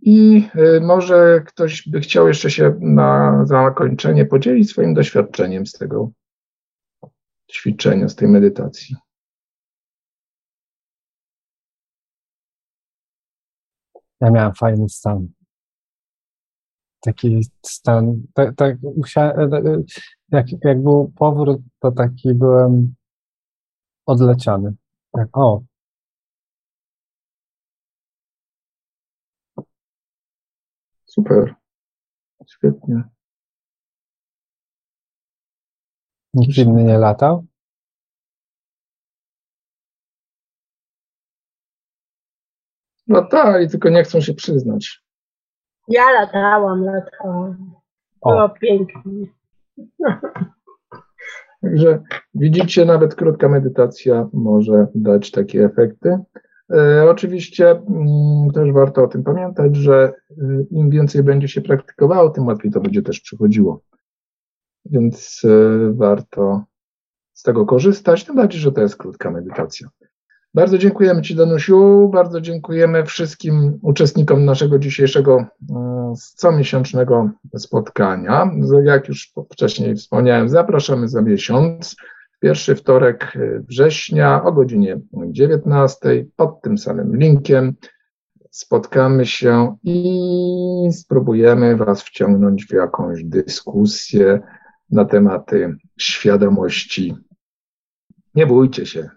I 0.00 0.48
może 0.80 1.42
ktoś 1.46 1.88
by 1.88 2.00
chciał 2.00 2.28
jeszcze 2.28 2.50
się 2.50 2.74
na 2.80 3.40
zakończenie 3.46 4.26
podzielić 4.26 4.70
swoim 4.70 4.94
doświadczeniem 4.94 5.66
z 5.66 5.72
tego 5.72 6.10
ćwiczenia, 7.52 8.08
z 8.08 8.14
tej 8.14 8.28
medytacji. 8.28 8.96
Ja 14.24 14.30
miałem 14.30 14.54
fajny 14.54 14.88
stan. 14.88 15.28
Taki 17.00 17.40
stan, 17.66 18.22
tak, 18.34 18.56
tak 18.56 18.76
musiałem, 18.96 19.54
e, 19.54 19.58
e, 19.58 19.82
jak, 20.28 20.46
jak 20.64 20.82
był 20.82 21.12
powrót, 21.16 21.60
to 21.78 21.92
taki 21.92 22.34
byłem 22.34 22.94
odleciany. 24.06 24.74
Tak, 25.12 25.28
o. 25.32 25.62
Super. 31.06 31.54
Świetnie. 32.46 33.02
Nikt 36.34 36.58
inny 36.58 36.84
nie 36.84 36.98
latał? 36.98 37.46
No 43.06 43.22
tak, 43.24 43.62
i 43.62 43.68
tylko 43.68 43.88
nie 43.88 44.02
chcą 44.04 44.20
się 44.20 44.34
przyznać. 44.34 45.04
Ja 45.88 46.10
latałam, 46.12 46.84
latałam. 46.84 47.72
Było 48.22 48.44
o. 48.44 48.48
pięknie. 48.48 49.26
Także 51.62 52.02
widzicie, 52.34 52.84
nawet 52.84 53.14
krótka 53.14 53.48
medytacja 53.48 54.28
może 54.32 54.86
dać 54.94 55.30
takie 55.30 55.64
efekty. 55.64 56.18
E, 56.72 57.10
oczywiście 57.10 57.70
m, 57.70 57.84
mm, 57.88 58.50
też 58.50 58.72
warto 58.72 59.04
o 59.04 59.08
tym 59.08 59.22
pamiętać, 59.22 59.76
że 59.76 60.12
y, 60.30 60.66
im 60.70 60.90
więcej 60.90 61.22
będzie 61.22 61.48
się 61.48 61.60
praktykowało, 61.60 62.30
tym 62.30 62.46
łatwiej 62.46 62.72
to 62.72 62.80
będzie 62.80 63.02
też 63.02 63.20
przychodziło. 63.20 63.80
Więc 64.84 65.44
y, 65.44 65.92
warto 65.92 66.64
z 67.32 67.42
tego 67.42 67.66
korzystać, 67.66 68.24
tym 68.24 68.36
bardziej, 68.36 68.60
że 68.60 68.72
to 68.72 68.80
jest 68.80 68.96
krótka 68.96 69.30
medytacja. 69.30 69.88
Bardzo 70.54 70.78
dziękujemy 70.78 71.22
Ci, 71.22 71.34
Danusiu. 71.34 72.08
Bardzo 72.12 72.40
dziękujemy 72.40 73.04
wszystkim 73.04 73.78
uczestnikom 73.82 74.44
naszego 74.44 74.78
dzisiejszego 74.78 75.46
e, 75.70 76.12
comiesięcznego 76.16 77.30
spotkania. 77.56 78.50
Jak 78.84 79.08
już 79.08 79.32
wcześniej 79.52 79.96
wspomniałem, 79.96 80.48
zapraszamy 80.48 81.08
za 81.08 81.22
miesiąc. 81.22 81.96
Pierwszy 82.40 82.74
wtorek 82.74 83.32
września 83.68 84.44
o 84.44 84.52
godzinie 84.52 85.00
19 85.30 86.26
pod 86.36 86.62
tym 86.62 86.78
samym 86.78 87.16
linkiem. 87.16 87.74
Spotkamy 88.50 89.26
się 89.26 89.76
i 89.82 90.88
spróbujemy 90.92 91.76
Was 91.76 92.02
wciągnąć 92.02 92.66
w 92.66 92.72
jakąś 92.72 93.24
dyskusję 93.24 94.40
na 94.90 95.04
tematy 95.04 95.76
świadomości. 95.98 97.14
Nie 98.34 98.46
bójcie 98.46 98.86
się, 98.86 99.08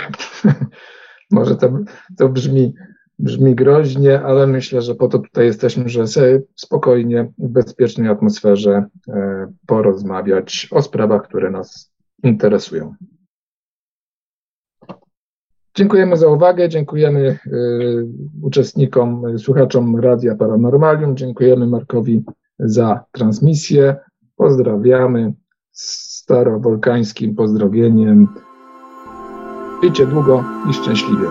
Może 1.30 1.56
to, 1.56 1.78
to 2.18 2.28
brzmi, 2.28 2.74
brzmi 3.18 3.54
groźnie, 3.54 4.22
ale 4.22 4.46
myślę, 4.46 4.82
że 4.82 4.94
po 4.94 5.08
to 5.08 5.18
tutaj 5.18 5.46
jesteśmy, 5.46 5.88
żeby 5.88 6.06
sobie 6.06 6.42
spokojnie, 6.56 7.32
w 7.38 7.48
bezpiecznej 7.48 8.08
atmosferze 8.08 8.86
e, 9.08 9.52
porozmawiać 9.66 10.68
o 10.70 10.82
sprawach, 10.82 11.22
które 11.22 11.50
nas 11.50 11.92
interesują. 12.22 12.94
Dziękujemy 15.78 16.16
za 16.16 16.28
uwagę, 16.28 16.68
dziękujemy 16.68 17.38
y, 17.46 18.06
uczestnikom, 18.42 19.38
słuchaczom 19.38 20.00
Radia 20.00 20.34
Paranormalium, 20.34 21.16
dziękujemy 21.16 21.66
Markowi 21.66 22.24
za 22.58 23.04
transmisję. 23.12 23.96
Pozdrawiamy 24.36 25.32
starowolkańskim 25.72 27.34
pozdrowieniem. 27.34 28.28
Żyjcie 29.82 30.06
długo 30.06 30.44
i 30.70 30.74
szczęśliwie. 30.74 31.28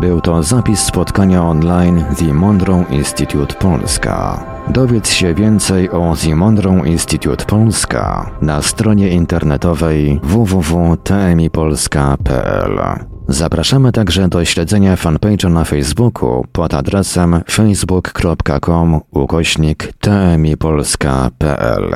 Był 0.00 0.20
to 0.20 0.42
zapis 0.42 0.80
spotkania 0.80 1.42
online 1.42 2.04
The 2.18 2.34
Monroe 2.34 2.84
Institute 2.90 3.54
Polska. 3.54 4.44
Dowiedz 4.68 5.10
się 5.10 5.34
więcej 5.34 5.90
o 5.90 6.14
The 6.24 6.36
Monroe 6.36 6.86
Institute 6.86 7.44
Polska 7.44 8.30
na 8.42 8.62
stronie 8.62 9.08
internetowej 9.08 10.20
www.tmipolska.pl. 10.22 12.80
Zapraszamy 13.28 13.92
także 13.92 14.28
do 14.28 14.44
śledzenia 14.44 14.96
fanpage'a 14.96 15.50
na 15.50 15.64
Facebooku 15.64 16.44
pod 16.52 16.74
adresem 16.74 17.40
facebook.com 17.50 19.00
ukośnik 19.10 19.92
tmipolska.pl. 20.00 21.94